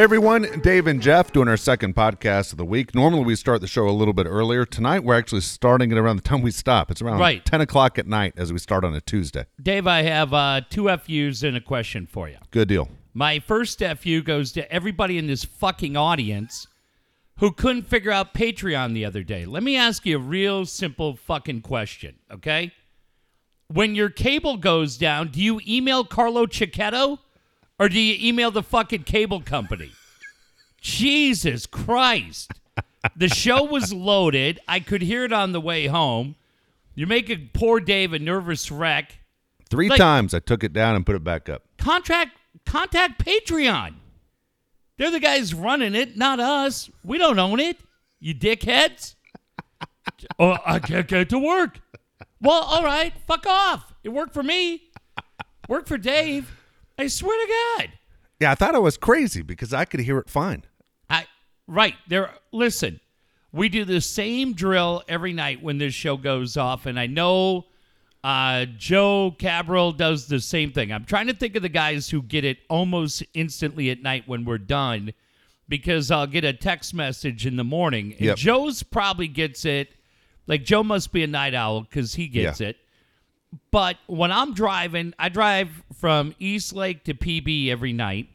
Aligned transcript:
Hey 0.00 0.04
everyone, 0.04 0.60
Dave 0.62 0.86
and 0.86 1.02
Jeff 1.02 1.30
doing 1.30 1.46
our 1.46 1.58
second 1.58 1.94
podcast 1.94 2.52
of 2.52 2.56
the 2.56 2.64
week. 2.64 2.94
Normally 2.94 3.22
we 3.22 3.36
start 3.36 3.60
the 3.60 3.66
show 3.66 3.86
a 3.86 3.90
little 3.92 4.14
bit 4.14 4.26
earlier. 4.26 4.64
Tonight 4.64 5.00
we're 5.04 5.14
actually 5.14 5.42
starting 5.42 5.92
it 5.92 5.98
around 5.98 6.16
the 6.16 6.22
time 6.22 6.40
we 6.40 6.52
stop. 6.52 6.90
It's 6.90 7.02
around 7.02 7.18
Right. 7.18 7.44
10 7.44 7.60
o'clock 7.60 7.98
at 7.98 8.06
night 8.06 8.32
as 8.34 8.50
we 8.50 8.58
start 8.58 8.82
on 8.82 8.94
a 8.94 9.02
Tuesday. 9.02 9.44
Dave, 9.62 9.86
I 9.86 10.00
have 10.00 10.32
uh, 10.32 10.62
two 10.70 10.88
FUs 10.88 11.42
and 11.42 11.54
a 11.54 11.60
question 11.60 12.06
for 12.06 12.30
you. 12.30 12.38
Good 12.50 12.68
deal. 12.68 12.88
My 13.12 13.40
first 13.40 13.82
FU 13.82 14.22
goes 14.22 14.52
to 14.52 14.72
everybody 14.72 15.18
in 15.18 15.26
this 15.26 15.44
fucking 15.44 15.98
audience 15.98 16.66
who 17.40 17.52
couldn't 17.52 17.82
figure 17.82 18.10
out 18.10 18.32
Patreon 18.32 18.94
the 18.94 19.04
other 19.04 19.22
day. 19.22 19.44
Let 19.44 19.62
me 19.62 19.76
ask 19.76 20.06
you 20.06 20.16
a 20.16 20.18
real 20.18 20.64
simple 20.64 21.14
fucking 21.14 21.60
question, 21.60 22.20
okay? 22.32 22.72
When 23.68 23.94
your 23.94 24.08
cable 24.08 24.56
goes 24.56 24.96
down, 24.96 25.28
do 25.28 25.42
you 25.42 25.60
email 25.68 26.04
Carlo 26.04 26.46
Cicchetto 26.46 27.18
or 27.80 27.88
do 27.88 27.98
you 27.98 28.28
email 28.28 28.52
the 28.52 28.62
fucking 28.62 29.02
cable 29.02 29.40
company? 29.40 29.90
Jesus 30.80 31.66
Christ. 31.66 32.52
The 33.16 33.28
show 33.28 33.64
was 33.64 33.92
loaded. 33.92 34.60
I 34.68 34.80
could 34.80 35.02
hear 35.02 35.24
it 35.24 35.32
on 35.32 35.52
the 35.52 35.60
way 35.60 35.86
home. 35.86 36.36
You're 36.94 37.08
making 37.08 37.50
poor 37.54 37.80
Dave 37.80 38.12
a 38.12 38.18
nervous 38.18 38.70
wreck. 38.70 39.18
Three 39.70 39.88
Like- 39.88 39.98
times 39.98 40.34
I 40.34 40.40
took 40.40 40.62
it 40.62 40.72
down 40.72 40.94
and 40.96 41.06
put 41.06 41.16
it 41.16 41.24
back 41.24 41.48
up. 41.48 41.62
contract 41.78 42.36
contact 42.66 43.24
Patreon. 43.24 43.94
They're 44.98 45.10
the 45.10 45.20
guys 45.20 45.54
running 45.54 45.94
it, 45.94 46.16
not 46.16 46.38
us. 46.40 46.90
We 47.02 47.16
don't 47.16 47.38
own 47.38 47.58
it. 47.58 47.78
You 48.18 48.34
dickheads. 48.34 49.14
oh, 50.38 50.58
I 50.66 50.78
can't 50.78 51.08
get 51.08 51.30
to 51.30 51.38
work. 51.38 51.80
Well, 52.42 52.60
all 52.62 52.84
right, 52.84 53.14
fuck 53.26 53.46
off. 53.46 53.94
It 54.04 54.10
worked 54.10 54.34
for 54.34 54.42
me. 54.42 54.82
Worked 55.68 55.88
for 55.88 55.96
Dave. 55.96 56.54
I 57.00 57.06
swear 57.08 57.36
to 57.46 57.52
God. 57.78 57.92
Yeah, 58.40 58.52
I 58.52 58.54
thought 58.54 58.74
I 58.74 58.78
was 58.78 58.96
crazy 58.96 59.42
because 59.42 59.72
I 59.74 59.84
could 59.84 60.00
hear 60.00 60.18
it 60.18 60.28
fine. 60.30 60.64
I 61.08 61.26
right 61.66 61.94
there. 62.08 62.30
Listen, 62.52 63.00
we 63.52 63.68
do 63.68 63.84
the 63.84 64.00
same 64.00 64.52
drill 64.54 65.02
every 65.08 65.32
night 65.32 65.62
when 65.62 65.78
this 65.78 65.94
show 65.94 66.16
goes 66.16 66.56
off, 66.56 66.86
and 66.86 66.98
I 66.98 67.06
know 67.06 67.66
uh, 68.24 68.66
Joe 68.76 69.34
Cabral 69.38 69.92
does 69.92 70.26
the 70.26 70.40
same 70.40 70.72
thing. 70.72 70.92
I'm 70.92 71.04
trying 71.04 71.26
to 71.28 71.34
think 71.34 71.56
of 71.56 71.62
the 71.62 71.68
guys 71.68 72.08
who 72.10 72.22
get 72.22 72.44
it 72.44 72.58
almost 72.68 73.22
instantly 73.34 73.90
at 73.90 74.02
night 74.02 74.24
when 74.26 74.44
we're 74.44 74.58
done, 74.58 75.12
because 75.68 76.10
I'll 76.10 76.26
get 76.26 76.44
a 76.44 76.52
text 76.52 76.94
message 76.94 77.46
in 77.46 77.56
the 77.56 77.64
morning, 77.64 78.12
and 78.12 78.20
Yep. 78.26 78.36
Joe's 78.36 78.82
probably 78.82 79.28
gets 79.28 79.64
it. 79.64 79.88
Like 80.46 80.64
Joe 80.64 80.82
must 80.82 81.12
be 81.12 81.22
a 81.22 81.26
night 81.26 81.54
owl 81.54 81.82
because 81.82 82.14
he 82.14 82.26
gets 82.26 82.60
Yeah. 82.60 82.68
it. 82.68 82.76
But 83.70 83.96
when 84.06 84.32
I'm 84.32 84.54
driving, 84.54 85.14
I 85.18 85.28
drive 85.28 85.82
from 85.94 86.34
East 86.38 86.72
Lake 86.72 87.04
to 87.04 87.14
PB 87.14 87.68
every 87.68 87.92
night, 87.92 88.28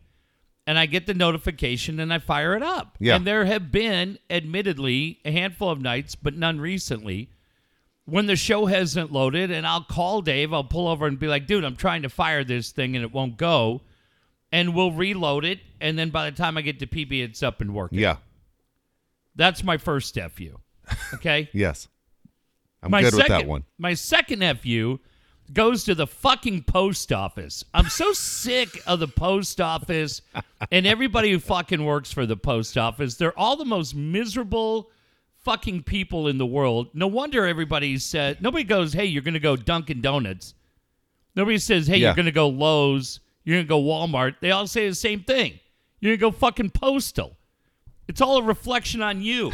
and 0.67 0.77
I 0.77 0.85
get 0.85 1.07
the 1.07 1.13
notification 1.13 1.99
and 1.99 2.13
I 2.13 2.19
fire 2.19 2.55
it 2.55 2.63
up. 2.63 2.97
Yeah. 2.99 3.15
And 3.15 3.25
there 3.25 3.45
have 3.45 3.71
been, 3.71 4.17
admittedly, 4.29 5.19
a 5.25 5.31
handful 5.31 5.69
of 5.69 5.81
nights, 5.81 6.15
but 6.15 6.35
none 6.35 6.59
recently, 6.59 7.29
when 8.05 8.27
the 8.27 8.35
show 8.35 8.67
hasn't 8.67 9.11
loaded, 9.11 9.51
and 9.51 9.65
I'll 9.65 9.83
call 9.83 10.21
Dave. 10.21 10.53
I'll 10.53 10.63
pull 10.63 10.87
over 10.87 11.07
and 11.07 11.19
be 11.19 11.27
like, 11.27 11.47
dude, 11.47 11.63
I'm 11.63 11.75
trying 11.75 12.03
to 12.03 12.09
fire 12.09 12.43
this 12.43 12.71
thing 12.71 12.95
and 12.95 13.03
it 13.03 13.11
won't 13.11 13.37
go. 13.37 13.81
And 14.51 14.73
we'll 14.75 14.91
reload 14.91 15.43
it. 15.43 15.59
And 15.81 15.97
then 15.97 16.11
by 16.11 16.29
the 16.29 16.35
time 16.35 16.57
I 16.57 16.61
get 16.61 16.79
to 16.79 16.87
PB, 16.87 17.23
it's 17.23 17.43
up 17.43 17.61
and 17.61 17.73
working. 17.73 17.99
Yeah. 17.99 18.17
That's 19.35 19.63
my 19.63 19.77
first 19.77 20.17
FU. 20.17 20.59
Okay. 21.15 21.49
Yes. 21.53 21.87
I'm 22.85 22.91
my 22.91 23.01
good 23.01 23.13
second, 23.13 23.33
with 23.35 23.41
that 23.41 23.47
one. 23.47 23.63
My 23.77 23.93
second 23.93 24.43
FU 24.59 24.99
goes 25.53 25.83
to 25.83 25.93
the 25.95 26.07
fucking 26.07 26.63
post 26.63 27.11
office. 27.11 27.63
I'm 27.73 27.89
so 27.89 28.13
sick 28.13 28.81
of 28.87 28.99
the 28.99 29.07
post 29.07 29.59
office 29.61 30.21
and 30.71 30.87
everybody 30.87 31.31
who 31.31 31.39
fucking 31.39 31.83
works 31.83 32.11
for 32.11 32.25
the 32.25 32.37
post 32.37 32.77
office. 32.77 33.15
They're 33.15 33.37
all 33.37 33.55
the 33.55 33.65
most 33.65 33.93
miserable 33.95 34.89
fucking 35.43 35.83
people 35.83 36.27
in 36.27 36.37
the 36.37 36.45
world. 36.45 36.87
No 36.93 37.07
wonder 37.07 37.45
everybody 37.45 37.97
said 37.97 38.41
nobody 38.41 38.63
goes, 38.63 38.93
"Hey, 38.93 39.05
you're 39.05 39.21
going 39.21 39.35
to 39.35 39.39
go 39.39 39.55
Dunkin' 39.55 40.01
Donuts." 40.01 40.53
Nobody 41.35 41.57
says, 41.59 41.85
"Hey, 41.87 41.97
Yeah. 41.97 42.07
you're 42.07 42.15
going 42.15 42.25
to 42.25 42.31
go 42.31 42.47
Lowe's." 42.47 43.19
You're 43.43 43.57
going 43.57 43.65
to 43.67 43.69
go 43.69 43.79
Walmart. 43.79 44.37
They 44.41 44.49
all 44.49 44.65
say 44.65 44.89
the 44.89 44.95
same 44.95 45.21
thing. 45.23 45.59
You're 45.99 46.17
going 46.17 46.31
to 46.31 46.37
go 46.37 46.39
fucking 46.39 46.71
Postal. 46.71 47.37
It's 48.07 48.19
all 48.19 48.37
a 48.39 48.41
reflection 48.43 49.03
on 49.03 49.21
you. 49.21 49.51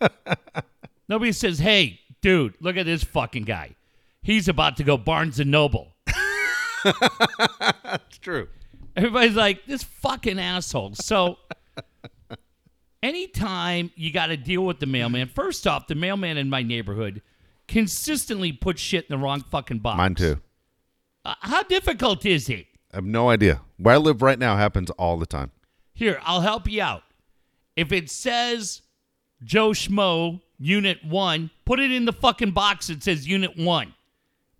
Nobody 1.08 1.32
says, 1.32 1.58
"Hey, 1.58 2.00
dude, 2.20 2.54
look 2.60 2.76
at 2.76 2.86
this 2.86 3.04
fucking 3.04 3.44
guy. 3.44 3.76
He's 4.22 4.48
about 4.48 4.76
to 4.78 4.84
go 4.84 4.96
Barnes 4.96 5.40
and 5.40 5.50
Noble." 5.50 5.94
That's 6.84 8.18
true. 8.18 8.48
Everybody's 8.96 9.36
like, 9.36 9.66
"This 9.66 9.82
fucking 9.82 10.38
asshole." 10.38 10.94
So, 10.94 11.38
anytime 13.02 13.90
you 13.96 14.12
got 14.12 14.26
to 14.26 14.36
deal 14.36 14.64
with 14.64 14.80
the 14.80 14.86
mailman, 14.86 15.28
first 15.28 15.66
off, 15.66 15.86
the 15.86 15.94
mailman 15.94 16.36
in 16.36 16.48
my 16.48 16.62
neighborhood 16.62 17.22
consistently 17.68 18.52
puts 18.52 18.80
shit 18.80 19.06
in 19.08 19.18
the 19.18 19.22
wrong 19.22 19.40
fucking 19.40 19.78
box. 19.78 19.98
Mine 19.98 20.14
too. 20.14 20.40
Uh, 21.24 21.34
how 21.40 21.62
difficult 21.62 22.24
is 22.26 22.48
it? 22.48 22.66
I 22.92 22.96
have 22.96 23.04
no 23.04 23.30
idea. 23.30 23.62
Where 23.78 23.94
I 23.94 23.98
live 23.98 24.22
right 24.22 24.38
now 24.38 24.56
happens 24.56 24.90
all 24.90 25.18
the 25.18 25.26
time. 25.26 25.50
Here, 25.94 26.20
I'll 26.22 26.42
help 26.42 26.68
you 26.70 26.82
out. 26.82 27.02
If 27.76 27.92
it 27.92 28.10
says 28.10 28.82
Joe 29.42 29.70
Schmo 29.70 30.40
Unit 30.58 31.04
1, 31.04 31.50
put 31.64 31.80
it 31.80 31.90
in 31.90 32.04
the 32.04 32.12
fucking 32.12 32.52
box 32.52 32.88
that 32.88 33.02
says 33.02 33.26
Unit 33.26 33.56
1. 33.56 33.94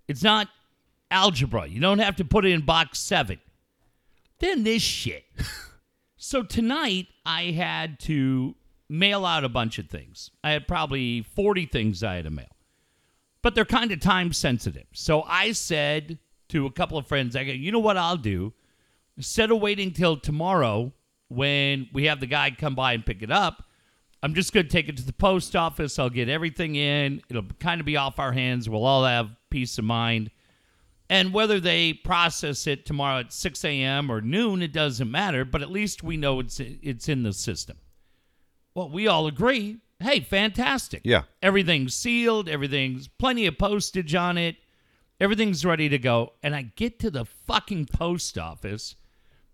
It's 0.08 0.22
not 0.22 0.48
algebra. 1.10 1.66
You 1.66 1.80
don't 1.80 2.00
have 2.00 2.16
to 2.16 2.24
put 2.24 2.44
it 2.44 2.50
in 2.50 2.62
box 2.62 2.98
7. 2.98 3.40
Then 4.40 4.64
this 4.64 4.82
shit. 4.82 5.24
so 6.16 6.42
tonight, 6.42 7.06
I 7.24 7.44
had 7.52 8.00
to 8.00 8.54
mail 8.88 9.24
out 9.24 9.44
a 9.44 9.48
bunch 9.48 9.78
of 9.78 9.88
things. 9.88 10.30
I 10.42 10.50
had 10.50 10.68
probably 10.68 11.22
40 11.22 11.66
things 11.66 12.02
I 12.02 12.16
had 12.16 12.24
to 12.24 12.30
mail. 12.30 12.46
But 13.42 13.54
they're 13.54 13.64
kind 13.64 13.92
of 13.92 14.00
time 14.00 14.32
sensitive. 14.32 14.86
So 14.92 15.22
I 15.22 15.52
said 15.52 16.18
to 16.48 16.66
a 16.66 16.70
couple 16.70 16.98
of 16.98 17.06
friends, 17.06 17.36
I 17.36 17.44
go, 17.44 17.52
you 17.52 17.72
know 17.72 17.78
what 17.78 17.96
I'll 17.96 18.16
do? 18.16 18.52
instead 19.16 19.50
of 19.50 19.60
waiting 19.60 19.92
till 19.92 20.16
tomorrow 20.16 20.92
when 21.28 21.88
we 21.92 22.04
have 22.04 22.20
the 22.20 22.26
guy 22.26 22.50
come 22.50 22.74
by 22.74 22.92
and 22.92 23.04
pick 23.04 23.22
it 23.22 23.30
up, 23.30 23.63
I'm 24.24 24.32
just 24.32 24.54
going 24.54 24.64
to 24.64 24.72
take 24.72 24.88
it 24.88 24.96
to 24.96 25.04
the 25.04 25.12
post 25.12 25.54
office. 25.54 25.98
I'll 25.98 26.08
get 26.08 26.30
everything 26.30 26.76
in. 26.76 27.20
It'll 27.28 27.44
kind 27.60 27.78
of 27.78 27.84
be 27.84 27.98
off 27.98 28.18
our 28.18 28.32
hands. 28.32 28.70
We'll 28.70 28.86
all 28.86 29.04
have 29.04 29.28
peace 29.50 29.76
of 29.76 29.84
mind. 29.84 30.30
And 31.10 31.34
whether 31.34 31.60
they 31.60 31.92
process 31.92 32.66
it 32.66 32.86
tomorrow 32.86 33.20
at 33.20 33.34
6 33.34 33.62
a.m. 33.66 34.10
or 34.10 34.22
noon, 34.22 34.62
it 34.62 34.72
doesn't 34.72 35.10
matter. 35.10 35.44
But 35.44 35.60
at 35.60 35.70
least 35.70 36.02
we 36.02 36.16
know 36.16 36.40
it's 36.40 36.58
it's 36.58 37.06
in 37.06 37.22
the 37.22 37.34
system. 37.34 37.76
Well, 38.74 38.88
we 38.88 39.06
all 39.06 39.26
agree. 39.26 39.82
Hey, 40.00 40.20
fantastic. 40.20 41.02
Yeah. 41.04 41.24
Everything's 41.42 41.94
sealed. 41.94 42.48
Everything's 42.48 43.08
plenty 43.08 43.44
of 43.44 43.58
postage 43.58 44.14
on 44.14 44.38
it. 44.38 44.56
Everything's 45.20 45.66
ready 45.66 45.90
to 45.90 45.98
go. 45.98 46.32
And 46.42 46.56
I 46.56 46.72
get 46.76 46.98
to 47.00 47.10
the 47.10 47.26
fucking 47.26 47.86
post 47.92 48.38
office 48.38 48.96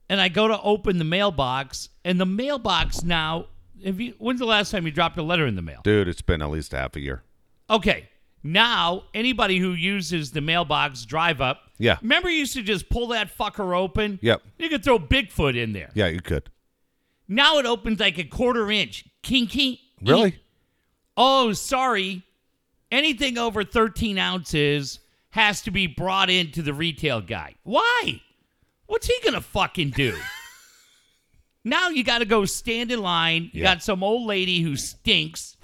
and 0.08 0.20
I 0.20 0.28
go 0.28 0.46
to 0.46 0.60
open 0.62 0.98
the 0.98 1.04
mailbox, 1.04 1.88
and 2.04 2.20
the 2.20 2.26
mailbox 2.26 3.02
now. 3.02 3.46
Have 3.84 4.00
you, 4.00 4.14
when's 4.18 4.40
the 4.40 4.46
last 4.46 4.70
time 4.70 4.86
you 4.86 4.92
dropped 4.92 5.18
a 5.18 5.22
letter 5.22 5.46
in 5.46 5.54
the 5.54 5.62
mail? 5.62 5.80
Dude, 5.82 6.08
it's 6.08 6.22
been 6.22 6.42
at 6.42 6.50
least 6.50 6.72
half 6.72 6.96
a 6.96 7.00
year. 7.00 7.22
Okay, 7.68 8.08
now 8.42 9.04
anybody 9.14 9.58
who 9.58 9.72
uses 9.72 10.32
the 10.32 10.40
mailbox 10.40 11.04
drive 11.04 11.40
up. 11.40 11.60
Yeah. 11.78 11.98
Remember, 12.02 12.28
you 12.28 12.38
used 12.38 12.54
to 12.54 12.62
just 12.62 12.88
pull 12.88 13.08
that 13.08 13.36
fucker 13.36 13.76
open. 13.76 14.18
Yep. 14.22 14.42
You 14.58 14.68
could 14.68 14.84
throw 14.84 14.98
Bigfoot 14.98 15.56
in 15.56 15.72
there. 15.72 15.90
Yeah, 15.94 16.08
you 16.08 16.20
could. 16.20 16.50
Now 17.28 17.58
it 17.58 17.66
opens 17.66 18.00
like 18.00 18.18
a 18.18 18.24
quarter 18.24 18.70
inch. 18.70 19.04
Kinky. 19.22 19.80
Really? 20.02 20.40
Oh, 21.16 21.52
sorry. 21.52 22.22
Anything 22.90 23.38
over 23.38 23.62
13 23.62 24.18
ounces 24.18 24.98
has 25.30 25.62
to 25.62 25.70
be 25.70 25.86
brought 25.86 26.28
into 26.28 26.60
the 26.62 26.74
retail 26.74 27.20
guy. 27.20 27.54
Why? 27.62 28.20
What's 28.86 29.06
he 29.06 29.14
going 29.22 29.34
to 29.34 29.40
fucking 29.40 29.90
do? 29.90 30.16
now 31.64 31.88
you 31.88 32.02
got 32.04 32.18
to 32.18 32.24
go 32.24 32.44
stand 32.44 32.90
in 32.90 33.00
line. 33.02 33.50
You 33.52 33.62
Yeah. 33.62 33.74
got 33.74 33.82
some 33.82 34.02
old 34.02 34.26
lady 34.26 34.60
who 34.60 34.76
stinks. 34.76 35.56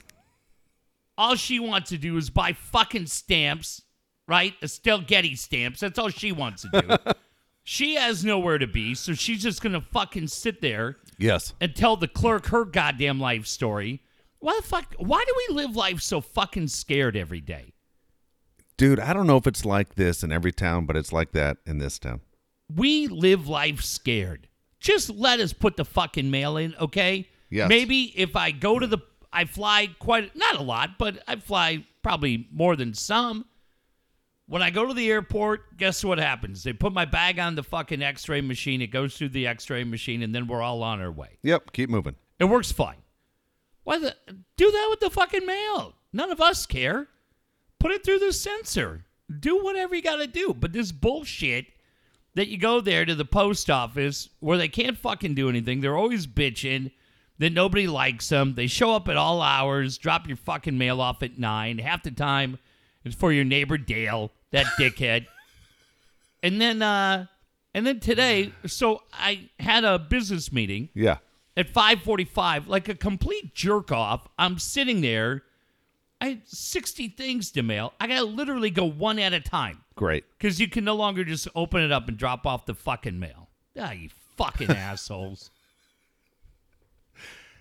All 1.19 1.35
she 1.35 1.59
wants 1.59 1.91
to 1.91 1.99
do 1.99 2.17
is 2.17 2.29
buy 2.31 2.53
fucking 2.53 3.07
stamps, 3.07 3.83
right? 4.29 4.55
Estelle 4.63 5.01
Getty 5.01 5.35
stamps. 5.37 5.81
That's 5.81 5.99
all 5.99 6.11
she 6.11 6.31
wants 6.33 6.63
to 6.63 6.83
do. 6.83 7.13
she 7.65 7.95
has 7.95 8.25
nowhere 8.25 8.59
to 8.59 8.67
be, 8.67 8.95
so 8.95 9.15
she's 9.15 9.43
just 9.43 9.63
going 9.63 9.73
to 9.73 9.81
fucking 9.81 10.29
sit 10.29 10.61
there 10.61 10.97
Yes. 11.19 11.55
and 11.61 11.75
tell 11.75 11.97
the 11.97 12.09
clerk 12.09 12.47
her 12.47 12.65
goddamn 12.67 13.19
life 13.19 13.47
story. 13.47 14.03
Why 14.41 14.59
the 14.61 14.67
fuck? 14.67 14.95
Why 14.99 15.25
do 15.27 15.35
we 15.49 15.55
live 15.57 15.75
life 15.75 16.03
so 16.03 16.21
fucking 16.21 16.69
scared 16.69 17.17
every 17.17 17.41
day? 17.41 17.73
Dude, 18.77 19.01
I 19.01 19.15
don't 19.15 19.27
know 19.27 19.39
if 19.39 19.47
it's 19.47 19.65
like 19.65 19.95
this 19.95 20.23
in 20.23 20.31
every 20.31 20.53
town, 20.53 20.85
but 20.85 20.97
it's 20.97 21.11
like 21.15 21.33
that 21.33 21.57
in 21.65 21.79
this 21.79 21.99
town. 21.99 22.21
We 22.73 23.07
live 23.09 23.49
life 23.49 23.81
scared. 23.81 24.49
Just 24.87 25.11
let 25.11 25.41
us 25.41 25.53
put 25.53 25.77
the 25.77 25.85
fucking 25.85 26.31
mail 26.31 26.56
in, 26.56 26.73
okay? 26.81 27.29
Yes. 27.50 27.69
Maybe 27.69 28.12
if 28.17 28.37
I 28.37 28.53
go 28.53 28.79
to 28.79 28.87
the, 28.87 28.99
I 29.33 29.44
fly 29.44 29.88
quite 29.99 30.37
not 30.37 30.55
a 30.55 30.62
lot, 30.62 30.91
but 30.97 31.25
I 31.27 31.35
fly 31.37 31.85
probably 32.05 32.47
more 32.53 32.77
than 32.77 32.94
some. 32.94 33.47
When 34.47 34.62
I 34.62 34.71
go 34.71 34.87
to 34.87 34.94
the 34.94 35.11
airport, 35.11 35.77
guess 35.77 36.05
what 36.05 36.19
happens? 36.19 36.62
They 36.62 36.73
put 36.73 36.93
my 36.93 37.05
bag 37.05 37.41
on 37.41 37.56
the 37.56 37.65
fucking 37.65 38.00
x 38.00 38.29
ray 38.29 38.41
machine. 38.41 38.81
It 38.81 38.93
goes 38.93 39.17
through 39.17 39.31
the 39.31 39.49
x 39.49 39.69
ray 39.69 39.83
machine, 39.83 40.23
and 40.23 40.33
then 40.33 40.47
we're 40.47 40.62
all 40.62 40.85
on 40.85 41.00
our 41.00 41.11
way. 41.11 41.38
Yep. 41.43 41.73
Keep 41.73 41.91
moving. 41.91 42.15
It 42.38 42.44
works 42.44 42.71
fine. 42.71 43.03
Why 43.83 43.99
the 43.99 44.15
do 44.56 44.71
that 44.71 44.87
with 44.88 45.00
the 45.00 45.11
fucking 45.11 45.44
mail? 45.44 45.94
None 46.12 46.31
of 46.31 46.41
us 46.41 46.65
care. 46.65 47.09
Put 47.81 47.91
it 47.91 48.05
through 48.05 48.21
the 48.21 48.33
sensor. 48.33 49.05
Do 49.41 49.65
whatever 49.65 49.97
you 49.97 50.03
got 50.03 50.19
to 50.19 50.29
do. 50.29 50.55
But 50.56 50.73
this 50.73 50.93
bullshit 50.93 51.67
that 52.37 52.47
you 52.49 52.56
go 52.56 52.81
there 52.81 53.05
to 53.05 53.15
the 53.15 53.25
post 53.25 53.69
office 53.69 54.29
where 54.41 54.56
they 54.56 54.69
can't 54.69 54.97
fucking 54.97 55.35
do 55.35 55.49
anything. 55.49 55.81
They're 55.81 55.97
always 55.97 56.27
bitching 56.27 56.93
that 57.38 57.53
nobody 57.53 57.87
likes 57.87 58.29
them. 58.29 58.55
They 58.55 58.67
show 58.69 58.94
up 58.94 59.09
at 59.09 59.17
all 59.17 59.43
hours, 59.43 59.99
drop 59.99 60.27
your 60.29 60.37
fucking 60.37 60.79
mail 60.79 61.00
off 61.00 61.23
at 61.23 61.38
nine. 61.38 61.79
Half 61.79 62.05
the 62.05 62.11
time 62.12 62.59
it's 63.05 63.15
for 63.15 63.33
your 63.33 63.44
neighbor 63.44 63.77
Dale, 63.79 64.33
that 64.53 64.67
dickhead. 64.79 65.27
And 66.43 66.61
then 66.61 66.83
uh 66.83 67.27
and 67.75 67.87
then 67.87 68.00
today, 68.00 68.53
so 68.67 69.03
I 69.12 69.49
had 69.59 69.85
a 69.85 69.99
business 69.99 70.50
meeting 70.53 70.88
Yeah. 70.94 71.19
at 71.56 71.69
5:45 71.73 72.69
like 72.69 72.88
a 72.88 72.94
complete 72.94 73.55
jerk 73.55 73.91
off. 73.93 74.29
I'm 74.38 74.59
sitting 74.59 75.00
there. 75.00 75.43
I 76.21 76.29
had 76.29 76.43
60 76.49 77.09
things 77.09 77.51
to 77.53 77.63
mail. 77.63 77.93
I 78.01 78.07
got 78.07 78.21
to 78.21 78.25
literally 78.25 78.71
go 78.71 78.85
one 78.87 79.19
at 79.19 79.33
a 79.35 79.41
time 79.41 79.85
Great. 79.97 80.25
cuz 80.39 80.59
you 80.61 80.69
can 80.69 80.85
no 80.85 80.95
longer 80.95 81.25
just 81.25 81.47
open 81.55 81.83
it 81.83 81.93
up 81.93 82.09
and 82.09 82.17
drop 82.17 82.47
off 82.47 82.65
the 82.67 82.75
fucking 82.75 83.19
mail. 83.19 83.49
Ah, 83.79 83.93
you 83.93 84.09
fucking 84.37 84.71
assholes. 84.71 85.51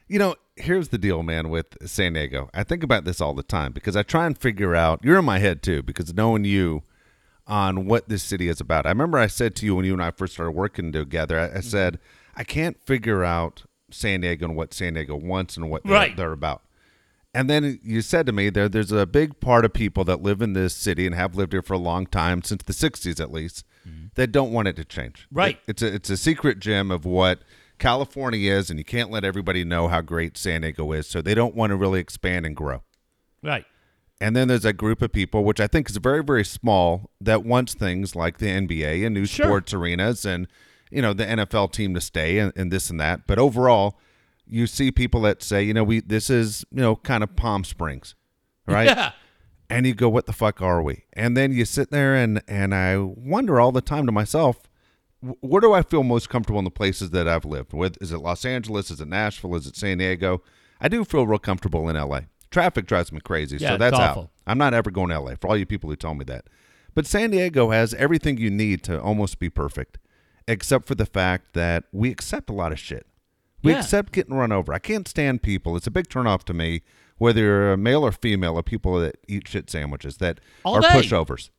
You 0.07 0.19
know, 0.19 0.35
here's 0.55 0.89
the 0.89 0.97
deal, 0.99 1.23
man, 1.23 1.49
with 1.49 1.77
San 1.87 2.13
Diego. 2.13 2.49
I 2.53 2.63
think 2.63 2.83
about 2.83 3.05
this 3.05 3.19
all 3.19 3.33
the 3.33 3.41
time 3.43 3.71
because 3.71 3.95
I 3.95 4.03
try 4.03 4.27
and 4.27 4.37
figure 4.37 4.75
out, 4.75 4.99
you're 5.03 5.17
in 5.17 5.25
my 5.25 5.39
head 5.39 5.63
too, 5.63 5.81
because 5.81 6.13
knowing 6.13 6.45
you 6.45 6.83
on 7.47 7.85
what 7.85 8.07
this 8.07 8.23
city 8.23 8.47
is 8.47 8.61
about. 8.61 8.85
I 8.85 8.89
remember 8.89 9.17
I 9.17 9.27
said 9.27 9.55
to 9.57 9.65
you 9.65 9.75
when 9.75 9.85
you 9.85 9.93
and 9.93 10.01
I 10.03 10.11
first 10.11 10.33
started 10.33 10.51
working 10.51 10.91
together, 10.91 11.39
I, 11.39 11.57
I 11.57 11.61
said, 11.61 11.99
I 12.35 12.43
can't 12.43 12.77
figure 12.85 13.23
out 13.23 13.63
San 13.91 14.21
Diego 14.21 14.45
and 14.45 14.55
what 14.55 14.73
San 14.73 14.93
Diego 14.93 15.15
wants 15.15 15.57
and 15.57 15.69
what 15.69 15.83
they're, 15.83 15.93
Right. 15.93 16.15
they're 16.17 16.31
about. 16.31 16.61
And 17.35 17.49
then 17.49 17.79
you 17.83 18.01
said 18.01 18.25
to 18.27 18.31
me 18.31 18.49
there 18.49 18.69
there's 18.69 18.91
a 18.91 19.05
big 19.05 19.39
part 19.39 19.65
of 19.65 19.73
people 19.73 20.03
that 20.05 20.21
live 20.21 20.41
in 20.41 20.53
this 20.53 20.75
city 20.75 21.05
and 21.05 21.13
have 21.13 21.35
lived 21.35 21.51
here 21.53 21.61
for 21.61 21.73
a 21.73 21.77
long 21.77 22.05
time, 22.07 22.41
since 22.41 22.63
the 22.63 22.73
60s 22.73 23.19
at 23.19 23.31
least, 23.31 23.65
mm-hmm. 23.87 24.05
that 24.15 24.31
don't 24.31 24.51
want 24.51 24.67
it 24.69 24.75
to 24.77 24.85
change. 24.85 25.27
Right. 25.31 25.57
It- 25.67 25.71
it's 25.71 25.81
a 25.81 25.93
it's 25.93 26.09
a 26.09 26.17
secret 26.17 26.59
gem 26.59 26.91
of 26.91 27.03
what 27.05 27.39
California 27.77 28.51
is 28.53 28.69
and 28.69 28.79
you 28.79 28.85
can't 28.85 29.11
let 29.11 29.25
everybody 29.25 29.65
know 29.65 29.89
how 29.89 29.99
great 30.01 30.37
San 30.37 30.61
Diego 30.61 30.91
is, 30.93 31.07
so 31.07 31.21
they 31.21 31.35
don't 31.35 31.55
want 31.55 31.71
to 31.71 31.75
really 31.75 31.99
expand 31.99 32.45
and 32.45 32.55
grow. 32.55 32.81
right. 33.43 33.65
And 34.21 34.33
then 34.33 34.47
there's 34.47 34.63
a 34.63 34.71
group 34.71 35.01
of 35.01 35.11
people, 35.11 35.43
which 35.43 35.59
I 35.59 35.67
think 35.67 35.89
is 35.89 35.97
very, 35.97 36.23
very 36.23 36.45
small, 36.45 37.09
that 37.19 37.43
wants 37.43 37.73
things 37.73 38.15
like 38.15 38.37
the 38.37 38.45
NBA 38.47 39.05
and 39.05 39.13
new 39.13 39.25
Sure. 39.25 39.45
sports 39.45 39.73
arenas 39.73 40.23
and, 40.23 40.47
you 40.89 41.01
know, 41.01 41.11
the 41.11 41.25
NFL 41.25 41.73
team 41.73 41.93
to 41.95 41.99
stay 41.99 42.39
and, 42.39 42.53
and 42.55 42.71
this 42.71 42.89
and 42.89 42.97
that. 43.01 43.27
But 43.27 43.39
overall, 43.39 43.99
you 44.47 44.67
see 44.67 44.91
people 44.91 45.21
that 45.21 45.41
say, 45.43 45.63
you 45.63 45.73
know, 45.73 45.83
we 45.83 45.99
this 46.01 46.29
is, 46.29 46.65
you 46.71 46.81
know, 46.81 46.95
kind 46.95 47.23
of 47.23 47.35
Palm 47.35 47.63
Springs, 47.63 48.15
right? 48.67 48.87
Yeah. 48.87 49.11
And 49.69 49.87
you 49.87 49.95
go, 49.95 50.09
what 50.09 50.27
the 50.27 50.33
fuck 50.33 50.61
are 50.61 50.83
we? 50.83 51.05
And 51.13 51.35
then 51.35 51.51
you 51.51 51.65
sit 51.65 51.89
there 51.91 52.15
and 52.15 52.41
and 52.47 52.73
I 52.75 52.97
wonder 52.97 53.59
all 53.59 53.71
the 53.71 53.81
time 53.81 54.05
to 54.05 54.11
myself, 54.11 54.69
where 55.41 55.61
do 55.61 55.73
I 55.73 55.81
feel 55.81 56.03
most 56.03 56.29
comfortable 56.29 56.59
in 56.59 56.65
the 56.65 56.71
places 56.71 57.09
that 57.11 57.27
I've 57.27 57.45
lived? 57.45 57.73
With 57.73 57.97
is 58.01 58.11
it 58.11 58.19
Los 58.19 58.45
Angeles? 58.45 58.91
Is 58.91 59.01
it 59.01 59.07
Nashville? 59.07 59.55
Is 59.55 59.65
it 59.65 59.75
San 59.75 59.97
Diego? 59.97 60.43
I 60.79 60.87
do 60.87 61.03
feel 61.03 61.25
real 61.25 61.39
comfortable 61.39 61.89
in 61.89 61.95
LA. 61.95 62.21
Traffic 62.51 62.85
drives 62.85 63.11
me 63.11 63.19
crazy, 63.19 63.57
Yeah, 63.57 63.69
so 63.71 63.77
that's 63.77 63.97
out. 63.97 64.29
I'm 64.45 64.57
not 64.57 64.73
ever 64.73 64.91
going 64.91 65.09
to 65.09 65.19
LA. 65.19 65.35
For 65.35 65.47
all 65.47 65.57
you 65.57 65.65
people 65.65 65.89
who 65.89 65.95
tell 65.95 66.13
me 66.13 66.25
that, 66.25 66.45
but 66.93 67.07
San 67.07 67.31
Diego 67.31 67.71
has 67.71 67.93
everything 67.95 68.37
you 68.37 68.51
need 68.51 68.83
to 68.83 69.01
almost 69.01 69.39
be 69.39 69.49
perfect, 69.49 69.97
except 70.47 70.87
for 70.87 70.95
the 70.95 71.05
fact 71.05 71.53
that 71.53 71.85
we 71.91 72.11
accept 72.11 72.49
a 72.49 72.53
lot 72.53 72.71
of 72.71 72.79
shit. 72.79 73.07
We 73.65 73.71
Yeah. 73.73 73.79
accept 73.79 74.13
getting 74.13 74.33
run 74.35 74.51
over. 74.51 74.73
I 74.73 74.79
can't 74.79 75.07
stand 75.07 75.41
people. 75.41 75.75
It's 75.75 75.87
a 75.87 75.91
big 75.91 76.07
turnoff 76.07 76.43
to 76.43 76.53
me, 76.53 76.81
whether 77.17 77.41
you're 77.41 77.73
a 77.73 77.77
male 77.77 78.05
or 78.05 78.11
female, 78.11 78.57
of 78.57 78.65
people 78.65 78.99
that 78.99 79.17
eat 79.27 79.47
shit 79.47 79.69
sandwiches 79.69 80.17
that 80.17 80.39
All 80.63 80.75
are 80.75 80.81
day. 80.81 80.87
pushovers 80.89 81.49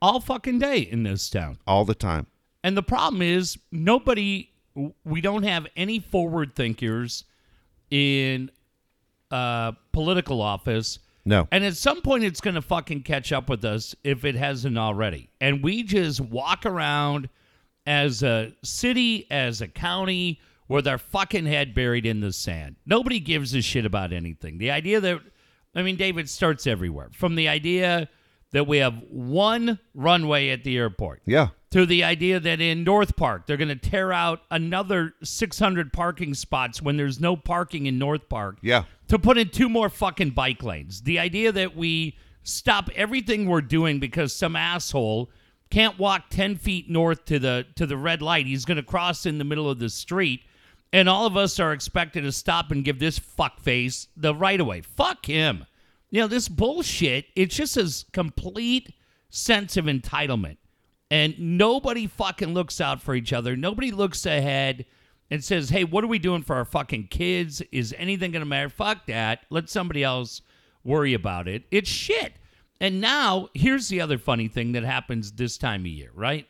All 0.00 0.20
fucking 0.20 0.58
day 0.58 0.78
in 0.80 1.02
this 1.02 1.28
town. 1.28 1.58
all 1.66 1.84
the 1.84 1.94
time. 1.94 2.26
And 2.64 2.76
the 2.76 2.82
problem 2.82 3.20
is 3.22 3.58
nobody 3.70 4.50
we 5.04 5.20
don't 5.22 5.42
have 5.44 5.66
any 5.76 5.98
forward 5.98 6.54
thinkers 6.54 7.24
in 7.90 8.50
uh 9.30 9.72
political 9.92 10.40
office. 10.42 10.98
No. 11.24 11.48
And 11.50 11.64
at 11.64 11.76
some 11.76 12.02
point 12.02 12.22
it's 12.24 12.40
going 12.40 12.54
to 12.54 12.62
fucking 12.62 13.02
catch 13.02 13.32
up 13.32 13.48
with 13.48 13.64
us 13.64 13.94
if 14.04 14.24
it 14.24 14.34
hasn't 14.36 14.78
already. 14.78 15.28
And 15.40 15.62
we 15.62 15.82
just 15.82 16.20
walk 16.20 16.64
around 16.66 17.28
as 17.86 18.22
a 18.22 18.52
city, 18.62 19.26
as 19.30 19.60
a 19.60 19.68
county 19.68 20.40
with 20.68 20.86
our 20.88 20.98
fucking 20.98 21.46
head 21.46 21.74
buried 21.74 22.06
in 22.06 22.20
the 22.20 22.32
sand. 22.32 22.76
Nobody 22.86 23.20
gives 23.20 23.54
a 23.54 23.62
shit 23.62 23.86
about 23.86 24.12
anything. 24.12 24.58
The 24.58 24.70
idea 24.70 25.00
that 25.00 25.20
I 25.74 25.82
mean 25.82 25.96
David 25.96 26.28
starts 26.28 26.66
everywhere. 26.66 27.10
From 27.12 27.34
the 27.34 27.48
idea 27.48 28.08
that 28.52 28.66
we 28.66 28.78
have 28.78 29.02
one 29.10 29.78
runway 29.94 30.48
at 30.50 30.64
the 30.64 30.76
airport 30.78 31.20
Yeah. 31.26 31.48
to 31.72 31.84
the 31.84 32.04
idea 32.04 32.40
that 32.40 32.60
in 32.60 32.84
North 32.84 33.16
Park 33.16 33.46
they're 33.46 33.56
going 33.56 33.68
to 33.68 33.76
tear 33.76 34.12
out 34.12 34.40
another 34.50 35.14
600 35.22 35.92
parking 35.92 36.32
spots 36.32 36.80
when 36.80 36.96
there's 36.96 37.20
no 37.20 37.36
parking 37.36 37.86
in 37.86 37.98
North 37.98 38.28
Park. 38.28 38.58
Yeah. 38.62 38.84
To 39.08 39.18
put 39.18 39.36
in 39.36 39.50
two 39.50 39.68
more 39.68 39.88
fucking 39.90 40.30
bike 40.30 40.62
lanes. 40.62 41.02
The 41.02 41.18
idea 41.18 41.52
that 41.52 41.76
we 41.76 42.16
stop 42.42 42.88
everything 42.94 43.46
we're 43.46 43.60
doing 43.60 43.98
because 43.98 44.32
some 44.32 44.56
asshole 44.56 45.30
can't 45.68 45.98
walk 45.98 46.30
10 46.30 46.56
feet 46.56 46.88
north 46.88 47.24
to 47.26 47.38
the 47.40 47.66
to 47.74 47.86
the 47.86 47.96
red 47.96 48.22
light. 48.22 48.46
He's 48.46 48.64
going 48.64 48.76
to 48.76 48.82
cross 48.84 49.26
in 49.26 49.38
the 49.38 49.44
middle 49.44 49.68
of 49.68 49.80
the 49.80 49.90
street 49.90 50.42
and 50.92 51.08
all 51.08 51.26
of 51.26 51.36
us 51.36 51.58
are 51.60 51.72
expected 51.72 52.22
to 52.22 52.32
stop 52.32 52.70
and 52.70 52.84
give 52.84 52.98
this 52.98 53.18
fuckface 53.18 54.06
the 54.16 54.34
right 54.34 54.60
of 54.60 54.66
way. 54.66 54.80
Fuck 54.80 55.26
him. 55.26 55.66
You 56.10 56.20
know, 56.20 56.28
this 56.28 56.48
bullshit, 56.48 57.26
it's 57.34 57.56
just 57.56 57.76
a 57.76 58.04
complete 58.12 58.94
sense 59.28 59.76
of 59.76 59.86
entitlement. 59.86 60.56
And 61.10 61.38
nobody 61.38 62.06
fucking 62.06 62.54
looks 62.54 62.80
out 62.80 63.00
for 63.00 63.14
each 63.14 63.32
other. 63.32 63.56
Nobody 63.56 63.90
looks 63.90 64.26
ahead 64.26 64.86
and 65.30 65.42
says, 65.42 65.70
hey, 65.70 65.84
what 65.84 66.04
are 66.04 66.08
we 66.08 66.18
doing 66.18 66.42
for 66.42 66.56
our 66.56 66.64
fucking 66.64 67.08
kids? 67.08 67.62
Is 67.72 67.94
anything 67.98 68.32
going 68.32 68.40
to 68.40 68.46
matter? 68.46 68.68
Fuck 68.68 69.06
that. 69.06 69.40
Let 69.50 69.68
somebody 69.68 70.02
else 70.02 70.42
worry 70.84 71.14
about 71.14 71.48
it. 71.48 71.64
It's 71.70 71.90
shit. 71.90 72.34
And 72.80 73.00
now, 73.00 73.48
here's 73.54 73.88
the 73.88 74.00
other 74.00 74.18
funny 74.18 74.48
thing 74.48 74.72
that 74.72 74.84
happens 74.84 75.32
this 75.32 75.58
time 75.58 75.82
of 75.82 75.86
year, 75.88 76.10
right? 76.14 76.46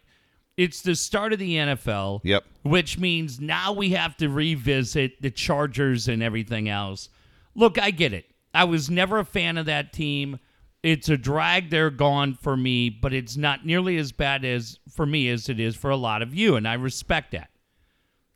It's 0.57 0.81
the 0.81 0.95
start 0.95 1.33
of 1.33 1.39
the 1.39 1.55
NFL 1.57 2.21
Yep. 2.25 2.45
which 2.63 2.99
means 2.99 3.41
now 3.41 3.73
we 3.73 3.91
have 3.91 4.17
to 4.19 4.29
revisit 4.29 5.21
the 5.21 5.31
Chargers 5.31 6.09
and 6.09 6.23
everything 6.23 6.69
else. 6.69 7.09
Look, 7.55 7.79
I 7.79 7.91
get 7.91 8.13
it. 8.13 8.27
I 8.55 8.65
was 8.65 8.89
never 8.91 9.19
a 9.19 9.25
fan 9.25 9.59
of 9.59 9.67
that 9.67 9.93
team. 9.93 10.39
It's 10.83 11.09
a 11.09 11.17
drag 11.17 11.69
they're 11.71 11.91
gone 11.91 12.35
for 12.35 12.57
me, 12.57 12.89
but 12.91 13.13
it's 13.13 13.37
not 13.37 13.67
nearly 13.67 13.97
as 13.99 14.13
bad 14.13 14.45
as 14.45 14.79
for 14.91 15.05
me 15.05 15.29
as 15.29 15.49
it 15.49 15.59
is 15.61 15.75
for 15.77 15.91
a 15.91 15.97
lot 15.97 16.23
of 16.23 16.35
you, 16.35 16.57
and 16.57 16.67
I 16.67 16.75
respect 16.75 17.33
that. 17.33 17.51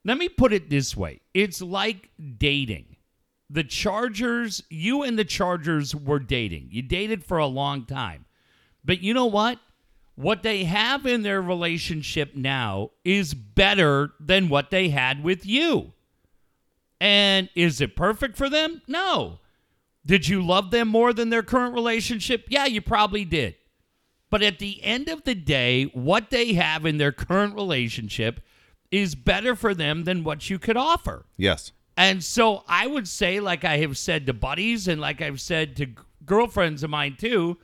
Let 0.04 0.18
me 0.18 0.28
put 0.28 0.52
it 0.52 0.68
this 0.70 0.96
way. 0.96 1.20
It's 1.32 1.62
like 1.62 2.10
dating. 2.38 2.96
The 3.48 3.64
Chargers, 3.64 4.62
you 4.70 5.02
and 5.02 5.18
the 5.18 5.24
Chargers 5.24 5.94
were 5.94 6.18
dating. 6.20 6.68
You 6.70 6.82
dated 6.82 7.24
for 7.24 7.38
a 7.38 7.46
long 7.46 7.84
time. 7.84 8.24
But 8.84 9.00
you 9.02 9.12
know 9.14 9.26
what? 9.26 9.58
What 10.20 10.42
they 10.42 10.64
have 10.64 11.06
in 11.06 11.22
their 11.22 11.40
relationship 11.40 12.36
now 12.36 12.90
is 13.04 13.32
better 13.32 14.12
than 14.20 14.50
what 14.50 14.70
they 14.70 14.90
had 14.90 15.24
with 15.24 15.46
you. 15.46 15.94
And 17.00 17.48
is 17.54 17.80
it 17.80 17.96
perfect 17.96 18.36
for 18.36 18.50
them? 18.50 18.82
No. 18.86 19.38
Did 20.04 20.28
you 20.28 20.44
love 20.44 20.70
them 20.70 20.88
more 20.88 21.14
than 21.14 21.30
their 21.30 21.42
current 21.42 21.72
relationship? 21.72 22.44
Yeah, 22.48 22.66
you 22.66 22.82
probably 22.82 23.24
did. 23.24 23.54
But 24.28 24.42
at 24.42 24.58
the 24.58 24.84
end 24.84 25.08
of 25.08 25.24
the 25.24 25.34
day, 25.34 25.84
what 25.94 26.28
they 26.28 26.52
have 26.52 26.84
in 26.84 26.98
their 26.98 27.12
current 27.12 27.54
relationship 27.54 28.40
is 28.90 29.14
better 29.14 29.56
for 29.56 29.74
them 29.74 30.04
than 30.04 30.22
what 30.22 30.50
you 30.50 30.58
could 30.58 30.76
offer. 30.76 31.24
Yes. 31.38 31.72
And 31.96 32.22
so 32.22 32.62
I 32.68 32.86
would 32.86 33.08
say, 33.08 33.40
like 33.40 33.64
I 33.64 33.78
have 33.78 33.96
said 33.96 34.26
to 34.26 34.34
buddies 34.34 34.86
and 34.86 35.00
like 35.00 35.22
I've 35.22 35.40
said 35.40 35.76
to 35.76 35.86
girlfriends 36.26 36.82
of 36.82 36.90
mine 36.90 37.16
too, 37.18 37.56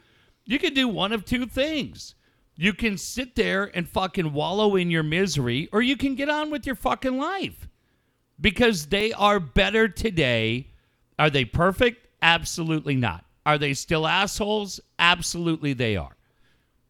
you 0.47 0.59
can 0.59 0.73
do 0.73 0.89
one 0.89 1.13
of 1.13 1.25
two 1.25 1.47
things. 1.47 2.15
You 2.57 2.73
can 2.73 2.97
sit 2.97 3.35
there 3.37 3.71
and 3.75 3.89
fucking 3.89 4.33
wallow 4.33 4.77
in 4.77 4.91
your 4.91 5.03
misery, 5.03 5.69
or 5.73 5.83
you 5.83 5.97
can 5.97 6.15
get 6.15 6.31
on 6.31 6.51
with 6.51 6.65
your 6.65 6.75
fucking 6.75 7.19
life 7.19 7.69
because 8.41 8.87
they 8.87 9.13
are 9.13 9.39
better 9.39 9.89
today. 9.89 10.69
Are 11.19 11.31
they 11.31 11.45
perfect? 11.45 12.09
Absolutely 12.23 12.97
not. 12.97 13.25
Are 13.45 13.59
they 13.59 13.75
still 13.75 14.07
assholes? 14.07 14.81
Absolutely 14.99 15.75
they 15.75 15.97
are. 15.97 16.17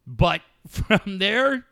But 0.05 0.41
from 0.67 1.19
their 1.19 1.65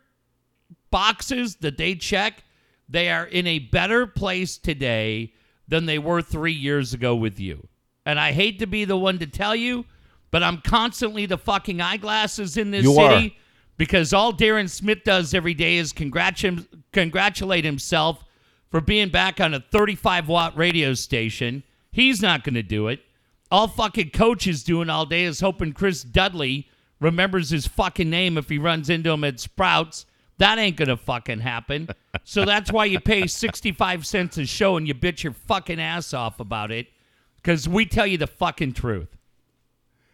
boxes 0.90 1.56
that 1.56 1.78
they 1.78 1.94
check, 1.94 2.44
they 2.88 3.08
are 3.10 3.24
in 3.24 3.46
a 3.46 3.58
better 3.58 4.06
place 4.06 4.58
today 4.58 5.32
than 5.68 5.86
they 5.86 5.98
were 5.98 6.22
three 6.22 6.52
years 6.52 6.94
ago 6.94 7.16
with 7.16 7.40
you. 7.40 7.66
And 8.04 8.20
I 8.20 8.32
hate 8.32 8.60
to 8.60 8.66
be 8.66 8.84
the 8.84 8.96
one 8.96 9.18
to 9.18 9.26
tell 9.26 9.56
you, 9.56 9.84
but 10.30 10.42
I'm 10.42 10.58
constantly 10.58 11.26
the 11.26 11.38
fucking 11.38 11.80
eyeglasses 11.80 12.56
in 12.56 12.70
this 12.70 12.84
You 12.84 12.94
city. 12.94 13.36
Because 13.76 14.12
all 14.12 14.32
Darren 14.32 14.68
Smith 14.68 15.04
does 15.04 15.34
every 15.34 15.54
day 15.54 15.76
is 15.76 15.92
congratu- 15.92 16.66
congratulate 16.92 17.64
himself 17.64 18.24
for 18.70 18.80
being 18.80 19.08
back 19.08 19.40
on 19.40 19.54
a 19.54 19.60
35 19.60 20.28
watt 20.28 20.56
radio 20.56 20.94
station. 20.94 21.62
He's 21.92 22.20
not 22.20 22.44
going 22.44 22.54
to 22.54 22.62
do 22.62 22.88
it. 22.88 23.00
All 23.50 23.68
fucking 23.68 24.10
coach 24.10 24.46
is 24.46 24.64
doing 24.64 24.90
all 24.90 25.06
day 25.06 25.24
is 25.24 25.40
hoping 25.40 25.72
Chris 25.72 26.02
Dudley 26.02 26.68
remembers 27.00 27.50
his 27.50 27.66
fucking 27.66 28.10
name 28.10 28.36
if 28.36 28.48
he 28.48 28.58
runs 28.58 28.90
into 28.90 29.10
him 29.10 29.24
at 29.24 29.38
Sprouts. 29.40 30.06
That 30.38 30.58
ain't 30.58 30.76
going 30.76 30.88
to 30.88 30.96
fucking 30.96 31.40
happen. 31.40 31.88
So 32.24 32.44
that's 32.44 32.72
why 32.72 32.86
you 32.86 32.98
pay 32.98 33.28
65 33.28 34.04
cents 34.04 34.36
a 34.36 34.46
show 34.46 34.76
and 34.76 34.88
you 34.88 34.94
bitch 34.94 35.22
your 35.22 35.32
fucking 35.32 35.78
ass 35.78 36.12
off 36.12 36.40
about 36.40 36.72
it 36.72 36.88
because 37.36 37.68
we 37.68 37.86
tell 37.86 38.06
you 38.06 38.18
the 38.18 38.26
fucking 38.26 38.72
truth. 38.72 39.16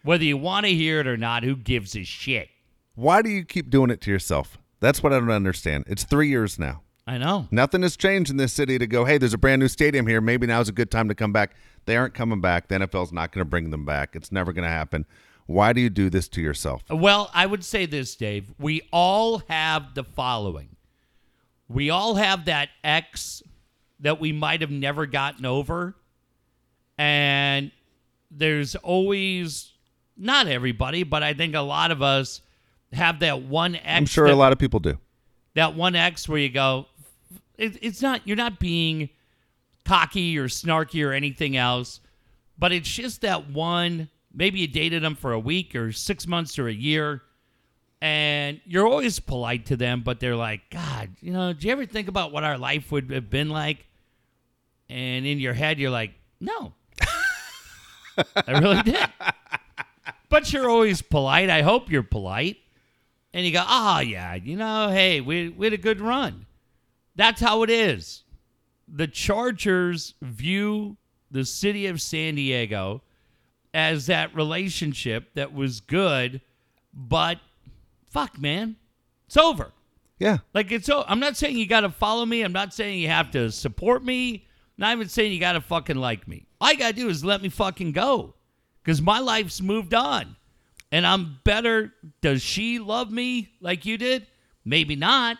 Whether 0.02 0.24
you 0.24 0.36
want 0.36 0.66
to 0.66 0.74
hear 0.74 1.00
it 1.00 1.06
or 1.06 1.16
not, 1.16 1.42
who 1.42 1.56
gives 1.56 1.96
a 1.96 2.02
shit? 2.02 2.50
Why 2.94 3.22
do 3.22 3.30
you 3.30 3.44
keep 3.44 3.70
doing 3.70 3.90
it 3.90 4.00
to 4.02 4.10
yourself? 4.10 4.58
That's 4.80 5.02
what 5.02 5.12
I 5.12 5.18
don't 5.18 5.30
understand. 5.30 5.84
It's 5.86 6.04
three 6.04 6.28
years 6.28 6.58
now. 6.58 6.82
I 7.06 7.18
know. 7.18 7.48
Nothing 7.50 7.82
has 7.82 7.96
changed 7.96 8.30
in 8.30 8.36
this 8.36 8.52
city 8.52 8.78
to 8.78 8.86
go, 8.86 9.04
hey, 9.04 9.18
there's 9.18 9.34
a 9.34 9.38
brand 9.38 9.60
new 9.60 9.68
stadium 9.68 10.06
here. 10.06 10.20
Maybe 10.20 10.46
now's 10.46 10.68
a 10.68 10.72
good 10.72 10.90
time 10.90 11.08
to 11.08 11.14
come 11.14 11.32
back. 11.32 11.56
They 11.84 11.96
aren't 11.96 12.14
coming 12.14 12.40
back. 12.40 12.68
The 12.68 12.76
NFL's 12.76 13.12
not 13.12 13.32
going 13.32 13.44
to 13.44 13.48
bring 13.48 13.70
them 13.70 13.84
back. 13.84 14.14
It's 14.14 14.30
never 14.30 14.52
going 14.52 14.64
to 14.64 14.70
happen. 14.70 15.06
Why 15.46 15.72
do 15.72 15.80
you 15.80 15.90
do 15.90 16.10
this 16.10 16.28
to 16.28 16.40
yourself? 16.40 16.82
Well, 16.88 17.30
I 17.34 17.46
would 17.46 17.64
say 17.64 17.86
this, 17.86 18.14
Dave. 18.14 18.54
We 18.58 18.82
all 18.92 19.38
have 19.48 19.94
the 19.94 20.04
following. 20.04 20.76
We 21.68 21.90
all 21.90 22.14
have 22.14 22.44
that 22.44 22.68
X 22.84 23.42
that 24.00 24.20
we 24.20 24.32
might 24.32 24.60
have 24.60 24.70
never 24.70 25.06
gotten 25.06 25.44
over. 25.44 25.96
And 26.98 27.72
there's 28.30 28.76
always, 28.76 29.72
not 30.16 30.46
everybody, 30.46 31.02
but 31.02 31.22
I 31.22 31.34
think 31.34 31.54
a 31.54 31.60
lot 31.60 31.90
of 31.90 32.02
us 32.02 32.42
have 32.92 33.20
that 33.20 33.42
one 33.42 33.76
ex. 33.76 33.84
I'm 33.86 34.06
sure 34.06 34.26
that, 34.26 34.34
a 34.34 34.36
lot 34.36 34.52
of 34.52 34.58
people 34.58 34.80
do. 34.80 34.98
that 35.54 35.74
one 35.74 35.94
X 35.94 36.28
where 36.28 36.38
you 36.38 36.48
go, 36.48 36.86
it, 37.56 37.78
it's 37.82 38.02
not, 38.02 38.20
you're 38.26 38.36
not 38.36 38.58
being 38.58 39.08
cocky 39.84 40.38
or 40.38 40.48
snarky 40.48 41.06
or 41.06 41.12
anything 41.12 41.56
else, 41.56 42.00
but 42.58 42.72
it's 42.72 42.88
just 42.88 43.22
that 43.22 43.50
one. 43.50 44.08
Maybe 44.34 44.60
you 44.60 44.66
dated 44.68 45.02
them 45.02 45.14
for 45.14 45.32
a 45.32 45.38
week 45.38 45.74
or 45.74 45.92
six 45.92 46.26
months 46.26 46.58
or 46.58 46.68
a 46.68 46.72
year, 46.72 47.22
and 48.00 48.60
you're 48.64 48.86
always 48.86 49.20
polite 49.20 49.66
to 49.66 49.76
them, 49.76 50.02
but 50.02 50.20
they're 50.20 50.36
like, 50.36 50.62
God, 50.70 51.10
you 51.20 51.32
know, 51.32 51.52
do 51.52 51.66
you 51.66 51.72
ever 51.72 51.84
think 51.86 52.08
about 52.08 52.32
what 52.32 52.42
our 52.44 52.56
life 52.58 52.90
would 52.90 53.10
have 53.10 53.28
been 53.30 53.50
like? 53.50 53.84
And 54.88 55.26
in 55.26 55.38
your 55.38 55.54
head, 55.54 55.78
you're 55.78 55.90
like, 55.90 56.12
No, 56.40 56.72
I 58.18 58.58
really 58.60 58.82
did. 58.82 58.98
But 60.28 60.52
you're 60.52 60.68
always 60.68 61.02
polite. 61.02 61.50
I 61.50 61.62
hope 61.62 61.90
you're 61.90 62.02
polite. 62.02 62.56
And 63.34 63.46
you 63.46 63.52
go, 63.52 63.64
oh, 63.66 64.00
yeah, 64.00 64.34
you 64.34 64.56
know, 64.56 64.88
hey, 64.88 65.20
we, 65.20 65.48
we 65.48 65.66
had 65.66 65.72
a 65.72 65.78
good 65.78 66.00
run. 66.00 66.46
That's 67.16 67.40
how 67.40 67.62
it 67.62 67.70
is. 67.70 68.24
The 68.86 69.06
Chargers 69.06 70.14
view 70.20 70.96
the 71.30 71.44
city 71.44 71.86
of 71.86 72.00
San 72.00 72.34
Diego 72.34 73.02
as 73.72 74.06
that 74.06 74.34
relationship 74.34 75.32
that 75.34 75.54
was 75.54 75.80
good, 75.80 76.42
but 76.92 77.38
fuck, 78.10 78.38
man, 78.38 78.76
it's 79.26 79.38
over. 79.38 79.72
Yeah. 80.18 80.38
Like 80.52 80.70
it's 80.70 80.86
so. 80.86 81.04
I'm 81.08 81.20
not 81.20 81.38
saying 81.38 81.56
you 81.56 81.66
got 81.66 81.80
to 81.80 81.90
follow 81.90 82.26
me. 82.26 82.42
I'm 82.42 82.52
not 82.52 82.74
saying 82.74 82.98
you 82.98 83.08
have 83.08 83.30
to 83.30 83.50
support 83.50 84.04
me. 84.04 84.46
Not 84.76 84.92
even 84.92 85.08
saying 85.08 85.32
you 85.32 85.40
got 85.40 85.52
to 85.52 85.60
fucking 85.60 85.96
like 85.96 86.28
me. 86.28 86.46
All 86.60 86.70
you 86.70 86.78
gotta 86.78 86.92
do 86.92 87.08
is 87.08 87.24
let 87.24 87.42
me 87.42 87.48
fucking 87.48 87.92
go, 87.92 88.34
because 88.82 89.02
my 89.02 89.18
life's 89.18 89.60
moved 89.60 89.94
on, 89.94 90.36
and 90.92 91.06
I'm 91.06 91.38
better. 91.42 91.92
Does 92.20 92.42
she 92.42 92.78
love 92.78 93.10
me 93.10 93.50
like 93.60 93.84
you 93.84 93.98
did? 93.98 94.26
Maybe 94.64 94.94
not, 94.94 95.38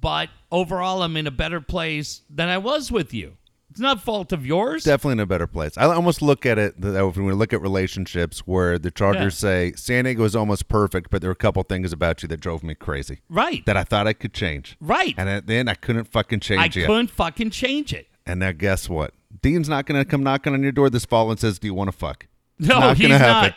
but 0.00 0.28
overall, 0.52 1.02
I'm 1.02 1.16
in 1.16 1.26
a 1.26 1.32
better 1.32 1.60
place 1.60 2.20
than 2.30 2.48
I 2.48 2.58
was 2.58 2.92
with 2.92 3.12
you. 3.12 3.36
It's 3.70 3.80
not 3.80 4.00
fault 4.00 4.32
of 4.32 4.46
yours. 4.46 4.84
Definitely 4.84 5.14
in 5.14 5.20
a 5.20 5.26
better 5.26 5.46
place. 5.46 5.76
I 5.76 5.84
almost 5.84 6.22
look 6.22 6.46
at 6.46 6.58
it 6.58 6.80
that 6.80 7.14
when 7.14 7.26
we 7.26 7.32
look 7.34 7.52
at 7.52 7.60
relationships 7.60 8.38
where 8.46 8.78
the 8.78 8.90
Chargers 8.90 9.36
say 9.36 9.74
San 9.76 10.04
Diego 10.04 10.24
is 10.24 10.34
almost 10.34 10.68
perfect, 10.68 11.10
but 11.10 11.20
there 11.20 11.28
were 11.28 11.32
a 11.32 11.36
couple 11.36 11.62
things 11.62 11.92
about 11.92 12.22
you 12.22 12.28
that 12.28 12.40
drove 12.40 12.62
me 12.62 12.74
crazy 12.74 13.20
right. 13.28 13.66
that 13.66 13.76
I 13.76 13.84
thought 13.84 14.06
I 14.06 14.14
could 14.14 14.32
change. 14.32 14.76
right. 14.80 15.14
And 15.18 15.28
at 15.28 15.46
the 15.46 15.56
end, 15.56 15.68
I 15.68 15.74
couldn't 15.74 16.04
fucking 16.04 16.38
I 16.38 16.40
change 16.40 16.76
it. 16.78 16.86
couldn't 16.86 17.10
fucking 17.10 17.50
change 17.50 17.92
it. 17.92 18.06
And 18.24 18.40
now, 18.40 18.52
guess 18.52 18.88
what? 18.88 19.12
Dean's 19.42 19.68
not 19.68 19.84
going 19.84 20.00
to 20.00 20.08
come 20.08 20.22
knocking 20.22 20.54
on 20.54 20.62
your 20.62 20.72
door 20.72 20.88
this 20.88 21.04
fall 21.04 21.30
and 21.30 21.38
says, 21.38 21.58
"Do 21.58 21.66
you 21.66 21.74
want 21.74 21.90
to 21.90 21.96
fuck?" 21.96 22.26
No, 22.58 22.80
not 22.80 22.96
he's 22.96 23.10
not. 23.10 23.54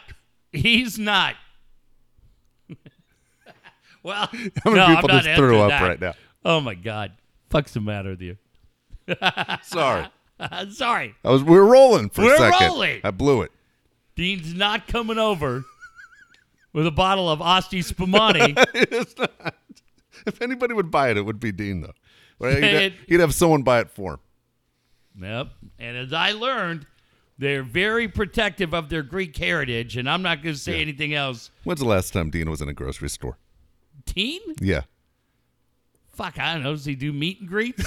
Happen. 0.54 0.62
He's 0.70 0.98
not. 1.00 1.36
well, 4.04 4.28
How 4.64 4.72
many 4.72 4.76
no, 4.78 4.96
people 4.96 5.12
I'm 5.12 5.24
just 5.24 5.36
threw 5.38 5.60
up 5.60 5.70
that. 5.70 5.82
right 5.82 6.02
now? 6.02 6.14
Oh 6.46 6.62
my 6.62 6.76
god, 6.76 7.12
fuck's 7.50 7.74
the 7.74 7.82
matter 7.82 8.12
with 8.12 8.22
you? 8.22 8.38
Sorry, 9.64 10.08
Sorry, 10.72 11.16
I 11.24 11.30
was 11.32 11.44
we 11.44 11.52
were 11.56 11.66
rolling 11.66 12.10
for 12.10 12.24
We're 12.24 12.36
a 12.36 12.38
second. 12.38 12.68
rolling. 12.68 13.02
I 13.04 13.12
blew 13.12 13.42
it. 13.42 13.52
Dean's 14.16 14.54
not 14.54 14.88
coming 14.88 15.18
over 15.18 15.64
with 16.74 16.86
a 16.88 16.92
bottle 16.92 17.30
of 17.30 17.42
Asti 17.42 17.82
Spumante. 17.82 18.54
it's 18.74 19.18
not. 19.18 19.56
If 20.28 20.42
anybody 20.42 20.74
would 20.74 20.92
buy 20.92 21.10
it, 21.12 21.18
it 21.18 21.22
would 21.22 21.40
be 21.40 21.52
Dean 21.52 21.82
though. 21.82 21.94
Well, 22.38 22.56
he'd, 22.56 22.64
It- 22.64 22.94
he'd 23.08 23.20
have 23.20 23.34
someone 23.34 23.64
buy 23.64 23.80
it 23.80 23.90
for 23.90 24.14
him. 24.14 24.20
yep. 25.24 25.48
And 25.80 25.98
as 25.98 26.14
I 26.14 26.32
learned, 26.34 26.86
they're 27.40 27.64
very 27.64 28.08
protective 28.08 28.74
of 28.74 28.90
their 28.90 29.02
Greek 29.02 29.36
heritage, 29.36 29.98
and 29.98 30.08
I'm 30.10 30.22
not 30.22 30.44
going 30.44 30.54
to 30.54 30.60
say 30.62 30.76
Yeah. 30.76 30.82
anything 30.82 31.14
else. 31.16 31.50
When's 31.64 31.80
the 31.80 31.88
last 31.88 32.14
time 32.14 32.30
Dean 32.30 32.50
was 32.50 32.62
in 32.62 32.70
a 32.70 32.74
grocery 32.74 33.10
store? 33.10 33.38
Dean? 34.06 34.42
Yeah. 34.62 34.82
Fuck, 36.14 36.38
I 36.38 36.54
don't 36.54 36.64
know. 36.64 36.74
Does 36.74 36.86
he 36.86 36.96
do 36.96 37.12
meet 37.14 37.40
and 37.40 37.50
greets? 37.50 37.84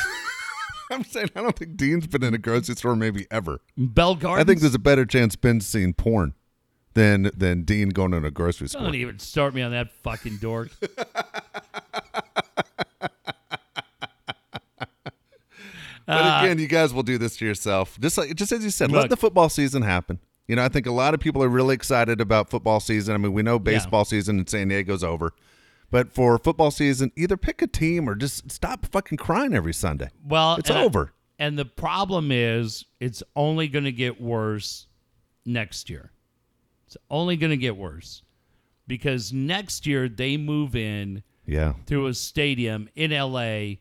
I'm 0.90 1.04
saying 1.04 1.30
I 1.36 1.42
don't 1.42 1.56
think 1.56 1.76
Dean's 1.76 2.06
been 2.06 2.22
in 2.24 2.34
a 2.34 2.38
grocery 2.38 2.74
store 2.74 2.96
maybe 2.96 3.26
ever. 3.30 3.60
Bell 3.76 4.18
I 4.26 4.42
think 4.44 4.60
there's 4.60 4.74
a 4.74 4.78
better 4.78 5.04
chance 5.06 5.36
Ben's 5.36 5.66
seen 5.66 5.92
porn 5.94 6.34
than 6.94 7.30
than 7.36 7.62
Dean 7.62 7.90
going 7.90 8.12
in 8.14 8.24
a 8.24 8.30
grocery 8.30 8.68
store. 8.68 8.82
Don't 8.82 8.94
even 8.94 9.18
start 9.18 9.54
me 9.54 9.62
on 9.62 9.70
that 9.72 9.90
fucking 10.02 10.36
dork. 10.38 10.70
But 16.06 16.20
ah. 16.22 16.42
again, 16.44 16.58
you 16.58 16.66
guys 16.68 16.92
will 16.92 17.02
do 17.02 17.18
this 17.18 17.36
to 17.38 17.46
yourself. 17.46 17.98
Just 18.00 18.18
like 18.18 18.34
just 18.34 18.52
as 18.52 18.64
you 18.64 18.70
said, 18.70 18.90
Look. 18.90 19.02
let 19.02 19.10
the 19.10 19.16
football 19.16 19.48
season 19.48 19.82
happen. 19.82 20.18
You 20.48 20.56
know, 20.56 20.64
I 20.64 20.68
think 20.68 20.86
a 20.86 20.92
lot 20.92 21.14
of 21.14 21.20
people 21.20 21.42
are 21.42 21.48
really 21.48 21.74
excited 21.74 22.20
about 22.20 22.50
football 22.50 22.80
season. 22.80 23.14
I 23.14 23.18
mean, 23.18 23.32
we 23.32 23.42
know 23.42 23.58
baseball 23.58 24.04
season 24.04 24.38
in 24.40 24.46
San 24.46 24.68
Diego's 24.68 25.04
over. 25.04 25.32
But 25.90 26.12
for 26.12 26.38
football 26.38 26.70
season, 26.70 27.12
either 27.16 27.36
pick 27.36 27.62
a 27.62 27.66
team 27.66 28.08
or 28.08 28.14
just 28.14 28.50
stop 28.50 28.86
fucking 28.86 29.18
crying 29.18 29.54
every 29.54 29.74
Sunday. 29.74 30.08
Well, 30.26 30.56
It's 30.56 30.70
and 30.70 30.78
I- 30.78 30.84
over. 30.84 31.12
and 31.38 31.58
the 31.58 31.66
problem 31.66 32.32
is, 32.32 32.86
it's 32.98 33.22
only 33.36 33.68
going 33.68 33.84
to 33.84 33.92
get 33.92 34.20
worse 34.20 34.86
next 35.44 35.90
year. 35.90 36.10
It's 36.86 36.96
only 37.10 37.36
going 37.36 37.50
to 37.50 37.56
get 37.58 37.76
worse 37.76 38.22
because 38.86 39.32
next 39.32 39.86
year 39.86 40.08
they 40.08 40.36
move 40.36 40.74
in 40.74 41.22
Yeah. 41.46 41.74
to 41.86 42.06
a 42.06 42.14
stadium 42.14 42.88
in 42.94 43.12
LA. 43.12 43.76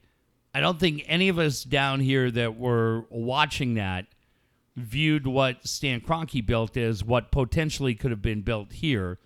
I 0.54 0.60
don't 0.60 0.80
think 0.80 1.04
any 1.08 1.30
of 1.30 1.40
us 1.40 1.64
down 1.64 2.02
here 2.02 2.30
that 2.32 2.58
were 2.58 3.06
watching 3.10 3.76
that 3.76 4.08
viewed 4.76 5.28
what 5.28 5.68
Stan 5.68 6.02
Kroenke 6.02 6.46
built 6.46 6.78
as 6.78 7.04
what 7.04 7.32
potentially 7.32 7.96
could 7.96 8.12
have 8.12 8.22
been 8.22 8.42
built 8.42 8.74
here. 8.74 9.20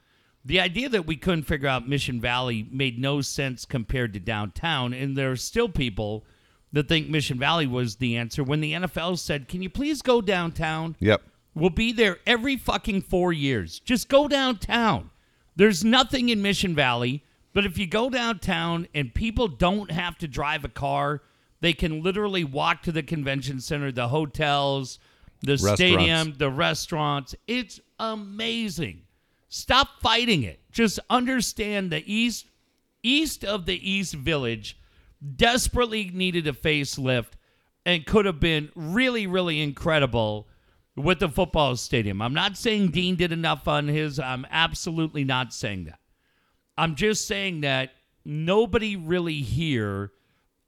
The 0.43 0.59
idea 0.59 0.89
that 0.89 1.07
we 1.07 1.15
couldn't 1.15 1.43
figure 1.43 1.67
out 1.67 1.87
Mission 1.87 2.21
Valley 2.21 2.67
made 2.71 2.99
no 2.99 3.21
sense 3.21 3.65
compared 3.65 4.13
to 4.13 4.19
downtown, 4.19 4.93
and 4.93 5.17
there 5.17 5.31
are 5.31 5.35
still 5.35 5.69
people 5.69 6.23
that 6.71 6.87
think 6.87 7.09
Mission 7.09 7.39
Valley 7.39 7.65
was 7.65 7.95
the 7.95 8.15
answer 8.15 8.43
when 8.43 8.61
the 8.61 8.73
NFL 8.73 9.17
said, 9.17 9.47
"Can 9.47 9.63
you 9.63 9.69
please 9.69 10.03
go 10.03 10.21
downtown?" 10.21 10.95
Yep. 10.99 11.23
We'll 11.55 11.69
be 11.69 11.91
there 11.91 12.19
every 12.27 12.57
fucking 12.57 13.03
four 13.03 13.31
years. 13.33 13.79
Just 13.79 14.09
go 14.09 14.27
downtown. 14.27 15.09
There's 15.55 15.85
nothing 15.85 16.29
in 16.29 16.41
Mission 16.41 16.75
Valley, 16.75 17.23
but 17.55 17.65
if 17.65 17.77
you 17.77 17.87
go 17.87 18.09
downtown 18.09 18.85
and 18.93 19.13
people 19.13 19.47
don't 19.47 19.89
have 19.89 20.17
to 20.17 20.27
drive 20.27 20.65
a 20.65 20.69
car, 20.69 21.21
they 21.61 21.71
can 21.71 22.03
literally 22.03 22.43
walk 22.43 22.83
to 22.83 22.91
the 22.91 23.01
convention 23.01 23.61
center, 23.61 23.93
the 23.93 24.09
hotels, 24.09 24.99
the 25.41 25.57
stadium, 25.57 26.33
the 26.37 26.51
restaurants. 26.51 27.33
It's 27.47 27.79
amazing. 27.97 29.03
Stop 29.47 30.01
fighting 30.01 30.43
it. 30.43 30.59
Just 30.69 30.99
understand 31.09 31.91
the 31.91 32.03
east 32.13 32.47
east 33.03 33.45
of 33.45 33.65
the 33.65 33.89
East 33.89 34.15
Village 34.15 34.77
desperately 35.37 36.11
needed 36.13 36.47
a 36.47 36.51
facelift 36.51 37.35
and 37.85 38.05
could 38.05 38.25
have 38.25 38.41
been 38.41 38.69
really, 38.75 39.27
really 39.27 39.61
incredible 39.61 40.49
with 40.97 41.19
the 41.19 41.29
football 41.29 41.77
stadium. 41.77 42.21
I'm 42.21 42.33
not 42.33 42.57
saying 42.57 42.89
Dean 42.89 43.15
did 43.15 43.31
enough 43.31 43.65
on 43.65 43.87
his. 43.87 44.19
I'm 44.19 44.45
absolutely 44.51 45.23
not 45.23 45.53
saying 45.53 45.85
that. 45.85 45.99
I'm 46.77 46.95
just 46.95 47.27
saying 47.27 47.61
that 47.61 47.91
nobody 48.23 48.95
really 48.95 49.41
here 49.41 50.11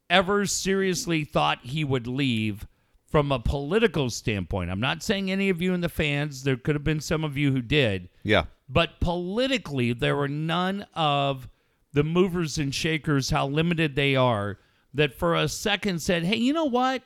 ever 0.10 0.46
seriously 0.46 1.26
thought 1.26 1.60
he 1.64 1.84
would 1.84 2.08
leave 2.08 2.66
from 3.10 3.32
a 3.32 3.40
political 3.40 4.10
standpoint. 4.10 4.70
I'm 4.70 4.80
not 4.80 5.04
saying 5.04 5.32
any 5.32 5.50
of 5.50 5.62
you 5.62 5.74
in 5.74 5.82
the 5.82 5.90
fans, 5.90 6.44
there 6.44 6.58
could 6.58 6.76
have 6.76 6.84
been 6.84 7.00
some 7.00 7.24
of 7.24 7.38
you 7.38 7.52
who 7.52 7.62
did. 7.62 8.10
Yeah. 8.24 8.46
But 8.70 9.00
politically, 9.00 9.94
there 9.94 10.16
were 10.16 10.28
none 10.28 10.86
of 10.94 11.48
the 11.94 12.04
movers 12.04 12.58
and 12.58 12.76
shakers, 12.76 13.30
how 13.30 13.48
limited 13.48 13.96
they 13.96 14.16
are, 14.16 14.60
that 14.94 15.14
for 15.14 15.36
a 15.36 15.48
second 15.48 16.02
said, 16.02 16.24
hey, 16.26 16.38
you 16.38 16.54
know 16.54 16.66
what? 16.66 17.02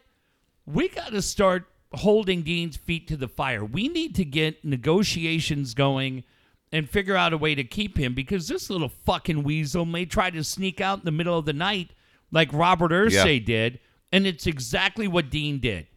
We 0.66 0.90
got 0.90 1.12
to 1.12 1.22
start 1.22 1.66
holding 1.94 2.42
Dean's 2.42 2.78
feet 2.78 3.08
to 3.10 3.18
the 3.18 3.28
fire. 3.28 3.64
We 3.64 3.88
need 3.88 4.16
to 4.16 4.26
get 4.26 4.66
negotiations 4.66 5.74
going 5.74 6.24
and 6.72 6.90
figure 6.90 7.16
out 7.16 7.34
a 7.34 7.38
way 7.38 7.54
to 7.56 7.64
keep 7.64 7.98
him 7.98 8.14
because 8.14 8.48
this 8.48 8.70
little 8.70 8.90
fucking 8.90 9.44
weasel 9.44 9.86
may 9.86 10.06
try 10.06 10.30
to 10.30 10.44
sneak 10.44 10.80
out 10.80 11.00
in 11.00 11.06
the 11.06 11.12
middle 11.12 11.38
of 11.38 11.46
the 11.46 11.54
night 11.54 11.92
like 12.32 12.52
Robert 12.54 12.92
Irsay 12.92 13.40
Yeah. 13.40 13.46
did. 13.46 13.80
And 14.12 14.26
it's 14.28 14.48
exactly 14.48 15.08
what 15.08 15.30
Dean 15.30 15.60
did. 15.60 15.88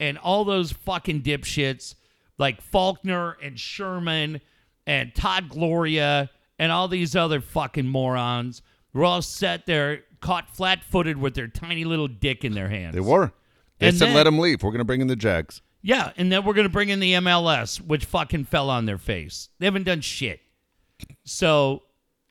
And 0.00 0.18
all 0.18 0.44
those 0.44 0.72
fucking 0.72 1.22
dipshits 1.22 1.94
like 2.38 2.60
Faulconer 2.62 3.34
and 3.42 3.58
Sherman 3.58 4.40
and 4.86 5.14
Todd 5.14 5.48
Gloria 5.48 6.30
and 6.58 6.72
all 6.72 6.88
these 6.88 7.14
other 7.16 7.40
fucking 7.40 7.86
morons 7.88 8.62
were 8.92 9.04
all 9.04 9.22
set 9.22 9.66
there, 9.66 10.02
caught 10.20 10.54
flat 10.56 10.82
footed 10.84 11.16
with 11.16 11.34
their 11.34 11.48
tiny 11.48 11.84
little 11.84 12.08
dick 12.08 12.44
in 12.44 12.52
their 12.54 12.68
hands. 12.68 12.94
They 12.94 13.00
were. 13.00 13.32
They 13.78 13.88
And 13.88 13.96
said 13.96 14.08
then- 14.08 14.14
let 14.16 14.26
him 14.26 14.38
leave. 14.38 14.62
We're 14.62 14.70
going 14.70 14.78
to 14.78 14.84
bring 14.84 15.00
in 15.00 15.06
the 15.08 15.16
Jags. 15.16 15.62
Yeah, 15.86 16.12
and 16.16 16.32
then 16.32 16.46
we're 16.46 16.54
gonna 16.54 16.70
bring 16.70 16.88
in 16.88 16.98
the 16.98 17.12
MLS, 17.12 17.76
which 17.78 18.06
fucking 18.06 18.44
fell 18.44 18.70
on 18.70 18.86
their 18.86 18.96
face. 18.96 19.50
They 19.58 19.66
haven't 19.66 19.82
done 19.82 20.00
shit. 20.00 20.40
So 21.26 21.82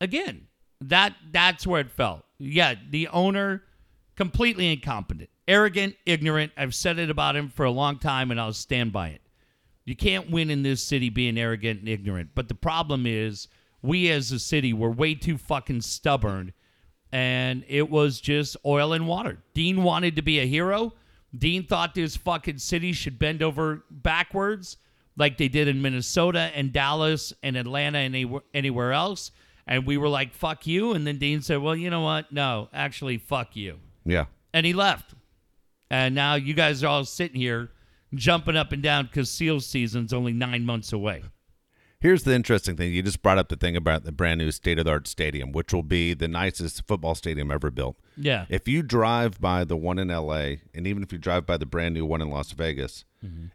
again, 0.02 0.48
that 0.82 1.14
that's 1.32 1.68
where 1.68 1.82
it 1.82 1.92
fell. 1.92 2.24
Yeah, 2.40 2.74
the 2.90 3.10
owner 3.10 3.62
completely 4.16 4.74
incompetent, 4.74 5.30
arrogant, 5.48 5.96
ignorant. 6.08 6.52
I've 6.58 6.74
said 6.74 6.98
it 6.98 7.12
about 7.12 7.36
him 7.36 7.50
for 7.50 7.64
a 7.64 7.70
long 7.70 8.00
time, 8.00 8.32
and 8.32 8.42
I'll 8.42 8.54
stand 8.54 8.92
by 8.92 9.10
it. 9.10 9.22
You 9.86 9.96
can't 9.96 10.32
win 10.32 10.50
in 10.50 10.64
this 10.64 10.82
city 10.82 11.12
being 11.12 11.38
arrogant 11.38 11.82
and 11.82 11.90
ignorant. 11.90 12.32
But 12.34 12.48
the 12.48 12.56
problem 12.56 13.06
is, 13.06 13.48
we 13.84 14.10
as 14.10 14.32
a 14.32 14.40
city 14.40 14.74
were 14.74 14.90
way 14.90 15.14
too 15.14 15.38
fucking 15.38 15.82
stubborn, 15.82 16.54
and 17.12 17.64
it 17.68 17.92
was 17.92 18.20
just 18.20 18.58
oil 18.66 18.94
and 18.94 19.08
water. 19.08 19.44
Dean 19.54 19.84
wanted 19.84 20.16
to 20.16 20.24
be 20.24 20.40
a 20.40 20.48
hero. 20.48 20.94
Dean 21.38 21.66
thought 21.66 21.96
this 21.96 22.16
fucking 22.16 22.60
city 22.60 22.94
should 22.94 23.18
bend 23.18 23.42
over 23.42 23.84
backwards, 23.90 24.78
like 25.18 25.38
they 25.38 25.48
did 25.48 25.68
in 25.68 25.82
Minnesota 25.82 26.52
and 26.54 26.72
Dallas 26.72 27.34
and 27.42 27.56
Atlanta 27.58 27.98
and 28.00 28.14
anywhere, 28.16 28.42
anywhere 28.54 28.94
else. 28.94 29.32
And 29.66 29.86
we 29.86 29.98
were 29.98 30.10
like, 30.10 30.34
fuck 30.34 30.68
you. 30.68 30.94
And 30.94 31.08
then 31.08 31.18
Dean 31.18 31.42
said, 31.42 31.58
well, 31.62 31.76
you 31.76 31.90
know 31.90 32.02
what? 32.02 32.32
No, 32.32 32.70
actually, 32.74 33.18
fuck 33.18 33.56
you 33.56 33.80
Yeah. 34.06 34.26
and 34.54 34.66
he 34.66 34.74
left. 34.74 35.14
And 35.90 36.14
now 36.16 36.36
you 36.36 36.54
guys 36.54 36.84
are 36.84 36.88
all 36.88 37.06
sitting 37.06 37.40
here 37.40 37.70
jumping 38.14 38.58
up 38.58 38.72
and 38.72 38.84
down 38.84 39.06
because 39.06 39.30
seal 39.32 39.60
season's 39.60 40.14
only 40.14 40.34
nine 40.34 40.66
months 40.66 40.92
away. 40.94 41.24
Here's 42.04 42.24
the 42.24 42.34
interesting 42.36 42.76
thing. 42.76 42.92
You 42.92 43.02
just 43.02 43.24
brought 43.24 43.38
up 43.38 43.48
the 43.48 43.56
thing 43.56 43.78
about 43.78 44.04
the 44.04 44.12
brand 44.12 44.40
new 44.40 44.52
state 44.52 44.78
of 44.78 44.84
the 44.84 44.92
art 44.92 45.08
stadium, 45.08 45.54
which 45.54 45.74
will 45.74 45.84
be 45.84 46.14
the 46.14 46.28
nicest 46.28 46.86
football 46.86 47.16
stadium 47.16 47.50
ever 47.50 47.72
built. 47.72 47.96
Yeah. 48.18 48.46
If 48.50 48.68
you 48.68 48.84
drive 48.84 49.40
by 49.40 49.64
the 49.64 49.78
one 49.78 49.98
in 49.98 50.10
LA, 50.10 50.56
and 50.76 50.86
even 50.86 51.02
if 51.02 51.14
you 51.14 51.18
drive 51.18 51.46
by 51.46 51.56
the 51.56 51.66
brand 51.66 51.94
new 51.96 52.06
one 52.06 52.22
in 52.22 52.30
Las 52.30 52.52
Vegas, 52.52 53.06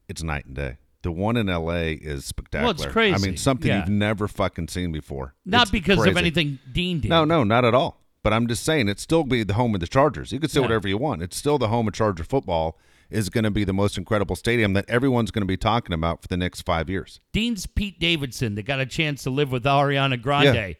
it's 0.09 0.23
night 0.23 0.47
and 0.47 0.55
day. 0.57 0.79
The 1.03 1.13
one 1.13 1.37
in 1.37 1.47
LA 1.49 1.93
is 2.01 2.25
spectacular. 2.25 2.73
Mm-hmm. 2.75 2.91
crazy. 2.91 3.15
I 3.15 3.19
mean, 3.19 3.37
something 3.37 3.69
Yeah. 3.69 3.81
you've 3.81 3.91
never 3.91 4.27
fucking 4.27 4.69
seen 4.69 4.93
before. 4.93 5.35
Not 5.45 5.63
It's 5.65 5.71
because 5.71 6.05
of 6.07 6.17
anything 6.17 6.59
Dean 6.73 7.01
did. 7.01 7.11
No, 7.11 7.27
no, 7.27 7.45
not 7.45 7.67
at 7.67 7.75
all. 7.75 8.01
But 8.23 8.33
I'm 8.33 8.47
just 8.49 8.65
saying, 8.65 8.89
it's 8.89 9.03
still 9.03 9.25
be 9.25 9.43
the 9.45 9.55
home 9.55 9.75
of 9.75 9.81
the 9.81 9.87
Chargers. 9.87 10.33
You 10.33 10.41
can 10.41 10.49
say 10.49 10.59
Yeah. 10.61 10.67
whatever 10.67 10.89
you 10.89 10.97
want. 10.97 11.23
It's 11.23 11.37
still 11.37 11.59
the 11.59 11.69
home 11.69 11.87
of 11.87 11.93
Charger 11.95 12.25
football. 12.25 12.79
Is 13.11 13.31
going 13.31 13.45
to 13.45 13.51
be 13.51 13.65
the 13.65 13.73
most 13.73 13.97
incredible 13.97 14.37
stadium 14.37 14.75
that 14.75 14.85
everyone's 14.89 15.31
going 15.31 15.41
to 15.43 15.47
be 15.47 15.57
talking 15.57 15.95
about 15.95 16.21
for 16.21 16.29
the 16.29 16.37
next 16.37 16.63
five 16.63 16.91
years. 16.91 17.21
Dean's 17.33 17.67
Pete 17.67 17.99
Davidson 17.99 18.55
that 18.57 18.65
got 18.65 18.81
a 18.81 18.87
chance 18.87 19.23
to 19.23 19.31
live 19.31 19.51
with 19.51 19.65
Ariana 19.65 20.21
Grande. 20.21 20.77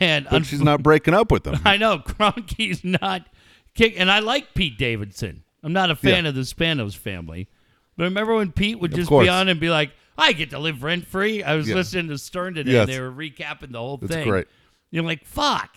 And 0.00 0.26
But 0.30 0.44
she's 0.46 0.60
not 0.62 0.82
breaking 0.82 1.14
up 1.14 1.30
with 1.32 1.46
him. 1.46 1.58
I 1.64 1.76
know 1.78 1.98
Kroenke's 1.98 2.84
not 2.84 3.26
kick, 3.74 3.94
and 3.98 4.10
I 4.10 4.18
like 4.20 4.52
Pete 4.54 4.76
Davidson. 4.78 5.42
I'm 5.62 5.72
not 5.72 5.90
a 5.90 5.96
fan 5.96 6.24
Yeah. 6.24 6.28
of 6.30 6.34
the 6.34 6.42
Spanos 6.42 6.94
family, 6.96 7.48
but 7.96 8.04
remember 8.04 8.34
when 8.34 8.52
Pete 8.52 8.78
would 8.80 8.94
just 8.94 9.08
be 9.10 9.28
on 9.28 9.48
and 9.48 9.58
be 9.58 9.70
like, 9.70 9.92
"I 10.18 10.32
get 10.34 10.50
to 10.50 10.58
live 10.58 10.82
rent 10.82 11.06
free." 11.06 11.42
I 11.42 11.54
was 11.54 11.68
Yeah. 11.68 11.76
listening 11.76 12.08
to 12.08 12.18
Stern 12.18 12.54
today; 12.54 12.72
Yes. 12.72 12.88
and 12.88 12.92
they 12.92 13.00
were 13.00 13.10
recapping 13.12 13.72
the 13.72 13.78
whole 13.78 13.96
That's 13.96 14.12
thing. 14.14 14.28
great. 14.28 14.46
You're 14.90 15.04
like, 15.04 15.24
"Fuck." 15.24 15.76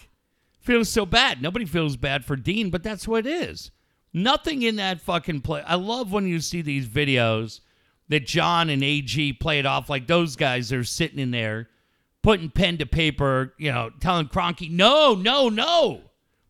Feels 0.60 0.90
so 0.90 1.06
bad. 1.06 1.42
Nobody 1.42 1.64
feels 1.66 1.96
bad 1.96 2.26
for 2.26 2.36
Dean, 2.36 2.70
but 2.70 2.84
that's 2.84 3.08
what 3.08 3.26
it 3.26 3.32
is. 3.32 3.72
Nothing 4.14 4.62
in 4.64 4.78
that 4.78 5.02
fucking 5.02 5.42
play. 5.42 5.62
I 5.62 5.76
love 5.76 6.12
when 6.12 6.28
you 6.28 6.40
see 6.40 6.62
these 6.62 6.88
videos 6.88 7.60
that 8.10 8.26
John 8.26 8.70
and 8.70 8.84
AG 8.84 9.34
play 9.34 9.60
it 9.60 9.66
off 9.66 9.90
like 9.90 10.08
those 10.08 10.36
guys 10.36 10.72
are 10.72 10.84
sitting 10.84 11.20
in 11.20 11.32
there 11.32 11.70
putting 12.28 12.50
pen 12.50 12.78
to 12.78 12.86
paper, 12.86 13.54
you 13.58 13.72
know, 13.72 13.90
telling 14.02 14.28
Kroenke, 14.28 14.70
no, 14.70 15.16
no, 15.16 15.48
no. 15.48 16.02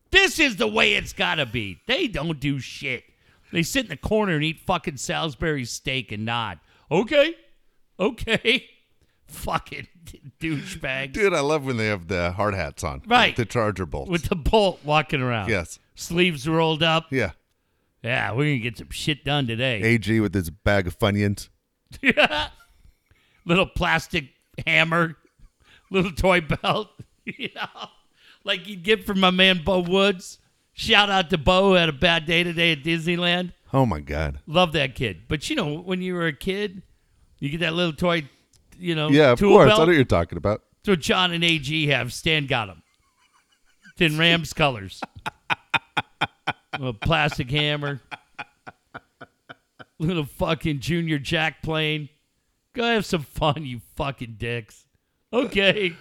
This 0.10 0.39
is 0.39 0.56
the 0.56 0.67
way 0.67 0.96
it's 0.96 1.13
got 1.13 1.36
to 1.36 1.46
be. 1.46 1.82
They 1.86 2.08
don't 2.08 2.39
do 2.39 2.58
shit. 2.58 3.04
They 3.52 3.62
sit 3.62 3.84
in 3.86 3.89
the 3.89 3.98
corner 3.98 4.34
and 4.34 4.43
eat 4.43 4.60
fucking 4.65 4.98
Salisbury 4.98 5.65
steak 5.65 6.12
and 6.12 6.26
nod. 6.26 6.60
Okay. 6.89 7.36
Okay. 8.00 8.65
Fucking 9.28 9.88
douchebags. 10.39 11.13
Dude, 11.13 11.34
I 11.34 11.41
love 11.41 11.63
when 11.65 11.78
they 11.78 11.88
have 11.88 12.08
the 12.08 12.32
hard 12.32 12.56
hats 12.56 12.84
on. 12.84 13.04
Right. 13.06 13.36
The 13.36 13.46
Charger 13.46 13.86
bolts. 13.86 14.10
With 14.10 14.30
the 14.30 14.36
bolt 14.36 14.80
walking 14.84 15.22
around. 15.22 15.50
yes. 15.50 15.78
Sleeves 15.93 16.48
rolled 16.48 16.82
up. 16.82 17.06
Yeah. 17.12 17.32
Yeah, 18.04 18.32
we're 18.32 18.46
going 18.46 18.60
to 18.60 18.60
get 18.60 18.78
some 18.78 18.90
shit 18.92 19.26
done 19.26 19.48
today. 19.48 19.82
AG 19.82 20.20
with 20.20 20.34
his 20.34 20.50
bag 20.50 20.88
of 20.88 20.98
Funyuns. 20.98 21.50
little 23.46 23.66
plastic 23.66 24.26
hammer, 24.66 25.16
little 25.90 26.12
toy 26.12 26.42
belt, 26.42 26.90
you 27.26 27.50
know, 27.56 27.90
like 28.44 28.68
you'd 28.68 28.84
get 28.84 29.06
from 29.06 29.20
my 29.20 29.30
man 29.32 29.62
Bo 29.64 29.80
Woods. 29.80 30.40
Shout 30.74 31.10
out 31.10 31.30
to 31.32 31.38
Bo 31.38 31.70
who 31.70 31.74
had 31.74 31.90
a 31.90 31.94
bad 31.94 32.26
day 32.26 32.44
today 32.44 32.74
at 32.74 32.84
Disneyland. 32.84 33.54
Oh 33.74 33.86
my 33.86 34.00
God. 34.00 34.40
Love 34.46 34.74
that 34.74 34.96
kid. 34.96 35.24
But 35.28 35.50
you 35.50 35.56
know, 35.56 35.80
when 35.80 36.02
you 36.02 36.14
were 36.14 36.28
a 36.28 36.34
kid, 36.34 36.84
you 37.40 37.50
get 37.50 37.62
that 37.62 37.74
little 37.74 37.94
toy, 37.94 38.30
you 38.78 38.94
know, 38.96 39.10
Yeah, 39.10 39.32
of 39.32 39.40
tool 39.40 39.54
course. 39.54 39.66
I 39.66 39.68
belt. 39.70 39.80
know 39.80 39.86
what 39.88 39.96
you're 39.96 40.06
talking 40.06 40.38
about. 40.38 40.62
What 40.86 41.00
John 41.00 41.32
and 41.34 41.44
AG 41.44 41.88
have. 41.88 42.14
Stan 42.14 42.46
got 42.46 42.68
them. 42.68 42.84
It's 43.94 44.14
in 44.14 44.18
Rams 44.20 44.54
colors. 44.54 45.02
a 46.74 46.94
plastic 46.94 47.50
hammer. 47.52 48.02
Little 50.00 50.26
fucking 50.26 50.80
Junior 50.80 51.18
Jack 51.18 51.64
plane. 51.64 52.10
Go 52.74 52.84
have 52.84 53.06
some 53.06 53.24
fun, 53.24 53.66
you 53.66 53.82
fucking 53.96 54.36
dicks. 54.38 54.86
Okay. 55.34 55.94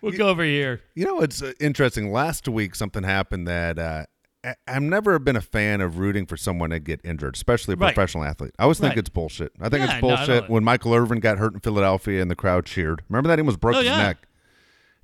We'll 0.00 0.12
go 0.12 0.28
over 0.28 0.42
here. 0.42 0.80
You 0.94 1.04
know, 1.04 1.20
it's 1.20 1.42
uh, 1.42 1.52
interesting. 1.60 2.10
Last 2.12 2.48
week, 2.48 2.74
something 2.74 3.04
happened 3.04 3.46
that 3.46 3.78
uh, 3.78 4.04
I- 4.44 4.54
I've 4.66 4.82
never 4.82 5.18
been 5.20 5.36
a 5.36 5.40
fan 5.40 5.80
of 5.80 5.98
rooting 5.98 6.26
for 6.26 6.36
someone 6.36 6.70
to 6.70 6.80
get 6.80 7.00
injured, 7.04 7.36
especially 7.36 7.74
a 7.74 7.76
Right. 7.76 7.94
professional 7.94 8.24
athlete. 8.24 8.52
I 8.58 8.64
always 8.64 8.78
think 8.80 8.90
Right. 8.92 8.98
it's 8.98 9.08
bullshit. 9.08 9.52
I 9.60 9.68
think 9.68 9.84
Yeah, 9.86 9.92
it's 9.92 10.00
bullshit 10.00 10.26
don't- 10.42 10.50
when 10.50 10.64
Michael 10.64 10.94
Irvin 10.94 11.20
got 11.20 11.38
hurt 11.38 11.54
in 11.54 11.60
Philadelphia 11.60 12.20
and 12.20 12.30
the 12.30 12.36
crowd 12.36 12.66
cheered. 12.66 13.02
Remember 13.08 13.28
that? 13.28 13.38
He 13.38 13.42
almost 13.42 13.60
broke 13.60 13.76
Oh, 13.76 13.78
his 13.78 13.86
yeah. 13.88 13.96
neck. 13.98 14.18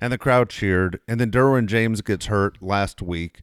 And 0.01 0.11
the 0.11 0.17
crowd 0.17 0.49
cheered. 0.49 0.99
And 1.07 1.19
then 1.21 1.31
Derwin 1.31 1.67
James 1.67 2.01
gets 2.01 2.25
hurt 2.25 2.61
last 2.61 3.01
week, 3.01 3.39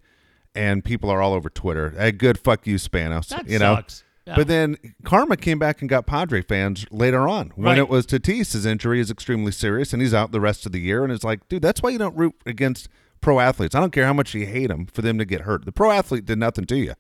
and 0.55 0.85
people 0.85 1.11
are 1.11 1.23
all 1.23 1.33
over 1.35 1.49
Twitter. 1.49 1.91
Hey, 1.97 2.13
good 2.13 2.39
fuck 2.39 2.67
you, 2.67 2.77
Spanos. 2.77 3.29
That 3.29 3.49
you 3.49 3.59
know? 3.59 3.81
Yeah. 4.27 4.37
But 4.37 4.47
then 4.47 4.77
Karma 5.05 5.37
came 5.37 5.59
back 5.59 5.81
and 5.81 5.89
got 5.89 6.07
Padre 6.07 6.43
fans 6.43 6.87
later 6.93 7.27
on 7.27 7.51
when 7.57 7.65
Right. 7.67 7.79
it 7.79 7.89
was 7.89 8.07
Tatis. 8.07 8.53
His 8.53 8.65
injury 8.65 9.01
is 9.01 9.11
extremely 9.11 9.51
serious 9.51 9.93
and 9.93 10.01
he's 10.01 10.15
out 10.15 10.31
the 10.31 10.41
rest 10.41 10.65
of 10.65 10.71
the 10.71 10.79
year. 10.81 11.03
And 11.03 11.13
it's 11.13 11.25
like, 11.25 11.49
dude, 11.49 11.61
that's 11.63 11.83
why 11.83 11.91
you 11.91 11.99
don't 11.99 12.17
root 12.17 12.35
against 12.47 12.89
pro 13.21 13.41
athletes. 13.41 13.75
I 13.75 13.81
don't 13.81 13.91
care 13.93 14.07
how 14.07 14.13
much 14.13 14.33
you 14.33 14.47
hate 14.47 14.69
them 14.69 14.87
for 14.87 15.03
them 15.03 15.19
to 15.19 15.25
get 15.25 15.41
hurt. 15.41 15.65
The 15.65 15.73
pro 15.73 15.91
athlete 15.91 16.25
did 16.25 16.39
nothing 16.39 16.67
to 16.67 16.77
you. 16.77 16.95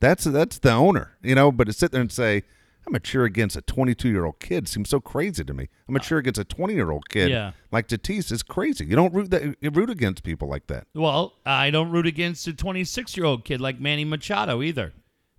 That's 0.00 0.24
that's 0.24 0.58
the 0.58 0.72
owner, 0.72 1.12
you 1.22 1.36
know. 1.36 1.52
But 1.52 1.68
to 1.68 1.72
sit 1.72 1.92
there 1.92 2.00
and 2.00 2.10
say, 2.10 2.42
I'm 2.86 2.94
a 2.94 3.00
cheer 3.00 3.24
against 3.24 3.56
a 3.56 3.62
22 3.62 4.08
year 4.08 4.24
old 4.24 4.40
kid 4.40 4.66
seems 4.68 4.88
so 4.90 5.00
crazy 5.00 5.44
to 5.44 5.54
me. 5.54 5.68
I'm 5.88 5.96
a 5.96 6.00
cheer 6.00 6.18
against 6.18 6.38
a 6.40 6.44
20 6.44 6.74
year 6.74 6.90
old 6.90 7.08
kid 7.08 7.30
Yeah. 7.30 7.52
like 7.70 7.86
Tatis 7.88 8.32
is 8.32 8.42
crazy. 8.42 8.84
You 8.86 8.96
don't 8.96 9.14
root 9.14 9.30
that. 9.30 9.56
You 9.60 9.70
root 9.70 9.88
against 9.90 10.22
people 10.24 10.48
like 10.48 10.66
that. 10.66 10.86
Well, 10.94 11.34
I 11.46 11.70
don't 11.70 11.90
root 11.90 12.06
against 12.06 12.46
a 12.48 12.52
26 12.52 13.16
year 13.16 13.26
old 13.26 13.44
kid 13.44 13.60
like 13.60 13.80
Manny 13.80 14.04
Machado 14.04 14.62
either. 14.62 14.92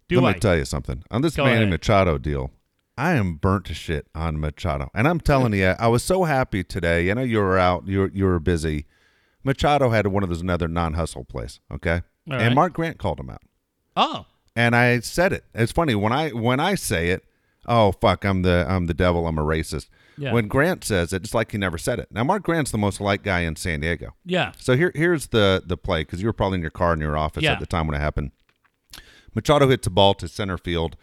Do 0.07 0.21
Let 0.21 0.29
I? 0.29 0.33
me 0.33 0.39
tell 0.39 0.57
you 0.57 0.65
something. 0.65 1.03
On 1.11 1.21
this 1.21 1.35
Go 1.35 1.43
Manny 1.45 1.57
ahead. 1.57 1.69
Machado 1.69 2.17
deal, 2.17 2.51
I 2.97 3.13
am 3.13 3.35
burnt 3.35 3.65
to 3.65 3.73
shit 3.73 4.07
on 4.15 4.39
Machado. 4.39 4.89
And 4.93 5.07
I'm 5.07 5.19
telling 5.19 5.53
you, 5.53 5.73
I 5.79 5.87
was 5.87 6.03
so 6.03 6.23
happy 6.25 6.63
today. 6.63 7.05
You 7.07 7.15
know 7.15 7.23
you 7.23 7.39
were 7.39 7.57
out, 7.57 7.87
you 7.87 7.99
were, 8.01 8.11
you 8.13 8.25
were 8.25 8.39
busy. 8.39 8.85
Machado 9.43 9.89
had 9.89 10.07
one 10.07 10.23
of 10.23 10.29
those 10.29 10.41
another 10.41 10.67
non 10.67 10.93
hustle 10.93 11.25
place, 11.25 11.59
okay? 11.71 12.01
All 12.29 12.33
and 12.35 12.41
right. 12.41 12.53
Mark 12.55 12.73
Grant 12.73 12.97
called 12.99 13.19
him 13.19 13.29
out. 13.29 13.41
oh, 13.97 14.25
And 14.55 14.75
I 14.75 14.99
said 15.01 15.33
it. 15.33 15.43
It's 15.53 15.71
funny 15.73 15.95
when 15.95 16.13
I 16.13 16.29
when 16.29 16.59
I 16.61 16.75
say 16.75 17.09
it, 17.09 17.25
oh 17.67 17.91
fuck, 17.91 18.23
I'm 18.25 18.41
the 18.41 18.65
I'm 18.69 18.87
the 18.87 18.93
devil, 18.93 19.27
I'm 19.27 19.37
a 19.37 19.43
racist. 19.43 19.87
Yeah. 20.17 20.31
When 20.31 20.47
Grant 20.47 20.83
says 20.83 21.11
it, 21.11 21.23
it's 21.23 21.33
like 21.33 21.51
he 21.53 21.57
never 21.57 21.77
said 21.79 21.97
it. 21.99 22.07
Now 22.11 22.23
Mark 22.23 22.43
Grant's 22.43 22.69
the 22.71 22.77
most 22.77 23.01
liked 23.01 23.23
guy 23.23 23.39
in 23.41 23.55
San 23.55 23.79
Diego. 23.79 24.13
yeah. 24.25 24.51
So 24.59 24.75
here, 24.75 24.91
here's 24.95 25.27
the 25.27 25.63
the 25.65 25.77
play 25.77 26.01
because 26.01 26.21
you 26.21 26.27
were 26.27 26.33
probably 26.33 26.57
in 26.57 26.61
your 26.61 26.71
car 26.71 26.93
in 26.93 26.99
your 26.99 27.17
office 27.17 27.43
Yeah. 27.43 27.53
at 27.53 27.59
the 27.59 27.65
time 27.65 27.87
when 27.87 27.95
it 27.95 27.99
happened. 27.99 28.31
Machado 29.35 29.67
hits 29.67 29.87
a 29.87 29.89
ball 29.89 30.13
to 30.15 30.27
center 30.27 30.57
field. 30.57 30.95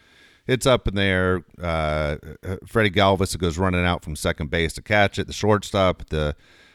It's 0.47 0.67
up 0.67 0.89
in 0.89 0.95
there. 0.95 1.45
Uh, 1.61 2.17
uh, 2.47 2.57
Freddy 2.67 2.91
Galvis 2.91 3.37
goes 3.37 3.59
running 3.59 3.85
out 3.85 4.05
from 4.05 4.17
second 4.17 4.51
base 4.51 4.73
to 4.75 4.83
catch 4.83 5.19
it. 5.19 5.27
The 5.27 5.33
shortstop, 5.33 6.09
the 6.11 6.35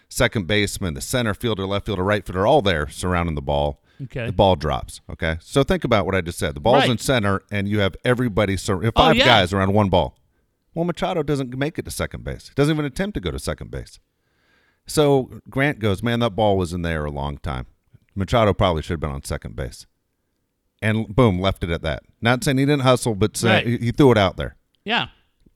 second 0.10 0.48
baseman, 0.48 0.94
the 0.94 1.02
center 1.02 1.34
fielder, 1.34 1.66
left 1.66 1.86
fielder, 1.86 2.04
right 2.04 2.26
fielder, 2.26 2.46
all 2.46 2.62
there 2.62 2.88
surrounding 2.90 3.36
the 3.36 3.42
ball. 3.42 3.82
Okay. 4.04 4.26
The 4.28 4.32
ball 4.34 4.56
drops. 4.56 5.02
Okay. 5.10 5.38
So 5.40 5.64
think 5.64 5.84
about 5.84 6.06
what 6.06 6.16
I 6.16 6.22
just 6.22 6.38
said. 6.38 6.54
The 6.56 6.60
ball's 6.60 6.82
Right. 6.82 6.90
in 6.92 6.98
center, 6.98 7.44
and 7.52 7.68
you 7.68 7.80
have 7.80 7.96
everybody, 8.04 8.58
sur- 8.58 8.84
Oh, 8.86 8.92
five 8.96 9.16
yeah. 9.16 9.26
guys 9.26 9.54
around 9.54 9.74
one 9.74 9.90
ball. 9.90 10.18
Well, 10.74 10.84
Machado 10.86 11.24
doesn't 11.24 11.58
make 11.58 11.80
it 11.80 11.86
to 11.86 11.92
second 11.92 12.24
base. 12.26 12.50
He 12.50 12.54
doesn't 12.56 12.74
even 12.74 12.84
attempt 12.86 13.14
to 13.16 13.22
go 13.22 13.32
to 13.32 13.40
second 13.40 13.72
base. 13.72 14.00
So 14.86 15.40
Grant 15.50 15.80
goes, 15.80 16.04
man, 16.04 16.20
that 16.20 16.32
ball 16.32 16.58
was 16.58 16.74
in 16.74 16.82
there 16.82 17.06
a 17.06 17.12
long 17.12 17.38
time. 17.38 17.66
Machado 18.14 18.54
probably 18.54 18.82
should 18.82 18.92
have 18.94 19.00
been 19.00 19.10
on 19.12 19.24
second 19.24 19.56
base. 19.56 19.86
And 20.82 21.16
boom, 21.16 21.40
left 21.40 21.64
it 21.64 21.70
at 21.70 21.82
that. 21.84 22.04
Not 22.22 22.44
saying 22.44 22.58
he 22.58 22.66
didn't 22.66 22.84
hustle, 22.84 23.16
but 23.16 23.36
say, 23.38 23.50
Right. 23.64 23.82
he 23.82 23.92
threw 23.92 24.12
it 24.12 24.18
out 24.18 24.38
there. 24.38 24.58
Yeah. 24.84 25.08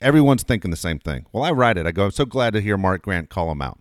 Everyone's 0.02 0.44
thinking 0.44 0.72
the 0.72 0.78
same 0.78 0.98
thing. 1.00 1.26
Well, 1.34 1.44
I 1.44 1.52
write 1.52 1.78
it. 1.78 1.86
I 1.86 1.92
go, 1.92 2.06
I'm 2.06 2.12
so 2.12 2.26
glad 2.26 2.54
to 2.54 2.62
hear 2.62 2.78
Mark 2.78 3.02
Grant 3.04 3.30
call 3.30 3.52
him 3.52 3.62
out. 3.62 3.80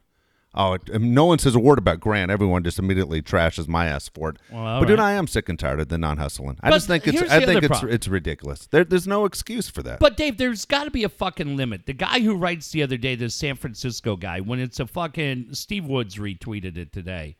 Oh, 0.61 0.73
it- 0.73 0.90
um, 0.92 1.14
no 1.14 1.25
one 1.25 1.38
says 1.38 1.55
a 1.55 1.59
word 1.61 1.79
about 1.79 2.01
Grant. 2.01 2.31
Everyone 2.33 2.64
just 2.64 2.79
immediately 2.81 3.23
trashes 3.23 3.68
my 3.68 3.87
ass 3.87 4.09
for 4.09 4.31
it. 4.31 4.37
Well, 4.53 4.81
but 4.81 4.87
dude, 4.88 4.99
right. 4.99 5.07
I 5.07 5.12
am 5.12 5.29
sick 5.29 5.49
and 5.49 5.57
tired 5.59 5.79
of 5.79 5.88
the 5.88 5.97
non-hustling. 5.99 6.59
I 6.62 6.71
But 6.71 6.77
just 6.77 6.88
think 6.88 7.07
it's 7.07 7.23
I 7.23 7.47
think 7.47 7.62
it's 7.62 7.68
problem. 7.68 7.92
it's 7.92 8.09
ridiculous. 8.09 8.66
There, 8.66 8.85
there's 8.85 9.07
no 9.07 9.25
excuse 9.25 9.71
for 9.71 9.83
that. 9.85 10.01
But 10.01 10.16
Dave, 10.16 10.37
there's 10.37 10.64
got 10.64 10.85
to 10.85 10.90
be 10.90 11.05
a 11.05 11.09
fucking 11.09 11.57
limit. 11.57 11.87
The 11.87 11.92
guy 11.92 12.21
who 12.21 12.35
writes 12.37 12.71
the 12.73 12.83
other 12.83 12.97
day, 12.97 13.14
the 13.14 13.31
San 13.31 13.55
Francisco 13.55 14.16
guy, 14.16 14.40
when 14.40 14.59
it's 14.59 14.81
a 14.81 14.87
fucking 14.88 15.51
Steve 15.53 15.87
Woods 15.87 16.16
retweeted 16.16 16.77
it 16.77 16.92
today. 16.92 17.37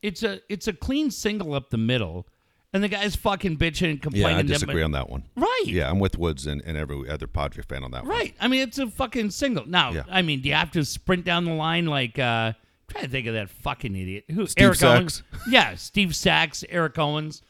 It's 0.00 0.22
a 0.22 0.40
it's 0.48 0.68
a 0.68 0.72
clean 0.72 1.10
single 1.10 1.54
up 1.54 1.70
the 1.70 1.76
middle, 1.76 2.28
and 2.72 2.82
the 2.82 2.88
guy's 2.88 3.16
fucking 3.16 3.56
bitching 3.56 3.90
and 3.90 4.02
complaining. 4.02 4.30
yeah. 4.30 4.38
I 4.38 4.42
disagree 4.42 4.82
on 4.82 4.92
that 4.92 5.08
one. 5.08 5.24
Right. 5.36 5.62
Yeah, 5.66 5.90
I'm 5.90 5.98
with 5.98 6.18
Woods 6.18 6.46
and, 6.46 6.62
and 6.66 6.76
every 6.76 7.08
other 7.08 7.26
Padre 7.26 7.62
fan 7.62 7.82
on 7.84 7.90
that 7.92 8.02
one. 8.04 8.10
Right. 8.10 8.34
I 8.40 8.48
mean, 8.48 8.60
it's 8.62 8.78
a 8.78 8.88
fucking 8.88 9.30
single. 9.30 9.66
Now, 9.66 9.92
Yeah. 9.92 10.02
I 10.10 10.22
mean, 10.22 10.40
do 10.42 10.48
you 10.48 10.54
have 10.54 10.70
to 10.72 10.84
sprint 10.84 11.24
down 11.24 11.44
the 11.44 11.54
line 11.54 11.86
like? 11.86 12.18
uh 12.18 12.52
Try 12.88 13.02
to 13.02 13.08
think 13.08 13.26
of 13.26 13.34
that 13.34 13.50
fucking 13.50 13.94
idiot. 13.94 14.24
Who? 14.30 14.46
Steve 14.46 14.64
Eric 14.64 14.76
Sax. 14.78 14.98
Owens. 14.98 15.22
Yeah, 15.50 15.74
Steve 15.74 16.16
Sax, 16.16 16.64
Eric 16.70 16.98
Owens. 16.98 17.42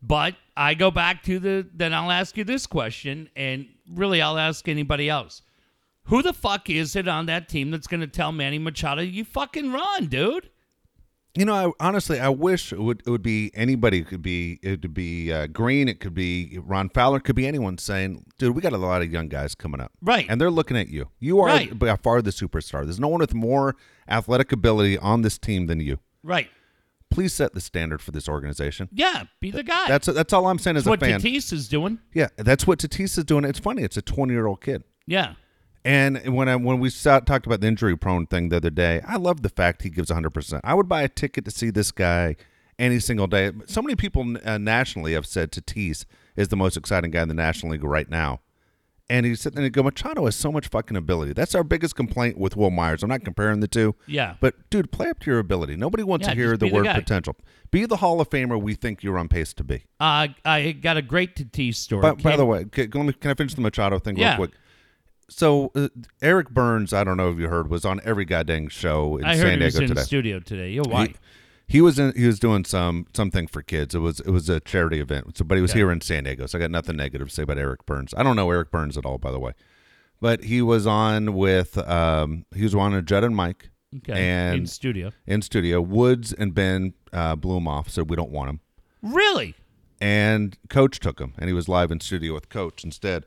But 0.00 0.36
I 0.56 0.74
go 0.74 0.90
back 0.92 1.24
to 1.24 1.38
the. 1.40 1.66
Then 1.74 1.92
I'll 1.92 2.12
ask 2.12 2.36
you 2.36 2.44
this 2.44 2.64
question, 2.66 3.28
and 3.34 3.66
really, 3.90 4.22
I'll 4.22 4.38
ask 4.38 4.68
anybody 4.68 5.08
else. 5.08 5.42
Who 6.04 6.22
the 6.22 6.32
fuck 6.32 6.68
is 6.70 6.94
it 6.94 7.08
on 7.08 7.26
that 7.26 7.48
team 7.48 7.70
that's 7.72 7.86
going 7.88 8.02
to 8.02 8.06
tell 8.06 8.30
Manny 8.30 8.58
Machado, 8.58 9.02
"You 9.02 9.24
fucking 9.24 9.72
run, 9.72 10.06
dude"? 10.06 10.50
You 11.36 11.44
know, 11.44 11.54
I, 11.80 11.86
honestly, 11.88 12.20
I 12.20 12.28
wish 12.28 12.72
it 12.72 12.78
would 12.78 13.02
it 13.04 13.10
would 13.10 13.22
be 13.22 13.50
anybody. 13.54 13.98
It 13.98 14.06
could 14.06 14.22
be 14.22 14.60
it 14.62 14.82
could 14.82 14.94
be 14.94 15.32
uh, 15.32 15.48
Green. 15.48 15.88
It 15.88 15.98
could 15.98 16.14
be 16.14 16.58
Ron 16.62 16.88
Fowler. 16.90 17.16
It 17.16 17.22
could 17.24 17.34
be 17.34 17.46
anyone 17.46 17.76
saying, 17.78 18.24
"Dude, 18.38 18.54
we 18.54 18.62
got 18.62 18.72
a 18.72 18.76
lot 18.78 19.02
of 19.02 19.10
young 19.12 19.28
guys 19.28 19.54
coming 19.56 19.80
up, 19.80 19.90
Right. 20.00 20.26
And 20.28 20.40
they're 20.40 20.50
looking 20.50 20.76
at 20.76 20.88
you. 20.88 21.08
You 21.18 21.40
are 21.40 21.46
Right. 21.48 21.76
by 21.76 21.96
far 21.96 22.22
the 22.22 22.30
superstar. 22.30 22.84
There's 22.84 23.00
no 23.00 23.08
one 23.08 23.18
with 23.20 23.34
more 23.34 23.74
athletic 24.08 24.52
ability 24.52 24.96
on 24.96 25.22
this 25.22 25.36
team 25.38 25.66
than 25.66 25.80
you. 25.80 25.98
Right. 26.22 26.48
Please 27.10 27.32
set 27.32 27.52
the 27.52 27.60
standard 27.60 28.00
for 28.00 28.10
this 28.12 28.28
organization. 28.28 28.88
Yeah, 28.92 29.24
be 29.40 29.50
the 29.50 29.62
guy. 29.64 29.86
That's 29.88 30.06
that's 30.06 30.32
all 30.32 30.46
I'm 30.46 30.58
saying 30.58 30.76
as 30.76 30.84
That's 30.84 30.90
what 31.00 31.02
a 31.02 31.12
fan. 31.12 31.20
Tatis 31.20 31.52
is 31.52 31.66
doing. 31.68 31.98
yeah, 32.12 32.28
that's 32.36 32.66
what 32.66 32.78
Tatis 32.78 33.18
is 33.18 33.24
doing. 33.24 33.44
It's 33.44 33.58
funny. 33.58 33.82
It's 33.82 33.96
a 33.96 34.02
20 34.02 34.32
year 34.32 34.46
old 34.46 34.60
kid. 34.60 34.84
Yeah. 35.06 35.34
And 35.84 36.34
when 36.34 36.48
I 36.48 36.56
when 36.56 36.80
we 36.80 36.88
saw, 36.88 37.20
talked 37.20 37.46
about 37.46 37.60
the 37.60 37.66
injury 37.66 37.96
prone 37.96 38.26
thing 38.26 38.48
the 38.48 38.56
other 38.56 38.70
day, 38.70 39.02
I 39.06 39.16
love 39.16 39.42
the 39.42 39.50
fact 39.50 39.82
he 39.82 39.90
gives 39.90 40.10
100%. 40.10 40.60
I 40.64 40.72
would 40.74 40.88
buy 40.88 41.02
a 41.02 41.08
ticket 41.08 41.44
to 41.44 41.50
see 41.50 41.70
this 41.70 41.92
guy 41.92 42.36
any 42.78 42.98
single 43.00 43.26
day. 43.26 43.52
So 43.66 43.82
many 43.82 43.94
people 43.94 44.36
uh, 44.44 44.58
nationally 44.58 45.12
have 45.12 45.26
said 45.26 45.52
Tatis 45.52 46.06
is 46.36 46.48
the 46.48 46.56
most 46.56 46.76
exciting 46.76 47.10
guy 47.10 47.22
in 47.22 47.28
the 47.28 47.34
National 47.34 47.72
League 47.72 47.84
right 47.84 48.08
now. 48.08 48.40
And 49.10 49.26
he's 49.26 49.42
sitting 49.42 49.56
there 49.56 49.66
and 49.66 49.72
go, 49.74 49.82
Machado 49.82 50.24
has 50.24 50.34
so 50.34 50.50
much 50.50 50.68
fucking 50.68 50.96
ability. 50.96 51.34
That's 51.34 51.54
our 51.54 51.62
biggest 51.62 51.94
complaint 51.94 52.38
with 52.38 52.56
Wil 52.56 52.70
Myers. 52.70 53.02
I'm 53.02 53.10
not 53.10 53.22
comparing 53.22 53.60
the 53.60 53.68
two. 53.68 53.94
Yeah. 54.06 54.36
But, 54.40 54.70
dude, 54.70 54.90
play 54.90 55.10
up 55.10 55.20
to 55.20 55.30
your 55.30 55.40
ability. 55.40 55.76
Nobody 55.76 56.02
wants 56.02 56.26
Yeah, 56.26 56.32
to 56.32 56.40
hear 56.40 56.50
the 56.56 56.64
be 56.66 56.70
the 56.70 56.74
word 56.76 56.86
potential. 56.86 57.36
Be 57.70 57.84
the 57.84 57.96
Hall 57.98 58.18
of 58.22 58.30
Famer 58.30 58.58
we 58.58 58.74
think 58.74 59.02
you're 59.02 59.18
on 59.18 59.28
pace 59.28 59.52
to 59.54 59.62
be. 59.64 59.84
Uh, 60.00 60.28
I 60.46 60.72
got 60.72 60.96
a 60.96 61.02
great 61.02 61.36
Tatis 61.36 61.74
story. 61.74 62.00
By, 62.00 62.12
by 62.14 62.36
the 62.36 62.46
way, 62.46 62.64
can, 62.64 62.90
can, 62.90 63.12
can 63.12 63.30
I 63.32 63.34
finish 63.34 63.52
the 63.52 63.60
Machado 63.60 63.98
thing 63.98 64.16
Yeah. 64.16 64.28
real 64.30 64.36
quick? 64.48 64.50
So 65.34 65.72
uh, 65.74 65.88
Eric 66.22 66.50
Byrnes, 66.50 66.92
I 66.92 67.02
don't 67.02 67.16
know 67.16 67.30
if 67.30 67.38
you 67.38 67.48
heard, 67.48 67.68
was 67.68 67.84
on 67.84 68.00
every 68.04 68.24
goddamn 68.24 68.68
show 68.68 69.16
in 69.16 69.24
I 69.24 69.34
San 69.36 69.46
heard 69.46 69.58
he 69.58 69.64
was 69.64 69.74
Diego 69.74 69.82
in 69.82 69.88
today. 69.88 70.00
the 70.00 70.06
studio 70.06 70.38
today. 70.40 70.70
Yeah, 70.70 70.82
why? 70.82 71.06
He, 71.06 71.14
he 71.66 71.80
was 71.80 71.98
in, 71.98 72.12
he 72.16 72.26
was 72.26 72.38
doing 72.38 72.64
some 72.64 73.06
something 73.14 73.48
for 73.48 73.60
kids. 73.62 73.94
It 73.94 73.98
was 73.98 74.20
it 74.20 74.30
was 74.30 74.48
a 74.48 74.60
charity 74.60 75.00
event. 75.00 75.36
So, 75.36 75.44
but 75.44 75.56
he 75.56 75.62
was 75.62 75.72
Okay. 75.72 75.80
here 75.80 75.90
in 75.90 76.00
San 76.00 76.24
Diego. 76.24 76.46
So 76.46 76.58
I 76.58 76.60
got 76.60 76.70
nothing 76.70 76.96
negative 76.96 77.28
to 77.28 77.34
say 77.34 77.42
about 77.42 77.58
Eric 77.58 77.84
Byrnes. 77.84 78.14
I 78.16 78.22
don't 78.22 78.36
know 78.36 78.50
Eric 78.50 78.70
Byrnes 78.70 78.96
at 78.96 79.04
all, 79.04 79.18
by 79.18 79.32
the 79.32 79.40
way. 79.40 79.52
But 80.20 80.44
he 80.44 80.62
was 80.62 80.86
on 80.86 81.34
with 81.34 81.76
um, 81.78 82.46
he 82.54 82.62
was 82.62 82.74
on 82.74 82.94
a 82.94 83.02
Judd 83.02 83.24
and 83.24 83.34
Mike 83.34 83.70
okay. 83.96 84.12
and 84.28 84.60
in 84.60 84.66
studio. 84.68 85.10
in 85.26 85.42
studio. 85.42 85.80
Woods 85.80 86.32
and 86.32 86.54
Ben 86.54 86.94
uh, 87.12 87.34
blew 87.34 87.56
him 87.56 87.66
off, 87.66 87.90
said 87.90 88.08
we 88.08 88.14
don't 88.16 88.30
want 88.30 88.50
him. 88.50 88.60
Really? 89.02 89.54
and 90.00 90.58
coach 90.68 90.98
took 90.98 91.20
him 91.20 91.32
and 91.38 91.48
he 91.48 91.54
was 91.54 91.68
live 91.68 91.92
in 91.92 92.00
studio 92.00 92.34
with 92.34 92.48
coach 92.48 92.82
instead 92.82 93.24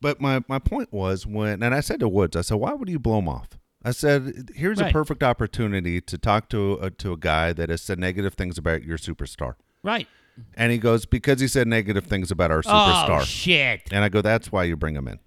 but 0.00 0.20
my, 0.20 0.42
my 0.48 0.58
point 0.58 0.92
was 0.92 1.26
when 1.26 1.62
and 1.62 1.74
i 1.74 1.80
said 1.80 2.00
to 2.00 2.08
woods 2.08 2.36
i 2.36 2.40
said 2.40 2.56
why 2.56 2.72
would 2.72 2.88
you 2.88 2.98
blow 2.98 3.18
him 3.18 3.28
off 3.28 3.48
i 3.84 3.90
said 3.90 4.50
here's 4.54 4.80
a 4.80 4.90
perfect 4.90 5.22
opportunity 5.22 6.00
to 6.00 6.18
talk 6.18 6.48
to 6.48 6.74
a, 6.74 6.90
to 6.90 7.12
a 7.12 7.16
guy 7.16 7.52
that 7.52 7.68
has 7.70 7.82
said 7.82 7.98
negative 7.98 8.34
things 8.34 8.58
about 8.58 8.82
your 8.84 8.98
superstar 8.98 9.54
Right. 9.82 10.08
and 10.54 10.72
he 10.72 10.78
goes 10.78 11.06
because 11.06 11.40
he 11.40 11.48
said 11.48 11.66
negative 11.68 12.04
things 12.06 12.30
about 12.30 12.50
our 12.50 12.62
superstar 12.62 13.20
Oh 13.20 13.24
shit. 13.24 13.82
and 13.90 14.04
i 14.04 14.08
go 14.08 14.20
that's 14.22 14.50
why 14.52 14.64
you 14.64 14.76
bring 14.76 14.94
him 14.96 15.06
in 15.08 15.18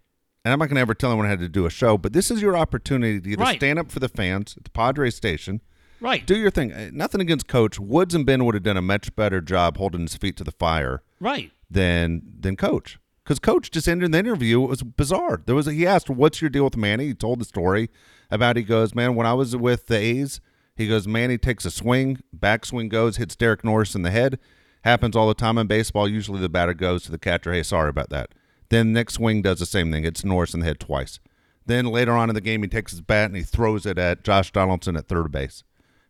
and 0.44 0.52
i'm 0.54 0.60
not 0.60 0.68
going 0.70 0.76
to 0.76 0.82
ever 0.82 0.94
tell 0.96 1.12
anyone 1.12 1.28
how 1.30 1.36
to 1.36 1.50
do 1.50 1.66
a 1.66 1.70
show 1.70 1.98
but 1.98 2.14
this 2.14 2.32
is 2.32 2.42
your 2.42 2.56
opportunity 2.58 3.20
to 3.22 3.30
either 3.32 3.42
Right. 3.44 3.58
stand 3.60 3.80
up 3.80 3.92
for 3.92 4.00
the 4.00 4.10
fans 4.10 4.56
at 4.58 4.64
the 4.66 4.70
padres 4.72 5.16
station 5.16 5.62
Right. 6.00 6.26
do 6.26 6.36
your 6.36 6.50
thing 6.50 6.72
Uh, 6.74 6.90
nothing 6.92 7.22
against 7.22 7.48
coach 7.48 7.80
woods 7.80 8.16
and 8.16 8.26
ben 8.26 8.44
would 8.46 8.56
have 8.56 8.64
done 8.64 8.78
a 8.78 8.82
much 8.82 9.16
better 9.16 9.40
job 9.40 9.78
holding 9.78 10.02
his 10.02 10.16
feet 10.16 10.36
to 10.38 10.44
the 10.44 10.52
fire 10.52 11.04
right. 11.20 11.52
than 11.70 12.22
than 12.40 12.56
coach 12.56 12.98
because 13.24 13.40
coach 13.40 13.72
just 13.72 13.88
ended 13.88 14.12
the 14.12 14.18
interview. 14.20 14.64
It 14.64 14.68
was 14.70 14.84
bizarre. 14.84 15.42
There 15.46 15.56
was 15.56 15.68
a, 15.68 15.74
he 15.74 15.86
asked 15.88 16.10
what's 16.10 16.42
your 16.42 16.50
deal 16.50 16.64
with 16.66 16.78
manny? 16.78 17.08
He 17.08 17.14
told 17.14 17.40
the 17.40 17.46
story 17.46 17.90
about 18.30 18.56
he 18.56 18.64
goes 18.64 18.96
man 18.96 19.16
when 19.16 19.28
i 19.28 19.34
was 19.34 19.56
with 19.58 19.88
the 19.88 19.98
a's 19.98 20.40
he 20.78 20.88
goes 20.88 21.06
manny 21.06 21.38
takes 21.38 21.66
a 21.66 21.72
swing 21.72 22.22
backswing 22.38 22.88
goes 22.88 23.18
hits 23.18 23.36
derek 23.36 23.64
norris 23.64 23.94
in 23.96 24.02
the 24.04 24.12
head. 24.12 24.40
Happens 24.84 25.16
all 25.16 25.28
the 25.28 25.34
time 25.36 25.58
in 25.60 25.68
baseball. 25.68 26.08
Usually 26.08 26.40
the 26.40 26.50
batter 26.50 26.74
goes 26.74 27.04
to 27.04 27.12
the 27.12 27.18
catcher. 27.20 27.54
Hey 27.54 27.62
sorry 27.64 27.90
about 27.90 28.10
that. 28.10 28.30
Then 28.70 28.94
next 28.94 29.16
swing 29.16 29.42
does 29.42 29.60
the 29.60 29.66
same 29.66 29.92
thing. 29.92 30.04
Hits 30.04 30.24
norris 30.24 30.54
in 30.54 30.62
the 30.62 30.66
head 30.66 30.80
twice. 30.80 31.20
Then 31.66 31.86
later 31.86 32.14
on 32.14 32.30
in 32.30 32.36
the 32.36 32.42
game 32.42 32.64
he 32.64 32.68
takes 32.70 32.92
his 32.94 33.02
bat 33.02 33.26
and 33.28 33.36
he 33.36 33.44
throws 33.44 33.86
it 33.86 33.98
at 34.00 34.24
josh 34.24 34.52
donaldson 34.52 34.96
at 34.98 35.08
third 35.08 35.32
base. 35.32 35.64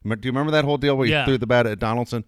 Do 0.03 0.09
you 0.09 0.31
remember 0.31 0.51
that 0.51 0.63
whole 0.65 0.77
deal 0.77 0.95
where 0.95 1.05
he 1.07 1.11
Yeah. 1.11 1.25
threw 1.25 1.37
the 1.37 1.47
bat 1.47 1.65
at 1.67 1.79
donaldson 1.79 2.23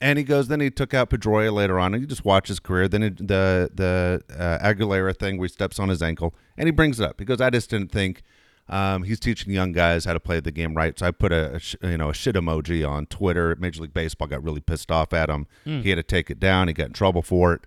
and 0.00 0.18
he 0.18 0.24
goes, 0.24 0.48
then 0.48 0.60
he 0.60 0.70
took 0.70 0.92
out 0.94 1.10
Pedroia 1.10 1.52
later 1.52 1.78
on, 1.78 1.94
and 1.94 2.00
you 2.02 2.06
just 2.06 2.24
watch 2.24 2.48
his 2.48 2.60
career. 2.60 2.88
Then 2.88 3.02
it, 3.02 3.16
the 3.28 3.70
the 3.74 4.22
uh, 4.38 4.58
Aguilar 4.60 5.12
thing 5.14 5.38
where 5.38 5.46
he 5.46 5.52
steps 5.52 5.78
on 5.78 5.88
his 5.88 6.02
ankle, 6.02 6.34
and 6.56 6.66
he 6.68 6.70
brings 6.70 7.00
it 7.00 7.04
up. 7.04 7.18
He 7.18 7.24
goes, 7.24 7.40
I 7.40 7.50
just 7.50 7.70
didn't 7.70 7.92
think 7.92 8.22
um, 8.68 9.04
he's 9.04 9.20
teaching 9.20 9.52
young 9.52 9.72
guys 9.72 10.04
how 10.04 10.12
to 10.12 10.20
play 10.20 10.40
the 10.40 10.50
game 10.50 10.74
right. 10.74 10.98
So 10.98 11.06
I 11.06 11.10
put 11.12 11.32
a, 11.32 11.54
a 11.54 11.58
sh- 11.58 11.76
you 11.82 11.96
know 11.96 12.10
a 12.10 12.14
shit 12.14 12.34
emoji 12.36 12.86
on 12.88 13.06
Twitter. 13.06 13.56
Major 13.58 13.82
League 13.82 13.94
Baseball 13.94 14.28
got 14.28 14.42
really 14.42 14.60
pissed 14.60 14.90
off 14.90 15.12
at 15.12 15.30
him. 15.30 15.46
He 15.64 15.88
had 15.90 15.96
to 15.96 16.02
take 16.02 16.30
it 16.30 16.38
down. 16.40 16.68
He 16.68 16.74
got 16.74 16.88
in 16.88 16.92
trouble 16.92 17.22
for 17.22 17.54
it, 17.54 17.60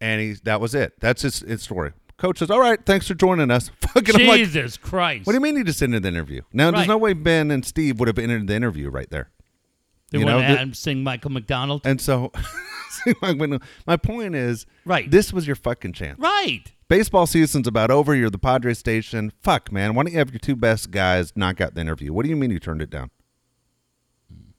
and 0.00 0.20
he 0.20 0.32
that 0.44 0.60
was 0.60 0.74
it. 0.74 0.94
That's 1.00 1.22
his, 1.22 1.40
his 1.40 1.62
story. 1.62 1.92
Coach 2.16 2.38
says, 2.38 2.50
"All 2.50 2.60
right, 2.60 2.78
thanks 2.84 3.06
for 3.08 3.14
joining 3.14 3.50
us." 3.50 3.70
Fucking, 3.80 4.14
I'm 4.16 4.26
like, 4.26 4.38
Jesus 4.40 4.76
Christ. 4.76 5.26
what 5.26 5.32
do 5.32 5.36
you 5.36 5.40
mean 5.40 5.56
you 5.56 5.64
just 5.64 5.80
ended 5.82 6.02
the 6.02 6.08
interview? 6.08 6.42
Now, 6.52 6.66
Right. 6.66 6.76
there's 6.76 6.88
no 6.88 6.98
way 6.98 7.12
Ben 7.14 7.50
and 7.50 7.64
Steve 7.64 7.98
would 7.98 8.08
have 8.08 8.18
ended 8.18 8.46
the 8.46 8.54
interview 8.54 8.90
right 8.90 9.08
there. 9.10 9.30
They 10.10 10.18
you 10.18 10.26
want 10.26 10.46
know, 10.48 10.64
to 10.66 10.74
sing 10.74 11.02
Michael 11.04 11.30
McDonald. 11.30 11.82
And 11.84 12.00
so, 12.00 12.32
my 13.86 13.96
point 13.96 14.34
is, 14.34 14.66
Right. 14.84 15.10
This 15.10 15.32
was 15.32 15.46
your 15.46 15.56
fucking 15.56 15.92
chance. 15.92 16.18
right. 16.18 16.70
Baseball 16.88 17.26
season's 17.28 17.68
about 17.68 17.92
over. 17.92 18.16
You're 18.16 18.30
the 18.30 18.38
Padres 18.38 18.80
station. 18.80 19.32
Fuck, 19.42 19.70
man. 19.70 19.94
Why 19.94 20.02
don't 20.02 20.12
you 20.12 20.18
have 20.18 20.32
your 20.32 20.40
two 20.40 20.56
best 20.56 20.90
guys 20.90 21.32
knock 21.36 21.60
out 21.60 21.74
the 21.76 21.80
interview? 21.80 22.12
What 22.12 22.24
do 22.24 22.28
you 22.30 22.34
mean 22.36 22.50
you 22.50 22.58
turned 22.58 22.82
it 22.82 22.90
down? 22.90 23.10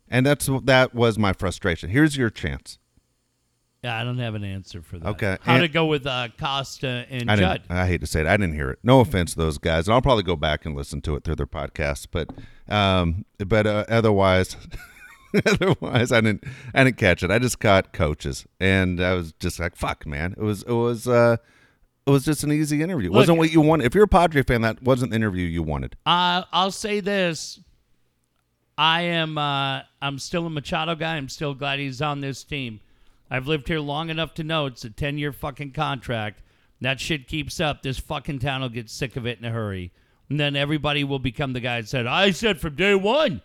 And 0.07 0.25
that's 0.25 0.49
that 0.63 0.95
was 0.95 1.17
my 1.19 1.33
frustration. 1.33 1.89
Here's 1.89 2.15
your 2.15 2.29
chance. 2.29 2.79
Yeah, 3.83 3.99
I 3.99 4.03
don't 4.05 4.19
have 4.19 4.35
an 4.35 4.43
answer 4.45 4.81
for 4.81 4.99
that. 4.99 5.09
Okay, 5.09 5.37
How 5.41 5.55
and- 5.55 5.63
to 5.63 5.67
go 5.67 5.87
with 5.87 6.05
uh, 6.05 6.29
Costa 6.39 7.05
and 7.09 7.29
I 7.31 7.35
Judd? 7.35 7.63
I 7.69 7.87
hate 7.87 7.99
to 8.01 8.07
say 8.07 8.21
it. 8.21 8.27
I 8.27 8.37
didn't 8.37 8.53
hear 8.55 8.69
it. 8.69 8.79
No 8.83 8.99
offense 9.01 9.31
to 9.33 9.39
those 9.39 9.57
guys, 9.57 9.87
and 9.87 9.93
I'll 9.95 10.01
probably 10.01 10.23
go 10.23 10.35
back 10.37 10.65
and 10.65 10.75
listen 10.75 11.01
to 11.01 11.15
it 11.15 11.23
through 11.23 11.35
their 11.35 11.47
podcasts. 11.47 12.07
But, 12.09 12.29
um, 12.73 13.25
but 13.45 13.65
uh, 13.65 13.85
otherwise, 13.89 14.55
otherwise, 15.45 16.11
I 16.11 16.21
didn't. 16.21 16.43
I 16.73 16.83
didn't 16.83 16.97
catch 16.97 17.23
it. 17.23 17.31
I 17.31 17.39
just 17.39 17.59
caught 17.59 17.93
coaches, 17.93 18.45
and 18.59 18.99
I 19.01 19.13
was 19.13 19.33
just 19.33 19.59
like, 19.59 19.75
"Fuck, 19.75 20.05
man!" 20.05 20.33
It 20.37 20.43
was. 20.43 20.63
It 20.63 20.71
was. 20.73 21.07
uh 21.07 21.37
It 22.05 22.09
was 22.09 22.25
just 22.25 22.43
an 22.43 22.51
easy 22.51 22.81
interview. 22.81 23.09
It 23.09 23.13
Look- 23.13 23.21
wasn't 23.21 23.37
what 23.37 23.51
you 23.51 23.61
wanted. 23.61 23.85
If 23.85 23.93
you're 23.95 24.05
a 24.05 24.07
Padre 24.07 24.43
fan, 24.43 24.61
that 24.61 24.81
wasn't 24.81 25.11
the 25.11 25.15
interview 25.15 25.45
you 25.47 25.63
wanted. 25.63 25.95
Uh, 26.05 26.43
I'll 26.51 26.71
say 26.71 26.99
this. 26.99 27.59
I 28.77 29.01
am. 29.03 29.37
Uh, 29.37 29.81
I'm 30.01 30.17
still 30.19 30.45
a 30.47 30.49
Machado 30.49 30.95
guy. 30.95 31.15
I'm 31.17 31.29
still 31.29 31.53
glad 31.53 31.79
he's 31.79 32.01
on 32.01 32.21
this 32.21 32.43
team. 32.43 32.79
I've 33.29 33.47
lived 33.47 33.67
here 33.67 33.79
long 33.79 34.09
enough 34.09 34.33
to 34.35 34.43
know 34.43 34.65
it's 34.65 34.83
a 34.83 34.89
10 34.89 35.17
year 35.17 35.31
fucking 35.31 35.71
contract. 35.71 36.41
That 36.81 36.99
shit 36.99 37.27
keeps 37.27 37.59
up. 37.59 37.83
This 37.83 37.99
fucking 37.99 38.39
town 38.39 38.61
will 38.61 38.69
get 38.69 38.89
sick 38.89 39.15
of 39.15 39.25
it 39.27 39.37
in 39.37 39.45
a 39.45 39.51
hurry. 39.51 39.91
And 40.29 40.39
then 40.39 40.55
everybody 40.55 41.03
will 41.03 41.19
become 41.19 41.53
the 41.53 41.59
guy 41.59 41.79
that 41.81 41.87
said, 41.87 42.07
I 42.07 42.31
said 42.31 42.59
from 42.59 42.75
day 42.75 42.95
one, 42.95 43.41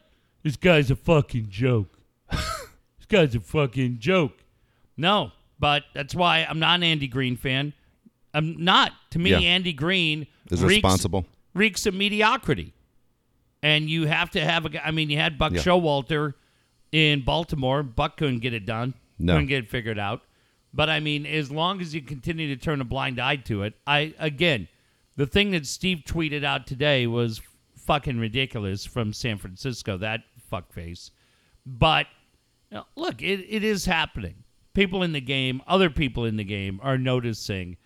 this 0.47 0.55
guy's 0.55 0.93
a 0.93 0.97
fucking 0.97 1.49
joke. 1.51 1.99
this 2.31 3.07
guy's 3.09 3.35
a 3.35 3.41
fucking 3.41 3.99
joke. 3.99 4.45
No, 4.97 5.33
but 5.59 5.83
that's 5.93 6.15
why 6.15 6.47
I'm 6.49 6.61
not 6.61 6.77
an 6.77 6.85
Andy 6.85 7.09
Green 7.09 7.37
fan. 7.37 7.73
I'm 8.33 8.63
not. 8.63 8.93
To 9.11 9.19
me, 9.19 9.31
Yeah. 9.31 9.41
Andy 9.41 9.73
Green 9.73 10.29
Is 10.49 10.63
reeks, 10.63 10.75
responsible. 10.77 11.27
reeks 11.53 11.85
of 11.85 11.95
mediocrity. 11.95 12.75
And 13.61 13.91
you 13.91 14.07
have 14.07 14.31
to 14.31 14.41
have 14.41 14.65
a 14.67 14.69
guy. 14.69 14.83
I 14.85 14.93
mean, 14.93 15.11
you 15.11 15.17
had 15.17 15.37
Buck 15.37 15.53
Yeah. 15.53 15.63
Showalter 15.63 16.35
in 16.93 17.23
Baltimore. 17.25 17.83
Buck 17.83 18.17
couldn't 18.17 18.39
get 18.39 18.55
it 18.55 18.65
done. 18.67 18.95
No. 19.19 19.33
Couldn't 19.33 19.49
get 19.49 19.65
it 19.65 19.69
figured 19.69 19.99
out. 19.99 20.23
But 20.73 20.89
I 20.89 21.01
mean, 21.01 21.27
as 21.27 21.51
long 21.51 21.81
as 21.81 21.93
you 21.93 22.03
continue 22.03 22.55
to 22.55 22.63
turn 22.63 22.81
a 22.81 22.85
blind 22.85 23.19
eye 23.19 23.37
to 23.37 23.65
it, 23.65 23.75
I 23.85 24.15
again, 24.21 24.69
the 25.17 25.27
thing 25.27 25.51
that 25.51 25.67
Steve 25.67 26.05
tweeted 26.07 26.45
out 26.45 26.69
today 26.69 27.09
was 27.09 27.41
fucking 27.79 28.19
ridiculous 28.21 28.85
from 28.87 29.13
San 29.13 29.39
Francisco. 29.39 29.97
That 29.97 30.23
fuckface. 30.51 31.11
But 31.65 32.07
you 32.71 32.79
know, 32.79 32.85
look, 32.97 33.23
it, 33.23 33.45
it 33.49 33.65
is 33.65 33.87
happening. 33.87 34.45
People 34.75 35.03
in 35.03 35.13
the 35.13 35.21
game, 35.21 35.63
other 35.67 35.91
people 35.91 36.25
in 36.25 36.37
the 36.37 36.45
game 36.45 36.81
are 36.83 36.99
noticing. 36.99 37.77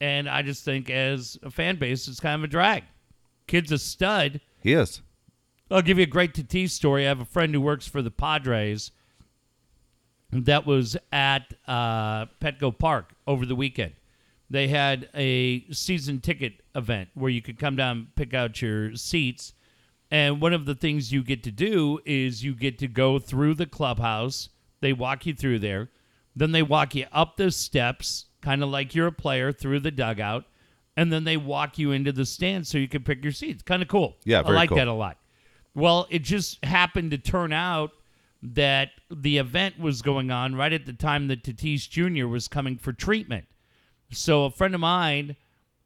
And 0.00 0.28
I 0.28 0.42
just 0.42 0.64
think 0.64 0.88
as 0.88 1.38
a 1.42 1.50
fan 1.50 1.76
base, 1.76 2.08
it's 2.08 2.20
kind 2.20 2.36
of 2.36 2.44
a 2.44 2.48
drag. 2.48 2.84
Kid's 3.46 3.72
a 3.72 3.78
stud. 3.78 4.40
He 4.62 4.72
is. 4.72 5.02
I'll 5.70 5.82
give 5.82 5.98
you 5.98 6.04
a 6.04 6.06
great 6.06 6.34
Tatis 6.34 6.70
story. 6.70 7.04
I 7.04 7.08
have 7.08 7.20
a 7.20 7.26
friend 7.26 7.54
who 7.54 7.60
works 7.60 7.86
for 7.86 8.02
the 8.02 8.10
Padres 8.10 8.90
that 10.32 10.66
was 10.66 10.96
at 11.12 11.54
uh, 11.66 12.26
Petco 12.40 12.76
Park 12.76 13.14
over 13.26 13.44
the 13.44 13.54
weekend. 13.54 13.92
They 14.48 14.68
had 14.68 15.08
a 15.14 15.64
season 15.70 16.20
ticket 16.20 16.54
event 16.74 17.10
where 17.14 17.30
you 17.30 17.42
could 17.42 17.58
come 17.58 17.76
down, 17.76 18.08
pick 18.16 18.34
out 18.34 18.60
your 18.60 18.96
seats, 18.96 19.54
and 20.10 20.40
one 20.40 20.52
of 20.52 20.66
the 20.66 20.74
things 20.74 21.12
you 21.12 21.22
get 21.22 21.42
to 21.44 21.52
do 21.52 22.00
is 22.04 22.42
you 22.42 22.54
get 22.54 22.78
to 22.78 22.88
go 22.88 23.18
through 23.18 23.54
the 23.54 23.66
clubhouse. 23.66 24.48
They 24.80 24.92
walk 24.92 25.26
you 25.26 25.34
through 25.34 25.60
there, 25.60 25.90
then 26.34 26.52
they 26.52 26.62
walk 26.62 26.94
you 26.94 27.06
up 27.12 27.36
the 27.36 27.50
steps, 27.50 28.26
kind 28.40 28.62
of 28.62 28.70
like 28.70 28.94
you're 28.94 29.08
a 29.08 29.12
player 29.12 29.52
through 29.52 29.80
the 29.80 29.90
dugout, 29.90 30.44
and 30.96 31.12
then 31.12 31.24
they 31.24 31.36
walk 31.36 31.78
you 31.78 31.92
into 31.92 32.12
the 32.12 32.24
stands 32.24 32.68
so 32.68 32.78
you 32.78 32.88
can 32.88 33.02
pick 33.02 33.22
your 33.22 33.32
seats. 33.32 33.62
Kind 33.62 33.82
of 33.82 33.88
cool. 33.88 34.16
Yeah, 34.24 34.42
I 34.44 34.50
like 34.50 34.70
cool. 34.70 34.78
that 34.78 34.88
a 34.88 34.92
lot. 34.92 35.18
Well, 35.74 36.06
it 36.10 36.22
just 36.22 36.64
happened 36.64 37.12
to 37.12 37.18
turn 37.18 37.52
out 37.52 37.92
that 38.42 38.90
the 39.10 39.38
event 39.38 39.78
was 39.78 40.02
going 40.02 40.30
on 40.30 40.54
right 40.54 40.72
at 40.72 40.86
the 40.86 40.92
time 40.92 41.28
that 41.28 41.44
Tatis 41.44 41.88
Jr. 41.88 42.26
was 42.26 42.48
coming 42.48 42.78
for 42.78 42.92
treatment. 42.92 43.46
So 44.12 44.46
a 44.46 44.50
friend 44.50 44.74
of 44.74 44.80
mine 44.80 45.36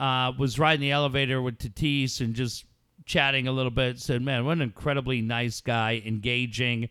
uh, 0.01 0.33
was 0.39 0.59
riding 0.59 0.81
the 0.81 0.93
elevator 0.93 1.43
with 1.43 1.59
Tatis 1.59 2.21
and 2.21 2.35
just 2.35 2.65
chatting 3.05 3.47
a 3.47 3.53
little 3.53 3.71
bit. 3.71 3.99
Said, 3.99 4.23
"Man, 4.23 4.45
what 4.45 4.53
an 4.53 4.63
incredibly 4.63 5.21
nice 5.21 5.61
guy, 5.61 6.03
engaging, 6.05 6.89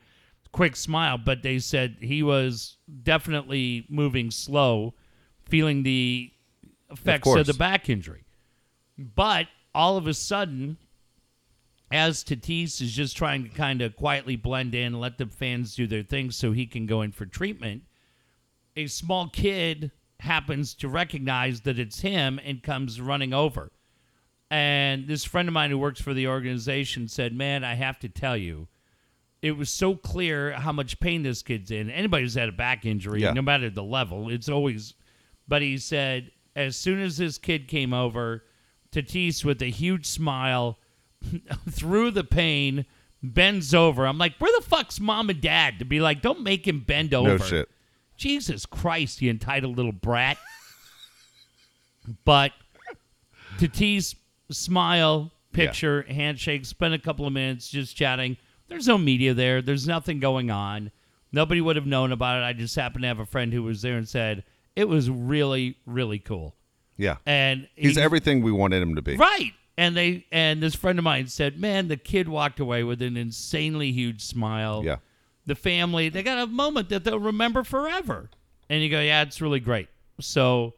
quick 0.52 0.76
smile." 0.76 1.18
But 1.18 1.44
they 1.44 1.60
said 1.60 1.98
he 2.02 2.24
was 2.24 2.78
definitely 3.04 3.86
moving 3.90 4.32
slow, 4.32 4.94
feeling 5.46 5.84
the 5.84 6.32
effects 6.92 7.28
of, 7.28 7.34
course. 7.34 7.48
the 7.48 7.54
back 7.54 7.90
injury. 7.90 8.24
But 8.98 9.48
all 9.74 9.98
of 9.98 10.08
a 10.08 10.14
sudden, 10.14 10.78
as 11.92 12.24
Tatis 12.24 12.82
is 12.82 12.92
just 12.94 13.18
trying 13.18 13.44
to 13.44 13.50
kind 13.50 13.82
of 13.82 13.96
quietly 13.96 14.36
blend 14.36 14.74
in, 14.76 15.00
let 15.00 15.18
the 15.18 15.26
fans 15.26 15.76
do 15.76 15.88
their 15.88 16.04
thing 16.04 16.32
so 16.32 16.52
he 16.52 16.66
can 16.66 16.86
go 16.86 17.02
in 17.02 17.12
for 17.12 17.26
treatment, 17.26 17.84
a 18.76 18.88
small 18.88 19.30
kid 19.30 19.92
happens 20.20 20.74
to 20.76 20.88
recognize 20.88 21.62
that 21.62 21.78
it's 21.78 22.00
him 22.00 22.40
and 22.44 22.64
comes 22.64 23.02
running 23.02 23.34
over. 23.34 23.72
And 24.54 25.08
this 25.08 25.26
friend 25.26 25.48
of 25.48 25.54
mine 25.54 25.72
who 25.72 25.80
works 25.80 26.00
for 26.00 26.14
the 26.14 26.28
organization 26.28 27.08
said, 27.08 27.34
Man, 27.34 27.64
I 27.64 27.74
have 27.74 27.98
to 28.02 28.08
tell 28.08 28.38
you, 28.38 28.68
it 29.42 29.58
was 29.58 29.72
so 29.72 29.96
clear 29.96 30.52
how 30.52 30.72
much 30.72 31.00
pain 31.00 31.24
this 31.24 31.42
kid's 31.42 31.72
in. 31.72 31.90
Anybody 31.90 32.22
who's 32.22 32.36
had 32.36 32.50
a 32.50 32.52
back 32.52 32.86
injury, 32.86 33.24
Yeah. 33.24 33.32
no 33.34 33.42
matter 33.42 33.72
the 33.72 33.82
level, 33.82 34.30
it's 34.30 34.50
always. 34.50 34.94
But 35.48 35.64
he 35.64 35.80
said, 35.80 36.30
as 36.56 36.78
soon 36.78 37.02
as 37.02 37.18
this 37.18 37.40
kid 37.40 37.68
came 37.68 37.96
over, 37.96 38.44
Tatis 38.92 39.44
with 39.44 39.60
a 39.64 39.72
huge 39.72 40.06
smile 40.06 40.78
through 41.72 42.12
the 42.12 42.24
pain 42.24 42.86
bends 43.24 43.74
over. 43.74 44.06
I'm 44.06 44.20
like, 44.20 44.38
where 44.38 44.52
the 44.60 44.64
fuck's 44.68 45.00
mom 45.00 45.32
and 45.32 45.42
dad 45.42 45.80
to 45.80 45.86
be 45.86 46.00
like, 46.00 46.22
don't 46.22 46.44
make 46.44 46.68
him 46.68 46.82
bend 46.82 47.16
over. 47.16 47.28
No 47.28 47.38
shit. 47.40 47.70
Jesus 48.18 48.68
Christ, 48.68 49.20
you 49.20 49.32
entitled 49.32 49.76
little 49.78 49.92
brat. 49.92 50.38
but 52.24 52.52
Tatis 53.58 54.14
smile, 54.52 55.32
picture, 55.52 56.04
handshake, 56.04 56.66
spend 56.66 56.94
a 56.94 57.00
couple 57.00 57.26
of 57.28 57.34
minutes 57.34 57.70
just 57.70 57.96
chatting. 57.96 58.38
There's 58.68 58.88
no 58.88 58.98
media 58.98 59.34
there. 59.34 59.62
There's 59.62 59.88
nothing 59.88 60.20
going 60.20 60.50
on. 60.52 60.92
Nobody 61.32 61.62
would 61.62 61.76
have 61.76 61.86
known 61.86 62.12
about 62.12 62.42
it. 62.42 62.46
I 62.46 62.54
just 62.54 62.76
happened 62.76 63.04
to 63.04 63.08
have 63.08 63.20
a 63.20 63.26
friend 63.26 63.52
who 63.54 63.64
was 63.64 63.82
there 63.82 63.98
and 63.98 64.08
said 64.08 64.44
it 64.76 64.88
was 64.88 65.10
really, 65.10 65.78
really 65.86 66.20
cool. 66.20 66.56
Yeah. 66.98 67.18
And 67.26 67.68
He's 67.76 67.96
he- 67.96 68.02
everything 68.02 68.42
we 68.42 68.52
wanted 68.52 68.82
him 68.82 68.96
to 68.96 69.02
be. 69.02 69.16
Right. 69.16 69.54
And 69.78 69.98
they 69.98 70.26
and 70.32 70.62
this 70.62 70.76
friend 70.76 71.00
of 71.00 71.04
mine 71.04 71.28
said, 71.28 71.60
"Man, 71.60 71.88
the 71.88 71.98
kid 71.98 72.30
walked 72.30 72.60
away 72.60 72.84
with 72.84 73.02
an 73.02 73.18
insanely 73.18 73.92
huge 73.92 74.22
smile. 74.22 74.84
Yeah. 74.86 74.98
The 75.48 75.56
family, 75.56 76.10
they 76.10 76.22
got 76.22 76.38
a 76.38 76.46
moment 76.46 76.90
that 76.90 77.04
they'll 77.04 77.18
remember 77.20 77.64
forever." 77.64 78.30
And 78.70 78.84
you 78.84 78.90
go, 78.90 79.02
"Yeah, 79.02 79.24
it's 79.24 79.42
really 79.42 79.60
great." 79.60 79.88
So, 80.20 80.76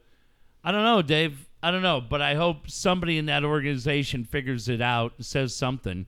I 0.64 0.72
don't 0.72 0.84
know, 0.84 1.02
Dave. 1.02 1.45
I 1.66 1.72
don't 1.72 1.82
know, 1.82 2.00
but 2.02 2.22
I 2.22 2.36
hope 2.36 2.70
somebody 2.70 3.18
in 3.18 3.26
that 3.26 3.44
organization 3.44 4.24
figures 4.24 4.70
it 4.70 4.82
out, 4.82 5.14
and 5.18 5.26
says 5.26 5.56
something 5.56 6.06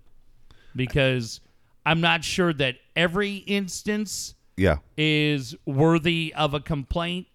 because 0.76 1.39
I'm 1.86 2.02
not 2.02 2.24
sure 2.24 2.54
that 2.54 2.76
every 2.96 3.38
instance 3.38 4.36
Yeah. 4.56 4.78
is 4.98 5.56
worthy 5.65 6.34
of 6.36 6.54
a 6.54 6.60
complaint, 6.60 7.28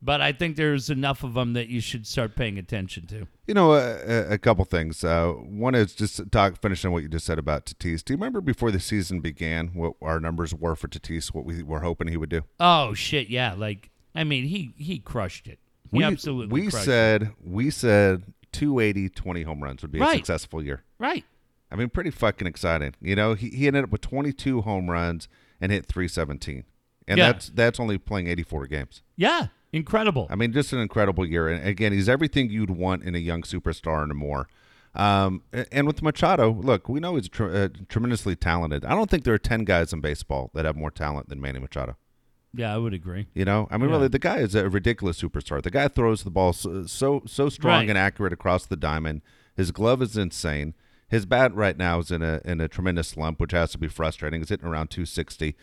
but 0.00 0.20
I 0.20 0.32
think 0.32 0.56
there's 0.56 0.90
enough 0.90 1.22
of 1.24 1.34
them 1.34 1.52
that 1.54 1.68
you 1.68 1.80
should 1.80 2.06
start 2.06 2.34
paying 2.36 2.58
attention 2.58 3.06
to. 3.08 3.26
You 3.46 3.54
know, 3.54 3.74
a, 3.74 4.32
a- 4.32 4.38
couple 4.38 4.64
things. 4.64 5.02
Uh, 5.04 5.32
one 5.32 5.74
is 5.74 5.94
just 5.94 6.30
talk, 6.30 6.60
finishing 6.60 6.90
what 6.92 7.02
you 7.02 7.08
just 7.08 7.26
said 7.26 7.38
about 7.38 7.66
Tatis. 7.66 8.04
Do 8.04 8.12
you 8.12 8.16
remember 8.16 8.40
before 8.40 8.70
the 8.70 8.80
season 8.80 9.20
began 9.20 9.68
what 9.68 9.94
our 10.02 10.20
numbers 10.20 10.54
were 10.54 10.76
for 10.76 10.88
Tatis? 10.88 11.28
What 11.34 11.44
we 11.44 11.62
were 11.62 11.80
hoping 11.80 12.08
he 12.08 12.16
would 12.16 12.30
do? 12.30 12.42
Oh 12.60 12.94
shit, 12.94 13.28
yeah. 13.28 13.54
Like 13.54 13.90
I 14.14 14.24
mean, 14.24 14.44
he 14.44 14.72
he 14.76 14.98
crushed 14.98 15.46
it. 15.48 15.58
He 15.90 15.98
we, 15.98 16.04
absolutely 16.04 16.60
We 16.62 16.70
said 16.70 17.32
we 17.42 17.70
said 17.70 18.24
280, 18.52 19.08
20 19.10 19.42
home 19.42 19.62
runs 19.62 19.82
would 19.82 19.92
be 19.92 20.00
a 20.00 20.02
successful 20.12 20.62
year. 20.62 20.84
Right. 20.98 21.24
I 21.70 21.76
mean, 21.76 21.90
pretty 21.90 22.10
fucking 22.10 22.46
exciting. 22.46 22.94
You 23.00 23.14
know, 23.14 23.34
he, 23.34 23.50
he 23.50 23.66
ended 23.66 23.84
up 23.84 23.90
with 23.90 24.00
22 24.00 24.62
home 24.62 24.88
runs 24.90 25.28
and 25.60 25.70
hit 25.70 25.86
317, 25.86 26.64
and 27.06 27.18
Yeah. 27.18 27.32
that's 27.32 27.50
that's 27.50 27.78
only 27.80 27.98
playing 27.98 28.26
84 28.28 28.66
games. 28.66 29.02
Yeah. 29.16 29.48
Incredible. 29.72 30.26
I 30.30 30.34
mean, 30.34 30.52
just 30.54 30.72
an 30.72 30.78
incredible 30.78 31.26
year. 31.26 31.48
And 31.48 31.66
again, 31.66 31.92
he's 31.92 32.08
everything 32.08 32.48
you'd 32.48 32.70
want 32.70 33.02
in 33.02 33.14
a 33.14 33.18
young 33.18 33.42
superstar 33.42 34.02
and 34.02 34.14
more. 34.14 34.48
Um, 34.94 35.42
and 35.70 35.86
with 35.86 36.00
Machado, 36.02 36.50
look, 36.52 36.88
we 36.88 37.00
know 37.00 37.16
he's 37.16 37.28
tr- 37.28 37.50
uh, 37.54 37.68
tremendously 37.90 38.34
talented. 38.34 38.84
I 38.86 38.90
don't 38.94 39.10
think 39.10 39.24
there 39.24 39.34
are 39.34 39.38
10 39.38 39.64
guys 39.64 39.92
in 39.92 40.00
baseball 40.00 40.50
that 40.54 40.64
have 40.64 40.74
more 40.74 40.90
talent 40.90 41.28
than 41.28 41.38
Manny 41.40 41.58
Machado. 41.58 41.96
Yeah, 42.54 42.74
I 42.74 42.78
would 42.78 42.94
agree. 42.94 43.26
You 43.34 43.44
know, 43.44 43.68
I 43.70 43.76
mean, 43.76 43.88
Yeah. 43.90 43.96
really, 43.96 44.08
the 44.08 44.18
guy 44.18 44.38
is 44.38 44.54
a 44.54 44.68
ridiculous 44.68 45.20
superstar. 45.20 45.62
The 45.62 45.70
guy 45.70 45.88
throws 45.88 46.22
the 46.24 46.30
ball 46.30 46.52
so 46.52 46.86
so, 46.86 47.22
so 47.26 47.48
strong 47.48 47.80
Right. 47.80 47.88
and 47.90 47.98
accurate 47.98 48.32
across 48.32 48.66
the 48.66 48.76
diamond. 48.76 49.22
His 49.56 49.70
glove 49.72 50.02
is 50.02 50.16
insane. 50.16 50.74
His 51.08 51.24
bat 51.26 51.54
right 51.54 51.76
now 51.76 51.98
is 52.00 52.10
in 52.10 52.22
a 52.22 52.40
in 52.44 52.60
a 52.60 52.68
tremendous 52.68 53.08
slump, 53.08 53.40
which 53.40 53.52
has 53.52 53.70
to 53.72 53.78
be 53.78 53.88
frustrating. 53.88 54.40
It's 54.40 54.50
hitting 54.50 54.66
around 54.68 54.88
260, 54.90 55.56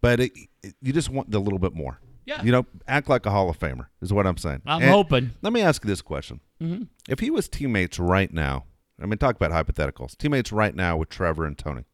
but 0.00 0.20
it, 0.20 0.32
it- 0.62 0.74
you 0.80 0.92
just 0.92 1.10
want 1.10 1.34
a 1.34 1.38
little 1.38 1.58
bit 1.58 1.74
more. 1.74 2.00
Yeah. 2.24 2.42
You 2.42 2.50
know, 2.50 2.66
act 2.88 3.08
like 3.08 3.24
a 3.24 3.30
Hall 3.30 3.48
of 3.48 3.56
Famer 3.58 3.86
is 4.02 4.12
what 4.12 4.26
I'm 4.26 4.36
saying. 4.36 4.62
I'm 4.66 4.82
And 4.82 4.90
hoping. 4.90 5.30
Let 5.42 5.52
me 5.52 5.60
ask 5.62 5.84
you 5.84 5.88
this 5.88 6.02
question: 6.02 6.40
Mm-hmm. 6.60 6.84
If 7.08 7.20
he 7.20 7.30
was 7.30 7.48
teammates 7.48 7.98
right 8.00 8.32
now, 8.32 8.64
I 9.00 9.06
mean, 9.06 9.18
talk 9.18 9.36
about 9.36 9.52
hypotheticals. 9.52 10.16
Teammates 10.16 10.50
right 10.50 10.74
now 10.74 10.96
with 10.96 11.08
Trevor 11.08 11.44
and 11.44 11.56
Tony, 11.56 11.84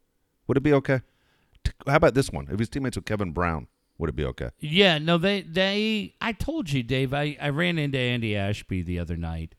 would 0.47 0.57
it 0.57 0.63
be 0.63 0.73
okay? 0.73 1.03
How 1.87 1.97
about 1.97 2.15
this 2.15 2.31
one? 2.31 2.49
If 2.51 2.59
he's 2.59 2.69
teammates 2.71 2.97
with 2.97 3.05
Kevin 3.05 3.33
Brown, 3.33 3.67
would 4.03 4.11
it 4.11 4.17
be 4.17 4.25
okay? 4.27 4.51
Yeah, 4.59 4.99
no, 4.99 5.17
they 5.17 5.41
they 5.43 6.15
I 6.21 6.33
told 6.33 6.71
you, 6.71 6.83
Dave, 6.83 7.15
I, 7.15 7.37
I 7.41 7.49
ran 7.49 7.79
into 7.79 7.99
Andy 7.99 8.37
Ashby 8.37 8.83
the 8.83 8.99
other 8.99 9.17
night 9.17 9.55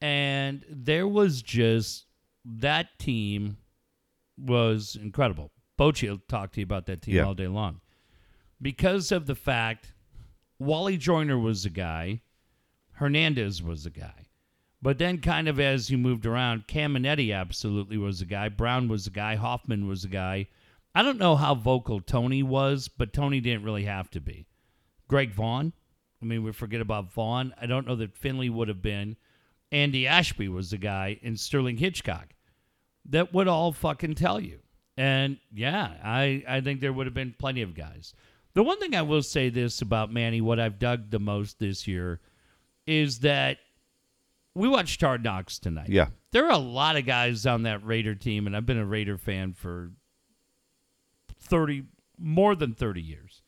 and 0.00 0.64
there 0.70 1.06
was 1.08 1.42
just 1.42 2.06
that 2.44 2.98
team 2.98 3.56
was 4.38 4.96
incredible. 5.00 5.50
Bochy 5.78 6.08
will 6.08 6.20
talk 6.28 6.52
to 6.52 6.60
you 6.60 6.64
about 6.64 6.86
that 6.86 7.02
team 7.02 7.16
Yeah. 7.16 7.24
all 7.24 7.34
day 7.34 7.48
long. 7.48 7.80
Because 8.62 9.10
of 9.12 9.26
the 9.26 9.34
fact 9.34 9.92
Wally 10.58 10.96
Joyner 10.96 11.38
was 11.38 11.64
a 11.64 11.70
guy, 11.70 12.20
Hernandez 12.92 13.62
was 13.62 13.84
a 13.84 13.90
guy. 13.90 14.28
But 14.80 14.98
then 14.98 15.18
kind 15.18 15.48
of 15.48 15.58
as 15.58 15.90
you 15.90 15.98
moved 15.98 16.24
around, 16.26 16.66
Caminiti 16.68 17.34
absolutely 17.34 17.98
was 17.98 18.20
a 18.20 18.26
guy. 18.26 18.48
Brown 18.48 18.88
was 18.88 19.06
a 19.06 19.10
guy. 19.10 19.34
Hoffman 19.34 19.88
was 19.88 20.04
a 20.04 20.08
guy. 20.08 20.46
I 20.96 21.02
don't 21.02 21.18
know 21.18 21.36
how 21.36 21.54
vocal 21.54 22.00
Tony 22.00 22.42
was, 22.42 22.88
but 22.88 23.12
Tony 23.12 23.38
didn't 23.38 23.64
really 23.64 23.84
have 23.84 24.08
to 24.12 24.20
be. 24.20 24.46
Greg 25.08 25.30
Vaughn. 25.30 25.74
I 26.22 26.24
mean, 26.24 26.42
we 26.42 26.52
forget 26.52 26.80
about 26.80 27.12
Vaughn. 27.12 27.52
I 27.60 27.66
don't 27.66 27.86
know 27.86 27.96
that 27.96 28.16
Finley 28.16 28.48
would 28.48 28.68
have 28.68 28.80
been. 28.80 29.16
Andy 29.70 30.06
Ashby 30.06 30.48
was 30.48 30.70
the 30.70 30.78
guy, 30.78 31.20
and 31.22 31.38
Sterling 31.38 31.76
Hitchcock. 31.76 32.28
That 33.10 33.34
would 33.34 33.46
all 33.46 33.72
fucking 33.72 34.14
tell 34.14 34.40
you. 34.40 34.60
And 34.96 35.36
yeah, 35.52 35.96
I, 36.02 36.42
I 36.48 36.62
think 36.62 36.80
there 36.80 36.94
would 36.94 37.06
have 37.06 37.12
been 37.12 37.34
plenty 37.38 37.60
of 37.60 37.74
guys. 37.74 38.14
The 38.54 38.62
one 38.62 38.80
thing 38.80 38.94
I 38.94 39.02
will 39.02 39.22
say 39.22 39.50
this 39.50 39.82
about 39.82 40.10
Manny, 40.10 40.40
what 40.40 40.58
I've 40.58 40.78
dug 40.78 41.10
the 41.10 41.20
most 41.20 41.58
this 41.58 41.86
year, 41.86 42.20
is 42.86 43.18
that 43.18 43.58
we 44.54 44.66
watched 44.66 45.02
Hard 45.02 45.22
Knocks 45.22 45.58
tonight. 45.58 45.90
Yeah. 45.90 46.06
There 46.32 46.46
are 46.46 46.52
a 46.52 46.56
lot 46.56 46.96
of 46.96 47.04
guys 47.04 47.44
on 47.44 47.64
that 47.64 47.84
Raider 47.84 48.14
team, 48.14 48.46
and 48.46 48.56
I've 48.56 48.64
been 48.64 48.78
a 48.78 48.86
Raider 48.86 49.18
fan 49.18 49.52
for 49.52 49.90
30, 51.46 51.84
more 52.18 52.54
than 52.54 52.74
30 52.74 53.00
years. 53.00 53.42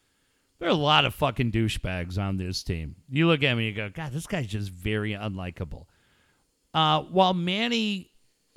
There 0.59 0.69
are 0.69 0.73
a 0.73 0.75
lot 0.75 1.05
of 1.05 1.15
fucking 1.15 1.53
douchebags 1.53 2.19
on 2.19 2.37
this 2.37 2.63
team. 2.65 2.97
You 3.09 3.29
look 3.29 3.43
at 3.45 3.57
me 3.57 3.69
and 3.69 3.77
you 3.77 3.83
go, 3.83 3.91
God, 3.91 4.13
this 4.13 4.27
guy's 4.27 4.47
just 4.49 4.71
very 4.71 5.13
unlikable. 5.13 5.85
Uh, 6.75 7.03
while 7.03 7.33
Manny 7.35 8.11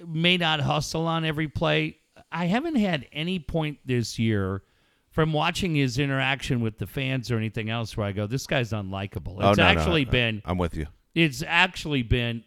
may 0.07 0.37
not 0.37 0.59
hustle 0.61 1.05
on 1.05 1.25
every 1.25 1.47
play, 1.47 1.97
I 2.31 2.45
haven't 2.45 2.75
had 2.75 3.07
any 3.11 3.37
point 3.39 3.77
this 3.85 4.17
year 4.17 4.63
from 5.11 5.31
watching 5.33 5.75
his 5.75 5.99
interaction 5.99 6.61
with 6.61 6.77
the 6.79 6.87
fans 6.87 7.29
or 7.29 7.37
anything 7.37 7.69
else 7.69 7.95
where 7.95 8.07
I 8.07 8.13
go, 8.13 8.25
this 8.27 8.47
guy's 8.47 8.71
unlikable. 8.71 9.35
It's 9.37 9.43
Oh, 9.43 9.53
no, 9.53 9.63
no, 9.63 9.63
actually 9.63 10.05
been 10.05 10.41
I'm 10.45 10.57
with 10.57 10.75
you. 10.75 10.87
it's 11.13 11.43
actually 11.45 12.01
been 12.01 12.43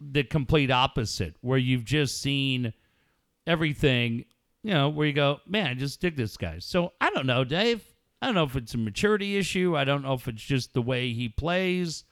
the 0.00 0.22
complete 0.24 0.70
opposite 0.70 1.36
where 1.40 1.58
you've 1.58 1.84
just 1.84 2.20
seen 2.20 2.72
everything 3.46 4.24
you 4.68 4.74
know 4.74 4.88
where 4.90 5.06
you 5.06 5.14
go 5.14 5.40
man 5.46 5.66
i 5.66 5.74
just 5.74 5.98
dig 6.00 6.14
this 6.16 6.36
guy. 6.36 6.56
So 6.58 6.92
i 7.00 7.08
don't 7.10 7.26
know 7.26 7.42
dave. 7.44 7.82
I 8.20 8.26
don't 8.26 8.34
know 8.34 8.44
if 8.44 8.56
it's 8.56 8.74
a 8.74 8.78
maturity 8.78 9.36
issue. 9.38 9.76
I 9.76 9.84
don't 9.84 10.02
know 10.02 10.12
if 10.14 10.26
it's 10.26 10.42
just 10.42 10.74
the 10.74 10.82
way 10.82 11.12
he 11.12 11.28
plays. 11.28 12.02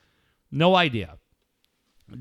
No 0.53 0.77
idea. 0.77 1.19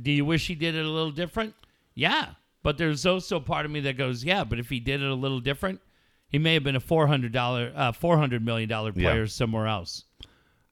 Do 0.01 0.11
you 0.11 0.25
wish 0.25 0.47
he 0.47 0.55
did 0.55 0.73
it 0.75 0.83
a 0.85 0.89
little 0.89 1.11
different? 1.11 1.53
Yeah. 1.93 2.29
But 2.63 2.79
there's 2.79 3.05
also 3.05 3.39
part 3.39 3.65
of 3.65 3.71
me 3.71 3.79
that 3.81 3.95
goes 3.97 4.23
yeah 4.23 4.43
but 4.43 4.59
if 4.59 4.69
he 4.69 4.79
did 4.79 5.01
it 5.01 5.09
a 5.09 5.13
little 5.15 5.39
different 5.39 5.79
he 6.27 6.39
may 6.39 6.55
have 6.55 6.63
been 6.63 6.75
a 6.75 6.81
$400 6.81 7.71
uh, 7.75 7.91
$400 7.93 8.41
million 8.43 8.69
Yeah. 8.69 8.91
player 8.91 9.27
somewhere 9.27 9.67
else. 9.67 10.03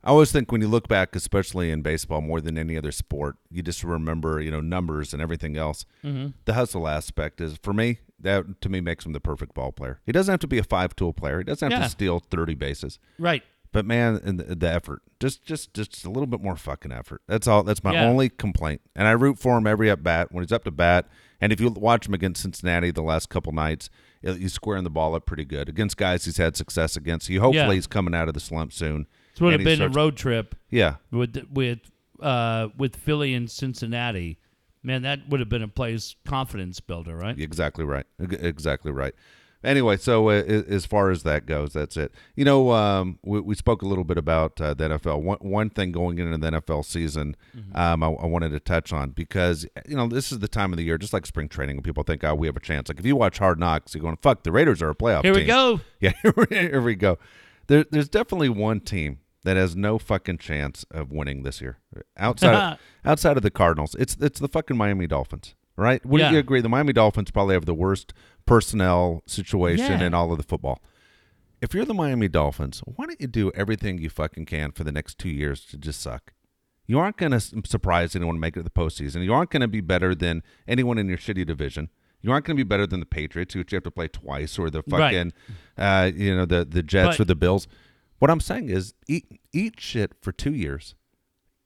I 0.03 0.09
always 0.09 0.31
think 0.33 0.51
when 0.51 0.59
you 0.59 0.67
look 0.67 0.89
back, 0.89 1.15
especially 1.15 1.71
in 1.71 1.81
baseball 1.81 2.19
more 2.19 2.41
than 2.41 2.57
any 2.57 2.75
other 2.75 2.91
sport, 2.91 3.37
you 3.49 3.61
just 3.61 3.81
remember, 3.85 4.41
you 4.41 4.51
know, 4.51 4.59
numbers 4.59 5.13
and 5.13 5.21
everything 5.21 5.55
else. 5.55 5.85
Mm-hmm. 6.03 6.31
The 6.43 6.53
hustle 6.55 6.89
aspect 6.89 7.39
is, 7.39 7.57
for 7.63 7.71
me, 7.71 7.99
that 8.23 8.61
to 8.61 8.69
me 8.69 8.81
makes 8.81 9.05
him 9.05 9.13
the 9.13 9.19
perfect 9.19 9.53
ball 9.53 9.71
player. 9.71 9.99
He 10.05 10.11
doesn't 10.11 10.31
have 10.31 10.39
to 10.41 10.47
be 10.47 10.57
a 10.57 10.63
five 10.63 10.95
tool 10.95 11.13
player. 11.13 11.37
He 11.39 11.43
doesn't 11.43 11.71
have 11.71 11.79
Yeah. 11.79 11.85
to 11.85 11.89
steal 11.91 12.19
30 12.19 12.55
bases. 12.55 12.99
right 13.19 13.43
But 13.71 13.85
man, 13.85 14.19
and 14.23 14.39
the, 14.39 14.55
the 14.55 14.69
effort, 14.71 15.01
just 15.19 15.43
just 15.43 15.73
just 15.73 16.05
a 16.05 16.09
little 16.09 16.27
bit 16.27 16.41
more 16.41 16.55
fucking 16.55 16.91
effort. 16.91 17.21
That's 17.27 17.47
all. 17.47 17.63
That's 17.63 17.83
my 17.83 17.93
Yeah. 17.93 18.05
only 18.05 18.29
complaint. 18.29 18.81
And 18.95 19.07
I 19.07 19.11
root 19.11 19.39
for 19.39 19.57
him 19.57 19.65
every 19.67 19.89
at 19.89 20.03
bat 20.03 20.31
when 20.31 20.43
he's 20.43 20.51
up 20.51 20.63
to 20.65 20.71
bat. 20.71 21.07
And 21.41 21.51
if 21.51 21.59
you 21.59 21.69
watch 21.69 22.07
him 22.07 22.13
against 22.13 22.41
Cincinnati 22.43 22.91
the 22.91 23.01
last 23.01 23.29
couple 23.29 23.51
nights, 23.51 23.89
uh, 24.25 24.33
he's 24.33 24.53
squaring 24.53 24.83
the 24.83 24.89
ball 24.91 25.15
up 25.15 25.25
pretty 25.25 25.43
good 25.43 25.67
against 25.69 25.97
guys 25.97 26.23
he's 26.25 26.37
had 26.37 26.55
success 26.55 26.95
against. 26.95 27.27
He 27.27 27.35
hopefully 27.37 27.65
Yeah. 27.65 27.73
he's 27.73 27.87
coming 27.87 28.13
out 28.15 28.27
of 28.27 28.33
the 28.35 28.39
slump 28.39 28.71
soon. 28.73 29.07
this 29.33 29.41
would 29.41 29.53
have 29.53 29.63
been 29.63 29.77
starts- 29.77 29.95
a 29.95 29.99
road 29.99 30.15
trip 30.15 30.53
Yeah, 30.69 30.97
with 31.11 31.35
with 31.51 31.79
uh, 32.21 32.67
with 32.77 32.95
Philly 32.95 33.33
and 33.33 33.49
Cincinnati, 33.49 34.37
man, 34.83 35.01
that 35.03 35.27
would 35.29 35.39
have 35.39 35.49
been 35.49 35.63
a 35.63 35.67
play's 35.67 36.15
confidence 36.25 36.79
builder, 36.79 37.15
right? 37.15 37.39
Exactly 37.39 37.85
right. 37.85 38.05
Exactly 38.19 38.91
right. 38.91 39.15
Anyway, 39.63 39.95
so 39.95 40.27
uh, 40.27 40.33
as 40.33 40.85
far 40.85 41.09
as 41.09 41.23
that 41.23 41.45
goes, 41.45 41.71
that's 41.71 41.95
it. 41.95 42.11
You 42.35 42.43
know, 42.43 42.71
um, 42.71 43.17
we, 43.23 43.39
we 43.39 43.55
spoke 43.55 43.81
a 43.81 43.85
little 43.87 44.03
bit 44.03 44.17
about 44.17 44.59
uh, 44.59 44.73
the 44.73 44.89
NFL. 44.89 45.21
One, 45.21 45.37
one 45.39 45.69
thing 45.69 45.93
going 45.93 46.19
into 46.19 46.37
the 46.37 46.59
NFL 46.59 46.83
season, 46.83 47.37
um, 47.73 48.03
I, 48.03 48.07
I 48.07 48.25
wanted 48.25 48.49
to 48.49 48.59
touch 48.59 48.91
on 48.91 49.11
because 49.11 49.65
you 49.87 49.95
know 49.95 50.07
this 50.07 50.33
is 50.33 50.39
the 50.39 50.49
time 50.49 50.73
of 50.73 50.77
the 50.77 50.83
year, 50.83 50.97
just 50.97 51.13
like 51.13 51.25
spring 51.25 51.47
training, 51.47 51.77
when 51.77 51.83
people 51.83 52.03
think, 52.03 52.25
"Oh, 52.25 52.35
we 52.35 52.47
have 52.47 52.57
a 52.57 52.61
chance." 52.61 52.89
Like 52.89 52.99
if 52.99 53.05
you 53.05 53.15
watch 53.15 53.37
Hard 53.37 53.57
Knocks, 53.57 53.95
you're 53.95 54.01
going, 54.01 54.17
"Fuck, 54.21 54.43
the 54.43 54.51
Raiders 54.51 54.81
are 54.81 54.89
a 54.89 54.95
playoff." 54.95 55.23
Here 55.23 55.33
we 55.33 55.39
team." 55.39 55.47
go. 55.47 55.79
Yeah, 56.01 56.11
here 56.49 56.81
we 56.81 56.95
go. 56.95 57.17
There, 57.67 57.85
there's 57.89 58.09
definitely 58.09 58.49
one 58.49 58.81
team 58.81 59.19
that 59.43 59.57
has 59.57 59.75
no 59.75 59.97
fucking 59.97 60.37
chance 60.37 60.85
of 60.91 61.11
winning 61.11 61.43
this 61.43 61.59
year 61.61 61.79
outside 62.17 62.55
of, 62.73 62.79
outside 63.05 63.37
of 63.37 63.43
the 63.43 63.51
Cardinals. 63.51 63.95
It's 63.99 64.15
it's 64.19 64.39
the 64.39 64.47
fucking 64.47 64.77
Miami 64.77 65.07
Dolphins, 65.07 65.55
right? 65.75 66.05
Wouldn't 66.05 66.29
Yeah. 66.29 66.33
you 66.33 66.39
agree? 66.39 66.61
The 66.61 66.69
Miami 66.69 66.93
Dolphins 66.93 67.31
probably 67.31 67.55
have 67.55 67.65
the 67.65 67.73
worst 67.73 68.13
personnel 68.45 69.23
situation 69.25 69.99
Yeah. 69.99 70.07
in 70.07 70.13
all 70.13 70.31
of 70.31 70.37
the 70.37 70.43
football. 70.43 70.81
If 71.61 71.73
you're 71.73 71.85
the 71.85 71.93
Miami 71.93 72.27
Dolphins, 72.27 72.81
why 72.85 73.05
don't 73.05 73.19
you 73.21 73.27
do 73.27 73.51
everything 73.55 73.97
you 73.97 74.09
fucking 74.09 74.45
can 74.45 74.71
for 74.71 74.83
the 74.83 74.91
next 74.91 75.17
two 75.17 75.29
years 75.29 75.63
to 75.67 75.77
just 75.77 76.01
suck? 76.01 76.33
You 76.85 76.99
aren't 76.99 77.15
going 77.15 77.31
to 77.31 77.39
surprise 77.39 78.13
anyone 78.15 78.35
to 78.35 78.39
make 78.41 78.57
it 78.57 78.59
to 78.59 78.63
the 78.63 78.69
postseason. 78.69 79.23
You 79.23 79.33
aren't 79.33 79.49
going 79.49 79.61
to 79.61 79.69
be 79.69 79.79
better 79.79 80.13
than 80.13 80.43
anyone 80.67 80.97
in 80.97 81.07
your 81.07 81.17
shitty 81.17 81.45
division. 81.47 81.87
You 82.21 82.31
aren't 82.33 82.45
going 82.45 82.57
to 82.57 82.63
be 82.63 82.67
better 82.67 82.85
than 82.85 82.99
the 82.99 83.05
Patriots, 83.05 83.55
which 83.55 83.71
you 83.71 83.77
have 83.77 83.83
to 83.83 83.91
play 83.91 84.09
twice, 84.09 84.59
or 84.59 84.69
the 84.69 84.83
Right. 84.87 85.13
fucking, 85.13 85.33
uh, 85.77 86.11
you 86.13 86.35
know, 86.35 86.45
the 86.45 86.65
the 86.65 86.83
Jets 86.83 87.17
But- 87.17 87.21
or 87.21 87.25
the 87.25 87.35
Bills. 87.35 87.67
What 88.23 88.29
I'm 88.29 88.39
saying 88.39 88.69
is, 88.69 88.93
eat 89.05 89.41
eat 89.51 89.81
shit 89.81 90.13
for 90.21 90.31
two 90.31 90.53
years, 90.53 90.95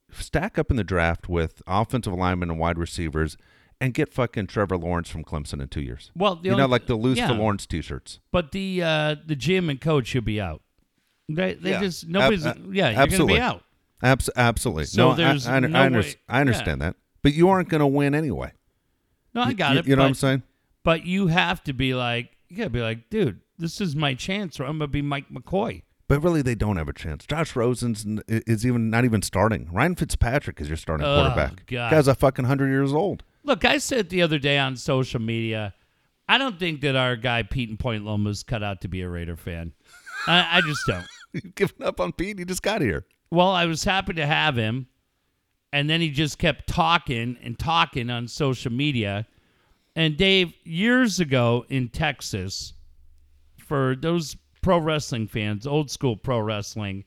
stack 0.09 0.57
up 0.57 0.71
in 0.71 0.77
the 0.77 0.83
draft 0.83 1.29
with 1.29 1.61
offensive 1.67 2.13
linemen 2.13 2.49
and 2.49 2.57
wide 2.57 2.79
receivers, 2.79 3.37
and 3.79 3.93
get 3.93 4.11
fucking 4.11 4.47
Trevor 4.47 4.75
Lawrence 4.75 5.07
from 5.07 5.23
Clemson 5.23 5.61
in 5.61 5.67
two 5.67 5.81
years. 5.81 6.09
Well, 6.15 6.37
the 6.37 6.49
you 6.49 6.55
know, 6.55 6.65
like 6.65 6.87
the 6.87 6.95
lose 6.95 7.19
yeah. 7.19 7.27
to 7.27 7.35
Lawrence 7.35 7.67
T-shirts. 7.67 8.21
But 8.31 8.53
the 8.53 8.81
uh, 8.81 9.15
the 9.23 9.35
GM 9.35 9.69
and 9.69 9.79
coach 9.79 10.07
should 10.07 10.25
be 10.25 10.41
out. 10.41 10.63
They, 11.29 11.53
they 11.53 11.69
Yeah. 11.69 11.79
just 11.81 12.07
nobody's. 12.07 12.43
Ab- 12.43 12.57
uh, 12.57 12.71
yeah, 12.71 12.89
you're 12.89 12.95
going 12.95 12.95
to 12.95 13.01
absolutely. 13.01 13.33
be 13.35 13.39
out. 13.39 13.63
Abs- 14.01 14.29
absolutely. 14.35 14.85
So 14.85 15.09
no, 15.09 15.15
there's 15.15 15.45
I, 15.45 15.57
I, 15.57 15.59
no 15.59 15.77
I, 15.77 15.85
under- 15.85 15.99
way- 15.99 16.15
I 16.27 16.41
understand 16.41 16.81
that, 16.81 16.95
but 17.21 17.35
you 17.35 17.49
aren't 17.49 17.69
going 17.69 17.81
to 17.81 17.85
win 17.85 18.15
anyway. 18.15 18.51
No, 19.35 19.43
I 19.43 19.53
got 19.53 19.73
you, 19.73 19.79
it. 19.81 19.85
You 19.85 19.95
know 19.95 19.99
but, 19.99 20.03
what 20.05 20.07
I'm 20.07 20.15
saying? 20.15 20.43
But 20.83 21.05
you 21.05 21.27
have 21.27 21.63
to 21.65 21.73
be 21.73 21.93
like, 21.93 22.35
you 22.49 22.57
got 22.57 22.63
to 22.63 22.69
be 22.71 22.81
like, 22.81 23.11
dude, 23.11 23.41
this 23.59 23.79
is 23.79 23.95
my 23.95 24.15
chance, 24.15 24.59
or 24.59 24.63
I'm 24.63 24.79
going 24.79 24.87
to 24.89 24.91
be 24.91 25.03
Mike 25.03 25.29
McCoy. 25.31 25.83
But 26.09 26.21
really, 26.23 26.41
they 26.41 26.55
don't 26.55 26.77
have 26.77 26.87
a 26.87 26.93
chance. 26.93 27.25
Josh 27.25 27.55
Rosen's 27.55 28.05
n- 28.05 28.21
is 28.27 28.65
even 28.65 28.89
not 28.89 29.03
even 29.03 29.21
starting. 29.21 29.67
Ryan 29.71 29.95
Fitzpatrick 29.95 30.61
is 30.61 30.67
your 30.69 30.77
starting 30.77 31.05
Oh, 31.05 31.15
quarterback. 31.23 31.65
God. 31.65 31.91
Guy's 31.91 32.07
a 32.07 32.15
fucking 32.15 32.45
hundred 32.45 32.69
years 32.69 32.93
old. 32.93 33.23
Look, 33.43 33.65
I 33.65 33.77
said 33.77 34.09
the 34.09 34.21
other 34.21 34.39
day 34.39 34.57
on 34.57 34.77
social 34.77 35.19
media, 35.21 35.73
I 36.29 36.37
don't 36.37 36.57
think 36.59 36.81
that 36.81 36.95
our 36.95 37.15
guy 37.17 37.43
Pete 37.43 37.69
and 37.69 37.77
Point 37.79 38.05
Loma 38.05 38.29
is 38.29 38.43
cut 38.43 38.63
out 38.63 38.81
to 38.81 38.87
be 38.87 39.01
a 39.01 39.09
Raider 39.09 39.35
fan. 39.35 39.73
I, 40.27 40.57
I 40.57 40.61
just 40.61 40.81
don't. 40.87 41.05
You've 41.33 41.55
given 41.55 41.83
up 41.83 41.99
on 41.99 42.13
Pete. 42.13 42.39
He 42.39 42.45
just 42.45 42.63
got 42.63 42.81
here. 42.81 43.05
Well, 43.29 43.49
I 43.49 43.65
was 43.65 43.83
happy 43.83 44.13
to 44.13 44.25
have 44.25 44.55
him, 44.55 44.87
and 45.73 45.89
then 45.89 45.99
he 45.99 46.09
just 46.09 46.37
kept 46.39 46.67
talking 46.67 47.37
and 47.43 47.59
talking 47.59 48.09
on 48.09 48.27
social 48.29 48.71
media. 48.71 49.27
And 49.95 50.15
Dave, 50.15 50.53
years 50.63 51.19
ago 51.19 51.65
in 51.69 51.89
Texas, 51.89 52.73
for 53.57 53.95
those 53.99 54.37
pro 54.67 54.80
wrestling 54.80 55.27
fans, 55.27 55.65
old 55.65 55.89
school 55.89 56.17
pro 56.17 56.41
wrestling, 56.41 57.06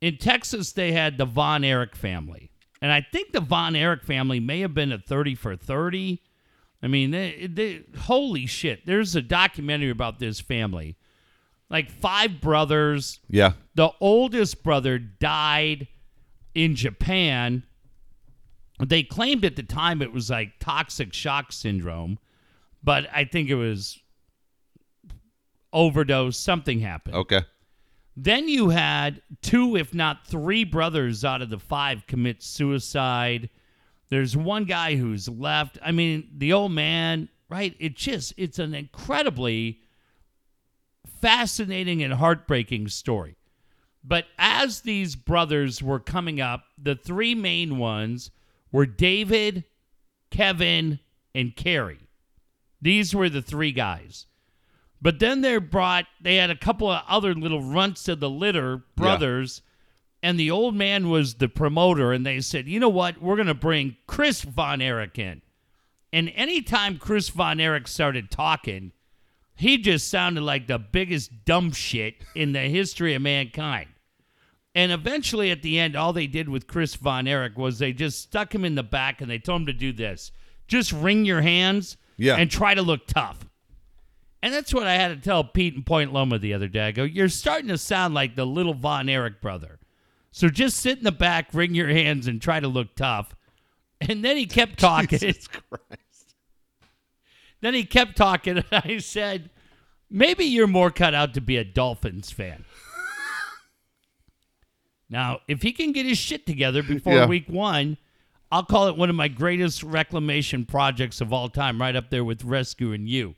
in 0.00 0.16
Texas 0.16 0.72
they 0.72 0.90
had 0.90 1.18
the 1.18 1.24
Von 1.24 1.62
Erich 1.62 1.94
family, 1.94 2.50
and 2.82 2.90
I 2.90 3.00
think 3.00 3.30
the 3.30 3.40
Von 3.40 3.76
Erich 3.76 4.02
family 4.02 4.40
may 4.40 4.58
have 4.58 4.74
been 4.74 4.90
a 4.90 4.98
thirty 4.98 5.36
for 5.36 5.54
thirty. 5.54 6.20
I 6.82 6.88
mean, 6.88 7.12
they, 7.12 7.46
they, 7.46 7.84
holy 7.96 8.46
shit! 8.46 8.86
There's 8.86 9.14
a 9.14 9.22
documentary 9.22 9.90
about 9.90 10.18
this 10.18 10.40
family, 10.40 10.96
like 11.70 11.92
five 11.92 12.40
brothers 12.40 13.20
Yeah. 13.30 13.52
the 13.76 13.90
oldest 14.00 14.64
brother 14.64 14.98
died 14.98 15.86
in 16.56 16.74
Japan. 16.74 17.62
They 18.84 19.04
claimed 19.04 19.44
at 19.44 19.54
the 19.54 19.62
time 19.62 20.02
it 20.02 20.12
was 20.12 20.28
like 20.28 20.58
toxic 20.58 21.14
shock 21.14 21.52
syndrome, 21.52 22.18
but 22.82 23.06
I 23.14 23.26
think 23.26 23.48
it 23.48 23.54
was 23.54 24.00
overdose. 25.74 26.38
Something 26.38 26.80
happened. 26.80 27.16
Okay. 27.16 27.42
Then 28.16 28.48
you 28.48 28.68
had 28.68 29.20
two, 29.42 29.76
if 29.76 29.92
not 29.92 30.26
three 30.26 30.64
brothers 30.64 31.24
out 31.24 31.42
of 31.42 31.50
the 31.50 31.58
five 31.58 32.06
commit 32.06 32.42
suicide. 32.42 33.50
There's 34.08 34.36
one 34.36 34.64
guy 34.64 34.94
who's 34.94 35.28
left. 35.28 35.78
I 35.84 35.90
mean, 35.90 36.28
the 36.36 36.52
old 36.52 36.72
man, 36.72 37.28
right? 37.48 37.74
It 37.80 37.96
just, 37.96 38.32
it's 38.36 38.60
an 38.60 38.72
incredibly 38.72 39.80
fascinating 41.20 42.02
and 42.02 42.12
heartbreaking 42.14 42.88
story. 42.88 43.36
But 44.04 44.26
as 44.38 44.82
these 44.82 45.16
brothers 45.16 45.82
were 45.82 45.98
coming 45.98 46.40
up, 46.40 46.64
the 46.80 46.94
three 46.94 47.34
main 47.34 47.78
ones 47.78 48.30
were 48.70 48.86
David, 48.86 49.64
Kevin, 50.30 51.00
and 51.34 51.56
Kerry. 51.56 52.00
These 52.80 53.14
were 53.14 53.30
the 53.30 53.42
three 53.42 53.72
guys. 53.72 54.26
But 55.04 55.18
then 55.18 55.42
they 55.42 55.58
brought, 55.58 56.06
they 56.18 56.36
had 56.36 56.48
a 56.48 56.56
couple 56.56 56.90
of 56.90 57.02
other 57.06 57.34
little 57.34 57.62
runts 57.62 58.08
of 58.08 58.20
the 58.20 58.30
litter 58.30 58.84
brothers, 58.96 59.60
and 60.22 60.40
the 60.40 60.50
old 60.50 60.74
man 60.74 61.10
was 61.10 61.34
the 61.34 61.48
promoter. 61.48 62.10
And 62.10 62.24
they 62.24 62.40
said, 62.40 62.66
you 62.66 62.80
know 62.80 62.88
what? 62.88 63.20
We're 63.20 63.36
going 63.36 63.48
to 63.48 63.52
bring 63.54 63.98
Chris 64.06 64.40
Von 64.40 64.80
Erich 64.80 65.18
in. 65.18 65.42
And 66.10 66.32
anytime 66.34 66.96
Chris 66.96 67.28
Von 67.28 67.60
Erich 67.60 67.86
started 67.86 68.30
talking, 68.30 68.92
he 69.54 69.76
just 69.76 70.08
sounded 70.08 70.40
like 70.42 70.68
the 70.68 70.78
biggest 70.78 71.44
dumb 71.44 71.70
shit 71.72 72.14
in 72.34 72.52
the 72.52 72.60
history 72.60 73.12
of 73.12 73.20
mankind. 73.20 73.90
And 74.74 74.90
eventually, 74.90 75.50
at 75.50 75.60
the 75.60 75.78
end, 75.78 75.96
all 75.96 76.14
they 76.14 76.26
did 76.26 76.48
with 76.48 76.66
Chris 76.66 76.94
Von 76.94 77.28
Erich 77.28 77.58
was 77.58 77.78
they 77.78 77.92
just 77.92 78.22
stuck 78.22 78.54
him 78.54 78.64
in 78.64 78.74
the 78.74 78.82
back 78.82 79.20
and 79.20 79.30
they 79.30 79.38
told 79.38 79.60
him 79.60 79.66
to 79.66 79.72
do 79.74 79.92
this 79.92 80.32
just 80.66 80.92
wring 80.94 81.26
your 81.26 81.42
hands 81.42 81.98
Yeah. 82.16 82.36
and 82.36 82.50
try 82.50 82.72
to 82.74 82.80
look 82.80 83.06
tough. 83.06 83.44
And 84.44 84.52
that's 84.52 84.74
what 84.74 84.86
I 84.86 84.92
had 84.96 85.08
to 85.08 85.16
tell 85.16 85.42
Pete 85.42 85.74
in 85.74 85.84
Point 85.84 86.12
Loma 86.12 86.38
the 86.38 86.52
other 86.52 86.68
day. 86.68 86.88
I 86.88 86.90
go, 86.90 87.02
You're 87.04 87.30
starting 87.30 87.68
to 87.68 87.78
sound 87.78 88.12
like 88.12 88.36
the 88.36 88.44
little 88.44 88.74
Von 88.74 89.08
Erich 89.08 89.40
brother. 89.40 89.78
So 90.32 90.50
just 90.50 90.76
sit 90.76 90.98
in 90.98 91.04
the 91.04 91.12
back, 91.12 91.48
wring 91.54 91.74
your 91.74 91.88
hands, 91.88 92.26
and 92.26 92.42
try 92.42 92.60
to 92.60 92.68
look 92.68 92.94
tough. 92.94 93.34
And 94.02 94.22
then 94.22 94.36
he 94.36 94.44
kept 94.44 94.78
talking. 94.78 95.18
Jesus 95.18 95.48
Christ. 95.48 96.34
Then 97.62 97.72
he 97.72 97.84
kept 97.84 98.18
talking, 98.18 98.58
and 98.58 98.66
I 98.70 98.98
said, 98.98 99.48
Maybe 100.10 100.44
you're 100.44 100.66
more 100.66 100.90
cut 100.90 101.14
out 101.14 101.32
to 101.34 101.40
be 101.40 101.56
a 101.56 101.64
Dolphins 101.64 102.30
fan. 102.30 102.66
now, 105.08 105.40
if 105.48 105.62
he 105.62 105.72
can 105.72 105.92
get 105.92 106.04
his 106.04 106.18
shit 106.18 106.44
together 106.46 106.82
before 106.82 107.14
Yeah. 107.14 107.26
week 107.26 107.48
one, 107.48 107.96
I'll 108.52 108.64
call 108.64 108.88
it 108.88 108.96
one 108.98 109.08
of 109.08 109.16
my 109.16 109.28
greatest 109.28 109.82
reclamation 109.82 110.66
projects 110.66 111.22
of 111.22 111.32
all 111.32 111.48
time, 111.48 111.80
right 111.80 111.96
up 111.96 112.10
there 112.10 112.24
with 112.24 112.44
rescuing 112.44 113.06
you. 113.06 113.36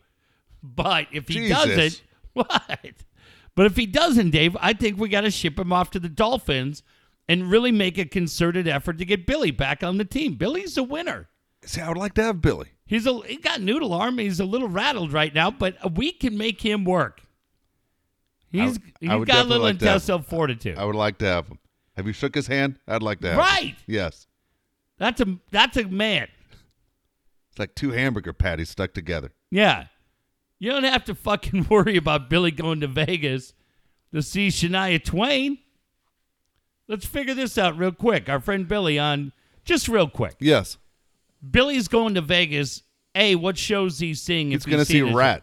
But 0.62 1.06
if 1.12 1.28
he 1.28 1.34
Jesus. 1.34 1.64
doesn't, 1.64 2.02
what? 2.32 2.80
But 3.54 3.66
if 3.66 3.76
he 3.76 3.86
doesn't, 3.86 4.30
Dave, 4.30 4.56
I 4.60 4.72
think 4.72 4.98
we 4.98 5.08
got 5.08 5.22
to 5.22 5.30
ship 5.30 5.58
him 5.58 5.72
off 5.72 5.90
to 5.92 6.00
the 6.00 6.08
Dolphins 6.08 6.82
and 7.28 7.50
really 7.50 7.72
make 7.72 7.98
a 7.98 8.04
concerted 8.04 8.68
effort 8.68 8.98
to 8.98 9.04
get 9.04 9.26
Billy 9.26 9.50
back 9.50 9.82
on 9.82 9.98
the 9.98 10.04
team. 10.04 10.34
Billy's 10.34 10.76
a 10.76 10.82
winner. 10.82 11.28
See, 11.64 11.80
I 11.80 11.88
would 11.88 11.98
like 11.98 12.14
to 12.14 12.22
have 12.22 12.40
Billy. 12.40 12.68
He's 12.86 13.06
a 13.06 13.20
he 13.26 13.38
got 13.38 13.60
noodle 13.60 13.92
arm. 13.92 14.18
He's 14.18 14.38
a 14.38 14.44
little 14.44 14.68
rattled 14.68 15.12
right 15.12 15.34
now, 15.34 15.50
but 15.50 15.96
we 15.96 16.12
can 16.12 16.36
make 16.38 16.60
him 16.60 16.84
work. 16.84 17.20
He's 18.50 18.74
would- 18.74 18.92
he's 19.00 19.10
I 19.10 19.24
got 19.24 19.46
a 19.46 19.48
little 19.48 19.64
like 19.64 19.72
intestinal 19.74 20.22
fortitude. 20.22 20.78
I 20.78 20.84
would 20.84 20.94
like 20.94 21.18
to 21.18 21.24
have 21.26 21.48
him. 21.48 21.58
Have 21.96 22.06
you 22.06 22.12
shook 22.12 22.34
his 22.34 22.46
hand? 22.46 22.78
I'd 22.86 23.02
like 23.02 23.20
to 23.20 23.28
have 23.28 23.34
him. 23.34 23.40
Right. 23.40 23.74
Yes. 23.86 24.26
That's 24.98 25.20
a 25.20 25.38
that's 25.50 25.76
a 25.76 25.84
man. 25.88 26.28
It's 27.50 27.58
like 27.58 27.74
two 27.74 27.90
hamburger 27.90 28.32
patties 28.32 28.70
stuck 28.70 28.94
together. 28.94 29.32
Yeah. 29.50 29.86
You 30.58 30.70
don't 30.70 30.84
have 30.84 31.04
to 31.04 31.14
fucking 31.14 31.66
worry 31.70 31.96
about 31.96 32.30
Billy 32.30 32.50
going 32.50 32.80
to 32.80 32.86
Vegas 32.86 33.52
to 34.12 34.22
see 34.22 34.48
Shania 34.48 35.02
Twain. 35.02 35.58
Let's 36.88 37.04
figure 37.06 37.34
this 37.34 37.58
out 37.58 37.76
real 37.76 37.92
quick. 37.92 38.28
Our 38.28 38.40
friend 38.40 38.66
Billy 38.68 38.98
on 38.98 39.32
just 39.64 39.88
real 39.88 40.08
quick. 40.08 40.36
Yes. 40.38 40.78
Billy's 41.50 41.88
going 41.88 42.14
to 42.14 42.20
Vegas. 42.20 42.82
A, 43.14 43.34
what 43.34 43.58
shows 43.58 43.98
he's 43.98 44.20
seeing? 44.22 44.50
He's 44.50 44.64
going 44.64 44.78
to 44.78 44.84
see? 44.84 45.02
Ratt. 45.02 45.42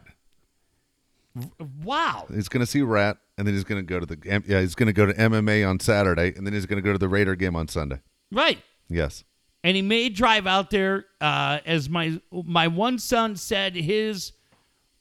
Wow. 1.82 2.26
He's 2.32 2.48
going 2.48 2.60
to 2.60 2.66
see 2.66 2.82
Ratt, 2.82 3.16
and 3.36 3.46
then 3.46 3.54
he's 3.54 3.64
going 3.64 3.84
to 3.84 3.86
go 3.86 3.98
to 3.98 4.06
the 4.06 4.42
yeah. 4.46 4.60
He's 4.60 4.74
going 4.76 4.86
to 4.86 4.92
go 4.92 5.06
to 5.06 5.12
MMA 5.12 5.68
on 5.68 5.80
Saturday, 5.80 6.32
and 6.36 6.46
then 6.46 6.54
he's 6.54 6.66
going 6.66 6.80
to 6.80 6.86
go 6.86 6.92
to 6.92 6.98
the 6.98 7.08
Raider 7.08 7.34
game 7.34 7.56
on 7.56 7.66
Sunday. 7.68 8.00
Right. 8.30 8.58
Yes. 8.88 9.24
and 9.64 9.74
he 9.76 9.82
may 9.82 10.08
drive 10.10 10.46
out 10.46 10.70
there. 10.70 11.06
Uh, 11.20 11.58
as 11.66 11.88
my 11.88 12.20
my 12.30 12.68
one 12.68 12.98
son 12.98 13.34
said, 13.36 13.74
his 13.74 14.32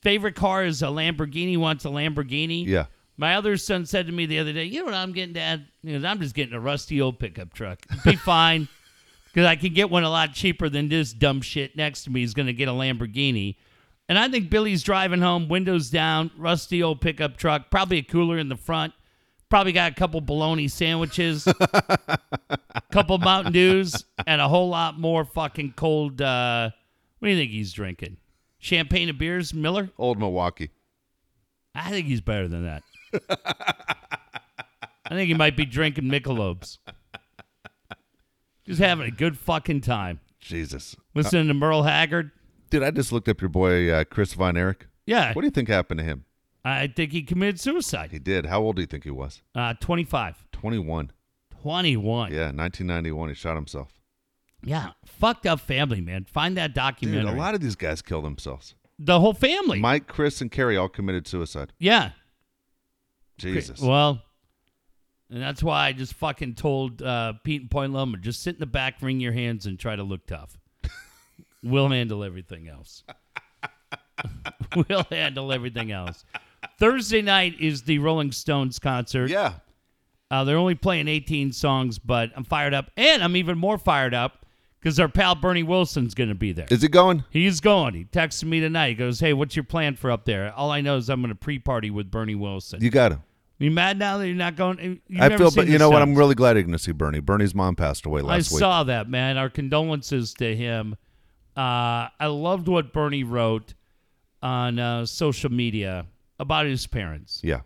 favorite 0.04 0.36
car 0.36 0.64
is 0.66 0.82
a 0.82 0.88
Lamborghini. 0.88 1.58
Wants 1.58 1.86
a 1.86 1.90
Lamborghini. 1.90 2.66
Yeah. 2.66 2.86
My 3.18 3.36
other 3.36 3.58
son 3.58 3.86
said 3.86 4.08
to 4.08 4.12
me 4.12 4.26
the 4.26 4.40
other 4.40 4.54
day, 4.54 4.66
"You 4.66 4.80
know 4.80 4.86
what 4.86 4.94
I'm 4.94 5.14
getting, 5.14 5.34
Dad? 5.34 5.68
You 5.84 6.00
know, 6.00 6.08
I'm 6.08 6.20
just 6.20 6.36
getting 6.36 6.54
a 6.54 6.60
rusty 6.60 7.00
old 7.02 7.20
pickup 7.20 7.54
truck. 7.54 7.80
It'd 7.92 8.04
be 8.04 8.16
fine 8.16 8.68
because 9.26 9.46
I 9.46 9.56
can 9.56 9.74
get 9.74 9.90
one 9.90 10.04
a 10.04 10.10
lot 10.10 10.34
cheaper 10.34 10.70
than 10.70 10.90
this 10.90 11.14
dumb 11.14 11.42
shit 11.42 11.76
next 11.76 12.04
to 12.06 12.10
me 12.12 12.24
is 12.24 12.34
going 12.34 12.48
to 12.48 12.54
get 12.54 12.68
a 12.68 12.72
Lamborghini." 12.72 13.56
And 14.10 14.20
I 14.20 14.28
think 14.28 14.50
Billy's 14.50 14.84
driving 14.84 15.22
home, 15.22 15.48
windows 15.48 15.90
down, 15.90 16.32
rusty 16.38 16.84
old 16.84 17.02
pickup 17.02 17.38
truck, 17.38 17.70
probably 17.72 18.00
a 18.00 18.04
cooler 18.04 18.38
in 18.38 18.50
the 18.50 18.58
front, 18.58 18.94
probably 19.50 19.72
got 19.72 19.92
a 19.92 19.96
couple 19.96 20.20
bologna 20.20 20.68
sandwiches, 20.68 21.48
a 21.48 22.20
couple 22.92 23.18
Mountain 23.18 23.54
Dews, 23.54 24.04
and 24.28 24.42
a 24.42 24.48
whole 24.48 24.70
lot 24.70 25.00
more 25.00 25.24
fucking 25.24 25.74
cold. 25.78 26.22
Uh, 26.22 26.72
what 27.20 27.28
do 27.28 27.32
you 27.34 27.40
think 27.40 27.52
he's 27.52 27.72
drinking? 27.72 28.18
Champagne 28.64 29.10
and 29.10 29.18
beers, 29.18 29.54
Miller. 29.54 29.90
Old 29.98 30.18
Milwaukee. 30.18 30.70
I 31.76 31.90
think 31.90 32.08
he's 32.08 32.22
better 32.22 32.48
than 32.48 32.64
that. 32.64 32.84
I 35.06 35.10
think 35.10 35.28
he 35.28 35.34
might 35.34 35.58
be 35.58 35.66
drinking 35.66 36.08
Michelob's. 36.08 36.80
Just 38.66 38.80
having 38.80 39.06
a 39.06 39.12
good 39.12 39.38
fucking 39.38 39.82
time. 39.82 40.22
Jesus. 40.40 40.96
Listening 41.14 41.50
to 41.50 41.54
Merle 41.54 41.84
Haggard. 41.84 42.32
Dude, 42.70 42.84
I 42.84 42.92
just 42.92 43.12
looked 43.12 43.28
up 43.28 43.42
your 43.42 43.50
boy 43.50 43.92
uh, 43.92 44.06
Chris 44.06 44.34
Von 44.34 44.56
Erich. 44.56 44.88
Yeah, 45.06 45.34
What 45.34 45.42
do 45.42 45.48
you 45.48 45.52
think 45.52 45.68
happened 45.68 45.98
to 45.98 46.06
him? 46.06 46.24
I 46.64 46.88
think 46.88 47.12
he 47.12 47.24
committed 47.24 47.60
suicide. 47.60 48.12
He 48.14 48.20
did. 48.20 48.46
How 48.46 48.62
old 48.62 48.78
do 48.78 48.82
you 48.82 48.88
think 48.88 49.04
he 49.04 49.12
was? 49.12 49.42
Uh, 49.54 49.74
25. 49.82 50.46
21. 50.54 51.12
21. 51.62 52.32
Yeah, 52.32 52.46
1991. 52.54 53.28
He 53.28 53.36
shot 53.36 53.56
himself. 53.56 53.90
Yeah, 54.64 54.92
fucked 55.06 55.46
up 55.46 55.60
family, 55.60 56.02
man. 56.02 56.26
Find 56.26 56.58
that 56.58 56.68
Dude, 56.70 56.76
documentary. 56.76 57.32
a 57.34 57.36
lot 57.36 57.54
of 57.56 57.62
these 57.62 57.76
guys 57.76 58.02
kill 58.02 58.22
themselves. 58.22 58.76
the 59.00 59.20
whole 59.20 59.34
family. 59.34 59.80
Mike, 59.80 60.08
Chris, 60.08 60.42
and 60.42 60.52
Kerry 60.52 60.78
all 60.78 60.90
committed 60.90 61.28
suicide. 61.28 61.74
yeah. 61.80 62.12
Jesus. 63.38 63.80
Well, 63.82 64.22
and 65.30 65.42
that's 65.42 65.64
why 65.64 65.88
I 65.88 65.92
just 65.92 66.14
fucking 66.14 66.54
told 66.54 67.02
uh, 67.02 67.34
Pete 67.44 67.62
and 67.62 67.72
Point 67.72 67.92
Loma, 67.92 68.18
just 68.18 68.44
sit 68.44 68.56
in 68.56 68.60
the 68.60 68.68
back, 68.68 69.02
wring 69.02 69.20
your 69.20 69.34
hands, 69.34 69.66
and 69.66 69.78
try 69.80 69.96
to 69.96 70.04
look 70.04 70.28
tough. 70.28 70.56
we'll 71.64 71.90
handle 71.90 72.24
everything 72.24 72.68
else. 72.70 73.04
we'll 74.88 75.06
handle 75.10 75.52
everything 75.52 75.92
else. 75.92 76.24
Thursday 76.80 77.22
night 77.24 77.60
is 77.60 77.82
the 77.84 77.98
Rolling 78.00 78.32
Stones 78.32 78.78
concert. 78.80 79.30
yeah. 79.30 79.54
Uh, 80.32 80.44
they're 80.44 80.58
only 80.58 80.76
playing 80.76 81.08
18 81.08 81.52
songs, 81.52 82.00
but 82.00 82.32
I'm 82.36 82.44
fired 82.44 82.74
up. 82.74 82.90
And 82.98 83.24
I'm 83.24 83.36
even 83.36 83.58
more 83.58 83.78
fired 83.78 84.14
up 84.14 84.43
because 84.84 85.00
our 85.00 85.08
pal 85.08 85.34
Bernie 85.36 85.64
Wilson's 85.64 86.14
going 86.14 86.28
to 86.28 86.36
be 86.36 86.52
there. 86.52 86.68
Is 86.70 86.82
he 86.82 86.90
going? 86.90 87.24
He's 87.30 87.62
going. 87.62 87.94
He 87.94 88.04
texted 88.04 88.44
me 88.44 88.60
tonight. 88.60 88.90
He 88.90 88.96
goes, 88.96 89.22
Hey, 89.22 89.32
what's 89.32 89.56
your 89.56 89.64
plan 89.64 89.96
for 89.96 90.12
up 90.12 90.26
there? 90.26 90.54
All 90.54 90.72
I 90.72 90.82
know 90.82 90.98
is 90.98 91.10
I'm 91.10 91.22
going 91.22 91.30
to 91.30 91.36
pre 91.36 91.58
party 91.58 91.90
with 91.90 92.12
Bernie 92.12 92.36
Wilson. 92.36 92.82
You 92.82 92.90
got 92.90 93.14
him. 93.14 93.24
you 93.60 93.72
mad 93.72 93.98
now 93.98 94.18
that 94.18 94.28
you're 94.28 94.36
not 94.36 94.58
going? 94.58 95.00
You've 95.08 95.22
I 95.22 95.38
feel, 95.38 95.52
but 95.52 95.68
you 95.68 95.78
know 95.78 95.90
what? 95.90 96.02
I'm 96.02 96.16
really 96.16 96.36
glad 96.36 96.58
you're 96.58 96.64
going 96.64 96.74
to 96.74 96.80
see 96.80 96.92
Bernie. 96.92 97.22
Bernie's 97.22 97.56
mom 97.56 97.76
passed 97.78 98.06
away 98.06 98.20
I 98.20 98.24
last 98.24 98.52
week. 98.52 98.58
I 98.58 98.60
saw 98.60 98.84
that, 98.84 99.10
man. 99.10 99.38
Our 99.38 99.50
condolences 99.50 100.34
to 100.36 100.54
him. 100.56 100.98
Uh, 101.56 102.10
I 102.20 102.26
loved 102.28 102.68
what 102.68 102.92
Bernie 102.92 103.24
wrote 103.24 103.74
on 104.42 104.80
uh, 104.80 105.06
social 105.06 105.50
media 105.52 106.08
about 106.40 106.66
his 106.66 106.86
parents 106.88 107.40
Yeah. 107.44 107.62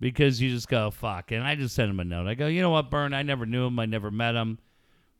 because 0.00 0.40
you 0.40 0.50
just 0.50 0.68
go, 0.68 0.90
fuck. 0.90 1.30
And 1.30 1.44
I 1.44 1.54
just 1.54 1.74
sent 1.76 1.90
him 1.90 2.00
a 2.00 2.04
note. 2.04 2.26
I 2.26 2.34
go, 2.34 2.48
you 2.48 2.60
know 2.62 2.70
what, 2.70 2.90
Bern? 2.90 3.14
I 3.14 3.22
never 3.22 3.46
knew 3.46 3.66
him. 3.66 3.78
I 3.78 3.86
never 3.86 4.10
met 4.10 4.34
him. 4.34 4.58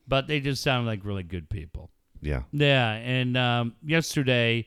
But 0.08 0.26
they 0.26 0.40
just 0.40 0.62
sound 0.62 0.86
like 0.86 1.04
really 1.04 1.22
good 1.22 1.48
people. 1.48 1.90
Yeah. 2.20 2.42
Yeah. 2.52 2.92
And 2.92 3.36
um, 3.36 3.74
yesterday, 3.84 4.66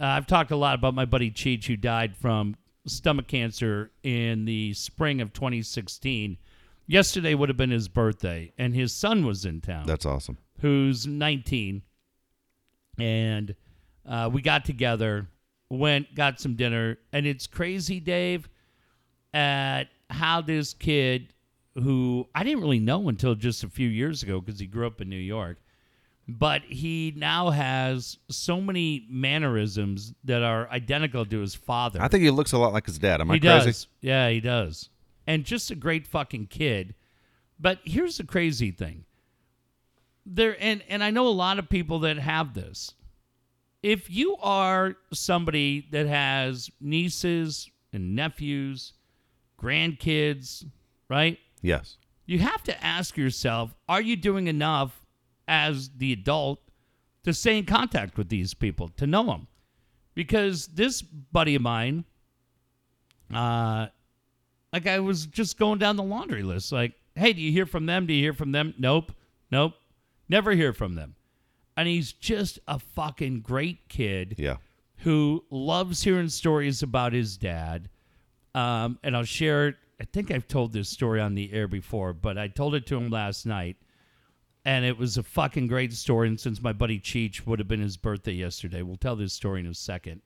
uh, 0.00 0.06
I've 0.06 0.26
talked 0.26 0.50
a 0.50 0.56
lot 0.56 0.74
about 0.74 0.94
my 0.94 1.04
buddy 1.04 1.30
Cheech, 1.30 1.66
who 1.66 1.76
died 1.76 2.16
from 2.16 2.56
stomach 2.86 3.26
cancer 3.28 3.90
in 4.02 4.44
the 4.44 4.72
spring 4.74 5.20
of 5.20 5.32
2016. 5.32 6.38
Yesterday 6.86 7.34
would 7.34 7.48
have 7.48 7.56
been 7.56 7.70
his 7.70 7.88
birthday, 7.88 8.52
and 8.58 8.74
his 8.74 8.92
son 8.92 9.24
was 9.24 9.44
in 9.46 9.60
town 9.62 9.86
That's 9.86 10.04
awesome. 10.04 10.36
who's 10.60 11.06
19, 11.06 11.82
and 12.98 13.54
uh, 14.06 14.28
we 14.30 14.42
got 14.42 14.64
together, 14.66 15.28
went, 15.70 16.14
got 16.14 16.40
some 16.40 16.56
dinner, 16.56 16.98
and 17.12 17.26
it's 17.26 17.46
crazy, 17.46 18.00
Dave, 18.00 18.50
at 19.32 19.84
how 20.10 20.42
this 20.42 20.74
kid, 20.74 21.32
who 21.74 22.28
I 22.34 22.44
didn't 22.44 22.60
really 22.60 22.78
know 22.78 23.08
until 23.08 23.34
just 23.34 23.64
a 23.64 23.68
few 23.68 23.88
years 23.88 24.22
ago 24.22 24.40
because 24.40 24.60
he 24.60 24.66
grew 24.66 24.86
up 24.86 25.00
in 25.00 25.08
New 25.08 25.16
York, 25.16 25.58
but 26.28 26.62
he 26.62 27.12
now 27.16 27.50
has 27.50 28.18
so 28.30 28.60
many 28.60 29.06
mannerisms 29.10 30.14
that 30.24 30.42
are 30.42 30.68
identical 30.70 31.26
to 31.26 31.40
his 31.40 31.54
father. 31.54 32.00
I 32.00 32.08
think 32.08 32.22
he 32.22 32.30
looks 32.30 32.52
a 32.52 32.58
lot 32.58 32.72
like 32.72 32.86
his 32.86 32.98
dad. 32.98 33.20
Am 33.20 33.30
I 33.30 33.34
he 33.34 33.40
crazy? 33.40 33.66
does. 33.66 33.86
Yeah, 34.00 34.30
he 34.30 34.40
does. 34.40 34.88
And 35.26 35.44
just 35.44 35.70
a 35.70 35.74
great 35.74 36.06
fucking 36.06 36.46
kid. 36.46 36.94
But 37.58 37.80
here's 37.84 38.18
the 38.18 38.24
crazy 38.24 38.70
thing. 38.70 39.04
There 40.26 40.56
and 40.58 40.82
and 40.88 41.04
I 41.04 41.10
know 41.10 41.26
a 41.26 41.30
lot 41.30 41.58
of 41.58 41.68
people 41.68 42.00
that 42.00 42.18
have 42.18 42.54
this. 42.54 42.94
If 43.82 44.10
you 44.10 44.36
are 44.40 44.96
somebody 45.12 45.86
that 45.90 46.06
has 46.06 46.70
nieces 46.80 47.68
and 47.92 48.16
nephews, 48.16 48.94
grandkids, 49.60 50.64
right? 51.10 51.38
Yes. 51.64 51.96
You 52.26 52.40
have 52.40 52.62
to 52.64 52.84
ask 52.84 53.16
yourself, 53.16 53.74
are 53.88 54.00
you 54.02 54.16
doing 54.16 54.48
enough 54.48 55.04
as 55.48 55.88
the 55.96 56.12
adult 56.12 56.60
to 57.22 57.32
stay 57.32 57.56
in 57.58 57.64
contact 57.64 58.18
with 58.18 58.28
these 58.28 58.52
people, 58.52 58.88
to 58.98 59.06
know 59.06 59.24
them? 59.24 59.46
Because 60.14 60.66
this 60.68 61.00
buddy 61.00 61.54
of 61.54 61.62
mine, 61.62 62.04
uh, 63.32 63.86
like 64.72 64.86
I 64.86 65.00
was 65.00 65.24
just 65.26 65.58
going 65.58 65.78
down 65.78 65.96
the 65.96 66.02
laundry 66.02 66.42
list, 66.42 66.70
like, 66.70 66.92
hey, 67.14 67.32
do 67.32 67.40
you 67.40 67.50
hear 67.50 67.66
from 67.66 67.86
them? 67.86 68.06
Do 68.06 68.12
you 68.12 68.22
hear 68.22 68.34
from 68.34 68.52
them? 68.52 68.74
Nope, 68.78 69.12
nope, 69.50 69.72
never 70.28 70.52
hear 70.52 70.72
from 70.72 70.94
them. 70.96 71.14
And 71.76 71.88
he's 71.88 72.12
just 72.12 72.58
a 72.68 72.78
fucking 72.78 73.40
great 73.40 73.88
kid 73.88 74.34
Yeah. 74.38 74.58
who 74.98 75.44
loves 75.50 76.02
hearing 76.02 76.28
stories 76.28 76.82
about 76.82 77.12
his 77.14 77.36
dad. 77.36 77.88
Um, 78.54 78.98
and 79.02 79.16
I'll 79.16 79.24
share 79.24 79.68
it. 79.68 79.76
I 80.00 80.04
think 80.04 80.30
I've 80.30 80.48
told 80.48 80.72
this 80.72 80.88
story 80.88 81.20
on 81.20 81.34
the 81.34 81.52
air 81.52 81.68
before, 81.68 82.12
but 82.12 82.36
I 82.36 82.48
told 82.48 82.74
it 82.74 82.86
to 82.88 82.96
him 82.96 83.10
last 83.10 83.46
night. 83.46 83.76
And 84.64 84.84
it 84.84 84.96
was 84.96 85.18
a 85.18 85.22
fucking 85.22 85.66
great 85.66 85.92
story. 85.92 86.26
And 86.26 86.40
since 86.40 86.62
my 86.62 86.72
buddy 86.72 86.98
Cheech 86.98 87.46
would 87.46 87.58
have 87.58 87.68
been 87.68 87.82
his 87.82 87.98
birthday 87.98 88.32
yesterday, 88.32 88.82
we'll 88.82 88.96
tell 88.96 89.14
this 89.14 89.34
story 89.34 89.60
in 89.60 89.66
a 89.66 89.74
second. 89.74 90.22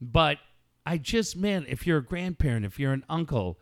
But 0.00 0.38
I 0.84 0.98
just, 0.98 1.36
man, 1.36 1.64
if 1.68 1.86
you're 1.86 1.98
a 1.98 2.04
grandparent, 2.04 2.66
if 2.66 2.78
you're 2.78 2.92
an 2.92 3.04
uncle, 3.08 3.58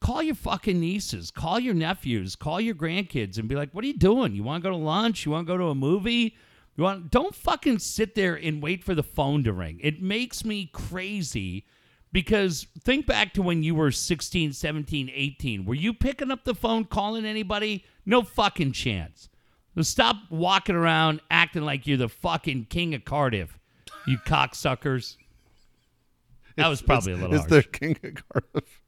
call 0.00 0.22
your 0.22 0.36
fucking 0.36 0.78
nieces, 0.78 1.30
call 1.30 1.58
your 1.58 1.74
nephews, 1.74 2.36
call 2.36 2.60
your 2.60 2.74
grandkids 2.74 3.38
and 3.38 3.48
be 3.48 3.56
like, 3.56 3.72
what 3.72 3.82
are 3.84 3.88
you 3.88 3.98
doing? 3.98 4.34
You 4.34 4.44
want 4.44 4.62
to 4.62 4.70
go 4.70 4.76
to 4.76 4.82
lunch? 4.82 5.26
You 5.26 5.32
want 5.32 5.46
to 5.46 5.52
go 5.52 5.58
to 5.58 5.66
a 5.66 5.74
movie? 5.74 6.36
You 6.76 6.84
want 6.84 7.10
don't 7.10 7.34
fucking 7.34 7.80
sit 7.80 8.14
there 8.14 8.36
and 8.36 8.62
wait 8.62 8.84
for 8.84 8.94
the 8.94 9.02
phone 9.02 9.42
to 9.44 9.52
ring. 9.52 9.80
It 9.82 10.00
makes 10.00 10.44
me 10.44 10.70
crazy 10.72 11.64
because 12.12 12.66
think 12.80 13.06
back 13.06 13.34
to 13.34 13.42
when 13.42 13.62
you 13.62 13.74
were 13.74 13.90
16, 13.90 14.52
17, 14.52 15.10
18. 15.12 15.64
Were 15.64 15.74
you 15.74 15.92
picking 15.92 16.30
up 16.30 16.44
the 16.44 16.54
phone 16.54 16.84
calling 16.84 17.24
anybody? 17.24 17.84
No 18.06 18.22
fucking 18.22 18.72
chance. 18.72 19.28
So 19.74 19.82
stop 19.82 20.16
walking 20.30 20.74
around 20.74 21.20
acting 21.30 21.62
like 21.62 21.86
you're 21.86 21.98
the 21.98 22.08
fucking 22.08 22.66
king 22.70 22.94
of 22.94 23.04
Cardiff, 23.04 23.58
you 24.06 24.18
cocksuckers. 24.18 25.16
That 26.56 26.66
was 26.68 26.82
probably 26.82 27.12
a 27.12 27.16
little 27.16 27.34
Is 27.34 27.40
harsh. 27.42 27.50
there 27.50 27.62
King 27.62 27.96
of 28.02 28.14
Cardiff? 28.28 28.80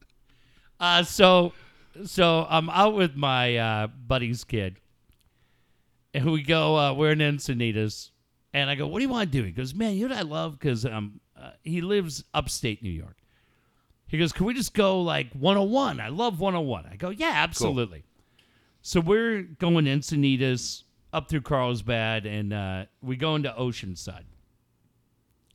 Uh, 0.80 1.02
so, 1.04 1.52
so 2.04 2.46
I'm 2.48 2.68
out 2.70 2.94
with 2.94 3.14
my 3.14 3.56
uh, 3.56 3.86
buddy's 3.86 4.42
kid, 4.42 4.78
and 6.12 6.32
we 6.32 6.42
go. 6.42 6.76
Uh, 6.76 6.94
we're 6.94 7.12
in 7.12 7.18
Encinitas, 7.18 8.10
and 8.52 8.68
I 8.68 8.74
go, 8.74 8.88
"What 8.88 8.98
do 8.98 9.04
you 9.04 9.10
want 9.10 9.30
to 9.30 9.38
do?" 9.38 9.44
He 9.44 9.52
goes, 9.52 9.74
"Man, 9.74 9.94
you 9.94 10.08
know 10.08 10.14
what 10.14 10.18
I 10.18 10.28
love 10.28 10.58
because 10.58 10.84
um, 10.84 11.20
uh, 11.40 11.50
he 11.62 11.80
lives 11.80 12.24
upstate 12.34 12.82
New 12.82 12.90
York." 12.90 13.16
He 14.06 14.18
goes, 14.18 14.32
"Can 14.32 14.46
we 14.46 14.54
just 14.54 14.74
go 14.74 15.00
like 15.00 15.32
101? 15.32 16.00
I 16.00 16.08
love 16.08 16.40
101." 16.40 16.86
I 16.90 16.96
go, 16.96 17.10
"Yeah, 17.10 17.32
absolutely." 17.34 18.04
So 18.82 19.00
we're 19.00 19.42
going 19.42 19.84
Encinitas 19.84 20.84
up 21.12 21.28
through 21.28 21.42
Carlsbad, 21.42 22.26
and 22.26 22.52
uh, 22.52 22.84
we 23.02 23.16
go 23.16 23.34
into 23.34 23.50
Oceanside. 23.50 24.24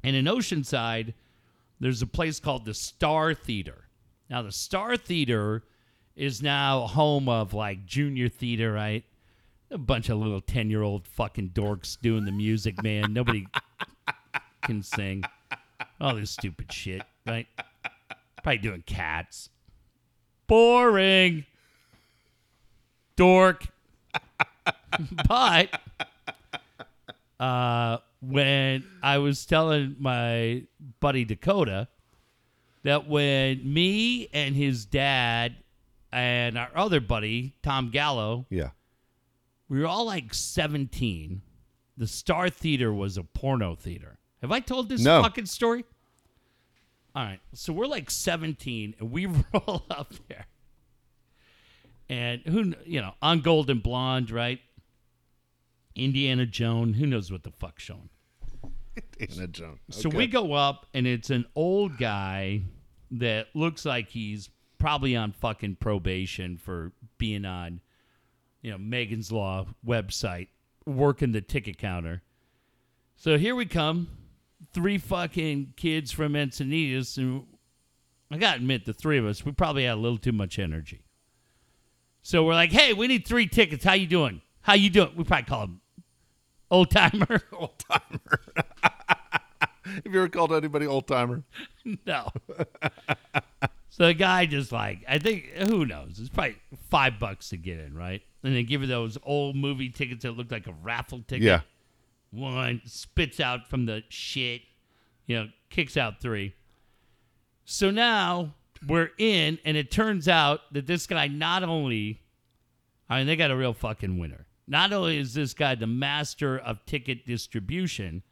And 0.03 0.15
in 0.15 0.25
Oceanside, 0.25 1.13
there's 1.79 2.01
a 2.01 2.07
place 2.07 2.39
called 2.39 2.65
the 2.65 2.73
Star 2.73 3.33
Theater. 3.33 3.85
Now, 4.29 4.41
the 4.41 4.51
Star 4.51 4.97
Theater 4.97 5.63
is 6.15 6.41
now 6.41 6.87
home 6.87 7.27
of 7.27 7.53
like 7.53 7.85
junior 7.85 8.29
theater, 8.29 8.71
right? 8.71 9.03
A 9.71 9.77
bunch 9.77 10.09
of 10.09 10.17
little 10.17 10.41
10 10.41 10.69
year 10.69 10.81
old 10.81 11.07
fucking 11.07 11.49
dorks 11.49 11.99
doing 11.99 12.25
the 12.25 12.31
music, 12.31 12.81
man. 12.83 13.13
Nobody 13.13 13.47
can 14.63 14.83
sing. 14.83 15.23
All 16.01 16.15
this 16.15 16.31
stupid 16.31 16.71
shit, 16.71 17.01
right? 17.25 17.47
Probably 18.43 18.57
doing 18.57 18.83
cats. 18.85 19.49
Boring. 20.47 21.45
Dork. 23.15 23.67
but 25.27 25.79
uh, 27.39 27.97
when 28.21 28.85
I 29.01 29.17
was 29.19 29.45
telling 29.45 29.95
my 29.99 30.63
buddy 30.99 31.25
Dakota 31.25 31.87
that 32.83 33.07
when 33.07 33.73
me 33.73 34.27
and 34.33 34.55
his 34.55 34.85
dad 34.85 35.55
and 36.11 36.57
our 36.57 36.69
other 36.75 36.99
buddy 36.99 37.53
Tom 37.63 37.89
Gallo, 37.89 38.45
Yeah. 38.49 38.69
we 39.69 39.79
were 39.79 39.87
all 39.87 40.05
like 40.05 40.33
17. 40.33 41.41
The 41.97 42.07
Star 42.07 42.49
Theater 42.49 42.93
was 42.93 43.17
a 43.17 43.23
porno 43.23 43.75
theater. 43.75 44.19
Have 44.45 44.51
I 44.51 44.59
told 44.59 44.89
this 44.89 45.01
No. 45.01 45.23
fucking 45.23 45.47
story? 45.47 45.85
All 47.15 47.23
right. 47.23 47.39
So 47.53 47.73
we're 47.73 47.87
like 47.87 48.11
17 48.11 48.93
and 48.99 49.11
we 49.11 49.25
roll 49.53 49.85
up 49.89 50.13
there. 50.27 50.45
And 52.09 52.41
who, 52.41 52.73
you 52.85 53.01
know, 53.01 53.13
on 53.23 53.41
Golden 53.41 53.79
Blonde, 53.79 54.29
right? 54.29 54.59
Indiana 55.95 56.45
Jones, 56.45 56.97
who 56.97 57.07
knows 57.07 57.31
what 57.31 57.41
the 57.43 57.49
fuck's 57.51 57.81
showing. 57.83 58.09
Indiana 59.19 59.47
Jones. 59.47 59.79
So 59.89 60.09
we 60.09 60.27
go 60.27 60.53
up, 60.53 60.85
and 60.93 61.07
it's 61.07 61.29
an 61.31 61.45
old 61.55 61.97
guy 61.97 62.61
that 63.11 63.47
looks 63.55 63.85
like 63.85 64.09
he's 64.09 64.49
probably 64.77 65.15
on 65.15 65.31
fucking 65.31 65.77
probation 65.77 66.57
for 66.57 66.91
being 67.17 67.45
on, 67.45 67.79
you 68.61 68.69
know, 68.71 68.77
Megan's 68.77 69.31
Law 69.31 69.65
website, 69.87 70.49
working 70.85 71.31
the 71.31 71.41
ticket 71.41 71.77
counter. 71.79 72.21
So 73.15 73.37
here 73.37 73.55
we 73.55 73.65
come, 73.65 74.09
three 74.75 74.97
fucking 74.97 75.73
kids 75.77 76.11
from 76.11 76.33
Encinitas, 76.33 77.17
and 77.17 77.45
I 78.29 78.37
gotta 78.37 78.57
admit, 78.57 78.85
the 78.85 78.93
three 78.93 79.17
of 79.17 79.25
us, 79.25 79.45
we 79.45 79.53
probably 79.53 79.85
had 79.85 79.93
a 79.93 79.95
little 79.95 80.17
too 80.17 80.33
much 80.33 80.59
energy. 80.59 81.01
So 82.21 82.43
we're 82.43 82.53
like, 82.53 82.71
"Hey, 82.71 82.91
we 82.93 83.07
need 83.07 83.25
three 83.25 83.47
tickets. 83.47 83.85
How 83.85 83.93
you 83.93 84.05
doing? 84.05 84.41
How 84.61 84.73
you 84.73 84.89
doing?" 84.89 85.13
We 85.15 85.23
probably 85.23 85.45
call 85.45 85.63
him 85.63 85.81
old 86.69 86.91
timer. 86.91 87.41
old 87.53 87.79
timer. 87.79 88.41
Have 89.85 90.05
you 90.05 90.19
ever 90.19 90.27
called 90.27 90.51
anybody 90.51 90.85
old 90.85 91.07
timer? 91.07 91.43
No. 92.07 92.31
so 93.89 94.07
the 94.07 94.15
guy 94.15 94.47
just 94.47 94.71
like 94.71 95.05
I 95.07 95.19
think 95.19 95.45
who 95.69 95.85
knows? 95.85 96.17
It's 96.19 96.29
probably 96.29 96.57
five 96.89 97.19
bucks 97.19 97.49
to 97.49 97.57
get 97.57 97.77
in, 97.77 97.93
right? 97.95 98.23
And 98.43 98.55
they 98.55 98.63
give 98.63 98.81
you 98.81 98.87
those 98.87 99.19
old 99.23 99.55
movie 99.55 99.89
tickets 99.89 100.23
that 100.23 100.31
look 100.31 100.51
like 100.51 100.65
a 100.65 100.73
raffle 100.81 101.21
ticket. 101.27 101.43
Yeah. 101.43 101.61
One 102.31 102.81
spits 102.85 103.39
out 103.39 103.69
from 103.69 103.85
the 103.85 104.03
shit, 104.09 104.61
you 105.25 105.37
know, 105.37 105.47
kicks 105.69 105.97
out 105.97 106.21
three. 106.21 106.53
So 107.63 107.91
now 107.91 108.53
we're 108.87 109.11
in, 109.17 109.57
and 109.65 109.77
it 109.77 109.91
turns 109.91 110.27
out 110.27 110.61
that 110.73 110.85
this 110.85 111.07
guy 111.07 111.27
not 111.27 111.63
only, 111.63 112.21
I 113.09 113.19
mean, 113.19 113.27
they 113.27 113.35
got 113.35 113.51
a 113.51 113.55
real 113.55 113.73
fucking 113.73 114.19
winner. 114.19 114.45
Not 114.67 114.91
only 114.91 115.17
is 115.17 115.33
this 115.33 115.53
guy 115.53 115.75
the 115.75 115.87
master 115.87 116.57
of 116.57 116.85
ticket 116.85 117.25
distribution, 117.25 118.23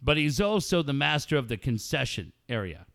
but 0.00 0.16
he's 0.16 0.40
also 0.40 0.82
the 0.82 0.92
master 0.92 1.36
of 1.36 1.48
the 1.48 1.56
concession 1.56 2.32
area. 2.48 2.86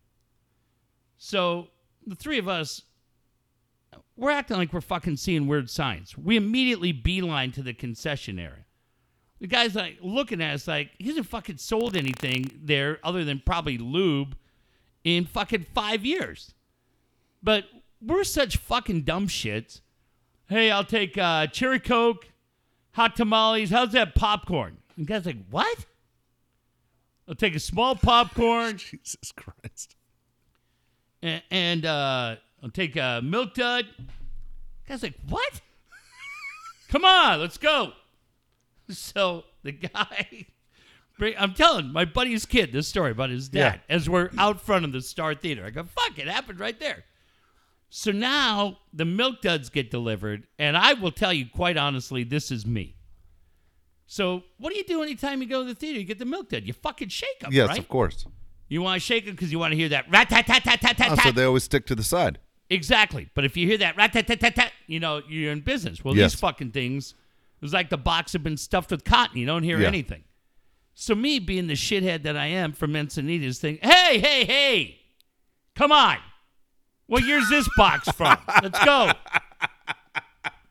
So 1.18 1.68
the 2.06 2.14
three 2.14 2.38
of 2.38 2.48
us, 2.48 2.82
we're 4.16 4.30
acting 4.30 4.56
like 4.56 4.72
we're 4.72 4.80
fucking 4.80 5.16
seeing 5.16 5.46
weird 5.46 5.70
signs. 5.70 6.16
We 6.16 6.36
immediately 6.36 6.92
beeline 6.92 7.52
to 7.52 7.62
the 7.62 7.74
concession 7.74 8.38
area. 8.38 8.64
The 9.42 9.48
guy's 9.48 9.74
like 9.74 9.98
looking 10.00 10.40
at 10.40 10.54
us 10.54 10.68
like 10.68 10.92
he 11.00 11.08
hasn't 11.08 11.26
fucking 11.26 11.56
sold 11.56 11.96
anything 11.96 12.48
there 12.62 13.00
other 13.02 13.24
than 13.24 13.42
probably 13.44 13.76
lube 13.76 14.36
in 15.02 15.24
fucking 15.24 15.66
five 15.74 16.04
years. 16.04 16.54
But 17.42 17.64
we're 18.00 18.22
such 18.22 18.56
fucking 18.56 19.02
dumb 19.02 19.26
shits. 19.26 19.80
Hey, 20.48 20.70
I'll 20.70 20.84
take 20.84 21.18
uh, 21.18 21.48
cherry 21.48 21.80
coke, 21.80 22.28
hot 22.92 23.16
tamales. 23.16 23.70
How's 23.70 23.90
that 23.94 24.14
popcorn? 24.14 24.76
And 24.96 25.08
the 25.08 25.12
guy's 25.12 25.26
like, 25.26 25.44
what? 25.50 25.86
I'll 27.26 27.34
take 27.34 27.56
a 27.56 27.60
small 27.60 27.96
popcorn 27.96 28.76
Jesus 28.76 29.32
Christ. 29.34 29.96
and, 31.20 31.42
and 31.50 31.84
uh, 31.84 32.36
I'll 32.62 32.70
take 32.70 32.94
a 32.94 33.20
milk 33.24 33.54
dud. 33.54 33.86
Guy's 34.86 35.02
like, 35.02 35.18
what? 35.28 35.60
Come 36.90 37.04
on, 37.04 37.40
let's 37.40 37.58
go. 37.58 37.94
So 38.92 39.44
the 39.62 39.72
guy, 39.72 40.46
I'm 41.38 41.54
telling 41.54 41.92
my 41.92 42.04
buddy's 42.04 42.44
kid 42.46 42.72
this 42.72 42.88
story 42.88 43.10
about 43.12 43.30
his 43.30 43.48
dad 43.48 43.80
as 43.88 44.08
we're 44.10 44.30
out 44.38 44.60
front 44.60 44.84
of 44.84 44.92
the 44.92 45.00
Star 45.00 45.34
Theater. 45.34 45.64
I 45.64 45.70
go, 45.70 45.84
fuck, 45.84 46.18
it 46.18 46.26
happened 46.28 46.58
right 46.60 46.78
there. 46.78 47.04
So 47.90 48.10
now 48.10 48.78
the 48.92 49.04
milk 49.04 49.42
duds 49.42 49.68
get 49.68 49.90
delivered, 49.90 50.46
and 50.58 50.76
I 50.76 50.94
will 50.94 51.12
tell 51.12 51.32
you 51.32 51.46
quite 51.46 51.76
honestly, 51.76 52.24
this 52.24 52.50
is 52.50 52.66
me. 52.66 52.96
So 54.06 54.42
what 54.58 54.72
do 54.72 54.78
you 54.78 54.84
do 54.84 55.02
anytime 55.02 55.40
you 55.42 55.48
go 55.48 55.62
to 55.62 55.68
the 55.68 55.74
theater? 55.74 55.98
You 55.98 56.04
get 56.04 56.18
the 56.18 56.24
milk 56.24 56.50
dud. 56.50 56.64
You 56.64 56.72
fucking 56.72 57.08
shake 57.08 57.40
them, 57.40 57.52
Yes, 57.52 57.68
right? 57.68 57.78
of 57.78 57.88
course. 57.88 58.26
You 58.68 58.82
want 58.82 59.00
to 59.00 59.06
shake 59.06 59.26
them 59.26 59.34
because 59.34 59.52
you 59.52 59.58
want 59.58 59.72
to 59.72 59.76
hear 59.76 59.88
that 59.90 60.10
rat 60.10 60.28
tat 60.30 60.46
tat 60.46 60.64
tat 60.64 60.80
tat 60.80 60.96
tat 60.96 61.08
Oh, 61.12 61.16
so 61.16 61.32
they 61.32 61.44
always 61.44 61.64
stick 61.64 61.86
to 61.86 61.94
the 61.94 62.02
side. 62.02 62.38
Exactly. 62.70 63.28
But 63.34 63.44
if 63.44 63.56
you 63.56 63.66
hear 63.66 63.78
that 63.78 63.96
rat 63.96 64.12
tat 64.14 64.26
tat 64.26 64.40
tat 64.40 64.54
tat, 64.56 64.72
you 64.86 64.98
know 65.00 65.20
you're 65.28 65.52
in 65.52 65.60
business. 65.60 66.02
Well, 66.02 66.16
Yes. 66.16 66.32
these 66.32 66.40
fucking 66.40 66.72
things, 66.72 67.14
was 67.62 67.72
like 67.72 67.88
the 67.90 67.96
box 67.96 68.32
had 68.32 68.42
been 68.42 68.56
stuffed 68.56 68.90
with 68.90 69.04
cotton. 69.04 69.38
You 69.38 69.46
don't 69.46 69.62
hear 69.62 69.80
Yeah. 69.80 69.88
anything. 69.88 70.24
So 70.94 71.14
me 71.14 71.38
being 71.38 71.68
the 71.68 71.74
shithead 71.74 72.22
that 72.24 72.36
I 72.36 72.46
am 72.46 72.72
from 72.72 72.92
Encinitas, 72.92 73.58
thing, 73.58 73.78
hey, 73.82 74.18
hey, 74.18 74.44
hey, 74.44 74.98
come 75.74 75.90
on. 75.92 76.18
What 77.06 77.24
year's 77.24 77.48
this 77.48 77.68
box 77.76 78.10
from? 78.12 78.36
Let's 78.62 78.84
go. 78.84 79.12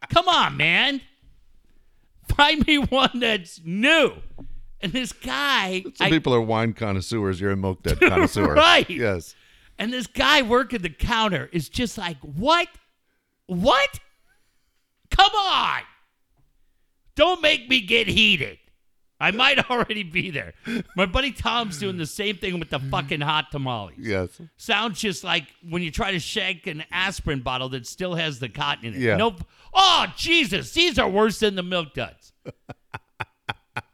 Come 0.10 0.28
on, 0.28 0.58
man. 0.58 1.02
Find 2.36 2.66
me 2.68 2.78
one 2.78 3.20
that's 3.20 3.62
new. 3.64 4.14
And 4.82 4.92
this 4.94 5.12
guy, 5.12 5.84
Some 5.96 6.08
I- 6.08 6.10
people 6.10 6.34
are 6.34 6.42
wine 6.42 6.74
connoisseurs. 6.74 7.40
You're 7.40 7.52
a 7.52 7.58
milk 7.58 7.84
dead 7.84 8.00
connoisseur. 8.00 8.54
Right. 8.54 8.90
Yes. 8.90 9.36
And 9.78 9.92
this 9.94 10.08
guy 10.08 10.42
working 10.42 10.82
the 10.82 10.90
counter 10.90 11.50
is 11.52 11.70
just 11.70 11.98
like, 11.98 12.18
what? 12.22 12.68
What? 13.48 14.00
Come 15.10 15.32
on. 15.36 15.82
Don't 17.22 17.44
make 17.44 17.70
me 17.70 17.82
get 17.82 18.08
heated. 18.08 18.58
I 19.20 19.30
might 19.30 19.60
already 19.70 20.02
be 20.02 20.32
there. 20.32 20.56
My 20.96 21.06
buddy 21.06 21.32
Tom's 21.32 21.78
doing 21.78 21.98
the 21.98 22.08
same 22.08 22.38
thing 22.38 22.60
with 22.60 22.72
the 22.72 22.80
mm-hmm. 22.80 22.90
fucking 22.90 23.22
hot 23.22 23.52
tamales. 23.52 23.94
Yes. 24.00 24.42
Sounds 24.58 25.00
just 25.00 25.24
like 25.24 25.44
when 25.70 25.84
you 25.84 25.92
try 25.92 26.14
to 26.14 26.20
shake 26.20 26.66
an 26.66 26.84
aspirin 26.92 27.42
bottle 27.42 27.70
that 27.70 27.86
still 27.86 28.16
has 28.16 28.40
the 28.40 28.50
cotton 28.50 28.86
in 28.86 28.96
it. 28.96 29.02
Yeah. 29.02 29.18
Nope. 29.18 29.44
Oh, 29.72 30.08
Jesus. 30.18 30.72
These 30.72 30.98
are 30.98 31.08
worse 31.08 31.38
than 31.38 31.54
the 31.54 31.62
milk 31.62 31.94
duds. 31.94 32.34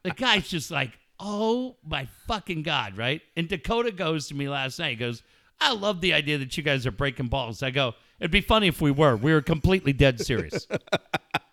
the 0.04 0.12
guy's 0.16 0.48
just 0.48 0.72
like, 0.72 0.98
oh 1.20 1.76
my 1.86 2.08
fucking 2.28 2.64
God, 2.64 2.98
right? 2.98 3.22
And 3.36 3.50
Dakota 3.50 3.92
goes 3.92 4.30
to 4.30 4.36
me 4.36 4.48
last 4.48 4.80
night. 4.80 4.92
He 4.92 4.96
goes, 4.96 5.22
I 5.60 5.74
love 5.74 6.00
the 6.00 6.14
idea 6.14 6.38
that 6.38 6.56
you 6.56 6.64
guys 6.64 6.88
are 6.88 6.92
breaking 6.92 7.28
balls. 7.28 7.62
I 7.62 7.72
go, 7.72 7.94
it'd 8.22 8.32
be 8.32 8.40
funny 8.40 8.68
if 8.68 8.80
we 8.80 8.92
were. 8.92 9.18
We 9.18 9.34
were 9.34 9.42
completely 9.42 9.92
dead 9.92 10.22
serious. 10.22 10.66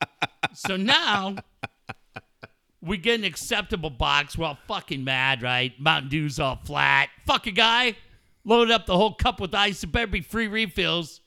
so 0.55 0.77
now 0.77 1.37
we 2.81 2.97
get 2.97 3.19
an 3.19 3.25
acceptable 3.25 3.91
box. 3.91 4.37
We're 4.37 4.47
all 4.47 4.59
fucking 4.67 5.05
mad, 5.05 5.43
right? 5.43 5.73
Mountain 5.81 6.11
Dew's 6.11 6.39
all 6.39 6.59
flat. 6.65 7.09
Fuck 7.27 7.47
a 7.47 7.51
guy. 7.51 7.97
Load 8.45 8.71
up 8.71 8.87
the 8.87 8.97
whole 8.97 9.15
cup 9.15 9.41
with 9.41 9.55
ice. 9.55 9.83
It 9.83 9.89
better 9.89 10.07
be 10.07 10.21
free 10.21 10.49
refills. 10.49 11.21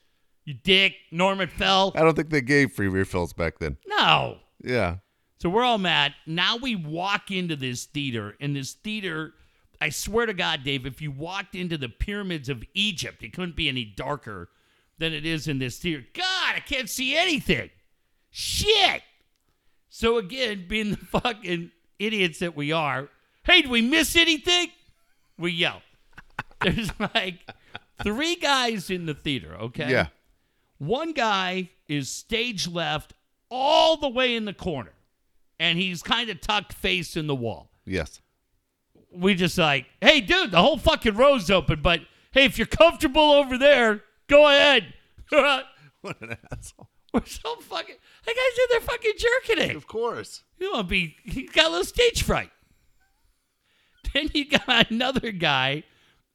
You 0.46 0.54
dick. 0.54 0.94
Norman 1.12 1.50
fell. 1.50 1.92
I 1.96 2.02
don't 2.02 2.16
think 2.16 2.30
they 2.30 2.42
gave 2.42 2.72
free 2.72 2.88
refills 2.88 3.34
back 3.34 3.60
then. 3.60 3.78
No. 3.88 4.38
Yeah. 4.64 4.98
So 5.40 5.50
we're 5.50 5.64
all 5.64 5.78
mad. 5.78 6.14
Now 6.26 6.58
we 6.58 6.76
walk 6.76 7.32
into 7.32 7.56
this 7.56 7.86
theater, 7.86 8.36
and 8.40 8.56
this 8.56 8.74
theater, 8.74 9.34
I 9.80 9.90
swear 9.90 10.26
to 10.26 10.34
God, 10.34 10.64
Dave, 10.64 10.86
if 10.86 11.02
you 11.02 11.12
walked 11.12 11.54
into 11.54 11.78
the 11.78 11.90
pyramids 11.90 12.50
of 12.50 12.64
Egypt, 12.74 13.22
it 13.24 13.34
couldn't 13.34 13.56
be 13.56 13.68
any 13.68 13.86
darker 13.86 14.50
than 14.98 15.14
it 15.14 15.26
is 15.26 15.48
in 15.48 15.60
this 15.60 15.78
theater. 15.78 16.06
God, 16.14 16.56
I 16.56 16.60
can't 16.60 16.90
see 16.90 17.16
anything. 17.16 17.70
Shit. 18.32 19.04
So 19.98 20.20
again, 20.20 20.66
being 20.68 20.92
the 20.92 20.98
fucking 21.22 21.72
idiots 21.98 22.38
that 22.38 22.56
we 22.56 22.72
are, 22.72 23.10
hey, 23.46 23.64
do 23.64 23.70
we 23.72 23.82
miss 23.82 24.16
anything? 24.16 24.68
We 25.40 25.52
yell. 25.54 25.82
There's 26.62 26.92
like 27.00 27.40
three 28.04 28.36
guys 28.36 28.92
in 28.92 29.08
the 29.08 29.16
theater, 29.16 29.56
okay? 29.56 29.90
Yeah. 29.90 30.08
One 30.78 31.14
guy 31.14 31.72
is 31.88 32.10
stage 32.10 32.68
left 32.68 33.16
all 33.50 33.98
the 33.98 34.08
way 34.08 34.36
in 34.36 34.46
the 34.46 34.54
corner, 34.54 34.94
and 35.60 35.80
he's 35.80 36.04
kind 36.04 36.30
of 36.30 36.42
tucked 36.42 36.74
face 36.74 37.18
in 37.18 37.26
the 37.26 37.34
wall. 37.34 37.72
Yes. 37.84 38.22
We 39.12 39.34
just 39.34 39.58
like, 39.58 39.88
hey, 40.00 40.22
dude, 40.22 40.52
the 40.52 40.62
whole 40.62 40.78
fucking 40.78 41.16
row's 41.16 41.50
open, 41.50 41.82
but 41.82 42.02
hey, 42.34 42.46
if 42.46 42.60
you're 42.60 42.68
comfortable 42.68 43.32
over 43.32 43.58
there, 43.58 44.04
go 44.28 44.48
ahead. 44.48 44.94
What 46.02 46.22
an 46.22 46.38
asshole. 46.52 46.88
We're 47.14 47.26
so 47.26 47.56
fucking. 47.56 47.96
That 48.26 48.36
guy's 48.36 48.60
in 48.60 48.66
there 48.72 48.82
fucking 48.82 49.12
jerking 49.18 49.70
it. 49.72 49.76
Of 49.76 49.88
course. 49.88 50.44
You 50.60 50.72
want 50.74 50.88
to 50.88 50.90
be? 50.90 51.16
He 51.24 51.44
got 51.44 51.68
a 51.68 51.70
little 51.70 51.86
stage 51.86 52.24
fright. 52.24 52.52
Then 54.14 54.30
you 54.34 54.46
got 54.50 54.90
another 54.90 55.32
guy 55.32 55.84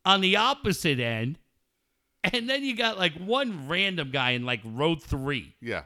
on 0.05 0.21
the 0.21 0.37
opposite 0.37 1.01
end, 1.01 1.39
and 2.25 2.49
then 2.49 2.65
you 2.65 2.77
got 2.77 2.99
like 2.99 3.15
one 3.15 3.69
random 3.69 4.11
guy 4.11 4.33
in 4.33 4.45
like 4.45 4.61
row 4.65 4.95
three 4.95 5.55
Yeah. 5.61 5.83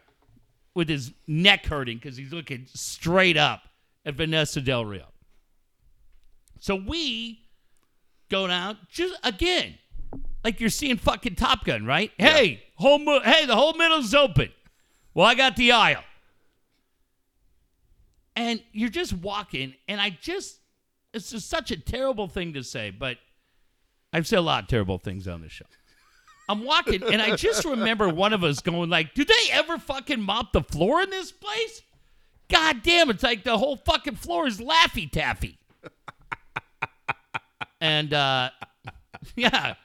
with 0.74 0.88
his 0.88 1.12
neck 1.26 1.66
hurting 1.66 1.98
because 1.98 2.16
he's 2.16 2.32
looking 2.32 2.66
straight 2.72 3.36
up 3.36 3.62
at 4.04 4.14
Vanessa 4.14 4.60
Del 4.60 4.84
Rio. 4.84 5.06
So 6.58 6.74
we 6.76 7.40
go 8.30 8.46
down 8.46 8.78
just 8.90 9.14
again, 9.22 9.74
like 10.42 10.58
you're 10.60 10.70
seeing 10.70 10.96
fucking 10.96 11.36
Top 11.36 11.64
Gun, 11.64 11.86
right? 11.86 12.10
Hey, 12.18 12.62
whole 12.74 12.98
mo- 12.98 13.20
hey, 13.22 13.46
the 13.46 13.54
whole 13.56 13.74
middle's 13.74 14.12
open. 14.14 14.48
Well, 15.16 15.24
I 15.24 15.34
got 15.34 15.56
the 15.56 15.72
aisle, 15.72 16.04
and 18.36 18.62
you're 18.72 18.90
just 18.90 19.14
walking, 19.14 19.72
and 19.88 19.98
I 19.98 20.10
just 20.10 20.58
it's 21.14 21.30
just 21.30 21.48
such 21.48 21.70
a 21.70 21.76
terrible 21.78 22.28
thing 22.28 22.52
to 22.52 22.62
say, 22.62 22.90
but 22.90 23.16
I've 24.12 24.26
said 24.26 24.40
a 24.40 24.42
lot 24.42 24.64
of 24.64 24.68
terrible 24.68 24.98
things 24.98 25.26
on 25.26 25.40
this 25.40 25.52
show. 25.52 25.64
I'm 26.50 26.64
walking, 26.64 27.02
and 27.02 27.22
I 27.22 27.34
just 27.34 27.64
remember 27.64 28.10
one 28.10 28.34
of 28.34 28.44
us 28.44 28.60
going 28.60 28.90
like, 28.90 29.14
"Do 29.14 29.24
they 29.24 29.52
ever 29.52 29.78
fucking 29.78 30.20
mop 30.20 30.52
the 30.52 30.60
floor 30.60 31.00
in 31.00 31.08
this 31.08 31.32
place?" 31.32 31.80
God 32.50 32.82
damn, 32.82 33.08
it's 33.08 33.22
like 33.22 33.42
the 33.42 33.56
whole 33.56 33.76
fucking 33.76 34.16
floor 34.16 34.46
is 34.46 34.60
Laffy 34.60 35.10
Taffy. 35.10 35.56
and 37.80 38.12
uh, 38.12 38.50
yeah, 39.34 39.76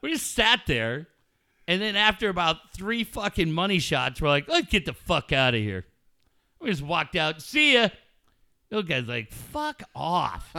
we 0.00 0.12
just 0.12 0.32
sat 0.32 0.62
there, 0.66 1.08
and 1.68 1.80
then 1.80 1.94
after 1.94 2.28
about 2.28 2.72
three 2.72 3.04
fucking 3.04 3.52
money 3.52 3.78
shots, 3.78 4.20
we're 4.20 4.28
like, 4.28 4.48
"Let's 4.48 4.66
get 4.68 4.84
the 4.86 4.92
fuck 4.94 5.32
out 5.32 5.54
of 5.54 5.60
here." 5.60 5.84
We 6.60 6.70
just 6.70 6.82
walked 6.82 7.14
out. 7.14 7.40
See 7.40 7.74
ya. 7.74 7.90
The 8.70 8.82
guy's 8.82 9.06
like, 9.06 9.30
"Fuck 9.30 9.82
off." 9.94 10.52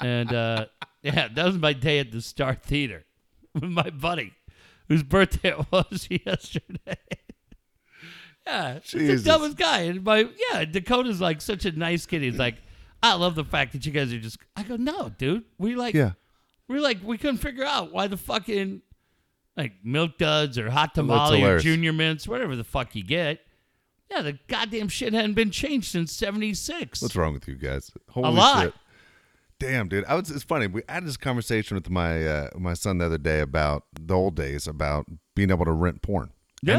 and 0.00 0.32
uh, 0.32 0.66
yeah, 1.02 1.28
that 1.28 1.44
was 1.44 1.58
my 1.58 1.72
day 1.72 1.98
at 1.98 2.12
the 2.12 2.20
Star 2.20 2.54
Theater 2.54 3.04
with 3.54 3.64
my 3.64 3.90
buddy, 3.90 4.32
whose 4.88 5.02
birthday 5.02 5.50
it 5.50 5.66
was 5.70 6.08
yesterday. 6.26 6.96
yeah, 8.46 8.78
he's 8.82 9.22
the 9.24 9.30
dumbest 9.30 9.56
guy. 9.56 9.80
And 9.82 10.04
my 10.04 10.28
yeah, 10.52 10.64
Dakota's 10.64 11.20
like 11.20 11.40
such 11.40 11.64
a 11.64 11.72
nice 11.72 12.06
kid. 12.06 12.22
He's 12.22 12.38
like, 12.38 12.56
I 13.02 13.14
love 13.14 13.34
the 13.34 13.44
fact 13.44 13.72
that 13.72 13.86
you 13.86 13.92
guys 13.92 14.12
are 14.12 14.18
just. 14.18 14.38
I 14.56 14.62
go, 14.62 14.76
no, 14.76 15.10
dude. 15.10 15.44
We 15.58 15.74
like, 15.76 15.94
Yeah. 15.94 16.12
We're 16.68 16.80
like, 16.80 16.98
we 17.04 17.18
couldn't 17.18 17.38
figure 17.38 17.64
out 17.64 17.92
why 17.92 18.06
the 18.06 18.16
fucking 18.16 18.82
like 19.56 19.72
milk 19.84 20.18
duds 20.18 20.58
or 20.58 20.70
hot 20.70 20.94
tamale 20.94 21.42
or 21.42 21.58
junior 21.58 21.92
mints, 21.92 22.26
whatever 22.28 22.56
the 22.56 22.64
fuck 22.64 22.94
you 22.94 23.02
get. 23.04 23.40
Yeah, 24.10 24.22
the 24.22 24.38
goddamn 24.48 24.88
shit 24.88 25.12
hadn't 25.14 25.34
been 25.34 25.50
changed 25.50 25.90
since 25.90 26.12
'76. 26.12 27.02
What's 27.02 27.16
wrong 27.16 27.34
with 27.34 27.48
you 27.48 27.56
guys? 27.56 27.90
Holy 28.10 28.30
lot. 28.30 28.62
shit. 28.64 28.74
Damn, 29.58 29.88
dude. 29.88 30.04
I 30.04 30.14
was 30.14 30.30
it's 30.30 30.44
funny. 30.44 30.66
We 30.66 30.82
had 30.88 31.06
this 31.06 31.16
conversation 31.16 31.74
with 31.76 31.88
my 31.90 32.24
uh, 32.26 32.50
my 32.58 32.74
son 32.74 32.98
the 32.98 33.06
other 33.06 33.18
day 33.18 33.40
about 33.40 33.84
the 33.98 34.14
old 34.14 34.36
days 34.36 34.66
about 34.68 35.06
being 35.34 35.50
able 35.50 35.64
to 35.64 35.72
rent 35.72 36.02
porn. 36.02 36.24
And- 36.24 36.32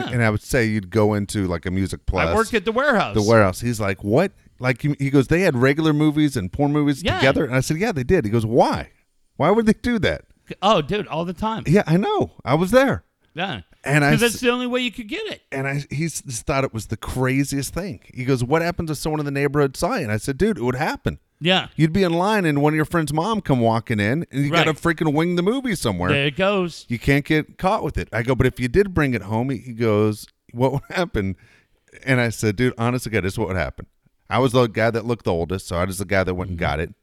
Yeah. 0.03 0.09
And, 0.09 0.23
I 0.23 0.29
would 0.29 0.41
say 0.43 0.65
you'd 0.65 0.89
go 0.89 1.13
into 1.13 1.47
like 1.47 1.65
a 1.65 1.71
music 1.71 2.05
plus 2.05 2.27
I 2.29 2.35
worked 2.35 2.53
at 2.53 2.65
the 2.65 2.71
warehouse. 2.71 3.15
the 3.15 3.21
warehouse. 3.23 3.61
He's 3.61 3.79
like, 3.79 4.03
"What?" 4.03 4.31
Like 4.59 4.81
he, 4.81 4.95
he 4.99 5.09
goes, 5.09 5.27
"They 5.27 5.41
had 5.41 5.55
regular 5.55 5.93
movies 5.93 6.37
and 6.37 6.51
porn 6.53 6.71
movies 6.71 7.01
Yeah. 7.03 7.17
together." 7.17 7.45
And 7.45 7.55
I 7.55 7.59
said, 7.61 7.77
"Yeah, 7.77 7.91
they 7.91 8.03
did." 8.03 8.25
He 8.25 8.31
goes, 8.31 8.45
"Why? 8.45 8.91
Why 9.37 9.51
would 9.51 9.65
they 9.65 9.73
do 9.73 9.97
that?" 9.99 10.25
Oh, 10.61 10.81
dude, 10.81 11.07
all 11.07 11.25
the 11.25 11.33
time. 11.33 11.63
Yeah, 11.67 11.83
I 11.87 11.97
know. 11.97 12.31
I 12.45 12.55
was 12.55 12.71
there. 12.71 13.03
Yeah, 13.37 13.61
And 13.83 14.03
I 14.03 14.11
because 14.11 14.31
that's 14.31 14.41
the 14.41 14.49
only 14.49 14.65
way 14.65 14.81
you 14.81 14.91
could 14.91 15.07
get 15.07 15.23
it. 15.27 15.43
And 15.51 15.67
I 15.67 15.85
he 15.91 16.07
just 16.07 16.47
thought 16.47 16.63
it 16.63 16.73
was 16.73 16.87
the 16.87 16.97
craziest 16.97 17.71
thing. 17.71 17.99
He 18.11 18.25
goes, 18.25 18.43
"What 18.43 18.63
happens 18.63 18.89
if 18.89 18.97
someone 18.97 19.19
in 19.19 19.25
the 19.25 19.31
neighborhood 19.31 19.77
saw 19.77 19.95
you?" 19.95 20.03
And 20.03 20.11
I 20.11 20.17
said, 20.17 20.39
"Dude, 20.39 20.57
it 20.57 20.63
would 20.63 20.75
happen. 20.75 21.19
Yeah, 21.39 21.67
You'd 21.75 21.93
be 21.93 22.01
in 22.01 22.13
line, 22.13 22.45
and 22.45 22.63
one 22.63 22.73
of 22.73 22.75
your 22.75 22.85
friends' 22.85 23.13
mom 23.13 23.41
come 23.41 23.59
walking 23.59 23.99
in, 23.99 24.25
and 24.31 24.43
you 24.43 24.49
got 24.49 24.63
to 24.63 24.73
freaking 24.73 25.13
wing 25.13 25.35
the 25.35 25.43
movie 25.43 25.75
somewhere. 25.75 26.09
there 26.09 26.25
it 26.25 26.35
goes. 26.35 26.87
You 26.89 26.97
can't 26.97 27.23
get 27.23 27.59
caught 27.59 27.83
with 27.83 27.95
it." 27.95 28.09
I 28.11 28.23
go, 28.23 28.33
"But 28.33 28.47
if 28.47 28.59
you 28.59 28.67
did 28.67 28.95
bring 28.95 29.13
it 29.13 29.21
home," 29.21 29.51
he 29.51 29.73
goes, 29.73 30.25
"What 30.51 30.71
would 30.71 30.81
happen?" 30.89 31.35
And 32.03 32.19
I 32.19 32.29
said, 32.29 32.55
"Dude, 32.55 32.73
honestly, 32.79 33.11
God, 33.11 33.23
this 33.23 33.33
is 33.33 33.39
what 33.39 33.49
would 33.49 33.57
happen. 33.57 33.85
I 34.31 34.39
was 34.39 34.51
the 34.51 34.65
guy 34.65 34.89
that 34.89 35.05
looked 35.05 35.25
the 35.25 35.31
oldest, 35.31 35.67
so 35.67 35.75
I 35.75 35.85
was 35.85 35.99
the 35.99 36.05
guy 36.05 36.23
that 36.23 36.33
went 36.33 36.49
and 36.49 36.57
mm-hmm. 36.57 36.65
got 36.65 36.79
it. 36.79 36.95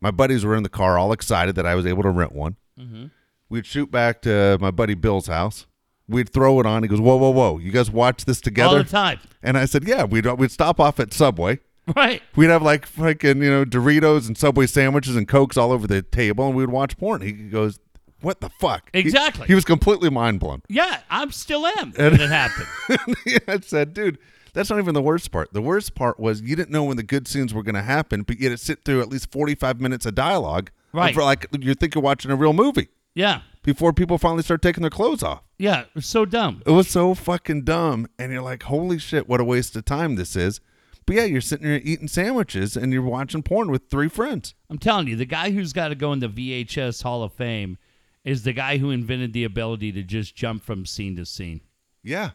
My 0.00 0.10
buddies 0.10 0.44
were 0.44 0.54
in 0.56 0.62
the 0.62 0.68
car, 0.68 0.98
all 0.98 1.12
excited 1.12 1.54
that 1.56 1.66
I 1.66 1.74
was 1.74 1.86
able 1.86 2.02
to 2.04 2.10
rent 2.10 2.32
one. 2.32 2.56
Mm-hmm. 2.78 3.06
We'd 3.48 3.66
shoot 3.66 3.90
back 3.90 4.22
to 4.22 4.58
my 4.60 4.70
buddy 4.70 4.94
Bill's 4.94 5.26
house." 5.26 5.66
We'd 6.08 6.30
throw 6.30 6.58
it 6.58 6.66
on. 6.66 6.82
He 6.82 6.88
goes, 6.88 7.00
"Whoa, 7.00 7.16
whoa, 7.16 7.30
whoa! 7.30 7.58
You 7.58 7.70
guys 7.70 7.90
watch 7.90 8.24
this 8.24 8.40
together 8.40 8.78
All 8.78 8.82
the 8.82 8.88
time. 8.88 9.20
And 9.42 9.58
I 9.58 9.66
said, 9.66 9.86
"Yeah." 9.86 10.04
We'd 10.04 10.26
we'd 10.26 10.50
stop 10.50 10.80
off 10.80 10.98
at 10.98 11.12
Subway. 11.12 11.60
Right. 11.96 12.22
We'd 12.36 12.50
have 12.50 12.62
like 12.62 12.86
fucking 12.86 13.42
you 13.42 13.50
know 13.50 13.64
Doritos 13.64 14.26
and 14.26 14.36
Subway 14.36 14.66
sandwiches 14.66 15.16
and 15.16 15.26
cokes 15.26 15.56
all 15.56 15.72
over 15.72 15.86
the 15.86 16.02
table, 16.02 16.46
and 16.46 16.56
we'd 16.56 16.70
watch 16.70 16.96
porn. 16.98 17.22
He 17.22 17.32
goes, 17.32 17.78
"What 18.20 18.40
the 18.40 18.50
fuck?" 18.60 18.90
Exactly. 18.92 19.46
He, 19.46 19.54
was 19.54 19.64
completely 19.64 20.10
mind 20.10 20.40
blown. 20.40 20.62
Yeah, 20.68 21.00
I'm 21.10 21.30
still 21.32 21.66
am 21.66 21.92
when 21.92 22.14
it 22.14 22.28
happened. 22.28 22.68
I 23.48 23.60
said, 23.60 23.94
"Dude, 23.94 24.18
that's 24.52 24.70
not 24.70 24.78
even 24.78 24.94
the 24.94 25.02
worst 25.02 25.30
part. 25.30 25.52
The 25.52 25.62
worst 25.62 25.94
part 25.94 26.18
was 26.18 26.40
you 26.42 26.56
didn't 26.56 26.70
know 26.70 26.84
when 26.84 26.96
the 26.96 27.02
good 27.02 27.26
scenes 27.28 27.52
were 27.54 27.62
going 27.62 27.74
to 27.74 27.82
happen, 27.82 28.22
but 28.22 28.38
you 28.38 28.48
had 28.50 28.58
to 28.58 28.64
sit 28.64 28.84
through 28.84 29.00
at 29.00 29.08
least 29.08 29.30
forty 29.30 29.54
five 29.54 29.80
minutes 29.80 30.06
of 30.06 30.14
dialogue, 30.14 30.70
Right. 30.92 31.14
For 31.14 31.22
like 31.22 31.46
you 31.60 31.74
think 31.74 31.94
you're 31.94 32.02
watching 32.02 32.30
a 32.30 32.36
real 32.36 32.52
movie 32.54 32.88
Yeah. 33.14 33.42
before 33.62 33.92
people 33.92 34.16
finally 34.18 34.42
start 34.42 34.62
taking 34.62 34.80
their 34.82 34.90
clothes 34.90 35.22
off. 35.22 35.42
Yeah. 35.58 35.80
It 35.82 35.94
was 35.94 36.06
so 36.06 36.24
dumb. 36.24 36.62
It 36.66 36.70
was 36.70 36.88
so 36.88 37.14
fucking 37.14 37.62
dumb, 37.64 38.06
and 38.18 38.32
you're 38.32 38.42
like, 38.42 38.62
"Holy 38.64 38.98
shit, 38.98 39.28
what 39.28 39.40
a 39.40 39.44
waste 39.44 39.76
of 39.76 39.84
time 39.84 40.16
this 40.16 40.34
is." 40.36 40.60
But 41.06 41.16
yeah, 41.16 41.24
you're 41.24 41.40
sitting 41.40 41.66
there 41.66 41.80
eating 41.82 42.06
sandwiches 42.08 42.76
and 42.76 42.92
you're 42.92 43.00
watching 43.02 43.42
porn 43.42 43.70
with 43.70 43.88
three 43.90 44.08
friends. 44.10 44.54
I'm 44.68 44.78
telling 44.78 45.06
you, 45.08 45.16
the 45.16 45.24
guy 45.24 45.50
who's 45.52 45.72
got 45.72 45.88
to 45.88 45.94
go 45.94 46.12
in 46.12 46.18
the 46.20 46.28
VHS 46.28 47.02
Hall 47.02 47.22
of 47.22 47.32
Fame 47.32 47.78
is 48.24 48.42
the 48.42 48.52
guy 48.52 48.76
who 48.76 48.90
invented 48.90 49.32
the 49.32 49.44
ability 49.44 49.90
to 49.92 50.02
just 50.02 50.34
jump 50.36 50.62
from 50.62 50.84
scene 50.84 51.16
to 51.16 51.24
scene. 51.24 51.62
Yeah, 52.02 52.30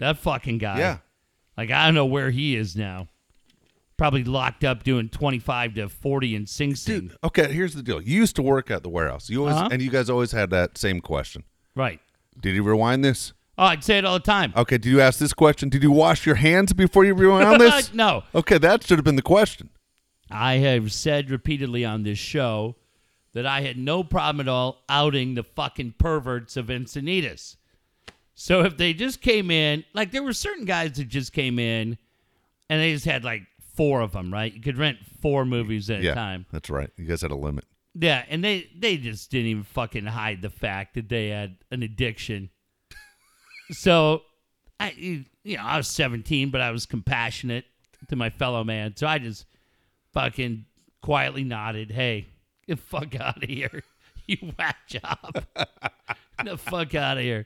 That 0.00 0.18
fucking 0.18 0.58
guy. 0.58 0.78
yeah. 0.78 0.98
Like, 1.60 1.70
I 1.70 1.84
don't 1.84 1.94
know 1.94 2.06
where 2.06 2.30
he 2.30 2.56
is 2.56 2.74
now. 2.74 3.08
Probably 3.98 4.24
locked 4.24 4.64
up 4.64 4.82
doing 4.82 5.10
25 5.10 5.74
to 5.74 5.88
40 5.90 6.34
in 6.34 6.46
Sing 6.46 6.74
Sing. 6.74 7.00
Dude, 7.08 7.16
okay, 7.22 7.52
here's 7.52 7.74
the 7.74 7.82
deal. 7.82 8.00
You 8.00 8.16
used 8.16 8.34
to 8.36 8.42
work 8.42 8.70
at 8.70 8.82
the 8.82 8.88
warehouse. 8.88 9.28
You 9.28 9.40
always 9.40 9.56
Uh-huh. 9.56 9.68
and 9.70 9.82
you 9.82 9.90
guys 9.90 10.08
always 10.08 10.32
had 10.32 10.48
that 10.50 10.78
same 10.78 11.00
question. 11.00 11.44
Right. 11.76 12.00
Did 12.40 12.54
you 12.54 12.62
rewind 12.62 13.04
this? 13.04 13.34
Oh, 13.58 13.64
I'd 13.64 13.84
say 13.84 13.98
it 13.98 14.06
all 14.06 14.14
the 14.14 14.20
time. 14.24 14.54
Okay, 14.56 14.78
did 14.78 14.88
you 14.88 15.02
ask 15.02 15.18
this 15.18 15.34
question? 15.34 15.68
Did 15.68 15.82
you 15.82 15.90
wash 15.90 16.24
your 16.24 16.36
hands 16.36 16.72
before 16.72 17.04
you 17.04 17.12
rewound 17.12 17.60
this? 17.60 17.92
no. 17.94 18.22
Okay, 18.34 18.56
that 18.56 18.82
should 18.86 18.96
have 18.96 19.04
been 19.04 19.16
the 19.16 19.20
question. 19.22 19.68
I 20.30 20.54
have 20.54 20.94
said 20.94 21.28
repeatedly 21.30 21.84
on 21.84 22.04
this 22.04 22.18
show 22.18 22.76
that 23.34 23.44
I 23.44 23.60
had 23.60 23.76
no 23.76 24.02
problem 24.02 24.40
at 24.40 24.48
all 24.50 24.82
outing 24.88 25.34
the 25.34 25.42
fucking 25.42 25.96
perverts 25.98 26.56
of 26.56 26.68
Encinitas. 26.68 27.56
So 28.34 28.62
if 28.62 28.76
they 28.76 28.94
just 28.94 29.20
came 29.20 29.50
in, 29.50 29.84
like 29.92 30.12
there 30.12 30.22
were 30.22 30.32
certain 30.32 30.64
guys 30.64 30.92
that 30.94 31.08
just 31.08 31.32
came 31.32 31.58
in 31.58 31.98
and 32.68 32.80
they 32.80 32.92
just 32.92 33.04
had 33.04 33.24
like 33.24 33.42
four 33.74 34.00
of 34.00 34.12
them, 34.12 34.32
right? 34.32 34.52
You 34.52 34.60
could 34.60 34.78
rent 34.78 34.98
four 35.20 35.44
movies 35.44 35.90
at 35.90 36.02
yeah, 36.02 36.12
a 36.12 36.14
time. 36.14 36.46
that's 36.52 36.70
right. 36.70 36.90
You 36.96 37.04
guys 37.04 37.22
had 37.22 37.30
a 37.30 37.36
limit. 37.36 37.64
Yeah, 37.94 38.24
and 38.28 38.44
they 38.44 38.68
they 38.76 38.96
just 38.96 39.30
didn't 39.30 39.48
even 39.48 39.62
fucking 39.64 40.06
hide 40.06 40.42
the 40.42 40.50
fact 40.50 40.94
that 40.94 41.08
they 41.08 41.28
had 41.28 41.56
an 41.70 41.82
addiction. 41.82 42.50
so, 43.72 44.22
I 44.78 44.92
you 44.92 45.24
know 45.56 45.62
I 45.62 45.76
was 45.76 45.88
17, 45.88 46.50
but 46.50 46.60
I 46.60 46.70
was 46.70 46.86
compassionate 46.86 47.64
to 48.08 48.16
my 48.16 48.30
fellow 48.30 48.62
man, 48.62 48.94
so 48.96 49.06
I 49.06 49.18
just 49.18 49.44
fucking 50.12 50.66
quietly 51.02 51.42
nodded, 51.42 51.90
"Hey, 51.90 52.28
get 52.68 52.76
the 52.76 52.82
fuck 52.82 53.14
out 53.20 53.42
of 53.42 53.48
here, 53.48 53.82
you 54.26 54.52
whack 54.56 54.86
job, 54.86 55.44
get 55.56 56.44
the 56.44 56.56
fuck 56.58 56.94
out 56.94 57.16
of 57.16 57.24
here, 57.24 57.44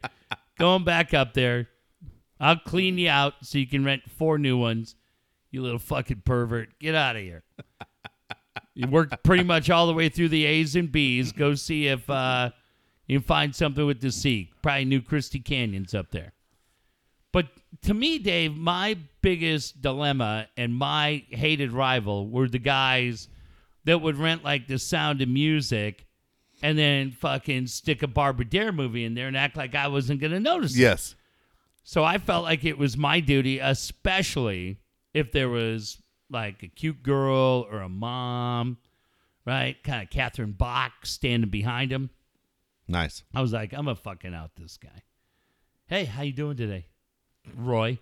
going 0.58 0.84
back 0.84 1.14
up 1.14 1.34
there. 1.34 1.68
I'll 2.40 2.58
clean 2.58 2.98
you 2.98 3.08
out 3.08 3.34
so 3.42 3.58
you 3.58 3.66
can 3.66 3.84
rent 3.84 4.02
four 4.10 4.38
new 4.38 4.58
ones. 4.58 4.96
You 5.50 5.62
little 5.62 5.78
fucking 5.78 6.22
pervert, 6.24 6.78
get 6.78 6.94
out 6.94 7.16
of 7.16 7.22
here." 7.22 7.44
You 8.74 8.88
worked 8.88 9.22
pretty 9.22 9.44
much 9.44 9.70
all 9.70 9.86
the 9.86 9.94
way 9.94 10.08
through 10.08 10.30
the 10.30 10.44
A's 10.44 10.74
and 10.74 10.90
B's. 10.90 11.30
Go 11.30 11.54
see 11.54 11.86
if 11.86 12.10
uh, 12.10 12.50
you 13.06 13.18
can 13.18 13.26
find 13.26 13.54
something 13.54 13.86
with 13.86 14.00
the 14.00 14.10
C. 14.10 14.50
Probably 14.62 14.84
New 14.84 15.00
Christy 15.00 15.38
Canyon's 15.38 15.94
up 15.94 16.10
there. 16.10 16.32
But 17.32 17.46
to 17.82 17.94
me, 17.94 18.18
Dave, 18.18 18.56
my 18.56 18.96
biggest 19.22 19.80
dilemma 19.80 20.48
and 20.56 20.74
my 20.74 21.24
hated 21.30 21.72
rival 21.72 22.28
were 22.28 22.48
the 22.48 22.58
guys 22.58 23.28
that 23.84 24.00
would 24.00 24.16
rent 24.16 24.42
like 24.42 24.66
the 24.66 24.78
sound 24.78 25.22
of 25.22 25.28
music 25.28 26.03
and 26.64 26.78
then 26.78 27.10
fucking 27.10 27.66
stick 27.66 28.02
a 28.02 28.06
Barbara 28.06 28.46
Dare 28.46 28.72
movie 28.72 29.04
in 29.04 29.12
there 29.12 29.28
and 29.28 29.36
act 29.36 29.54
like 29.54 29.74
I 29.74 29.88
wasn't 29.88 30.18
going 30.18 30.32
to 30.32 30.40
notice 30.40 30.74
it. 30.74 30.80
Yes. 30.80 31.14
So 31.82 32.02
I 32.02 32.16
felt 32.16 32.42
like 32.42 32.64
it 32.64 32.78
was 32.78 32.96
my 32.96 33.20
duty, 33.20 33.58
especially 33.58 34.78
if 35.12 35.30
there 35.30 35.50
was 35.50 35.98
like 36.30 36.62
a 36.62 36.68
cute 36.68 37.02
girl 37.02 37.66
or 37.70 37.80
a 37.80 37.88
mom, 37.90 38.78
right? 39.44 39.76
Kind 39.84 40.04
of 40.04 40.08
Catherine 40.08 40.52
Bach 40.52 41.04
standing 41.04 41.50
behind 41.50 41.92
him. 41.92 42.08
Nice. 42.88 43.24
I 43.34 43.42
was 43.42 43.52
like, 43.52 43.74
I'm 43.74 43.84
gonna 43.84 43.94
fucking 43.96 44.32
out 44.32 44.52
this 44.56 44.78
guy. 44.78 45.02
Hey, 45.86 46.06
how 46.06 46.22
you 46.22 46.32
doing 46.32 46.56
today, 46.56 46.86
Roy? 47.58 47.98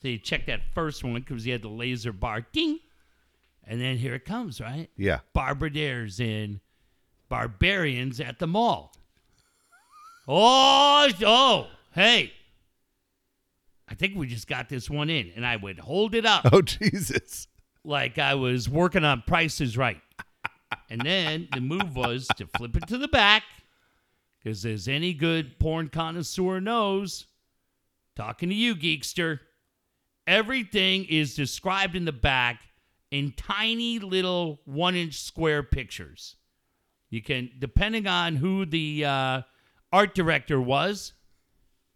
So 0.00 0.08
you 0.08 0.16
check 0.16 0.46
that 0.46 0.60
first 0.74 1.04
one 1.04 1.12
because 1.12 1.44
he 1.44 1.50
had 1.50 1.60
the 1.60 1.68
laser 1.68 2.14
bar, 2.14 2.46
ding, 2.52 2.78
and 3.64 3.82
then 3.82 3.98
here 3.98 4.14
it 4.14 4.24
comes, 4.24 4.62
right? 4.62 4.88
Yeah. 4.96 5.18
Barbara 5.34 5.70
Dares 5.70 6.20
in 6.20 6.60
Barbarians 7.32 8.20
at 8.20 8.38
the 8.38 8.46
Mall. 8.46 8.92
Oh, 10.28 11.08
oh, 11.24 11.66
hey. 11.94 12.30
I 13.88 13.94
think 13.94 14.18
we 14.18 14.26
just 14.26 14.46
got 14.46 14.68
this 14.68 14.90
one 14.90 15.08
in. 15.08 15.32
And 15.34 15.46
I 15.46 15.56
would 15.56 15.78
hold 15.78 16.14
it 16.14 16.26
up 16.26 16.46
Oh 16.52 16.60
Jesus. 16.60 17.48
like 17.84 18.18
I 18.18 18.34
was 18.34 18.68
working 18.68 19.02
on 19.02 19.22
prices 19.26 19.78
right. 19.78 20.02
And 20.90 21.00
then 21.00 21.48
the 21.54 21.62
move 21.62 21.96
was 21.96 22.28
to 22.36 22.46
flip 22.46 22.76
it 22.76 22.86
to 22.88 22.98
the 22.98 23.08
back 23.08 23.44
because 24.38 24.66
as 24.66 24.86
any 24.86 25.14
good 25.14 25.58
porn 25.58 25.88
connoisseur 25.88 26.60
knows, 26.60 27.24
talking 28.14 28.50
to 28.50 28.54
you, 28.54 28.76
geekster, 28.76 29.40
everything 30.26 31.06
is 31.06 31.34
described 31.34 31.96
in 31.96 32.04
the 32.04 32.12
back 32.12 32.60
in 33.10 33.32
tiny 33.34 34.00
little 34.00 34.60
one 34.66 34.94
inch 34.94 35.18
square 35.18 35.62
pictures. 35.62 36.36
You 37.12 37.20
can, 37.20 37.50
depending 37.58 38.06
on 38.06 38.36
who 38.36 38.64
the 38.64 39.04
uh, 39.04 39.42
art 39.92 40.14
director 40.14 40.58
was, 40.58 41.12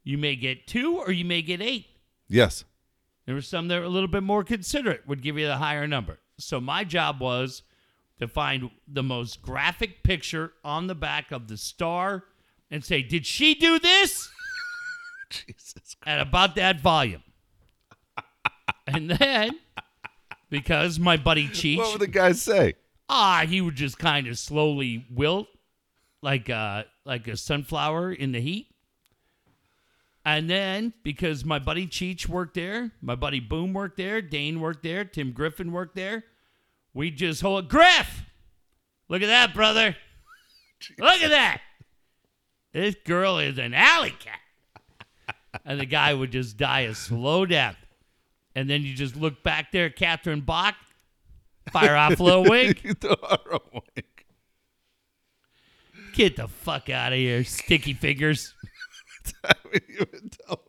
you 0.05 0.19
may 0.19 0.37
get 0.37 0.67
two 0.67 0.99
or 0.99 1.11
you 1.11 1.25
may 1.25 1.41
get 1.41 1.62
eight. 1.62 1.87
Yes. 2.29 2.64
There 3.25 3.35
were 3.35 3.41
some 3.41 3.69
that 3.69 3.79
were 3.79 3.87
a 3.87 3.89
little 3.89 4.11
bit 4.11 4.23
more 4.23 4.45
considerate, 4.45 5.09
would 5.09 5.23
give 5.23 5.39
you 5.39 5.47
the 5.47 5.57
higher 5.57 5.87
number. 5.87 6.19
So 6.39 6.61
my 6.61 6.85
job 6.85 7.19
was 7.19 7.62
to 8.21 8.29
find 8.29 8.69
the 8.87 9.03
most 9.03 9.41
graphic 9.41 10.03
picture 10.03 10.53
on 10.62 10.87
the 10.87 10.95
back 10.95 11.33
of 11.33 11.49
the 11.49 11.57
star 11.57 12.25
and 12.71 12.85
say, 12.85 13.01
Did 13.01 13.25
she 13.25 13.55
do 13.55 13.79
this? 13.79 14.29
Jesus. 15.31 15.97
At 16.05 16.21
about 16.21 16.57
that 16.57 16.83
volume. 16.83 17.23
and 18.87 19.12
then, 19.12 19.53
because 20.51 20.99
my 20.99 21.17
buddy 21.17 21.49
Cheech, 21.49 21.79
What 21.79 21.93
would 21.93 22.03
the 22.03 22.07
guys 22.07 22.43
say? 22.43 22.75
Ah, 23.09 23.45
he 23.47 23.61
would 23.61 23.77
just 23.77 23.99
kind 23.99 24.27
of 24.27 24.39
slowly 24.39 25.07
wilt 25.11 25.49
like 26.23 26.49
a, 26.49 26.87
like 27.05 27.29
a 27.29 27.37
sunflower 27.37 28.13
in 28.13 28.33
the 28.33 28.41
heat. 28.41 28.69
And 30.25 30.51
then, 30.51 30.93
because 31.05 31.45
my 31.45 31.61
buddy 31.61 31.87
Cheech 31.87 32.29
worked 32.29 32.55
there, 32.55 32.91
my 33.01 33.15
buddy 33.15 33.39
Boom 33.39 33.73
worked 33.73 33.97
there, 33.97 34.21
Dane 34.21 34.61
worked 34.61 34.83
there, 34.83 35.05
Tim 35.05 35.31
Griffin 35.31 35.71
worked 35.71 35.95
there, 35.95 36.25
we 36.93 37.11
just 37.11 37.43
hold 37.43 37.69
Griff! 37.69 38.25
Look 39.09 39.23
at 39.23 39.29
that, 39.29 39.55
brother. 39.55 39.95
Look 40.99 41.21
at 41.23 41.31
that. 41.31 41.61
This 42.73 42.97
girl 43.05 43.39
is 43.39 43.59
an 43.59 43.73
alley 43.73 44.15
cat. 44.19 44.41
And 45.65 45.81
the 45.81 45.87
guy 45.87 46.13
would 46.13 46.33
just 46.33 46.57
die 46.57 46.81
a 46.81 46.95
slow 46.95 47.47
death. 47.47 47.77
And 48.55 48.69
then 48.69 48.83
you 48.83 48.95
just 48.95 49.17
look 49.17 49.43
back 49.43 49.71
there, 49.73 49.91
Catherine 49.91 50.41
Bach, 50.41 50.75
fire 51.73 51.97
off 51.97 52.19
a 52.19 52.23
little 52.23 52.45
wink. 52.49 52.85
You 52.85 52.95
throw 52.95 53.17
her 53.23 53.53
a 53.53 53.61
wink. 53.73 54.27
Get 56.14 56.37
the 56.37 56.49
fuck 56.49 56.89
out 56.89 57.12
of 57.12 57.19
here, 57.19 57.45
sticky 57.45 57.93
fingers. 57.93 58.55
I 59.45 59.53
you 59.89 60.07
would 60.12 60.33
tell. 60.33 60.62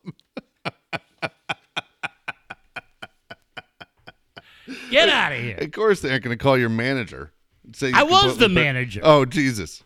Get 4.90 5.08
out 5.08 5.32
of 5.32 5.38
here. 5.38 5.56
Of 5.58 5.72
course, 5.72 6.00
they 6.00 6.10
aren't 6.10 6.24
going 6.24 6.36
to 6.36 6.42
call 6.42 6.58
your 6.58 6.68
manager. 6.68 7.32
and 7.64 7.74
Say 7.74 7.88
you 7.88 7.94
I 7.94 8.02
was 8.02 8.32
completely 8.32 8.46
the 8.48 8.54
manager. 8.54 9.00
Oh 9.02 9.24
Jesus! 9.24 9.82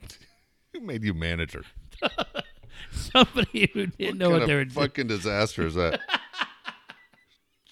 Who 0.72 0.80
made 0.80 1.02
you 1.02 1.14
manager? 1.14 1.64
Somebody 2.92 3.70
who 3.72 3.86
didn't 3.86 4.18
know 4.18 4.30
what 4.30 4.42
of 4.42 4.48
they 4.48 4.54
were 4.54 4.64
doing. 4.64 4.86
fucking 4.88 5.06
disaster 5.08 5.66
is 5.66 5.74
that? 5.74 6.00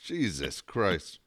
Jesus 0.03 0.61
Christ! 0.61 1.21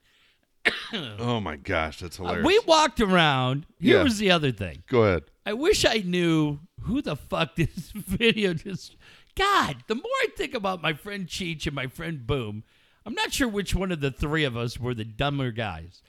oh 1.20 1.40
my 1.40 1.56
gosh, 1.56 2.00
that's 2.00 2.20
uh, 2.20 2.24
hilarious. 2.24 2.46
We 2.48 2.60
walked 2.68 3.00
around. 3.02 3.66
Here 3.80 3.98
Yeah. 3.98 4.04
was 4.04 4.18
the 4.18 4.32
other 4.32 4.52
thing. 4.52 4.84
Go 4.88 5.04
ahead. 5.04 5.24
I 5.46 5.54
wish 5.54 5.86
I 5.86 6.04
knew 6.06 6.60
who 6.82 7.02
the 7.02 7.16
fuck 7.16 7.56
this 7.56 7.92
video 7.94 8.54
just. 8.54 8.96
God, 9.36 9.84
the 9.88 9.96
more 9.96 10.04
I 10.22 10.28
think 10.38 10.54
about 10.54 10.82
my 10.82 10.94
friend 10.94 11.28
Cheech 11.28 11.66
and 11.66 11.76
my 11.76 11.88
friend 11.88 12.26
Boom, 12.26 12.64
I'm 13.06 13.14
not 13.14 13.34
sure 13.34 13.48
which 13.50 13.76
one 13.76 13.92
of 13.92 14.00
the 14.00 14.12
three 14.12 14.44
of 14.46 14.56
us 14.56 14.80
were 14.80 14.94
the 14.94 15.04
dumber 15.04 15.52
guys. 15.52 16.02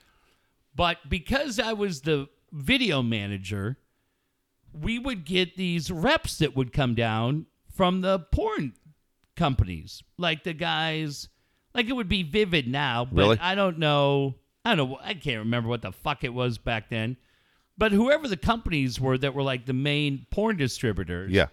But 0.75 0.97
because 1.09 1.59
I 1.59 1.73
was 1.73 2.01
the 2.01 2.29
video 2.51 3.01
manager, 3.01 3.77
we 4.71 4.97
would 4.97 5.25
get 5.25 5.57
these 5.57 5.91
reps 5.91 6.37
that 6.37 6.55
would 6.55 6.71
come 6.71 6.95
down 6.95 7.47
from 7.73 8.01
the 8.01 8.19
porn 8.19 8.73
companies. 9.35 10.01
Like 10.17 10.43
the 10.43 10.53
guys, 10.53 11.27
like 11.73 11.87
it 11.87 11.93
would 11.93 12.09
be 12.09 12.23
Vivid 12.23 12.67
now, 12.67 13.05
but 13.05 13.17
Really? 13.21 13.39
I 13.39 13.55
don't 13.55 13.77
know. 13.79 14.35
I 14.67 14.75
don't 14.75 14.89
know. 14.89 14.99
I 15.01 15.13
can't 15.13 15.39
remember 15.39 15.69
what 15.69 15.81
the 15.81 15.91
fuck 15.93 16.23
it 16.25 16.33
was 16.33 16.57
back 16.57 16.89
then. 16.89 17.15
But 17.77 17.91
whoever 17.93 18.27
the 18.27 18.35
companies 18.37 18.99
were 18.99 19.17
that 19.17 19.33
were 19.33 19.43
like 19.43 19.65
the 19.65 19.73
main 19.73 20.25
porn 20.31 20.57
distributors, 20.57 21.31
Yeah. 21.31 21.47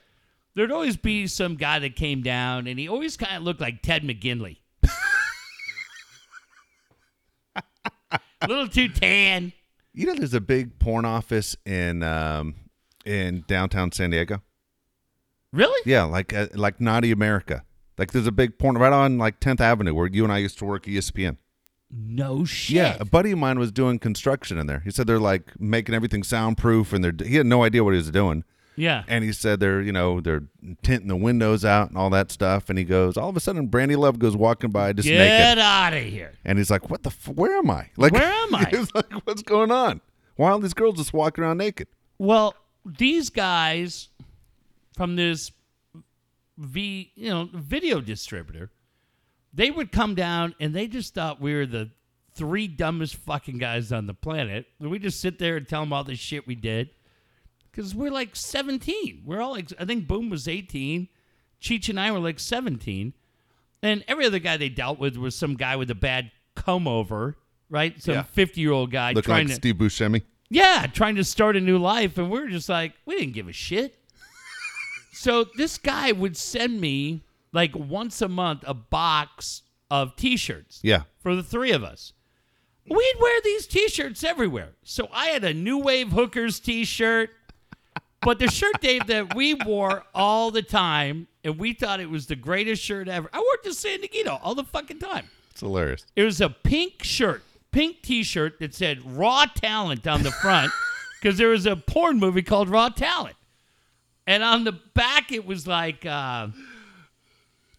there'd 0.56 0.72
always 0.72 0.96
be 0.96 1.26
some 1.26 1.54
guy 1.56 1.78
that 1.78 1.94
came 1.96 2.22
down 2.22 2.66
and 2.66 2.78
he 2.78 2.88
always 2.88 3.16
kind 3.16 3.36
of 3.36 3.42
looked 3.42 3.60
like 3.60 3.82
Ted 3.82 4.02
McGinley. 4.02 4.56
A 8.10 8.18
little 8.48 8.68
too 8.68 8.88
tan. 8.88 9.52
You 9.92 10.06
know, 10.06 10.14
there's 10.14 10.34
a 10.34 10.40
big 10.40 10.78
porn 10.78 11.04
office 11.04 11.56
in 11.64 12.02
um, 12.02 12.54
in 13.04 13.44
downtown 13.46 13.92
San 13.92 14.10
Diego. 14.10 14.42
Really? 15.52 15.80
Yeah, 15.84 16.02
like 16.04 16.32
uh, 16.34 16.48
like 16.54 16.80
Naughty 16.80 17.12
America. 17.12 17.62
Like 17.96 18.10
there's 18.10 18.26
a 18.26 18.32
big 18.32 18.58
porn 18.58 18.76
right 18.76 18.92
on 18.92 19.18
like 19.18 19.38
10th 19.38 19.60
Avenue 19.60 19.94
where 19.94 20.08
you 20.08 20.24
and 20.24 20.32
I 20.32 20.38
used 20.38 20.58
to 20.58 20.64
work 20.64 20.86
ESPN. 20.86 21.36
No 21.96 22.44
shit. 22.44 22.74
Yeah, 22.76 22.96
a 22.98 23.04
buddy 23.04 23.30
of 23.30 23.38
mine 23.38 23.58
was 23.58 23.70
doing 23.70 23.98
construction 24.00 24.58
in 24.58 24.66
there. 24.66 24.80
He 24.80 24.90
said 24.90 25.06
they're 25.06 25.18
like 25.20 25.52
making 25.60 25.94
everything 25.94 26.22
soundproof, 26.24 26.92
and 26.92 27.04
they're 27.04 27.14
he 27.26 27.36
had 27.36 27.46
no 27.46 27.62
idea 27.62 27.84
what 27.84 27.92
he 27.92 27.98
was 27.98 28.10
doing. 28.10 28.42
Yeah. 28.76 29.04
And 29.06 29.22
he 29.22 29.30
said 29.32 29.60
they're 29.60 29.80
you 29.80 29.92
know 29.92 30.20
they're 30.20 30.42
tinting 30.82 31.06
the 31.06 31.14
windows 31.14 31.64
out 31.64 31.90
and 31.90 31.96
all 31.96 32.10
that 32.10 32.32
stuff. 32.32 32.68
And 32.68 32.76
he 32.76 32.84
goes, 32.84 33.16
all 33.16 33.28
of 33.28 33.36
a 33.36 33.40
sudden, 33.40 33.68
Brandi 33.68 33.96
Love 33.96 34.18
goes 34.18 34.36
walking 34.36 34.70
by 34.70 34.92
just 34.92 35.06
Get 35.06 35.18
naked, 35.18 35.58
out 35.60 35.92
of 35.94 36.02
here. 36.02 36.32
and 36.44 36.58
he's 36.58 36.70
like, 36.70 36.90
"What 36.90 37.04
the? 37.04 37.10
F- 37.10 37.28
where 37.28 37.56
am 37.56 37.70
I? 37.70 37.90
Like, 37.96 38.12
Where 38.12 38.22
am 38.32 38.54
I? 38.56 38.64
He's 38.70 38.92
like, 38.92 39.12
"What's 39.24 39.42
going 39.42 39.70
on? 39.70 40.00
Why 40.34 40.50
are 40.50 40.58
these 40.58 40.74
girls 40.74 40.96
just 40.96 41.12
walking 41.12 41.44
around 41.44 41.58
naked?" 41.58 41.86
Well, 42.18 42.56
these 42.84 43.30
guys 43.30 44.08
from 44.96 45.14
this 45.14 45.52
V, 46.58 47.12
you 47.14 47.30
know, 47.30 47.48
video 47.52 48.00
distributor, 48.00 48.70
they 49.54 49.70
would 49.70 49.92
come 49.92 50.14
down 50.14 50.54
and 50.58 50.74
they 50.74 50.86
just 50.86 51.14
thought 51.14 51.40
we 51.40 51.54
were 51.54 51.66
the 51.66 51.90
three 52.34 52.66
dumbest 52.66 53.14
fucking 53.16 53.58
guys 53.58 53.92
on 53.92 54.06
the 54.06 54.14
planet. 54.14 54.66
We 54.80 54.98
just 54.98 55.20
sit 55.20 55.38
there 55.38 55.56
and 55.56 55.68
tell 55.68 55.80
them 55.80 55.92
all 55.92 56.04
the 56.04 56.16
shit 56.16 56.46
we 56.46 56.56
did 56.56 56.90
because 57.70 57.94
we're 57.94 58.10
like 58.10 58.34
17. 58.34 59.22
We're 59.24 59.40
all 59.40 59.52
like, 59.52 59.72
I 59.78 59.84
think 59.84 60.08
Boom 60.08 60.30
was 60.30 60.48
18. 60.48 61.08
Cheech 61.60 61.88
and 61.88 61.98
I 62.00 62.10
were 62.10 62.18
like 62.18 62.40
17. 62.40 63.14
And 63.82 64.04
every 64.08 64.26
other 64.26 64.38
guy 64.38 64.56
they 64.56 64.68
dealt 64.68 64.98
with 64.98 65.16
was 65.16 65.36
some 65.36 65.54
guy 65.54 65.76
with 65.76 65.90
a 65.90 65.94
bad 65.94 66.32
comb 66.56 66.88
over, 66.88 67.36
right? 67.70 68.00
Some 68.02 68.14
Yeah. 68.14 68.22
50 68.22 68.60
year 68.60 68.72
old 68.72 68.90
guy 68.90 69.12
trying 69.14 69.46
like 69.46 69.48
to. 69.48 69.54
Steve 69.54 69.76
Buscemi. 69.76 70.22
Yeah, 70.50 70.86
trying 70.92 71.16
to 71.16 71.24
start 71.24 71.56
a 71.56 71.60
new 71.60 71.78
life, 71.78 72.16
and 72.18 72.30
we 72.30 72.38
were 72.38 72.48
just 72.48 72.68
like, 72.68 72.92
we 73.06 73.16
didn't 73.18 73.34
give 73.34 73.48
a 73.48 73.52
shit. 73.52 73.98
so 75.12 75.46
this 75.56 75.78
guy 75.78 76.12
would 76.12 76.36
send 76.36 76.80
me 76.80 77.22
like 77.54 77.74
once 77.74 78.20
a 78.20 78.28
month 78.28 78.64
a 78.66 78.74
box 78.74 79.62
of 79.90 80.16
T-shirts 80.16 80.80
Yeah. 80.82 81.04
for 81.20 81.34
the 81.34 81.42
three 81.42 81.70
of 81.72 81.82
us. 81.82 82.12
We'd 82.86 83.14
wear 83.20 83.40
these 83.42 83.66
T-shirts 83.66 84.22
everywhere. 84.22 84.72
So 84.82 85.08
I 85.12 85.26
had 85.28 85.42
a 85.44 85.54
New 85.54 85.78
Wave 85.78 86.10
Hookers 86.12 86.60
T-shirt, 86.60 87.30
but 88.20 88.38
the 88.38 88.48
shirt, 88.50 88.80
Dave, 88.82 89.06
that 89.06 89.34
we 89.34 89.54
wore 89.54 90.04
all 90.14 90.50
the 90.50 90.62
time, 90.62 91.28
and 91.44 91.58
we 91.58 91.72
thought 91.72 92.00
it 92.00 92.10
was 92.10 92.26
the 92.26 92.36
greatest 92.36 92.82
shirt 92.82 93.08
ever. 93.08 93.30
I 93.32 93.38
wore 93.38 93.54
it 93.54 93.64
to 93.64 93.72
San 93.74 94.00
Diego 94.00 94.38
all 94.42 94.54
the 94.54 94.64
fucking 94.64 94.98
time. 94.98 95.28
It's 95.50 95.60
hilarious. 95.60 96.04
It 96.16 96.24
was 96.24 96.40
a 96.40 96.50
pink 96.50 97.02
shirt, 97.04 97.42
pink 97.70 98.02
T-shirt 98.02 98.58
that 98.60 98.74
said 98.74 99.00
"Raw 99.16 99.46
Talent" 99.46 100.06
on 100.06 100.22
the 100.22 100.30
front, 100.32 100.72
because 101.22 101.38
there 101.38 101.48
was 101.48 101.64
a 101.66 101.76
porn 101.76 102.18
movie 102.18 102.42
called 102.42 102.68
Raw 102.68 102.88
Talent, 102.88 103.36
and 104.26 104.42
on 104.42 104.64
the 104.64 104.72
back 104.72 105.30
it 105.32 105.46
was 105.46 105.66
like, 105.66 106.04
uh, 106.04 106.48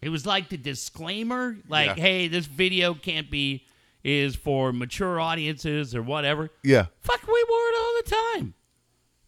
it 0.06 0.10
was 0.10 0.24
like 0.24 0.48
the 0.48 0.56
disclaimer, 0.56 1.56
like, 1.68 1.96
Yeah. 1.96 2.02
"Hey, 2.02 2.28
this 2.28 2.46
video 2.46 2.94
can't 2.94 3.30
be 3.30 3.64
is 4.04 4.36
for 4.36 4.72
mature 4.72 5.18
audiences 5.20 5.94
or 5.94 6.02
whatever." 6.02 6.50
Yeah. 6.62 6.86
Fuck, 7.00 7.26
we 7.26 7.44
wore 7.48 7.68
it 7.68 7.76
all 7.78 7.94
the 8.04 8.10
time. 8.38 8.54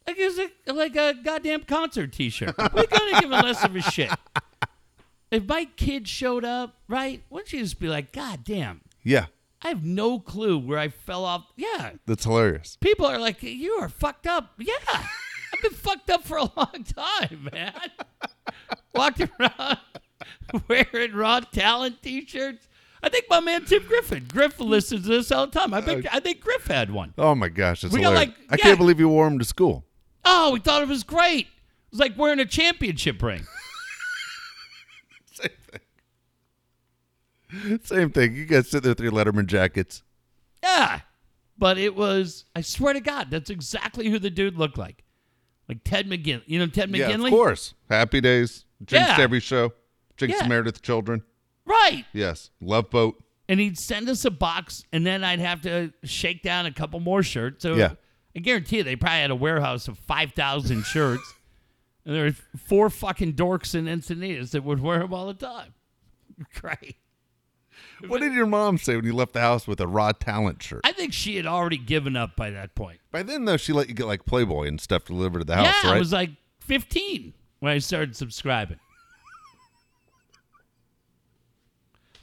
Like 0.07 0.19
it 0.19 0.27
was 0.27 0.39
a, 0.39 0.73
like 0.73 0.97
a 0.97 1.15
goddamn 1.23 1.65
concert 1.65 2.13
T-shirt. 2.13 2.55
We 2.75 2.87
couldn't 2.87 3.21
give 3.21 3.31
a 3.31 3.43
less 3.43 3.63
of 3.65 3.77
a 3.77 3.83
shit. 3.83 4.11
If 5.31 5.45
my 5.47 5.67
kid 5.77 6.09
showed 6.09 6.45
up, 6.45 6.77
right? 6.89 7.23
Wouldn't 7.29 7.53
you 7.53 7.61
just 7.61 7.79
be 7.79 7.89
like, 7.89 8.13
"God 8.13 8.45
damn." 8.45 8.81
Yeah. 9.03 9.27
I 9.61 9.69
have 9.71 9.85
no 9.85 10.21
clue 10.21 10.57
where 10.59 10.79
I 10.79 10.89
fell 10.89 11.25
off. 11.25 11.45
Yeah. 11.57 11.91
That's 12.07 12.23
hilarious. 12.25 12.79
People 12.81 13.07
are 13.07 13.19
like, 13.19 13.43
you 13.43 13.73
are 13.73 13.89
fucked 13.89 14.27
up. 14.29 14.53
Yeah. 14.59 14.73
I've 14.95 15.61
been 15.63 15.73
fucked 15.73 16.11
up 16.11 16.23
for 16.25 16.37
a 16.37 16.43
long 16.45 16.85
time, 16.97 17.49
man. 17.53 17.75
Walked 18.95 19.21
around 19.21 19.79
wearing 20.69 21.13
raw 21.15 21.41
talent 21.41 22.03
t 22.03 22.25
shirts. 22.27 22.67
I 23.03 23.09
think 23.09 23.27
my 23.31 23.41
man 23.41 23.65
Tim 23.65 23.83
Griffin. 23.87 24.27
Griff 24.29 24.59
listens 24.59 25.03
to 25.03 25.09
this 25.09 25.31
all 25.31 25.47
the 25.47 25.53
time. 25.59 25.73
I 25.73 25.81
think 25.81 26.07
uh, 26.07 26.11
I 26.13 26.21
think 26.21 26.41
Griff 26.41 26.67
had 26.67 26.91
one. 26.91 27.15
Oh 27.17 27.35
my 27.35 27.49
gosh, 27.49 27.85
it's 27.85 27.93
We 27.95 28.01
got, 28.01 28.11
hilarious. 28.11 28.35
like- 28.39 28.53
I 28.53 28.57
can't 28.57 28.79
believe 28.79 28.99
you 28.99 29.09
wore 29.09 29.29
them 29.29 29.39
to 29.39 29.45
school. 29.45 29.85
Oh, 30.25 30.53
we 30.53 30.61
thought 30.61 30.83
it 30.83 30.89
was 30.89 31.05
great. 31.05 31.47
It 31.47 31.93
was 31.93 32.01
like 32.01 32.19
wearing 32.19 32.41
a 32.41 32.45
championship 32.45 33.23
ring. 33.23 33.47
Same 35.33 35.51
thing. 35.71 35.81
Same 37.85 38.11
thing. 38.11 38.35
You 38.35 38.45
guys 38.45 38.69
sit 38.69 38.83
there 38.83 38.91
with 38.91 39.01
your 39.01 39.13
Letterman 39.13 39.47
jackets. 39.47 40.03
Yeah. 40.63 41.01
But 41.57 41.79
it 41.79 41.95
was, 41.97 42.45
I 42.55 42.61
swear 42.61 42.93
to 42.93 43.01
God, 43.01 43.31
that's 43.31 43.51
exactly 43.51 44.09
who 44.11 44.19
the 44.19 44.31
dude 44.31 44.57
looked 44.59 44.77
like. 44.79 45.05
Like 45.69 45.79
Ted 45.85 46.09
McGinley. 46.09 46.43
You 46.47 46.59
know 46.61 46.67
Ted 46.67 46.91
McGinley. 46.91 46.99
Yeah, 47.21 47.27
of 47.27 47.31
course. 47.31 47.75
Happy 47.89 48.21
Days. 48.21 48.65
Jinxed 48.85 49.19
Yeah. 49.19 49.23
every 49.23 49.41
show. 49.41 49.73
Jinxed 50.19 50.43
Yeah. 50.43 50.49
Married 50.49 50.67
with 50.67 50.83
Children. 50.83 51.23
Right. 51.65 52.05
Yes. 52.13 52.51
Love 52.61 52.91
Boat. 52.91 53.23
and 53.49 53.59
he'd 53.61 53.79
send 53.79 54.09
us 54.11 54.25
a 54.27 54.31
box, 54.31 54.85
and 54.93 55.07
then 55.07 55.25
I'd 55.25 55.39
have 55.41 55.63
to 55.63 55.93
shake 56.05 56.43
down 56.43 56.67
a 56.67 56.73
couple 56.73 57.01
more 57.01 57.23
shirts. 57.23 57.63
So 57.63 57.75
Yeah. 57.77 57.93
I 58.37 58.41
guarantee 58.41 58.79
you, 58.79 58.83
they 58.85 58.95
probably 58.97 59.21
had 59.21 59.31
a 59.31 59.35
warehouse 59.37 59.89
of 59.89 59.99
five 59.99 60.33
thousand 60.33 60.85
shirts, 60.85 61.35
and 62.05 62.15
there 62.15 62.25
were 62.25 62.33
four 62.59 62.91
fucking 62.91 63.33
dorks 63.35 63.75
in 63.75 63.87
Encinitas 63.87 64.51
that 64.51 64.65
would 64.65 64.81
wear 64.81 64.99
them 65.01 65.15
all 65.15 65.27
the 65.27 65.35
time. 65.35 65.75
Great. 66.61 66.97
What 68.07 68.21
did 68.21 68.33
your 68.33 68.47
mom 68.47 68.79
say 68.79 68.95
when 68.95 69.05
you 69.05 69.13
left 69.13 69.33
the 69.33 69.41
house 69.41 69.67
with 69.67 69.81
a 69.81 69.87
raw 69.89 70.13
talent 70.13 70.63
shirt? 70.63 70.83
I 70.85 70.93
think 70.93 71.13
she 71.13 71.37
had 71.37 71.47
already 71.47 71.79
given 71.79 72.17
up 72.17 72.37
by 72.37 72.51
that 72.51 72.75
point. 72.77 73.01
By 73.11 73.25
then, 73.25 73.45
though, 73.45 73.57
she 73.57 73.73
let 73.73 73.89
you 73.89 73.95
get 73.95 74.07
like 74.07 74.25
Playboy 74.25 74.69
and 74.69 74.81
stuff 74.81 75.05
delivered 75.07 75.41
to 75.41 75.45
the 75.45 75.57
house, 75.57 75.75
yeah, 75.83 75.91
right? 75.91 75.97
I 75.97 75.99
was 75.99 76.13
like 76.13 76.31
fifteen 76.61 77.35
when 77.61 77.73
I 77.73 77.79
started 77.79 78.15
subscribing. 78.15 78.79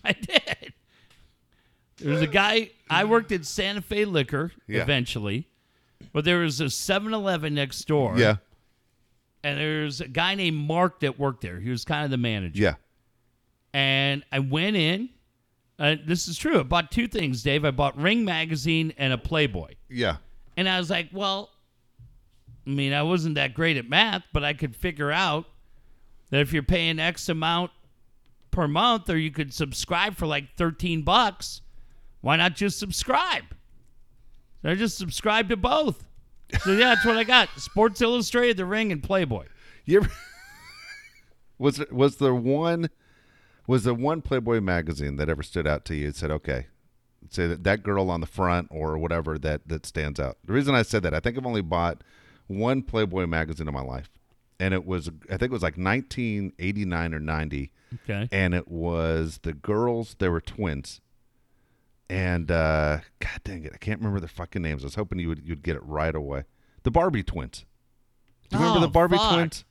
I 0.10 0.14
did. 0.14 0.74
There 1.97 2.12
was 2.12 2.22
a 2.22 2.28
guy 2.28 2.72
I 2.89 3.06
worked 3.06 3.32
at 3.32 3.45
Santa 3.45 3.82
Fe 3.82 4.06
Liquor 4.06 4.51
Yeah. 4.68 4.82
eventually, 4.82 5.47
but 6.14 6.26
there 6.26 6.39
was 6.39 6.60
a 6.62 6.66
7-Eleven 6.66 7.53
next 7.53 7.86
door. 7.88 8.18
yeah. 8.18 8.38
and 9.43 9.58
there's 9.60 10.01
a 10.01 10.08
guy 10.08 10.36
named 10.36 10.58
Mark 10.58 10.99
that 11.01 11.18
worked 11.20 11.41
there. 11.41 11.60
He 11.60 11.70
was 11.70 11.86
kind 11.86 12.03
of 12.03 12.12
the 12.12 12.18
manager. 12.18 12.62
Yeah. 12.62 12.74
And 13.74 14.24
I 14.32 14.39
went 14.39 14.76
in. 14.76 15.10
Uh, 15.78 15.95
this 16.06 16.28
is 16.28 16.38
true. 16.38 16.60
I 16.62 16.64
bought 16.64 16.89
two 16.91 17.08
things, 17.08 17.43
Dave. 17.43 17.64
I 17.66 17.72
bought 17.72 17.97
Ring 17.97 18.24
magazine 18.26 18.93
and 18.97 19.12
a 19.14 19.18
Playboy. 19.18 19.76
Yeah. 19.89 20.18
And 20.58 20.68
I 20.70 20.80
was 20.80 20.89
like, 20.89 21.10
well, 21.12 21.49
I 22.66 22.70
mean, 22.70 22.93
I 22.93 23.03
wasn't 23.03 23.36
that 23.36 23.53
great 23.53 23.78
at 23.78 23.88
math, 23.89 24.24
but 24.34 24.43
I 24.43 24.53
could 24.53 24.76
figure 24.76 25.12
out 25.12 25.45
that 26.32 26.39
if 26.41 26.51
you're 26.53 26.64
paying 26.64 26.97
X 26.99 27.28
amount 27.30 27.72
per 28.56 28.68
month, 28.68 29.10
or 29.10 29.18
you 29.18 29.32
could 29.32 29.53
subscribe 29.53 30.16
for 30.16 30.26
like 30.26 30.56
13 30.56 31.01
bucks, 31.01 31.62
why 32.22 32.38
not 32.38 32.56
just 32.56 32.80
subscribe? 32.80 33.43
So 34.62 34.70
I 34.70 34.76
just 34.76 34.97
subscribed 34.97 35.49
to 35.49 35.58
both. 35.58 36.06
So 36.62 36.72
yeah, 36.72 36.95
that's 36.95 37.06
what 37.06 37.18
I 37.18 37.26
got: 37.26 37.49
Sports 37.58 38.01
Illustrated, 38.01 38.58
The 38.58 38.66
Ring, 38.66 38.91
and 38.91 39.03
Playboy. 39.03 39.45
You 39.84 39.97
ever 39.97 40.12
was 41.60 41.78
there, 41.78 41.88
was 41.91 42.16
there 42.16 42.34
one 42.34 42.89
was 43.68 43.84
there 43.84 43.93
one 43.93 44.22
Playboy 44.22 44.62
magazine 44.62 45.18
that 45.18 45.30
ever 45.30 45.43
stood 45.43 45.68
out 45.68 45.86
to 45.86 45.95
you 45.95 46.08
and 46.08 46.16
said, 46.16 46.32
okay, 46.32 46.68
say 47.30 47.47
that 47.47 47.64
that 47.66 47.84
girl 47.84 48.10
on 48.10 48.22
the 48.22 48.28
front 48.28 48.70
or 48.72 48.97
whatever 48.97 49.38
that 49.38 49.68
that 49.68 49.86
stands 49.86 50.20
out. 50.20 50.38
The 50.45 50.53
reason 50.53 50.74
I 50.74 50.84
said 50.84 51.03
that, 51.03 51.14
I 51.14 51.20
think 51.20 51.38
I've 51.38 51.45
only 51.45 51.62
bought 51.62 52.03
one 52.47 52.84
Playboy 52.84 53.26
magazine 53.26 53.68
in 53.68 53.74
my 53.74 53.82
life, 53.82 54.10
and 54.62 54.74
it 54.74 54.86
was 54.86 55.10
I 55.26 55.38
think 55.38 55.49
it 55.49 55.51
was 55.51 55.64
like 55.64 55.78
1989 55.78 57.14
or 57.14 57.20
90, 57.20 57.72
Okay. 58.04 58.28
and 58.32 58.54
it 58.54 58.68
was 58.68 59.39
the 59.43 59.54
girls. 59.54 60.16
They 60.20 60.30
were 60.30 60.41
twins. 60.41 61.02
And 62.10 62.52
uh, 62.52 63.00
God 63.20 63.39
dang 63.43 63.64
it, 63.66 63.72
I 63.74 63.78
can't 63.78 64.00
remember 64.00 64.20
their 64.20 64.28
fucking 64.30 64.62
names. 64.62 64.84
I 64.84 64.86
was 64.88 64.96
hoping 64.96 65.18
you 65.20 65.28
would 65.30 65.41
you'd 65.43 65.64
get 65.64 65.76
it 65.76 65.84
right 65.84 66.14
away. 66.14 66.43
The 66.84 66.91
Barbie 66.91 67.24
twins. 67.24 67.66
Do 68.50 68.58
you 68.58 68.60
remember 68.60 68.78
Oh, 68.78 68.82
the 68.82 68.88
Barbie 68.91 69.18
fuck. 69.18 69.34
twins? 69.34 69.66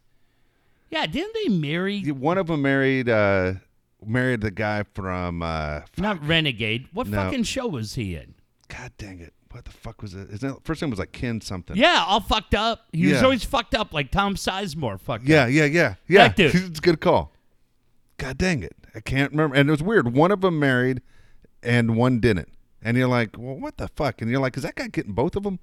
Yeah, 0.91 1.07
didn't 1.07 1.33
they 1.35 1.49
marry? 1.55 2.01
One 2.11 2.39
of 2.39 2.49
them 2.49 2.63
married 2.63 3.09
uh 3.09 3.55
married 4.05 4.41
the 4.41 4.51
guy 4.51 4.83
from 4.95 5.43
uh 5.43 5.83
Not 5.97 6.27
Renegade. 6.27 6.89
What 6.93 7.07
No. 7.07 7.19
fucking 7.19 7.45
show 7.45 7.69
was 7.69 7.95
he 7.95 8.17
in? 8.17 8.35
God 8.69 8.91
dang 8.99 9.21
it. 9.21 9.33
What 9.53 9.65
the 9.67 9.71
fuck 9.71 10.03
was 10.03 10.15
it? 10.15 10.29
His 10.31 10.43
name, 10.43 10.57
first 10.65 10.83
name 10.83 10.91
was 10.91 10.99
like 10.99 11.13
Ken 11.13 11.41
something. 11.41 11.77
Yeah, 11.77 12.05
all 12.09 12.19
fucked 12.19 12.57
up. 12.57 12.87
He 12.93 13.13
was 13.13 13.23
always 13.23 13.45
fucked 13.45 13.77
up, 13.77 13.95
like 13.95 14.11
Tom 14.11 14.35
Sizemore. 14.35 15.01
Fucked 15.01 15.27
Yeah, 15.27 15.45
up. 15.45 15.51
yeah, 15.51 15.67
yeah. 15.67 15.95
Yeah. 16.09 16.27
That 16.27 16.37
dude. 16.37 16.55
It's 16.57 16.79
a 16.81 16.83
good 16.83 17.01
call. 17.01 17.31
God 18.19 18.39
dang 18.39 18.63
it. 18.63 18.77
I 18.95 19.01
can't 19.01 19.33
remember. 19.33 19.57
And 19.57 19.69
it 19.69 19.73
was 19.73 19.83
weird. 19.83 20.15
One 20.15 20.31
of 20.31 20.41
them 20.41 20.59
married 20.59 21.03
and 21.63 21.97
one 21.97 22.21
didn't. 22.21 22.49
And 22.83 22.97
you're 22.97 23.09
like, 23.09 23.37
well, 23.39 23.57
what 23.57 23.79
the 23.79 23.89
fuck? 23.89 24.21
And 24.21 24.31
you're 24.31 24.41
like, 24.41 24.57
is 24.57 24.63
that 24.63 24.75
guy 24.75 24.89
getting 24.89 25.13
both 25.13 25.37
of 25.37 25.43
them? 25.43 25.59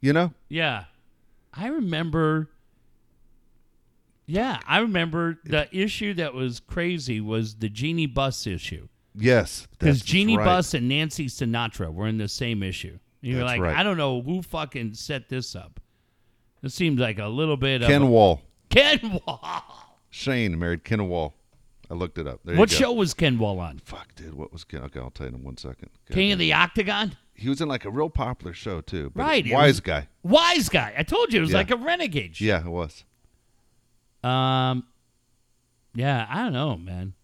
You 0.00 0.12
know? 0.12 0.32
Yeah. 0.48 0.84
I 1.54 1.68
remember. 1.68 2.48
Yeah, 4.26 4.60
I 4.66 4.78
remember 4.78 5.38
the 5.44 5.68
issue 5.76 6.14
that 6.14 6.34
was 6.34 6.60
crazy 6.60 7.20
was 7.20 7.56
the 7.56 7.68
Jeanie 7.68 8.06
Buss 8.06 8.46
issue. 8.46 8.88
Yes. 9.14 9.66
Because 9.72 10.02
Jeanie 10.02 10.36
right. 10.36 10.44
Buss 10.44 10.74
and 10.74 10.88
Nancy 10.88 11.26
Sinatra 11.26 11.92
were 11.92 12.06
in 12.06 12.18
the 12.18 12.28
same 12.28 12.62
issue. 12.62 12.98
And 13.22 13.32
you're 13.32 13.40
That's 13.40 13.48
like, 13.48 13.60
right. 13.60 13.76
I 13.76 13.82
don't 13.82 13.96
know 13.96 14.22
who 14.22 14.42
fucking 14.42 14.94
set 14.94 15.28
this 15.28 15.56
up. 15.56 15.80
It 16.62 16.72
seems 16.72 17.00
like 17.00 17.18
a 17.18 17.26
little 17.26 17.56
bit 17.56 17.82
Ken 17.82 18.02
of 18.02 18.08
a, 18.08 18.10
Wall. 18.10 18.42
Ken 18.68 19.20
Wahl. 19.26 19.96
Shane 20.10 20.58
married 20.58 20.84
Ken 20.84 21.08
Wahl. 21.08 21.34
I 21.90 21.94
looked 21.94 22.18
it 22.18 22.26
up. 22.28 22.40
There 22.44 22.56
What 22.56 22.70
you 22.70 22.78
go. 22.78 22.84
show 22.84 22.92
was 22.92 23.14
Ken 23.14 23.36
Wahl 23.38 23.58
on? 23.58 23.80
Fuck, 23.84 24.14
dude. 24.14 24.34
What 24.34 24.52
was 24.52 24.62
Ken? 24.64 24.82
Okay, 24.84 25.00
I'll 25.00 25.10
tell 25.10 25.26
you 25.28 25.34
in 25.34 25.42
one 25.42 25.56
second. 25.56 25.90
God 26.08 26.14
King 26.14 26.28
damn. 26.28 26.32
of 26.34 26.38
the 26.38 26.52
Octagon? 26.52 27.16
He 27.34 27.48
was 27.48 27.60
in 27.60 27.68
like 27.68 27.84
a 27.84 27.90
real 27.90 28.10
popular 28.10 28.52
show 28.52 28.80
too. 28.80 29.10
Right, 29.14 29.44
Wise 29.50 29.72
was- 29.74 29.80
guy. 29.80 30.08
Wise 30.22 30.68
guy. 30.68 30.94
I 30.96 31.02
told 31.02 31.32
you 31.32 31.38
it 31.38 31.42
was 31.42 31.50
Yeah. 31.50 31.56
like 31.56 31.70
a 31.70 31.76
renegade. 31.76 32.36
show. 32.36 32.44
Yeah, 32.44 32.60
it 32.60 32.66
was. 32.70 33.04
Um. 34.22 34.84
Yeah, 35.94 36.26
I 36.30 36.42
don't 36.42 36.52
know, 36.52 36.76
man. 36.76 37.14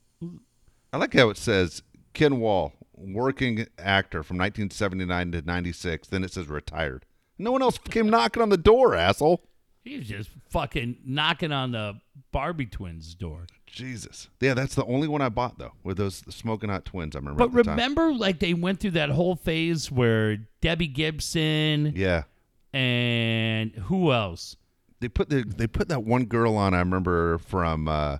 I 0.93 0.97
like 0.97 1.15
how 1.15 1.29
it 1.29 1.37
says 1.37 1.83
Ken 2.15 2.41
Wahl, 2.41 2.73
working 2.95 3.67
actor 3.79 4.23
from 4.25 4.39
1979 4.39 5.33
to 5.33 5.43
96. 5.43 6.09
Then 6.09 6.25
it 6.25 6.33
says 6.33 6.49
retired. 6.49 7.05
No 7.39 7.53
one 7.53 7.63
else 7.63 7.79
came 7.79 8.09
knocking 8.11 8.43
on 8.43 8.49
the 8.49 8.57
door, 8.57 8.95
asshole. 8.97 9.45
He 9.85 9.99
was 9.99 10.09
just 10.09 10.31
fucking 10.51 10.97
knocking 11.05 11.53
on 11.53 11.71
the 11.73 12.01
Barbie 12.33 12.67
twins' 12.67 13.15
door. 13.15 13.47
Jesus. 13.67 14.29
Yeah, 14.41 14.55
that's 14.55 14.75
the 14.75 14.85
only 14.87 15.09
one 15.09 15.21
I 15.21 15.29
bought 15.29 15.59
though. 15.59 15.73
With 15.85 15.99
those 15.99 16.23
smoking 16.29 16.71
hot 16.71 16.85
twins, 16.85 17.15
I 17.15 17.19
remember. 17.19 17.47
But 17.47 17.53
the 17.55 17.63
time. 17.65 17.77
remember, 17.77 18.13
like 18.13 18.39
they 18.39 18.55
went 18.55 18.81
through 18.81 18.93
that 18.93 19.11
whole 19.11 19.37
phase 19.37 19.91
where 19.91 20.39
Debbie 20.61 20.87
Gibson 20.87 21.93
Yeah, 21.97 22.25
and 22.73 23.73
who 23.73 24.13
else? 24.13 24.57
they 25.01 25.09
put 25.09 25.29
the 25.29 25.43
they 25.45 25.67
put 25.67 25.89
that 25.89 26.05
one 26.05 26.25
girl 26.25 26.57
on. 26.57 26.73
I 26.75 26.79
remember 26.79 27.39
from 27.39 27.87
uh, 27.89 28.19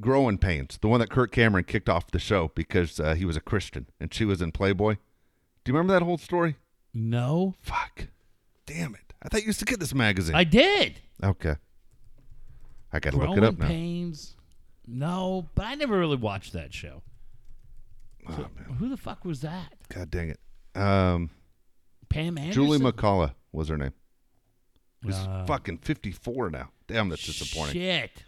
Growing 0.00 0.38
Pains, 0.38 0.78
the 0.80 0.88
one 0.88 1.00
that 1.00 1.10
Kirk 1.10 1.32
Cameron 1.32 1.64
kicked 1.64 1.88
off 1.88 2.10
the 2.10 2.18
show 2.20 2.52
because 2.54 3.00
uh, 3.00 3.14
he 3.14 3.24
was 3.24 3.36
a 3.36 3.40
Christian 3.40 3.86
and 3.98 4.12
she 4.14 4.24
was 4.24 4.40
in 4.40 4.52
Playboy. 4.52 4.94
Do 5.64 5.72
you 5.72 5.76
remember 5.76 5.94
that 5.94 6.04
whole 6.04 6.18
story? 6.18 6.56
No, 6.94 7.54
Fuck. 7.60 8.06
Damn 8.66 8.94
it! 8.94 9.12
I 9.22 9.28
thought 9.28 9.40
you 9.40 9.48
used 9.48 9.58
to 9.60 9.64
get 9.64 9.80
this 9.80 9.94
magazine. 9.94 10.34
I 10.36 10.44
did. 10.44 11.00
okay. 11.24 11.56
I 12.92 13.00
gotta 13.00 13.16
look 13.16 13.36
it 13.36 13.42
up 13.44 13.58
now. 13.58 13.66
Pains. 13.66 14.35
No, 14.86 15.48
but 15.54 15.66
I 15.66 15.74
never 15.74 15.98
really 15.98 16.16
watched 16.16 16.52
that 16.52 16.72
show. 16.72 17.02
Oh, 18.28 18.36
man. 18.56 18.76
Who 18.78 18.88
the 18.88 18.96
fuck 18.96 19.24
was 19.24 19.40
that? 19.40 19.72
God 19.88 20.10
dang 20.10 20.30
it. 20.30 20.40
Um, 20.80 21.30
Pam 22.08 22.38
Anderson. 22.38 22.52
Julie 22.64 22.78
McCullough 22.78 23.34
was 23.52 23.68
her 23.68 23.76
name. 23.76 23.92
She's 25.04 25.14
Uh, 25.14 25.44
fucking 25.46 25.78
54 25.78 26.50
now. 26.50 26.70
Damn, 26.86 27.08
that's 27.08 27.24
disappointing. 27.26 27.74
Shit. 27.74 28.24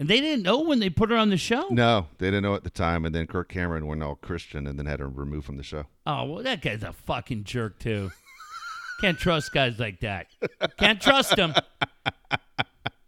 And 0.00 0.08
they 0.08 0.20
didn't 0.20 0.42
know 0.42 0.60
when 0.60 0.80
they 0.80 0.90
put 0.90 1.10
her 1.10 1.16
on 1.16 1.30
the 1.30 1.36
show. 1.36 1.68
No, 1.70 2.08
they 2.18 2.26
didn't 2.26 2.42
know 2.42 2.54
at 2.54 2.64
the 2.64 2.70
time, 2.70 3.04
and 3.04 3.14
then 3.14 3.26
Kirk 3.26 3.48
Cameron 3.48 3.86
went 3.86 4.02
all 4.02 4.16
Christian 4.16 4.66
and 4.66 4.78
then 4.78 4.86
had 4.86 5.00
her 5.00 5.08
removed 5.08 5.46
from 5.46 5.56
the 5.56 5.62
show. 5.62 5.84
Oh 6.06 6.24
well, 6.24 6.42
that 6.42 6.62
guy's 6.62 6.82
a 6.82 6.92
fucking 6.92 7.44
jerk 7.44 7.78
too. 7.78 8.10
Can't 9.00 9.18
trust 9.18 9.52
guys 9.52 9.78
like 9.78 10.00
that. 10.00 10.26
Can't 10.78 11.00
trust 11.00 11.36
them. 11.36 11.54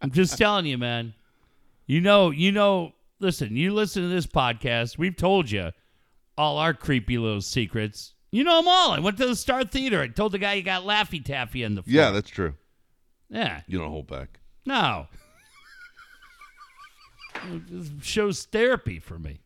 I'm 0.01 0.11
just 0.13 0.39
telling 0.39 0.67
you, 0.67 0.79
man. 0.79 1.15
You 1.87 2.01
know, 2.01 2.31
you 2.31 2.53
know. 2.53 2.93
Listen, 3.19 3.57
you 3.57 3.73
listen 3.73 4.03
to 4.03 4.09
this 4.09 4.27
podcast. 4.27 4.99
We've 4.99 5.17
told 5.17 5.51
you 5.51 5.71
all 6.37 6.59
our 6.59 6.75
creepy 6.75 7.17
little 7.17 7.41
secrets. 7.41 8.13
You 8.31 8.45
know 8.45 8.57
them 8.59 8.69
all. 8.69 8.91
I 8.93 8.99
went 8.99 9.17
to 9.19 9.27
the 9.27 9.35
Star 9.37 9.65
Theater. 9.65 10.03
I 10.03 10.09
told 10.09 10.33
the 10.33 10.39
guy 10.39 10.53
you 10.55 10.63
got 10.63 10.83
Laffy 10.83 11.25
Taffy 11.25 11.63
in 11.63 11.75
the 11.77 11.83
floor. 11.83 11.95
Yeah, 11.95 12.11
that's 12.11 12.29
true. 12.29 12.55
yeah. 13.31 13.63
You 13.67 13.79
don't 13.79 13.89
hold 13.91 14.07
back. 14.07 14.41
No. 14.67 15.07
this 17.71 17.91
shows 18.03 18.45
therapy 18.45 18.99
for 18.99 19.19
me. 19.19 19.41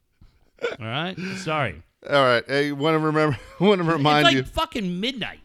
All 0.80 0.86
right. 0.86 1.16
Sorry. 1.36 1.82
All 2.08 2.24
right. 2.24 2.42
Hey, 2.48 2.72
want 2.72 2.94
to 2.94 2.98
remember? 2.98 3.38
Want 3.60 3.80
to 3.82 3.84
remind 3.86 4.26
it's 4.26 4.34
like 4.34 4.36
you? 4.36 4.50
fucking 4.50 5.00
midnight. 5.00 5.40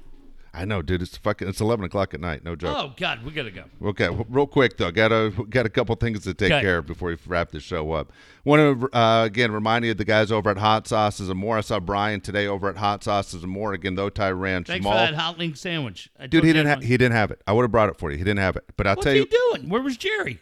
I 0.55 0.65
know, 0.65 0.81
dude. 0.81 1.01
It's 1.01 1.17
fucking. 1.17 1.47
It's 1.47 1.59
11 1.59 1.85
o'clock 1.85 2.13
at 2.13 2.19
night. 2.21 2.43
No 2.43 2.55
joke. 2.55 2.75
Oh 2.77 2.93
God, 2.97 3.23
we 3.23 3.31
gotta 3.31 3.51
go. 3.51 3.65
Okay, 3.83 4.05
w- 4.05 4.25
real 4.29 4.47
quick 4.47 4.77
though, 4.77 4.89
got 4.91 5.11
a 5.11 5.31
got 5.49 5.65
a 5.65 5.69
couple 5.69 5.93
things 5.95 6.23
to 6.23 6.33
take 6.33 6.51
Okay. 6.51 6.61
care 6.61 6.77
of 6.77 6.85
before 6.87 7.09
we 7.09 7.17
wrap 7.27 7.51
this 7.51 7.63
show 7.63 7.91
up. 7.91 8.11
Want 8.43 8.79
to 8.81 8.97
uh, 8.97 9.25
again 9.25 9.51
remind 9.51 9.83
you 9.85 9.91
of 9.91 9.97
the 9.97 10.05
guys 10.05 10.31
over 10.31 10.49
at 10.49 10.57
Hot 10.57 10.87
Sauces 10.87 11.29
and 11.29 11.37
More. 11.39 11.57
I 11.57 11.61
saw 11.61 11.79
Brian 11.79 12.21
today 12.21 12.47
over 12.47 12.69
at 12.69 12.77
Hot 12.77 13.03
Sauces 13.03 13.43
and 13.43 13.51
More. 13.51 13.73
Again, 13.73 13.95
though 13.95 14.09
Otay 14.09 14.37
Ranch 14.39 14.67
Thanks 14.67 14.83
Mall. 14.83 14.93
for 14.93 14.97
that 14.99 15.13
hot 15.15 15.37
link 15.37 15.57
sandwich. 15.57 16.09
I 16.19 16.27
Dude, 16.27 16.43
he 16.43 16.53
didn't 16.53 16.67
that 16.67 16.79
ha- 16.83 16.87
he 16.87 16.97
didn't 16.97 17.13
have 17.13 17.31
it. 17.31 17.41
I 17.45 17.53
would 17.53 17.63
have 17.63 17.71
brought 17.71 17.89
it 17.89 17.97
for 17.97 18.11
you. 18.11 18.17
He 18.17 18.23
didn't 18.23 18.39
have 18.39 18.55
it. 18.55 18.63
But 18.77 18.87
I'll 18.87 18.95
What's 18.95 19.05
tell 19.05 19.13
you. 19.13 19.21
What's 19.23 19.35
he 19.35 19.57
doing? 19.57 19.69
Where 19.69 19.81
was 19.81 19.97
Jerry? 19.97 20.39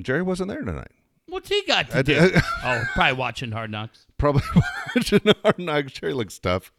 Jerry 0.00 0.22
wasn't 0.22 0.48
there 0.50 0.62
tonight. 0.62 0.90
What's 1.28 1.48
he 1.48 1.62
got 1.66 1.90
to 1.90 1.98
I 1.98 2.02
do? 2.02 2.30
oh, 2.64 2.84
probably 2.94 3.14
watching 3.14 3.50
Hard 3.50 3.70
Knocks. 3.70 4.06
Probably 4.18 4.42
watching 4.94 5.20
Hard 5.42 5.58
Knocks. 5.58 5.92
Jerry 5.92 6.12
looks 6.12 6.38
tough. 6.38 6.70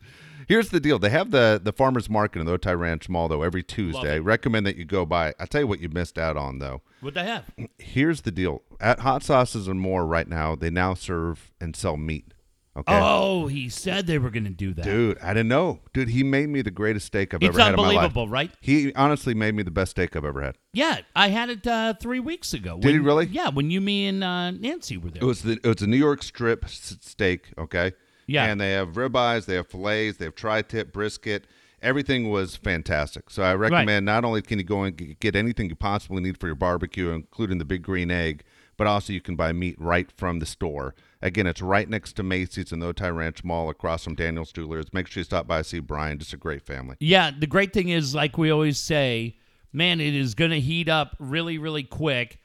Here's 0.47 0.69
the 0.69 0.79
deal. 0.79 0.97
They 0.97 1.09
have 1.09 1.31
the 1.31 1.59
the 1.61 1.73
farmers 1.73 2.09
market 2.09 2.39
in 2.39 2.45
the 2.45 2.57
Otay 2.57 2.79
Ranch 2.79 3.09
Mall 3.09 3.27
though 3.27 3.43
every 3.43 3.63
Tuesday. 3.63 4.19
Recommend 4.19 4.65
that 4.65 4.77
you 4.77 4.85
go 4.85 5.05
by. 5.05 5.33
I 5.39 5.45
tell 5.45 5.61
you 5.61 5.67
what 5.67 5.79
you 5.81 5.89
missed 5.89 6.17
out 6.17 6.37
on 6.37 6.59
though. 6.59 6.81
What 7.01 7.13
they 7.13 7.25
have? 7.25 7.45
Here's 7.77 8.21
the 8.21 8.31
deal. 8.31 8.61
At 8.79 8.99
Hot 9.01 9.23
Sauces 9.23 9.67
and 9.67 9.79
More 9.79 10.05
right 10.05 10.27
now, 10.27 10.55
they 10.55 10.69
now 10.69 10.93
serve 10.93 11.51
and 11.59 11.75
sell 11.75 11.97
meat. 11.97 12.33
Okay. 12.77 12.93
Oh, 12.95 13.47
he 13.47 13.69
said 13.69 14.05
they 14.05 14.19
were 14.19 14.29
going 14.29 14.43
to 14.43 14.51
do 14.51 14.71
that. 14.75 14.85
Dude, 14.85 15.17
I 15.19 15.29
didn't 15.33 15.47
know. 15.47 15.79
Dude, 15.95 16.09
he 16.09 16.23
made 16.23 16.47
me 16.49 16.61
the 16.61 16.69
greatest 16.69 17.07
steak 17.07 17.33
I've 17.33 17.41
it's 17.41 17.49
ever 17.49 17.59
had 17.59 17.69
in 17.71 17.75
my 17.77 17.81
life. 17.87 17.89
unbelievable, 17.95 18.29
right? 18.29 18.51
He 18.61 18.93
honestly 18.93 19.33
made 19.33 19.55
me 19.55 19.63
the 19.63 19.71
best 19.71 19.91
steak 19.91 20.15
I've 20.15 20.23
ever 20.23 20.43
had. 20.43 20.57
Yeah, 20.73 20.99
I 21.15 21.29
had 21.29 21.49
it 21.49 21.65
uh, 21.65 21.95
three 21.99 22.19
weeks 22.19 22.53
ago. 22.53 22.77
Did 22.79 22.91
he 22.91 22.99
really? 22.99 23.25
Yeah, 23.25 23.49
when 23.49 23.71
you, 23.71 23.81
me, 23.81 24.05
and 24.05 24.23
uh, 24.23 24.51
Nancy 24.51 24.95
were 24.97 25.09
there. 25.09 25.23
It 25.23 25.25
was 25.25 25.41
the 25.41 25.53
it 25.53 25.65
was 25.65 25.81
a 25.81 25.87
New 25.87 25.97
York 25.97 26.21
strip 26.21 26.65
s- 26.65 26.97
steak, 27.01 27.51
okay? 27.57 27.93
Yeah. 28.27 28.45
And 28.45 28.61
they 28.61 28.73
have 28.73 28.89
ribeyes, 28.89 29.45
they 29.45 29.55
have 29.55 29.67
fillets, 29.67 30.17
they 30.17 30.25
have 30.25 30.35
tri-tip 30.35 30.93
brisket. 30.93 31.47
Everything 31.81 32.29
was 32.29 32.55
fantastic. 32.55 33.29
So 33.29 33.43
I 33.43 33.53
recommend 33.55 34.05
not 34.05 34.25
only 34.25 34.41
can 34.41 34.59
you 34.59 34.65
go 34.65 34.83
and 34.83 35.19
get 35.19 35.35
anything 35.35 35.69
you 35.69 35.75
possibly 35.75 36.21
need 36.21 36.39
for 36.39 36.47
your 36.47 36.55
barbecue, 36.55 37.09
including 37.09 37.59
the 37.59 37.65
big 37.65 37.83
green 37.83 38.11
egg, 38.11 38.43
but 38.77 38.87
also 38.87 39.13
you 39.13 39.21
can 39.21 39.35
buy 39.35 39.51
meat 39.53 39.75
right 39.79 40.11
from 40.11 40.39
the 40.39 40.45
store. 40.45 40.95
Again, 41.21 41.47
it's 41.47 41.61
right 41.61 41.87
next 41.87 42.13
to 42.13 42.23
Macy's 42.23 42.71
and 42.71 42.81
the 42.81 42.93
Otay 42.93 43.15
Ranch 43.15 43.43
Mall 43.43 43.69
across 43.69 44.03
from 44.03 44.15
Daniel's 44.15 44.51
Jewelers. 44.51 44.93
Make 44.93 45.07
sure 45.07 45.21
you 45.21 45.25
stop 45.25 45.47
by 45.47 45.57
and 45.57 45.65
see 45.65 45.79
Brian. 45.79 46.19
Just 46.19 46.33
a 46.33 46.37
great 46.37 46.63
family. 46.63 46.95
Yeah, 46.99 47.31
the 47.37 47.47
great 47.47 47.73
thing 47.73 47.89
is, 47.89 48.13
like 48.13 48.37
we 48.37 48.51
always 48.51 48.79
say, 48.79 49.37
man, 49.71 50.01
it 50.01 50.15
is 50.15 50.35
going 50.35 50.51
to 50.51 50.59
heat 50.59 50.89
up 50.89 51.15
really, 51.19 51.57
really 51.57 51.83
quick. 51.83 52.39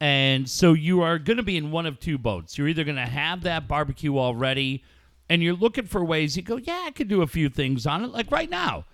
And 0.00 0.48
so 0.48 0.72
you 0.72 1.02
are 1.02 1.18
going 1.18 1.36
to 1.38 1.42
be 1.42 1.56
in 1.56 1.70
one 1.70 1.86
of 1.86 2.00
two 2.00 2.18
boats. 2.18 2.58
You're 2.58 2.68
either 2.68 2.84
going 2.84 2.96
to 2.96 3.02
have 3.02 3.42
that 3.42 3.68
barbecue 3.68 4.18
already 4.18 4.84
and 5.28 5.42
you're 5.42 5.54
looking 5.54 5.86
for 5.86 6.04
ways 6.04 6.36
you 6.36 6.42
go, 6.42 6.56
yeah, 6.56 6.84
I 6.86 6.90
could 6.90 7.08
do 7.08 7.22
a 7.22 7.26
few 7.26 7.48
things 7.48 7.86
on 7.86 8.04
it. 8.04 8.10
Like 8.10 8.30
right 8.30 8.50
now, 8.50 8.84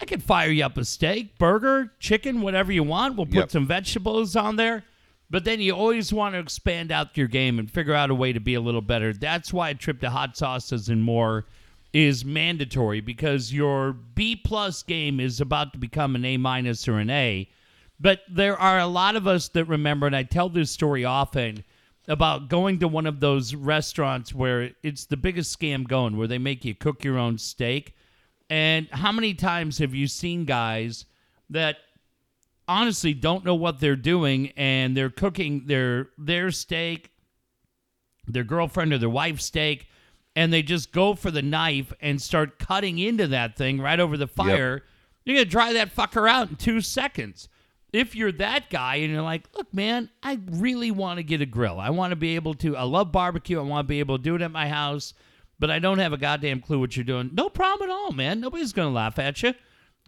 I 0.00 0.04
could 0.04 0.22
fire 0.22 0.50
you 0.50 0.64
up 0.64 0.76
a 0.78 0.84
steak, 0.84 1.38
burger, 1.38 1.92
chicken, 1.98 2.40
whatever 2.40 2.72
you 2.72 2.82
want. 2.82 3.16
We'll 3.16 3.26
put 3.26 3.34
Yep. 3.34 3.50
some 3.50 3.66
vegetables 3.66 4.36
on 4.36 4.56
there. 4.56 4.84
But 5.30 5.44
then 5.44 5.60
you 5.60 5.72
always 5.72 6.12
want 6.12 6.34
to 6.34 6.38
expand 6.40 6.92
out 6.92 7.16
your 7.16 7.26
game 7.28 7.58
and 7.58 7.70
figure 7.70 7.94
out 7.94 8.10
a 8.10 8.14
way 8.14 8.32
to 8.34 8.40
be 8.40 8.54
a 8.54 8.60
little 8.60 8.82
better. 8.82 9.12
That's 9.14 9.52
why 9.52 9.70
a 9.70 9.74
trip 9.74 10.00
to 10.00 10.10
hot 10.10 10.36
sauces 10.36 10.88
and 10.90 11.02
more 11.02 11.46
is 11.94 12.24
mandatory 12.24 13.00
because 13.00 13.52
your 13.52 13.92
B 13.92 14.36
plus 14.36 14.82
game 14.82 15.20
is 15.20 15.40
about 15.40 15.72
to 15.72 15.78
become 15.78 16.14
an 16.16 16.24
A 16.24 16.36
minus 16.36 16.86
or 16.86 16.98
an 16.98 17.08
A. 17.10 17.48
But 17.98 18.20
there 18.28 18.58
are 18.58 18.78
a 18.78 18.86
lot 18.86 19.14
of 19.16 19.26
us 19.26 19.48
that 19.50 19.64
remember, 19.66 20.06
and 20.06 20.16
I 20.16 20.22
tell 20.22 20.48
this 20.48 20.70
story 20.70 21.04
often 21.04 21.64
about 22.08 22.48
going 22.48 22.78
to 22.80 22.88
one 22.88 23.06
of 23.06 23.20
those 23.20 23.54
restaurants 23.54 24.34
where 24.34 24.70
it's 24.82 25.06
the 25.06 25.16
biggest 25.16 25.58
scam 25.58 25.86
going, 25.86 26.16
where 26.16 26.26
they 26.26 26.38
make 26.38 26.64
you 26.64 26.74
cook 26.74 27.04
your 27.04 27.18
own 27.18 27.38
steak. 27.38 27.94
And 28.50 28.88
how 28.90 29.12
many 29.12 29.34
times 29.34 29.78
have 29.78 29.94
you 29.94 30.06
seen 30.06 30.44
guys 30.44 31.06
that 31.50 31.76
honestly 32.66 33.14
don't 33.14 33.44
know 33.44 33.54
what 33.54 33.80
they're 33.80 33.96
doing 33.96 34.52
and 34.56 34.96
they're 34.96 35.10
cooking 35.10 35.64
their 35.66 36.08
their 36.18 36.50
steak, 36.50 37.10
their 38.26 38.44
girlfriend 38.44 38.92
or 38.92 38.98
their 38.98 39.08
wife's 39.08 39.44
steak, 39.44 39.86
and 40.34 40.52
they 40.52 40.62
just 40.62 40.92
go 40.92 41.14
for 41.14 41.30
the 41.30 41.42
knife 41.42 41.92
and 42.00 42.20
start 42.20 42.58
cutting 42.58 42.98
into 42.98 43.26
that 43.28 43.56
thing 43.56 43.80
right 43.80 44.00
over 44.00 44.16
the 44.16 44.26
fire. 44.26 44.82
You're 45.24 45.36
gonna 45.36 45.44
dry 45.44 45.72
that 45.74 45.94
fucker 45.94 46.28
out 46.28 46.50
in 46.50 46.56
two 46.56 46.80
seconds. 46.80 47.48
If 47.92 48.16
you're 48.16 48.32
that 48.32 48.70
guy 48.70 48.96
and 48.96 49.12
you're 49.12 49.22
like, 49.22 49.48
look, 49.54 49.72
man, 49.74 50.08
I 50.22 50.40
really 50.50 50.90
want 50.90 51.18
to 51.18 51.22
get 51.22 51.42
a 51.42 51.46
grill. 51.46 51.78
I 51.78 51.90
want 51.90 52.12
to 52.12 52.16
be 52.16 52.36
able 52.36 52.54
to. 52.54 52.76
I 52.76 52.84
love 52.84 53.12
barbecue. 53.12 53.58
I 53.58 53.62
want 53.62 53.86
to 53.86 53.88
be 53.88 54.00
able 54.00 54.16
to 54.16 54.22
do 54.22 54.34
it 54.34 54.42
at 54.42 54.50
my 54.50 54.68
house, 54.68 55.12
but 55.58 55.70
I 55.70 55.78
don't 55.78 55.98
have 55.98 56.12
a 56.12 56.18
goddamn 56.18 56.60
clue 56.60 56.80
what 56.80 56.96
you're 56.96 57.04
doing. 57.04 57.30
No 57.34 57.48
problem 57.50 57.90
at 57.90 57.92
all, 57.92 58.12
man. 58.12 58.40
Nobody's 58.40 58.72
gonna 58.72 58.90
laugh 58.90 59.18
at 59.18 59.42
you. 59.42 59.54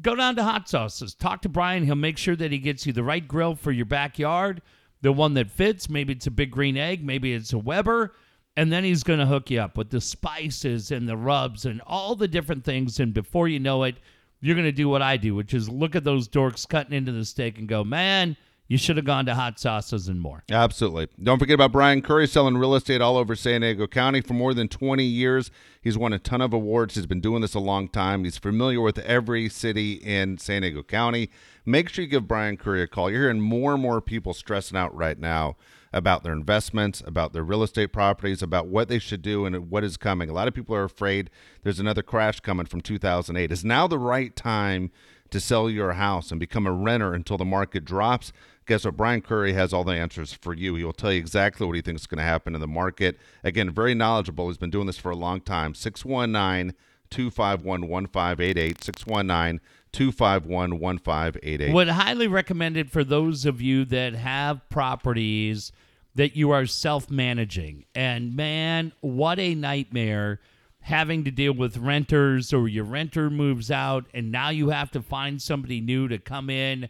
Go 0.03 0.15
down 0.15 0.37
to 0.37 0.43
Hot 0.43 0.69
Sauces. 0.69 1.15
Talk 1.15 1.43
to 1.43 1.49
Brian. 1.49 1.85
He'll 1.85 1.95
make 1.95 2.19
sure 2.19 2.37
that 2.37 2.53
he 2.53 2.59
gets 2.59 2.87
you 2.87 2.93
the 2.93 3.05
right 3.05 3.27
grill 3.27 3.55
for 3.55 3.71
your 3.71 3.87
backyard, 3.87 4.61
the 5.03 5.13
one 5.13 5.35
that 5.35 5.51
fits. 5.51 5.89
Maybe 5.89 6.15
it's 6.15 6.27
a 6.27 6.33
big 6.33 6.51
green 6.51 6.77
egg. 6.77 7.05
Maybe 7.05 7.33
it's 7.33 7.53
a 7.53 7.59
Weber. 7.59 8.15
And 8.57 8.73
then 8.73 8.85
he's 8.85 9.03
going 9.03 9.19
to 9.19 9.27
hook 9.27 9.51
you 9.51 9.61
up 9.61 9.77
with 9.77 9.91
the 9.91 10.01
spices 10.01 10.91
and 10.91 11.09
the 11.09 11.17
rubs 11.17 11.65
and 11.65 11.81
all 11.87 12.15
the 12.15 12.29
different 12.29 12.65
things. 12.65 13.01
And 13.01 13.13
before 13.13 13.49
you 13.49 13.59
know 13.59 13.83
it, 13.83 13.97
you're 14.45 14.55
going 14.55 14.67
to 14.67 14.73
do 14.73 14.91
what 14.91 15.01
I 15.01 15.17
do, 15.17 15.35
which 15.35 15.55
is 15.55 15.71
look 15.71 15.97
at 15.97 16.05
those 16.05 16.29
dorks 16.29 16.69
cutting 16.69 16.93
into 16.93 17.13
the 17.13 17.25
steak 17.25 17.59
and 17.59 17.67
go, 17.67 17.83
man, 17.83 18.37
you 18.69 18.77
should 18.77 18.97
have 18.97 19.07
gone 19.07 19.25
to 19.27 19.35
Hot 19.35 19.59
Sauces 19.59 20.09
and 20.09 20.21
more. 20.21 20.43
Absolutely. 20.51 21.09
Don't 21.23 21.39
forget 21.39 21.55
about 21.55 21.73
Brian 21.73 22.03
Curry 22.03 22.27
selling 22.27 22.59
real 22.59 22.75
estate 22.75 23.01
all 23.01 23.17
over 23.17 23.35
San 23.35 23.63
Diego 23.63 23.87
County 23.87 24.21
for 24.21 24.35
more 24.35 24.53
than 24.53 24.69
20 24.69 25.03
years. 25.03 25.51
He's 25.81 25.97
won 25.97 26.13
a 26.13 26.19
ton 26.19 26.43
of 26.43 26.53
awards. 26.53 26.95
He's 26.95 27.07
been 27.07 27.23
doing 27.23 27.41
this 27.41 27.55
a 27.55 27.59
long 27.59 27.89
time. 27.89 28.25
He's 28.25 28.37
familiar 28.37 28.83
with 28.83 28.99
every 28.99 29.49
city 29.49 29.95
in 29.95 30.37
San 30.37 30.61
Diego 30.61 30.83
County. 30.83 31.31
Make 31.65 31.89
sure 31.89 32.05
you 32.05 32.11
give 32.11 32.29
Brian 32.29 32.59
Curry 32.59 32.83
a 32.83 32.87
call. 32.87 33.11
You're 33.11 33.23
hearing 33.23 33.41
more 33.41 33.73
and 33.73 33.83
more 33.83 34.03
people 34.03 34.35
stressing 34.35 34.77
out 34.77 34.95
right 34.95 35.19
now 35.19 35.57
about 35.95 36.25
their 36.25 36.33
investments, 36.33 37.03
about 37.07 37.33
their 37.33 37.45
real 37.45 37.63
estate 37.63 37.93
properties, 37.93 38.43
about 38.43 38.67
what 38.67 38.89
they 38.89 38.99
should 38.99 39.23
do 39.23 39.47
and 39.47 39.71
what 39.71 39.85
is 39.85 39.97
coming. 39.97 40.29
A 40.29 40.33
lot 40.33 40.49
of 40.49 40.53
people 40.53 40.75
are 40.75 40.85
afraid 40.85 41.31
there's 41.63 41.79
another 41.79 42.03
crash 42.03 42.41
coming 42.41 42.67
from 42.67 42.81
2008. 42.81 43.53
Is 43.53 43.65
now 43.65 43.87
the 43.87 43.99
right 43.99 44.35
time 44.35 44.91
to 45.31 45.39
sell 45.39 45.71
your 45.71 45.93
house 45.93 46.33
and 46.33 46.41
become 46.41 46.67
a 46.67 46.73
renter 46.73 47.15
until 47.15 47.39
the 47.39 47.45
market 47.45 47.85
drops? 47.85 48.33
Guess 48.67 48.85
what? 48.85 48.97
Brian 48.97 49.21
Curry 49.21 49.53
has 49.53 49.73
all 49.73 49.85
the 49.85 49.95
answers 49.95 50.33
for 50.33 50.53
you. 50.53 50.75
He 50.75 50.83
will 50.83 50.93
tell 50.93 51.13
you 51.13 51.19
exactly 51.19 51.65
what 51.65 51.77
he 51.77 51.83
thinks 51.83 52.03
is 52.03 52.07
going 52.09 52.19
to 52.19 52.25
happen 52.25 52.57
in 52.57 52.61
the 52.61 52.67
market. 52.67 53.17
Again, 53.45 53.71
very 53.71 53.95
knowledgeable. 53.95 54.49
He's 54.49 54.59
been 54.59 54.71
doing 54.71 54.87
this 54.87 54.99
for 54.99 55.13
a 55.13 55.17
long 55.17 55.41
time. 55.41 55.75
619 55.75 56.75
251 57.11 57.89
1588. 57.89 58.83
619 58.83 59.61
251 59.93 60.81
1588. 60.81 61.73
Would 61.73 61.89
highly 61.89 62.27
recommend 62.27 62.77
it 62.77 62.91
for 62.91 63.05
those 63.05 63.47
of 63.47 63.61
you 63.61 63.85
that 63.87 64.15
have 64.15 64.69
properties 64.69 65.71
that 66.15 66.37
you 66.37 66.51
are 66.51 66.67
self 66.67 67.11
managing. 67.11 67.85
And 67.95 68.37
man, 68.37 68.93
what 69.01 69.39
a 69.39 69.55
nightmare 69.55 70.41
having 70.81 71.25
to 71.25 71.31
deal 71.31 71.55
with 71.55 71.79
renters 71.79 72.53
or 72.53 72.69
your 72.69 72.85
renter 72.85 73.31
moves 73.31 73.71
out 73.71 74.05
and 74.13 74.31
now 74.31 74.51
you 74.51 74.69
have 74.69 74.91
to 74.91 75.01
find 75.01 75.41
somebody 75.41 75.81
new 75.81 76.09
to 76.09 76.19
come 76.19 76.51
in. 76.51 76.89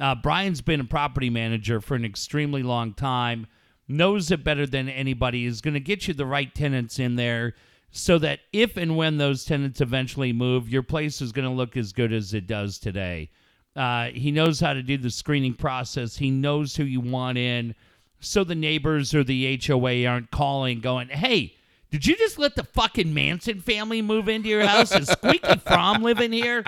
Uh, 0.00 0.14
Brian's 0.14 0.60
been 0.60 0.80
a 0.80 0.84
property 0.84 1.28
manager 1.28 1.80
for 1.80 1.96
an 1.96 2.04
extremely 2.04 2.62
long 2.62 2.94
time, 2.94 3.46
knows 3.88 4.30
it 4.30 4.44
better 4.44 4.64
than 4.64 4.88
anybody, 4.88 5.44
is 5.44 5.60
going 5.60 5.74
to 5.74 5.80
get 5.80 6.06
you 6.06 6.14
the 6.14 6.24
right 6.24 6.54
tenants 6.54 7.00
in 7.00 7.16
there 7.16 7.54
so 7.90 8.16
that 8.18 8.40
if 8.52 8.76
and 8.76 8.96
when 8.96 9.18
those 9.18 9.44
tenants 9.44 9.80
eventually 9.80 10.32
move, 10.32 10.68
your 10.68 10.82
place 10.82 11.20
is 11.20 11.32
going 11.32 11.46
to 11.46 11.54
look 11.54 11.76
as 11.76 11.92
good 11.92 12.12
as 12.12 12.32
it 12.32 12.46
does 12.46 12.78
today. 12.78 13.28
Uh, 13.76 14.06
he 14.06 14.30
knows 14.30 14.60
how 14.60 14.72
to 14.72 14.82
do 14.82 14.96
the 14.96 15.10
screening 15.10 15.54
process. 15.54 16.16
He 16.16 16.30
knows 16.30 16.76
who 16.76 16.84
you 16.84 17.00
want 17.00 17.38
in, 17.38 17.74
so 18.22 18.44
the 18.44 18.54
neighbors 18.54 19.14
or 19.14 19.24
the 19.24 19.60
HOA 19.64 20.06
aren't 20.06 20.30
calling, 20.30 20.80
going, 20.80 21.08
"Hey, 21.08 21.54
did 21.90 22.06
you 22.06 22.16
just 22.16 22.38
let 22.38 22.56
the 22.56 22.64
fucking 22.64 23.12
Manson 23.12 23.60
family 23.60 24.00
move 24.00 24.28
into 24.28 24.48
your 24.48 24.66
house? 24.66 24.94
Is 24.94 25.08
Squeaky 25.08 25.56
Fromme 25.56 26.02
living 26.02 26.32
here?" 26.32 26.64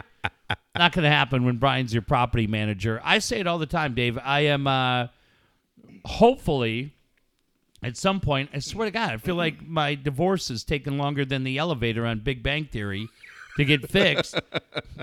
Not 0.77 0.93
going 0.93 1.05
to 1.05 1.11
happen 1.11 1.45
when 1.45 1.57
Brian's 1.57 1.95
your 1.95 2.03
property 2.03 2.47
manager. 2.47 3.01
I 3.05 3.21
say 3.21 3.41
it 3.41 3.47
all 3.47 3.59
the 3.59 3.67
time, 3.67 3.95
Dave. 3.95 4.19
I 4.23 4.41
am 4.41 4.67
uh, 4.67 5.07
hopefully 6.05 6.93
at 7.83 7.97
some 7.97 8.21
point. 8.21 8.51
I 8.53 8.59
swear 8.59 8.87
to 8.87 8.91
God, 8.91 9.11
I 9.11 9.17
feel 9.19 9.37
like 9.37 9.67
my 9.67 9.95
divorce 9.95 10.51
is 10.51 10.65
taking 10.65 10.99
longer 10.99 11.25
than 11.25 11.45
the 11.45 11.59
elevator 11.59 12.05
on 12.05 12.21
Big 12.21 12.43
Bang 12.43 12.65
Theory 12.65 13.09
to 13.57 13.65
get 13.65 13.89
fixed. 13.89 14.41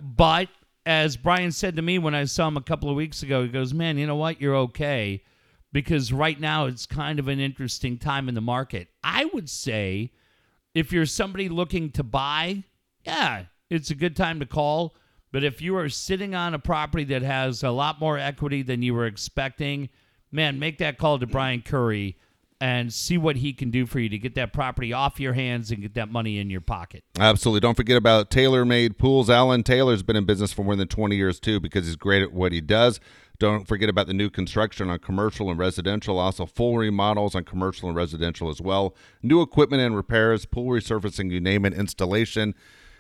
but 0.02 0.50
as 0.86 1.16
Brian 1.16 1.52
said 1.52 1.76
to 1.76 1.82
me 1.82 2.00
when 2.00 2.16
I 2.16 2.26
saw 2.26 2.48
him 2.48 2.58
a 2.58 2.62
couple 2.62 2.90
of 2.90 2.96
weeks 2.96 3.24
ago, 3.24 3.44
he 3.44 3.50
goes, 3.50 3.74
"Man, 3.74 3.98
you 3.98 4.08
know 4.08 4.16
what? 4.16 4.42
You're 4.42 4.56
okay." 4.58 5.22
Because 5.74 6.12
right 6.12 6.40
now 6.40 6.66
it's 6.66 6.86
kind 6.86 7.18
of 7.18 7.28
an 7.28 7.40
interesting 7.40 7.98
time 7.98 8.28
in 8.28 8.36
the 8.36 8.42
market. 8.42 8.90
I 9.04 9.26
would 9.34 9.50
say 9.50 10.12
if 10.74 10.92
you're 10.92 11.06
somebody 11.06 11.48
looking 11.50 11.92
to 11.92 12.04
buy, 12.04 12.64
yeah, 13.06 13.46
it's 13.70 13.90
a 13.90 13.96
good 13.96 14.16
time 14.16 14.40
to 14.40 14.46
call. 14.46 14.96
But 15.32 15.46
if 15.46 15.62
you 15.62 15.78
are 15.78 15.88
sitting 15.88 16.36
on 16.36 16.54
a 16.54 16.60
property 16.60 17.06
that 17.06 17.22
has 17.22 17.64
a 17.64 17.72
lot 17.72 18.02
more 18.02 18.18
equity 18.18 18.64
than 18.64 18.82
you 18.82 18.94
were 18.94 19.06
expecting, 19.06 19.90
man, 20.30 20.60
make 20.60 20.78
that 20.80 20.98
call 20.98 21.20
to 21.20 21.28
Brian 21.28 21.62
Curry 21.62 22.18
and 22.60 22.94
see 22.94 23.18
what 23.18 23.38
he 23.38 23.54
can 23.54 23.72
do 23.72 23.86
for 23.88 24.00
you 24.00 24.08
to 24.10 24.20
get 24.20 24.36
that 24.36 24.54
property 24.54 24.94
off 24.94 25.20
your 25.20 25.34
hands 25.34 25.72
and 25.72 25.82
get 25.82 25.96
that 25.96 26.12
money 26.12 26.38
in 26.38 26.50
your 26.50 26.62
pocket. 26.62 27.04
Absolutely. 27.18 27.60
Don't 27.60 27.76
forget 27.76 27.98
about 27.98 28.30
Taylor 28.30 28.66
Made 28.66 29.00
Pools. 29.00 29.30
Alan 29.30 29.64
Taylor's 29.64 30.04
been 30.04 30.16
in 30.16 30.26
business 30.26 30.54
for 30.54 30.64
more 30.64 30.76
than 30.76 30.88
20 30.88 31.16
years, 31.16 31.40
too, 31.40 31.60
because 31.60 31.88
he's 31.88 31.96
great 31.96 32.22
at 32.22 32.34
what 32.34 32.52
he 32.52 32.62
does. 32.62 33.00
Don't 33.42 33.68
forget 33.68 33.90
about 33.90 34.06
the 34.06 34.14
new 34.14 34.30
construction 34.30 34.92
on 34.92 35.00
commercial 35.00 35.50
and 35.50 35.58
residential, 35.58 36.20
also 36.20 36.46
full 36.46 36.78
remodels 36.78 37.34
on 37.34 37.44
commercial 37.44 37.90
and 37.90 37.98
residential 37.98 38.50
as 38.50 38.62
well. 38.62 38.96
New 39.24 39.42
equipment 39.42 39.82
and 39.82 39.96
repairs, 39.96 40.46
pool 40.46 40.68
resurfacing, 40.68 41.32
you 41.32 41.42
name 41.42 41.66
it, 41.66 41.74
installation. 41.74 42.54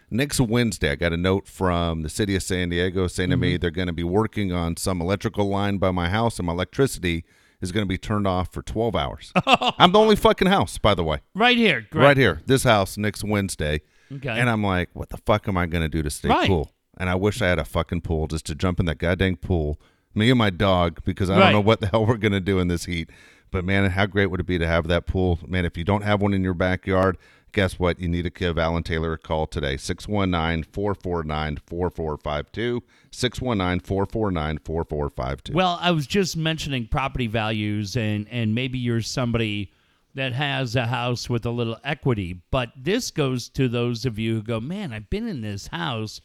Next 0.09 0.39
Wednesday, 0.41 0.89
I 0.89 0.95
got 0.95 1.13
a 1.13 1.17
note 1.17 1.47
from 1.47 2.01
the 2.01 2.09
city 2.09 2.35
of 2.35 2.41
San 2.41 2.69
Diego 2.69 3.05
saying 3.05 3.29
to 3.29 3.37
me 3.37 3.53
mm-hmm. 3.53 3.61
they're 3.61 3.69
going 3.69 3.85
to 3.85 3.93
be 3.93 4.03
working 4.03 4.51
on 4.51 4.77
some 4.77 4.99
electrical 4.99 5.47
line 5.47 5.77
by 5.77 5.91
my 5.91 6.09
house, 6.09 6.39
and 6.39 6.47
my 6.47 6.53
electricity 6.53 7.23
is 7.61 7.71
going 7.71 7.83
to 7.83 7.87
be 7.87 7.99
turned 7.99 8.25
off 8.25 8.51
for 8.51 8.63
12 8.63 8.95
hours. 8.95 9.31
I'm 9.45 9.91
the 9.91 9.99
only 9.99 10.15
fucking 10.15 10.47
house, 10.47 10.79
by 10.79 10.95
the 10.95 11.03
way. 11.03 11.19
Right 11.35 11.55
here. 11.55 11.85
Great. 11.91 12.03
Right 12.03 12.17
here, 12.17 12.41
this 12.47 12.63
house 12.63 12.97
next 12.97 13.23
Wednesday. 13.23 13.81
Okay. 14.11 14.39
And 14.39 14.49
I'm 14.49 14.63
like, 14.63 14.89
what 14.93 15.09
the 15.09 15.17
fuck 15.17 15.47
am 15.47 15.55
I 15.55 15.67
going 15.67 15.83
to 15.83 15.87
do 15.87 16.01
to 16.01 16.09
stay 16.09 16.29
Right. 16.29 16.47
cool? 16.47 16.71
And 16.97 17.11
I 17.11 17.15
wish 17.15 17.43
I 17.43 17.47
had 17.47 17.59
a 17.59 17.63
fucking 17.63 18.01
pool 18.01 18.25
just 18.25 18.47
to 18.47 18.55
jump 18.55 18.79
in 18.79 18.87
that 18.87 18.97
goddamn 18.97 19.37
pool, 19.37 19.79
me 20.13 20.29
and 20.29 20.37
my 20.37 20.49
dog, 20.49 20.99
because 21.03 21.29
I 21.29 21.37
Right. 21.37 21.43
don't 21.45 21.53
know 21.53 21.61
what 21.61 21.79
the 21.81 21.87
hell 21.87 22.05
we're 22.05 22.17
going 22.17 22.31
to 22.33 22.39
do 22.39 22.59
in 22.59 22.67
this 22.67 22.85
heat. 22.85 23.09
But 23.51 23.65
man, 23.65 23.89
how 23.91 24.05
great 24.05 24.27
would 24.27 24.39
it 24.39 24.45
be 24.45 24.57
to 24.57 24.67
have 24.67 24.87
that 24.87 25.05
pool? 25.05 25.39
Man, 25.45 25.65
if 25.65 25.77
you 25.77 25.83
don't 25.83 26.03
have 26.03 26.21
one 26.21 26.33
in 26.33 26.41
your 26.41 26.53
backyard, 26.53 27.17
guess 27.51 27.77
what? 27.77 27.99
You 27.99 28.07
need 28.07 28.21
to 28.21 28.29
give 28.29 28.57
Alan 28.57 28.83
Taylor 28.83 29.11
a 29.13 29.17
call 29.17 29.45
today 29.45 29.75
619 29.75 30.63
449 30.71 31.57
4452. 31.67 32.81
619 33.11 33.79
449 33.81 34.57
4452. 34.59 35.53
Well, 35.53 35.77
I 35.81 35.91
was 35.91 36.07
just 36.07 36.37
mentioning 36.37 36.87
property 36.87 37.27
values, 37.27 37.97
and 37.97 38.25
and 38.29 38.55
maybe 38.55 38.79
you're 38.79 39.01
somebody 39.01 39.71
that 40.15 40.31
has 40.33 40.75
a 40.75 40.87
house 40.87 41.29
with 41.29 41.45
a 41.45 41.49
little 41.51 41.77
equity, 41.83 42.41
but 42.51 42.69
this 42.77 43.11
goes 43.11 43.47
to 43.49 43.67
those 43.69 44.05
of 44.05 44.19
you 44.19 44.35
who 44.35 44.41
go, 44.43 44.59
man, 44.59 44.91
I've 44.91 45.09
been 45.09 45.25
in 45.27 45.39
this 45.41 45.67
house 45.67 46.19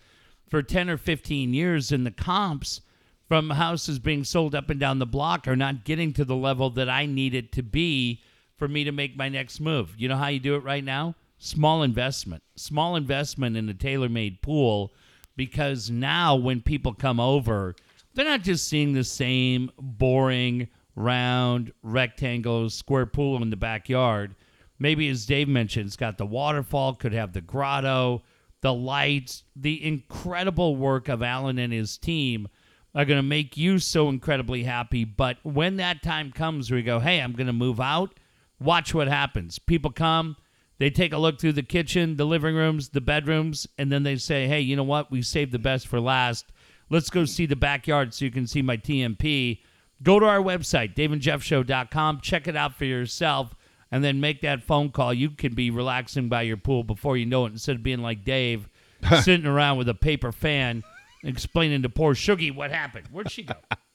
for 0.49 0.63
ten 0.63 0.89
or 0.89 0.97
fifteen 0.97 1.55
years, 1.55 1.91
and 1.91 2.07
the 2.07 2.11
comps 2.13 2.81
from 3.29 3.51
houses 3.51 3.99
being 3.99 4.25
sold 4.25 4.55
up 4.55 4.71
and 4.71 4.79
down 4.79 4.99
the 4.99 5.07
block 5.07 5.49
are 5.49 5.57
not 5.57 5.85
getting 5.85 6.13
to 6.13 6.25
the 6.25 6.37
level 6.37 6.71
that 6.71 6.89
I 6.89 7.07
need 7.07 7.35
it 7.35 7.53
to 7.53 7.63
be 7.63 8.23
for 8.57 8.69
me 8.69 8.85
to 8.85 8.93
make 8.93 9.17
my 9.17 9.29
next 9.29 9.61
move. 9.61 9.95
You 9.99 10.09
know 10.09 10.17
how 10.17 10.29
you 10.29 10.41
do 10.41 10.55
it 10.55 10.65
right 10.65 10.85
now? 10.85 11.15
Small 11.39 11.83
investment, 11.83 12.43
small 12.55 12.97
investment 12.97 13.57
in 13.57 13.69
a 13.69 13.75
tailor-made 13.75 14.43
pool 14.43 14.95
because 15.37 15.91
now 15.91 16.37
when 16.37 16.63
people 16.63 16.95
come 16.95 17.21
over, 17.21 17.75
they're 18.15 18.25
not 18.25 18.43
just 18.43 18.69
seeing 18.69 18.95
the 18.95 19.05
same 19.05 19.71
boring, 19.79 20.69
round, 20.95 21.73
rectangle, 21.83 22.71
square 22.71 23.07
pool 23.07 23.43
in 23.43 23.51
the 23.51 23.57
backyard. 23.57 24.35
Maybe, 24.79 25.09
as 25.09 25.27
Dave 25.27 25.49
mentioned, 25.49 25.87
it's 25.87 25.97
got 25.97 26.17
the 26.17 26.27
waterfall, 26.27 26.95
could 26.95 27.13
have 27.13 27.33
the 27.33 27.41
grotto, 27.43 28.23
the 28.63 28.73
lights, 28.73 29.43
the 29.55 29.85
incredible 29.85 30.77
work 30.77 31.09
of 31.09 31.23
Alan 31.23 31.59
and 31.59 31.73
his 31.73 31.99
team 31.99 32.49
are 32.97 33.05
going 33.05 33.19
to 33.19 33.23
make 33.23 33.59
you 33.59 33.79
so 33.79 34.09
incredibly 34.09 34.65
happy. 34.65 35.05
But 35.05 35.37
when 35.43 35.77
that 35.77 36.03
time 36.03 36.33
comes 36.33 36.71
where 36.71 36.79
you 36.79 36.85
go, 36.85 36.99
hey, 36.99 37.21
I'm 37.21 37.35
going 37.35 37.47
to 37.47 37.53
move 37.53 37.79
out, 37.79 38.19
watch 38.59 38.95
what 38.95 39.07
happens. 39.07 39.59
People 39.59 39.91
come, 39.91 40.37
they 40.79 40.89
take 40.89 41.13
a 41.13 41.19
look 41.19 41.39
through 41.39 41.53
the 41.53 41.63
kitchen, 41.63 42.17
the 42.17 42.25
living 42.25 42.55
rooms, 42.55 42.89
the 42.89 43.03
bedrooms, 43.03 43.67
and 43.77 43.93
then 43.93 44.03
they 44.03 44.17
say, 44.17 44.49
hey, 44.49 44.61
you 44.61 44.75
know 44.77 44.83
what? 44.83 45.11
We 45.11 45.21
saved 45.21 45.53
the 45.53 45.59
best 45.59 45.87
for 45.87 46.01
last. 46.01 46.47
Let's 46.89 47.11
go 47.11 47.27
see 47.27 47.45
the 47.45 47.55
backyard 47.55 48.15
so 48.15 48.25
you 48.25 48.31
can 48.31 48.47
see 48.47 48.63
my 48.63 48.79
TMP. 48.79 49.61
Go 50.03 50.19
to 50.19 50.27
our 50.27 50.41
website, 50.41 50.95
daveandjeffshow.com. 50.95 52.21
Check 52.23 52.49
it 52.49 52.57
out 52.57 52.75
for 52.75 52.87
yourself 52.87 53.55
and 53.93 54.03
then 54.03 54.21
make 54.21 54.41
that 54.41 54.63
phone 54.63 54.91
call. 54.91 55.13
You 55.13 55.31
can 55.31 55.55
be 55.55 55.71
relaxing 55.71 56.31
by 56.31 56.43
your 56.43 56.57
pool 56.57 56.83
before 56.83 57.19
you 57.19 57.27
know 57.27 57.45
it 57.45 57.53
instead 57.53 57.77
of 57.77 57.83
being 57.83 58.01
like 58.01 58.25
Dave, 58.25 58.71
sitting 59.23 59.47
around 59.47 59.77
with 59.77 59.89
a 59.89 59.95
paper 59.95 60.33
fan 60.33 60.83
explaining 61.23 61.83
to 61.83 61.89
poor 61.89 62.15
Shuggy 62.15 62.55
what 62.55 62.71
happened. 62.71 63.07
Where'd 63.11 63.31
she 63.31 63.43
go? 63.43 63.55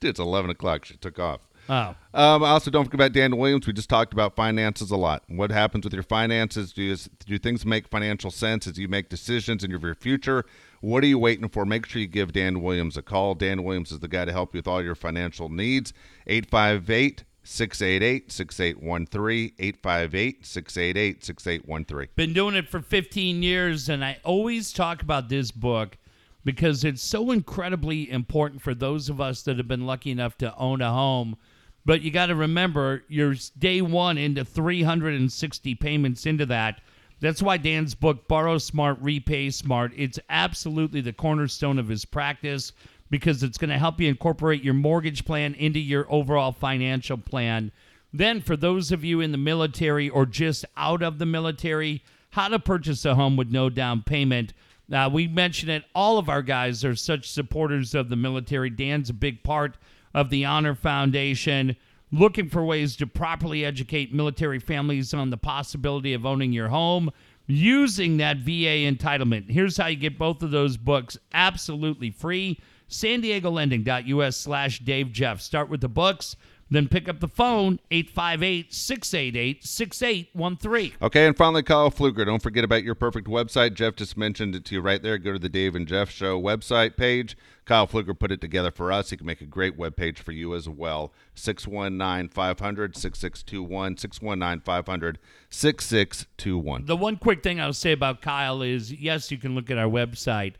Dude, 0.00 0.10
it's 0.10 0.20
11 0.20 0.50
o'clock. 0.50 0.84
She 0.84 0.96
took 0.96 1.18
off. 1.18 1.40
Oh, 1.68 1.94
Um, 2.12 2.42
also, 2.42 2.70
don't 2.70 2.84
forget 2.84 2.94
about 2.96 3.12
Dan 3.12 3.36
Williams. 3.36 3.66
We 3.66 3.72
just 3.72 3.88
talked 3.88 4.12
about 4.12 4.34
finances 4.34 4.90
a 4.90 4.96
lot. 4.96 5.22
What 5.28 5.50
happens 5.52 5.84
with 5.84 5.94
your 5.94 6.02
finances? 6.02 6.72
Do, 6.72 6.82
you, 6.82 6.96
do 7.24 7.38
things 7.38 7.64
make 7.64 7.88
financial 7.88 8.30
sense 8.30 8.66
as 8.66 8.78
you 8.78 8.88
make 8.88 9.08
decisions 9.08 9.62
in 9.62 9.70
your 9.70 9.94
future? 9.94 10.44
What 10.80 11.04
are 11.04 11.06
you 11.06 11.18
waiting 11.18 11.48
for? 11.48 11.64
Make 11.64 11.86
sure 11.86 12.00
you 12.00 12.08
give 12.08 12.32
Dan 12.32 12.62
Williams 12.62 12.96
a 12.96 13.02
call. 13.02 13.34
Dan 13.36 13.62
Williams 13.62 13.92
is 13.92 14.00
the 14.00 14.08
guy 14.08 14.24
to 14.24 14.32
help 14.32 14.54
you 14.54 14.58
with 14.58 14.66
all 14.66 14.82
your 14.82 14.96
financial 14.96 15.48
needs. 15.48 15.92
858 16.26 17.24
688 17.44 18.32
6813. 18.32 19.52
858 19.58 20.46
688 20.46 21.24
6813. 21.24 22.08
been 22.16 22.32
doing 22.32 22.54
it 22.56 22.68
for 22.68 22.80
15 22.80 23.42
years, 23.42 23.88
and 23.88 24.04
I 24.04 24.18
always 24.24 24.72
talk 24.72 25.02
about 25.02 25.28
this 25.28 25.50
book 25.52 25.96
because 26.44 26.84
it's 26.84 27.02
so 27.02 27.30
incredibly 27.30 28.10
important 28.10 28.62
for 28.62 28.74
those 28.74 29.08
of 29.08 29.20
us 29.20 29.42
that 29.42 29.58
have 29.58 29.68
been 29.68 29.86
lucky 29.86 30.10
enough 30.10 30.36
to 30.38 30.56
own 30.56 30.80
a 30.80 30.90
home. 30.90 31.36
But 31.84 32.02
you 32.02 32.10
got 32.10 32.26
to 32.26 32.34
remember, 32.34 33.04
you're 33.08 33.34
day 33.58 33.82
one 33.82 34.18
into 34.18 34.44
360 34.44 35.74
payments 35.76 36.26
into 36.26 36.46
that. 36.46 36.80
That's 37.20 37.42
why 37.42 37.56
Dan's 37.56 37.94
book, 37.94 38.26
Borrow 38.26 38.58
Smart, 38.58 38.98
Repay 39.00 39.50
Smart, 39.50 39.92
it's 39.96 40.18
absolutely 40.28 41.00
the 41.00 41.12
cornerstone 41.12 41.78
of 41.78 41.88
his 41.88 42.04
practice 42.04 42.72
because 43.10 43.42
it's 43.42 43.58
going 43.58 43.70
to 43.70 43.78
help 43.78 44.00
you 44.00 44.08
incorporate 44.08 44.64
your 44.64 44.74
mortgage 44.74 45.24
plan 45.24 45.54
into 45.54 45.78
your 45.78 46.06
overall 46.10 46.50
financial 46.50 47.18
plan. 47.18 47.70
Then, 48.12 48.40
for 48.40 48.56
those 48.56 48.90
of 48.90 49.04
you 49.04 49.20
in 49.20 49.32
the 49.32 49.38
military 49.38 50.08
or 50.08 50.26
just 50.26 50.64
out 50.76 51.02
of 51.02 51.18
the 51.18 51.26
military, 51.26 52.02
how 52.30 52.48
to 52.48 52.58
purchase 52.58 53.04
a 53.04 53.14
home 53.14 53.36
with 53.36 53.50
no 53.50 53.70
down 53.70 54.02
payment. 54.02 54.52
Uh, 54.90 55.08
we 55.12 55.28
mentioned 55.28 55.70
it. 55.70 55.84
All 55.94 56.18
of 56.18 56.28
our 56.28 56.42
guys 56.42 56.84
are 56.84 56.96
such 56.96 57.30
supporters 57.30 57.94
of 57.94 58.08
the 58.08 58.16
military. 58.16 58.70
Dan's 58.70 59.10
a 59.10 59.14
big 59.14 59.42
part 59.42 59.76
of 60.14 60.30
the 60.30 60.44
Honor 60.44 60.74
Foundation, 60.74 61.76
looking 62.10 62.48
for 62.48 62.64
ways 62.64 62.96
to 62.96 63.06
properly 63.06 63.64
educate 63.64 64.12
military 64.12 64.58
families 64.58 65.14
on 65.14 65.30
the 65.30 65.36
possibility 65.36 66.12
of 66.12 66.26
owning 66.26 66.52
your 66.52 66.68
home 66.68 67.10
using 67.46 68.18
that 68.18 68.38
VA 68.38 68.86
entitlement. 68.90 69.50
Here's 69.50 69.76
how 69.76 69.86
you 69.86 69.96
get 69.96 70.18
both 70.18 70.42
of 70.42 70.50
those 70.50 70.76
books 70.76 71.18
absolutely 71.32 72.10
free. 72.10 72.60
San 72.88 73.20
Diego 73.22 73.50
Lending.us 73.50 74.36
slash 74.36 74.80
Dave 74.80 75.12
Jeff. 75.12 75.40
Start 75.40 75.70
with 75.70 75.80
the 75.80 75.88
books, 75.88 76.36
then 76.74 76.88
pick 76.88 77.08
up 77.08 77.20
the 77.20 77.28
phone 77.28 77.80
858 77.90 78.72
688 78.72 79.64
6813. 79.64 80.92
Okay, 81.02 81.26
and 81.26 81.36
finally, 81.36 81.62
Kyle 81.62 81.90
Fluger. 81.90 82.24
Don't 82.24 82.42
forget 82.42 82.64
about 82.64 82.84
your 82.84 82.94
perfect 82.94 83.26
website. 83.26 83.74
Jeff 83.74 83.96
just 83.96 84.16
mentioned 84.16 84.54
it 84.54 84.64
to 84.66 84.76
you 84.76 84.80
right 84.80 85.02
there. 85.02 85.18
Go 85.18 85.32
to 85.32 85.38
the 85.38 85.48
Dave 85.48 85.74
and 85.74 85.86
Jeff 85.86 86.10
Show 86.10 86.40
website 86.40 86.96
page. 86.96 87.36
Kyle 87.64 87.86
Fluger 87.86 88.18
put 88.18 88.32
it 88.32 88.40
together 88.40 88.70
for 88.70 88.90
us. 88.90 89.10
He 89.10 89.16
can 89.16 89.26
make 89.26 89.40
a 89.40 89.46
great 89.46 89.76
web 89.76 89.96
page 89.96 90.20
for 90.20 90.32
you 90.32 90.54
as 90.54 90.68
well. 90.68 91.12
619 91.34 92.28
500 92.28 92.96
6621. 92.96 93.96
619 93.96 94.60
500 94.60 95.18
6621. 95.48 96.86
The 96.86 96.96
one 96.96 97.16
quick 97.16 97.42
thing 97.42 97.60
I'll 97.60 97.72
say 97.72 97.92
about 97.92 98.20
Kyle 98.20 98.62
is 98.62 98.92
yes, 98.92 99.30
you 99.30 99.38
can 99.38 99.54
look 99.54 99.70
at 99.70 99.78
our 99.78 99.88
website, 99.88 100.54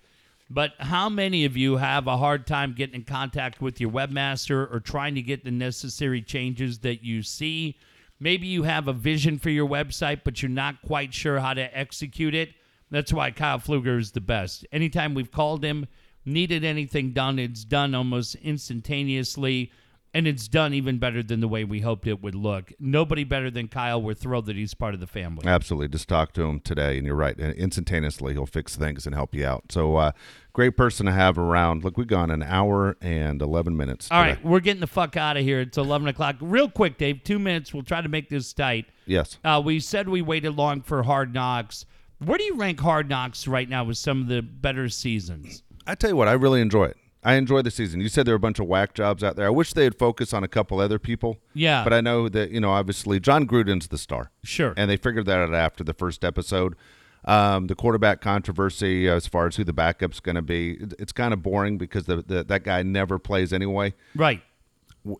but 0.50 0.72
how 0.78 1.08
many 1.08 1.44
of 1.44 1.56
you 1.56 1.76
have 1.76 2.06
a 2.06 2.16
hard 2.16 2.46
time 2.46 2.74
getting 2.74 2.96
in 2.96 3.04
contact 3.04 3.60
with 3.60 3.80
your 3.80 3.90
webmaster 3.90 4.72
or 4.72 4.80
trying 4.80 5.14
to 5.14 5.22
get 5.22 5.44
the 5.44 5.50
necessary 5.50 6.22
changes 6.22 6.80
that 6.80 7.04
you 7.04 7.22
see? 7.22 7.76
maybe 8.22 8.46
you 8.46 8.62
have 8.62 8.86
a 8.86 8.92
vision 8.92 9.36
for 9.36 9.50
your 9.50 9.68
website, 9.68 10.20
but 10.22 10.40
you're 10.40 10.48
not 10.48 10.80
quite 10.82 11.12
sure 11.12 11.40
how 11.40 11.52
to 11.52 11.76
execute 11.76 12.34
it. 12.36 12.50
That's 12.88 13.12
why 13.12 13.32
Kyle 13.32 13.58
Pfluger 13.58 13.98
is 13.98 14.12
the 14.12 14.20
best. 14.20 14.64
Anytime 14.70 15.14
we've 15.14 15.32
called 15.32 15.64
him, 15.64 15.88
needed 16.24 16.64
anything 16.64 17.12
done, 17.12 17.40
it's 17.40 17.64
done 17.64 17.96
almost 17.96 18.36
instantaneously, 18.36 19.72
and 20.14 20.26
it's 20.26 20.46
done 20.48 20.74
even 20.74 20.98
better 20.98 21.22
than 21.22 21.40
the 21.40 21.48
way 21.48 21.64
we 21.64 21.80
hoped 21.80 22.06
it 22.06 22.22
would 22.22 22.34
look. 22.34 22.72
Nobody 22.78 23.24
better 23.24 23.50
than 23.50 23.68
Kyle. 23.68 24.00
We're 24.00 24.14
thrilled 24.14 24.46
that 24.46 24.56
he's 24.56 24.74
part 24.74 24.94
of 24.94 25.00
the 25.00 25.06
family. 25.06 25.46
Absolutely. 25.46 25.88
Just 25.88 26.08
talk 26.08 26.32
to 26.34 26.42
him 26.42 26.60
today, 26.60 26.98
and 26.98 27.06
you're 27.06 27.16
right. 27.16 27.36
And 27.38 27.54
Instantaneously, 27.54 28.34
he'll 28.34 28.46
fix 28.46 28.76
things 28.76 29.06
and 29.06 29.14
help 29.14 29.34
you 29.34 29.46
out. 29.46 29.72
So, 29.72 29.96
uh, 29.96 30.12
great 30.52 30.76
person 30.76 31.06
to 31.06 31.12
have 31.12 31.38
around. 31.38 31.82
Look, 31.84 31.96
we've 31.96 32.06
gone 32.06 32.30
an 32.30 32.42
hour 32.42 32.96
and 33.00 33.40
11 33.40 33.76
minutes. 33.76 34.08
All 34.10 34.22
today. 34.22 34.34
right, 34.34 34.44
we're 34.44 34.60
getting 34.60 34.80
the 34.80 34.86
fuck 34.86 35.16
out 35.16 35.36
of 35.36 35.44
here. 35.44 35.60
It's 35.60 35.78
11 35.78 36.06
o'clock. 36.08 36.36
Real 36.40 36.68
quick, 36.68 36.98
Dave, 36.98 37.24
two 37.24 37.38
minutes. 37.38 37.72
We'll 37.72 37.82
try 37.82 38.02
to 38.02 38.08
make 38.08 38.28
this 38.28 38.52
tight. 38.52 38.86
Yes. 39.06 39.38
Uh, 39.42 39.62
we 39.64 39.80
said 39.80 40.08
we 40.08 40.20
waited 40.20 40.56
long 40.56 40.82
for 40.82 41.02
Hard 41.02 41.32
Knocks. 41.32 41.86
Where 42.18 42.38
do 42.38 42.44
you 42.44 42.56
rank 42.56 42.78
Hard 42.80 43.08
Knocks 43.08 43.48
right 43.48 43.68
now 43.68 43.82
with 43.84 43.96
some 43.96 44.20
of 44.20 44.28
the 44.28 44.42
better 44.42 44.88
seasons? 44.88 45.62
I 45.86 45.94
tell 45.96 46.10
you 46.10 46.16
what, 46.16 46.28
I 46.28 46.32
really 46.32 46.60
enjoy 46.60 46.84
it. 46.84 46.96
I 47.24 47.34
enjoy 47.34 47.62
the 47.62 47.70
season. 47.70 48.00
You 48.00 48.08
said 48.08 48.26
there 48.26 48.32
were 48.34 48.36
a 48.36 48.40
bunch 48.40 48.58
of 48.58 48.66
whack 48.66 48.94
jobs 48.94 49.22
out 49.22 49.36
there. 49.36 49.46
I 49.46 49.50
wish 49.50 49.72
they'd 49.74 49.96
focus 49.96 50.32
on 50.34 50.42
a 50.42 50.48
couple 50.48 50.80
other 50.80 50.98
people. 50.98 51.38
Yeah. 51.54 51.84
But 51.84 51.92
I 51.92 52.00
know 52.00 52.28
that, 52.28 52.50
you 52.50 52.60
know, 52.60 52.70
obviously 52.72 53.20
Jon 53.20 53.46
Gruden's 53.46 53.88
the 53.88 53.98
star. 53.98 54.30
Sure. 54.42 54.74
And 54.76 54.90
they 54.90 54.96
figured 54.96 55.26
that 55.26 55.38
out 55.38 55.54
after 55.54 55.84
the 55.84 55.94
first 55.94 56.24
episode. 56.24 56.74
Um, 57.24 57.68
the 57.68 57.76
quarterback 57.76 58.20
controversy, 58.20 59.08
as 59.08 59.28
far 59.28 59.46
as 59.46 59.54
who 59.54 59.62
the 59.62 59.72
backup's 59.72 60.18
going 60.18 60.34
to 60.34 60.42
be, 60.42 60.78
it's 60.98 61.12
kind 61.12 61.32
of 61.32 61.40
boring 61.42 61.78
because 61.78 62.06
the, 62.06 62.16
the, 62.16 62.42
that 62.42 62.64
guy 62.64 62.82
never 62.82 63.18
plays 63.20 63.52
anyway. 63.52 63.94
right. 64.16 64.42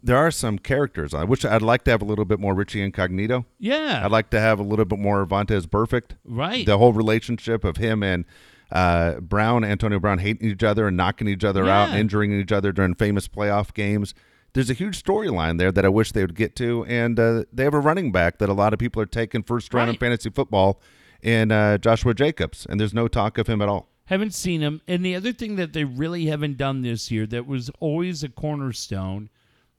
There 0.00 0.16
are 0.16 0.30
some 0.30 0.60
characters. 0.60 1.12
I 1.12 1.24
wish 1.24 1.44
I'd 1.44 1.60
like 1.60 1.82
to 1.84 1.90
have 1.90 2.02
a 2.02 2.04
little 2.04 2.24
bit 2.24 2.38
more 2.38 2.54
Richie 2.54 2.82
Incognito. 2.82 3.46
Yeah. 3.58 4.02
I'd 4.04 4.12
like 4.12 4.30
to 4.30 4.38
have 4.38 4.60
a 4.60 4.62
little 4.62 4.84
bit 4.84 5.00
more 5.00 5.26
Vontaze 5.26 5.66
Burfict. 5.66 6.12
right. 6.24 6.64
The 6.64 6.78
whole 6.78 6.92
relationship 6.92 7.64
of 7.64 7.78
him 7.78 8.00
and 8.04 8.24
uh, 8.72 9.20
Brown, 9.20 9.62
Antonio 9.64 10.00
Brown, 10.00 10.18
hating 10.18 10.48
each 10.48 10.64
other 10.64 10.88
and 10.88 10.96
knocking 10.96 11.28
each 11.28 11.44
other 11.44 11.68
out, 11.68 11.90
injuring 11.94 12.32
each 12.32 12.50
other 12.52 12.72
during 12.72 12.94
famous 12.94 13.28
playoff 13.28 13.72
games. 13.74 14.14
There's 14.54 14.70
a 14.70 14.74
huge 14.74 15.02
storyline 15.02 15.58
there 15.58 15.70
that 15.72 15.84
I 15.84 15.88
wish 15.88 16.12
they 16.12 16.22
would 16.22 16.34
get 16.34 16.56
to, 16.56 16.84
and 16.86 17.18
uh, 17.20 17.44
they 17.52 17.64
have 17.64 17.74
a 17.74 17.78
running 17.80 18.12
back 18.12 18.38
that 18.38 18.48
a 18.48 18.52
lot 18.52 18.72
of 18.72 18.78
people 18.78 19.00
are 19.00 19.06
taking 19.06 19.42
first 19.42 19.72
round 19.72 19.90
in 19.90 19.96
fantasy 19.96 20.30
football, 20.30 20.80
in 21.22 21.52
uh, 21.52 21.78
Joshua 21.78 22.14
Jacobs, 22.14 22.66
and 22.68 22.80
there's 22.80 22.92
no 22.92 23.08
talk 23.08 23.38
of 23.38 23.46
him 23.46 23.62
at 23.62 23.68
all. 23.68 23.88
Haven't 24.06 24.34
seen 24.34 24.60
him. 24.60 24.80
And 24.88 25.04
the 25.04 25.14
other 25.14 25.32
thing 25.32 25.56
that 25.56 25.72
they 25.72 25.84
really 25.84 26.26
haven't 26.26 26.58
done 26.58 26.82
this 26.82 27.10
year 27.10 27.26
that 27.28 27.46
was 27.46 27.70
always 27.80 28.22
a 28.24 28.28
cornerstone 28.28 29.30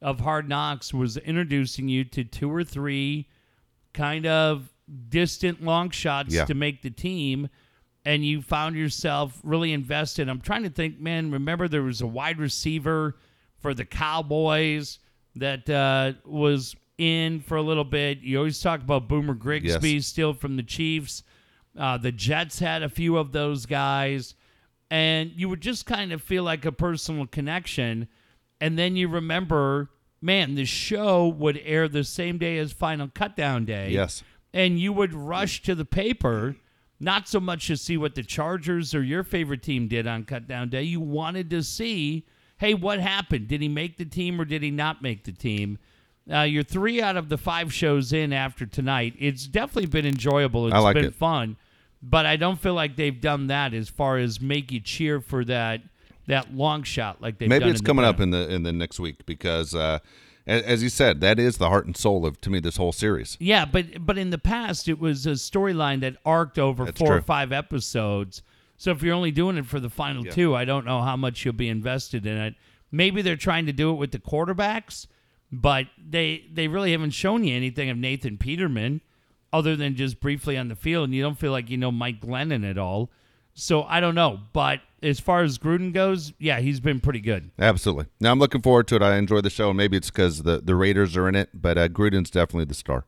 of 0.01 0.21
Hard 0.21 0.47
Knocks 0.49 0.93
was 0.93 1.17
introducing 1.17 1.87
you 1.89 2.03
to 2.05 2.23
two 2.23 2.49
or 2.49 2.63
three 2.63 3.27
kind 3.93 4.25
of 4.25 4.73
distant 5.09 5.63
long 5.63 5.89
shots 5.89 6.33
Yeah. 6.33 6.45
to 6.45 6.53
make 6.55 6.81
the 6.81 6.89
team. 6.89 7.49
And 8.05 8.25
you 8.25 8.41
found 8.41 8.75
yourself 8.75 9.39
really 9.43 9.71
invested. 9.71 10.27
I'm 10.27 10.41
trying 10.41 10.63
to 10.63 10.69
think, 10.69 10.99
man, 10.99 11.31
remember 11.31 11.67
there 11.69 11.83
was 11.83 12.01
a 12.01 12.07
wide 12.07 12.37
receiver 12.37 13.15
for 13.59 13.73
the 13.73 13.85
Cowboys 13.85 14.99
that 15.35 15.69
uh, 15.69 16.13
was 16.25 16.75
in 16.97 17.39
for 17.39 17.55
a 17.55 17.61
little 17.61 17.85
bit. 17.85 18.19
You 18.19 18.39
always 18.39 18.59
talk 18.59 18.81
about 18.81 19.07
Boomer 19.07 19.33
Grigsby 19.33 19.91
Yes. 19.93 20.05
still 20.07 20.33
from 20.33 20.57
the 20.57 20.63
Chiefs. 20.63 21.23
Uh, 21.77 21.97
the 21.97 22.11
Jets 22.11 22.59
had 22.59 22.83
a 22.83 22.89
few 22.89 23.17
of 23.17 23.31
those 23.31 23.65
guys, 23.65 24.35
and 24.91 25.31
you 25.35 25.49
would 25.49 25.61
just 25.61 25.85
kind 25.85 26.11
of 26.11 26.21
feel 26.21 26.43
like 26.43 26.65
a 26.65 26.71
personal 26.71 27.25
connection. 27.25 28.07
And 28.61 28.77
then 28.77 28.95
you 28.95 29.07
remember, 29.07 29.89
man, 30.21 30.55
the 30.55 30.65
show 30.65 31.27
would 31.27 31.59
air 31.63 31.87
the 31.87 32.03
same 32.03 32.37
day 32.37 32.57
as 32.59 32.73
Final 32.73 33.07
Cutdown 33.07 33.65
Day. 33.65 33.89
Yes. 33.91 34.23
And 34.53 34.77
you 34.79 34.93
would 34.93 35.13
rush 35.13 35.63
to 35.63 35.73
the 35.73 35.85
paper, 35.85 36.57
not 37.03 37.27
so 37.27 37.39
much 37.39 37.67
to 37.67 37.77
see 37.77 37.97
what 37.97 38.15
the 38.15 38.23
Chargers 38.23 38.95
or 38.95 39.03
your 39.03 39.23
favorite 39.23 39.61
team 39.61 39.87
did 39.87 40.07
on 40.07 40.23
Cutdown 40.23 40.69
Day. 40.69 40.83
You 40.83 40.99
wanted 40.99 41.49
to 41.51 41.61
see, 41.61 42.25
hey, 42.57 42.73
what 42.73 42.99
happened? 42.99 43.47
Did 43.47 43.61
he 43.61 43.67
make 43.67 43.97
the 43.97 44.05
team 44.05 44.39
or 44.39 44.45
did 44.45 44.63
he 44.63 44.71
not 44.71 45.01
make 45.01 45.25
the 45.25 45.31
team? 45.31 45.77
Uh, 46.31 46.41
you're 46.41 46.63
three 46.63 47.01
out 47.01 47.17
of 47.17 47.27
the 47.27 47.37
five 47.37 47.73
shows 47.73 48.13
in 48.13 48.31
after 48.31 48.65
tonight. 48.65 49.13
It's 49.19 49.45
definitely 49.45 49.87
been 49.87 50.05
enjoyable. 50.05 50.67
It's 50.67 50.75
like 50.75 50.95
been 50.95 51.05
it. 51.05 51.15
fun, 51.15 51.57
but 52.01 52.25
I 52.25 52.37
don't 52.37 52.59
feel 52.59 52.73
like 52.73 52.95
they've 52.95 53.19
done 53.19 53.47
that 53.47 53.73
as 53.73 53.89
far 53.89 54.17
as 54.17 54.39
make 54.39 54.71
you 54.71 54.79
cheer 54.79 55.19
for 55.19 55.43
that 55.45 55.81
that 56.27 56.55
long 56.55 56.83
shot 56.83 57.21
like 57.21 57.37
they've 57.37 57.49
Maybe 57.49 57.65
done 57.65 57.71
it's 57.71 57.81
in 57.81 57.83
the 57.83 57.87
coming 57.89 58.05
up 58.05 58.21
in 58.21 58.29
the 58.29 58.49
in 58.49 58.63
the 58.63 58.71
next 58.71 59.01
week 59.01 59.25
because, 59.25 59.75
uh, 59.75 59.99
as, 60.45 60.61
as 60.63 60.83
you 60.83 60.89
said, 60.89 61.21
that 61.21 61.39
is 61.39 61.57
the 61.57 61.69
heart 61.69 61.85
and 61.85 61.95
soul 61.95 62.25
of 62.25 62.39
to 62.41 62.49
me 62.49 62.59
this 62.59 62.77
whole 62.77 62.91
series. 62.91 63.37
Yeah, 63.39 63.65
but 63.65 64.05
but 64.05 64.17
in 64.17 64.29
the 64.29 64.37
past 64.37 64.87
it 64.87 64.99
was 64.99 65.25
a 65.25 65.31
storyline 65.31 66.01
that 66.01 66.17
arced 66.25 66.59
over 66.59 66.85
That's 66.85 66.99
four 66.99 67.15
or 67.15 67.21
five 67.21 67.51
episodes. 67.51 68.41
So 68.77 68.91
if 68.91 69.01
you're 69.01 69.13
only 69.15 69.31
doing 69.31 69.57
it 69.57 69.65
for 69.65 69.79
the 69.79 69.89
final 69.89 70.23
two, 70.23 70.55
I 70.55 70.65
don't 70.65 70.85
know 70.85 71.01
how 71.01 71.15
much 71.15 71.45
you'll 71.45 71.53
be 71.53 71.69
invested 71.69 72.25
in 72.25 72.37
it. 72.37 72.55
Maybe 72.91 73.21
they're 73.21 73.35
trying 73.35 73.65
to 73.67 73.73
do 73.73 73.91
it 73.91 73.95
with 73.95 74.11
the 74.11 74.19
quarterbacks, 74.19 75.07
but 75.51 75.87
they 75.97 76.45
they 76.51 76.67
really 76.67 76.91
haven't 76.91 77.11
shown 77.11 77.43
you 77.43 77.55
anything 77.55 77.89
of 77.89 77.97
Nathan 77.97 78.37
Peterman 78.37 79.01
other 79.53 79.75
than 79.75 79.95
just 79.95 80.19
briefly 80.19 80.57
on 80.57 80.67
the 80.67 80.75
field, 80.75 81.05
and 81.05 81.15
you 81.15 81.21
don't 81.21 81.37
feel 81.37 81.51
like 81.51 81.69
you 81.69 81.77
know 81.77 81.91
Mike 81.91 82.19
Glennon 82.19 82.69
at 82.69 82.77
all. 82.77 83.09
So 83.53 83.83
I 83.83 83.99
don't 83.99 84.15
know, 84.15 84.39
but 84.51 84.81
as 85.03 85.19
far 85.19 85.43
as 85.43 85.57
Gruden 85.57 85.93
goes, 85.93 86.33
yeah, 86.39 86.59
he's 86.59 86.79
been 86.79 86.99
pretty 86.99 87.19
good. 87.19 87.51
Absolutely. 87.59 88.05
Now 88.19 88.31
I'm 88.31 88.39
looking 88.39 88.61
forward 88.61 88.87
to 88.87 88.95
it. 88.95 89.03
I 89.03 89.17
enjoy 89.17 89.41
the 89.41 89.49
show, 89.49 89.69
and 89.69 89.77
maybe 89.77 89.97
it's 89.97 90.09
because 90.09 90.43
the 90.43 90.59
the 90.59 90.75
Raiders 90.75 91.15
are 91.15 91.27
in 91.29 91.35
it, 91.35 91.49
but 91.53 91.77
uh, 91.77 91.87
Gruden's 91.87 92.31
definitely 92.31 92.65
the 92.65 92.73
star. 92.73 93.05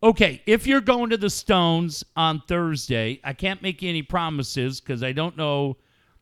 Okay, 0.00 0.40
if 0.46 0.64
you're 0.64 0.80
going 0.80 1.10
to 1.10 1.16
the 1.16 1.30
Stones 1.30 2.04
on 2.14 2.42
Thursday, 2.46 3.20
I 3.24 3.32
can't 3.32 3.62
make 3.62 3.82
you 3.82 3.88
any 3.88 4.02
promises 4.02 4.80
because 4.80 5.02
I 5.02 5.10
don't 5.10 5.36
know 5.36 5.76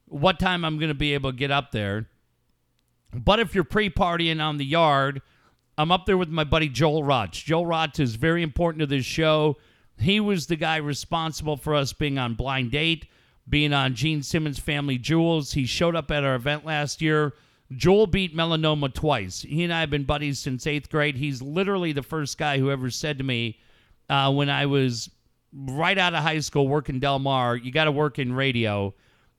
what 0.07 0.39
time 0.39 0.65
I'm 0.65 0.79
going 0.79 0.89
to 0.89 0.95
be 0.95 1.13
able 1.13 1.33
to 1.33 1.37
get 1.37 1.51
up 1.51 1.73
there. 1.73 2.09
But 3.13 3.39
if 3.39 3.55
you're 3.55 3.65
pre-partying 3.65 4.43
on 4.43 4.57
the 4.57 4.65
yard, 4.65 5.21
I'm 5.77 5.93
up 5.93 6.07
there 6.07 6.17
with 6.17 6.31
my 6.31 6.45
buddy 6.45 6.71
Joel 6.71 7.05
Rotch. 7.05 7.45
Joel 7.45 7.67
Rotch 7.67 8.01
is 8.01 8.15
very 8.15 8.43
important 8.43 8.81
to 8.81 8.87
this 8.87 9.05
show. 9.05 9.59
He 9.99 10.21
was 10.21 10.47
the 10.47 10.57
guy 10.57 10.77
responsible 10.77 11.59
for 11.59 11.75
us 11.75 11.93
being 11.93 12.19
on 12.19 12.35
Blind 12.35 12.71
Date, 12.71 13.07
being 13.49 13.73
on 13.73 13.95
Gene 13.95 14.23
Simmons' 14.23 14.59
Family 14.59 14.99
Jewels. 14.99 15.53
He 15.53 15.67
showed 15.67 15.97
up 15.97 16.11
at 16.11 16.25
our 16.25 16.35
event 16.35 16.65
last 16.65 17.01
year. 17.01 17.35
Joel 17.73 18.07
beat 18.07 18.37
melanoma 18.37 18.93
twice. 18.93 19.43
He 19.43 19.65
and 19.65 19.73
I 19.73 19.81
have 19.81 19.91
been 19.91 20.05
buddies 20.05 20.39
since 20.39 20.67
eighth 20.67 20.89
grade. 20.89 21.17
He's 21.17 21.43
literally 21.43 21.93
the 21.93 22.03
first 22.03 22.39
guy 22.39 22.59
who 22.59 22.71
ever 22.71 22.91
said 22.91 23.19
to 23.19 23.25
me 23.25 23.59
uh, 24.09 24.33
when 24.33 24.49
I 24.49 24.67
was 24.67 25.11
right 25.53 25.99
out 25.99 26.15
of 26.15 26.23
high 26.23 26.39
school 26.41 26.69
working 26.69 27.01
Del 27.01 27.19
Mar, 27.19 27.57
you 27.57 27.73
got 27.73 27.85
to 27.85 27.93
work 27.93 28.19
in 28.19 28.33
radio. 28.33 28.95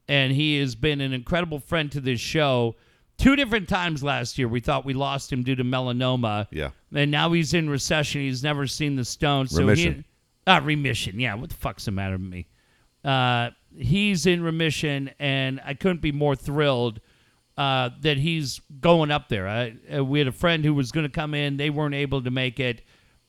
And 0.10 0.32
he 0.32 0.60
has 0.60 0.76
been 0.76 1.02
an 1.02 1.14
incredible 1.14 1.60
friend 1.60 1.92
to 1.92 2.02
this 2.02 2.20
show. 2.20 2.76
Two 3.18 3.36
different 3.36 3.68
times 3.68 4.04
last 4.04 4.38
year, 4.38 4.48
we 4.48 4.60
thought 4.60 4.86
we 4.86 4.94
lost 4.94 5.32
him 5.32 5.44
due 5.44 5.56
to 5.56 5.64
melanoma. 5.64 6.48
Yeah. 6.52 6.70
And 6.94 7.12
now 7.12 7.32
he's 7.32 7.54
in 7.54 7.70
recession. 7.70 8.22
He's 8.22 8.44
never 8.44 8.68
seen 8.68 8.96
the 8.96 9.04
Stones. 9.04 9.52
So 9.52 9.62
Remission. 9.62 9.94
He, 9.96 10.04
ah, 10.46 10.62
remission. 10.64 11.20
Yeah. 11.20 11.34
What 11.36 11.50
the 11.50 11.56
fuck's 11.56 11.86
the 11.86 11.92
matter 11.92 12.14
with 12.14 12.22
me? 12.22 12.48
Uh, 13.04 13.50
he's 13.78 14.26
in 14.26 14.44
remission, 14.44 15.12
and 15.20 15.62
I 15.64 15.74
couldn't 15.74 16.02
be 16.02 16.12
more 16.12 16.36
thrilled 16.36 17.00
uh, 17.58 17.90
that 18.02 18.18
he's 18.18 18.62
going 18.80 19.12
up 19.12 19.30
there. 19.30 19.48
I, 19.48 19.76
uh, 19.96 20.04
we 20.04 20.20
had 20.20 20.28
a 20.28 20.32
friend 20.32 20.64
who 20.64 20.74
was 20.74 20.92
going 20.92 21.06
to 21.06 21.12
come 21.12 21.34
in. 21.34 21.58
They 21.58 21.70
weren't 21.70 21.96
able 21.96 22.22
to 22.24 22.32
make 22.32 22.60
it. 22.60 22.82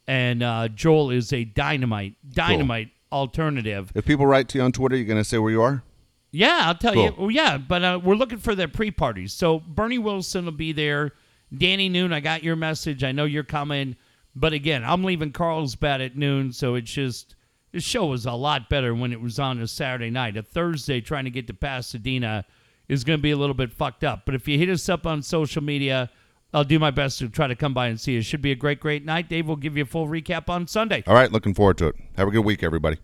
And 0.07 0.43
uh, 0.43 0.69
Joel 0.69 1.11
is 1.11 1.33
a 1.33 1.45
dynamite, 1.45 2.15
dynamite 2.29 2.91
alternative. 3.13 3.93
If 3.95 4.07
people 4.07 4.27
write 4.27 4.49
to 4.51 4.59
you 4.59 4.65
on 4.65 4.73
Twitter, 4.73 4.97
you're 4.97 5.07
going 5.07 5.19
to 5.21 5.25
say 5.25 5.39
where 5.39 5.51
you 5.51 5.63
are. 5.63 5.83
Yeah, 6.31 6.63
I'll 6.63 6.75
tell 6.75 6.95
you. 6.95 7.11
Cool. 7.11 7.27
Well, 7.27 7.31
yeah, 7.31 7.59
but 7.59 7.83
uh, 7.83 8.01
we're 8.03 8.15
looking 8.15 8.39
for 8.39 8.55
their 8.55 8.69
pre 8.69 8.91
parties. 8.91 9.33
So 9.33 9.61
Bernie 9.61 9.99
Wilson 9.99 10.45
will 10.45 10.53
be 10.53 10.73
there. 10.73 11.13
Danny 11.57 11.89
Noon, 11.89 12.13
I 12.13 12.21
got 12.21 12.43
your 12.43 12.57
message. 12.57 13.03
I 13.03 13.13
know 13.13 13.25
you're 13.25 13.45
coming. 13.45 13.97
But 14.35 14.53
again, 14.53 14.85
I'm 14.85 15.05
leaving 15.05 15.33
Carlsbad 15.33 16.01
at 16.01 16.17
noon. 16.17 16.53
So 16.53 16.75
it's 16.75 16.93
just, 16.93 17.35
the 17.79 17.83
show 17.83 18.07
was 18.07 18.27
a 18.27 18.33
lot 18.33 18.69
better 18.69 18.93
when 18.93 19.13
it 19.13 19.21
was 19.21 19.39
on 19.39 19.61
a 19.61 19.67
Saturday 19.69 20.11
night. 20.11 20.37
A 20.37 20.43
Thursday 20.43 21.01
trying 21.01 21.25
to 21.25 21.31
get 21.31 21.47
to 21.47 21.55
Pasadena 21.55 22.45
is 22.89 23.05
going 23.05 23.21
to 23.21 23.23
be 23.23 23.31
a 23.31 23.37
little 23.37 23.55
bit 23.55 23.73
fucked 23.73 24.03
up. 24.03 24.23
But 24.27 24.35
if 24.35 24.49
you 24.49 24.59
hit 24.59 24.69
us 24.69 24.89
up 24.89 25.07
on 25.07 25.23
social 25.23 25.63
media, 25.63 26.11
I'll 26.53 26.65
do 26.65 26.81
my 26.81 26.91
best 26.91 27.21
to 27.21 27.29
try 27.29 27.47
to 27.47 27.55
come 27.55 27.75
by 27.75 27.87
and 27.87 28.01
see 28.01 28.15
you. 28.15 28.19
It 28.19 28.25
should 28.25 28.43
be 28.43 28.51
a 28.51 28.57
great, 28.57 28.81
great 28.81 29.05
night. 29.05 29.29
Dave 29.29 29.47
will 29.47 29.55
give 29.55 29.77
you 29.77 29.85
a 29.85 29.87
full 29.87 30.09
recap 30.09 30.49
on 30.49 30.67
Sunday. 30.67 31.05
All 31.07 31.15
right, 31.15 31.31
looking 31.31 31.55
forward 31.55 31.79
to 31.79 31.87
it. 31.87 31.95
Have 32.17 32.27
a 32.27 32.31
good 32.33 32.45
week, 32.45 32.65
everybody. 32.65 32.99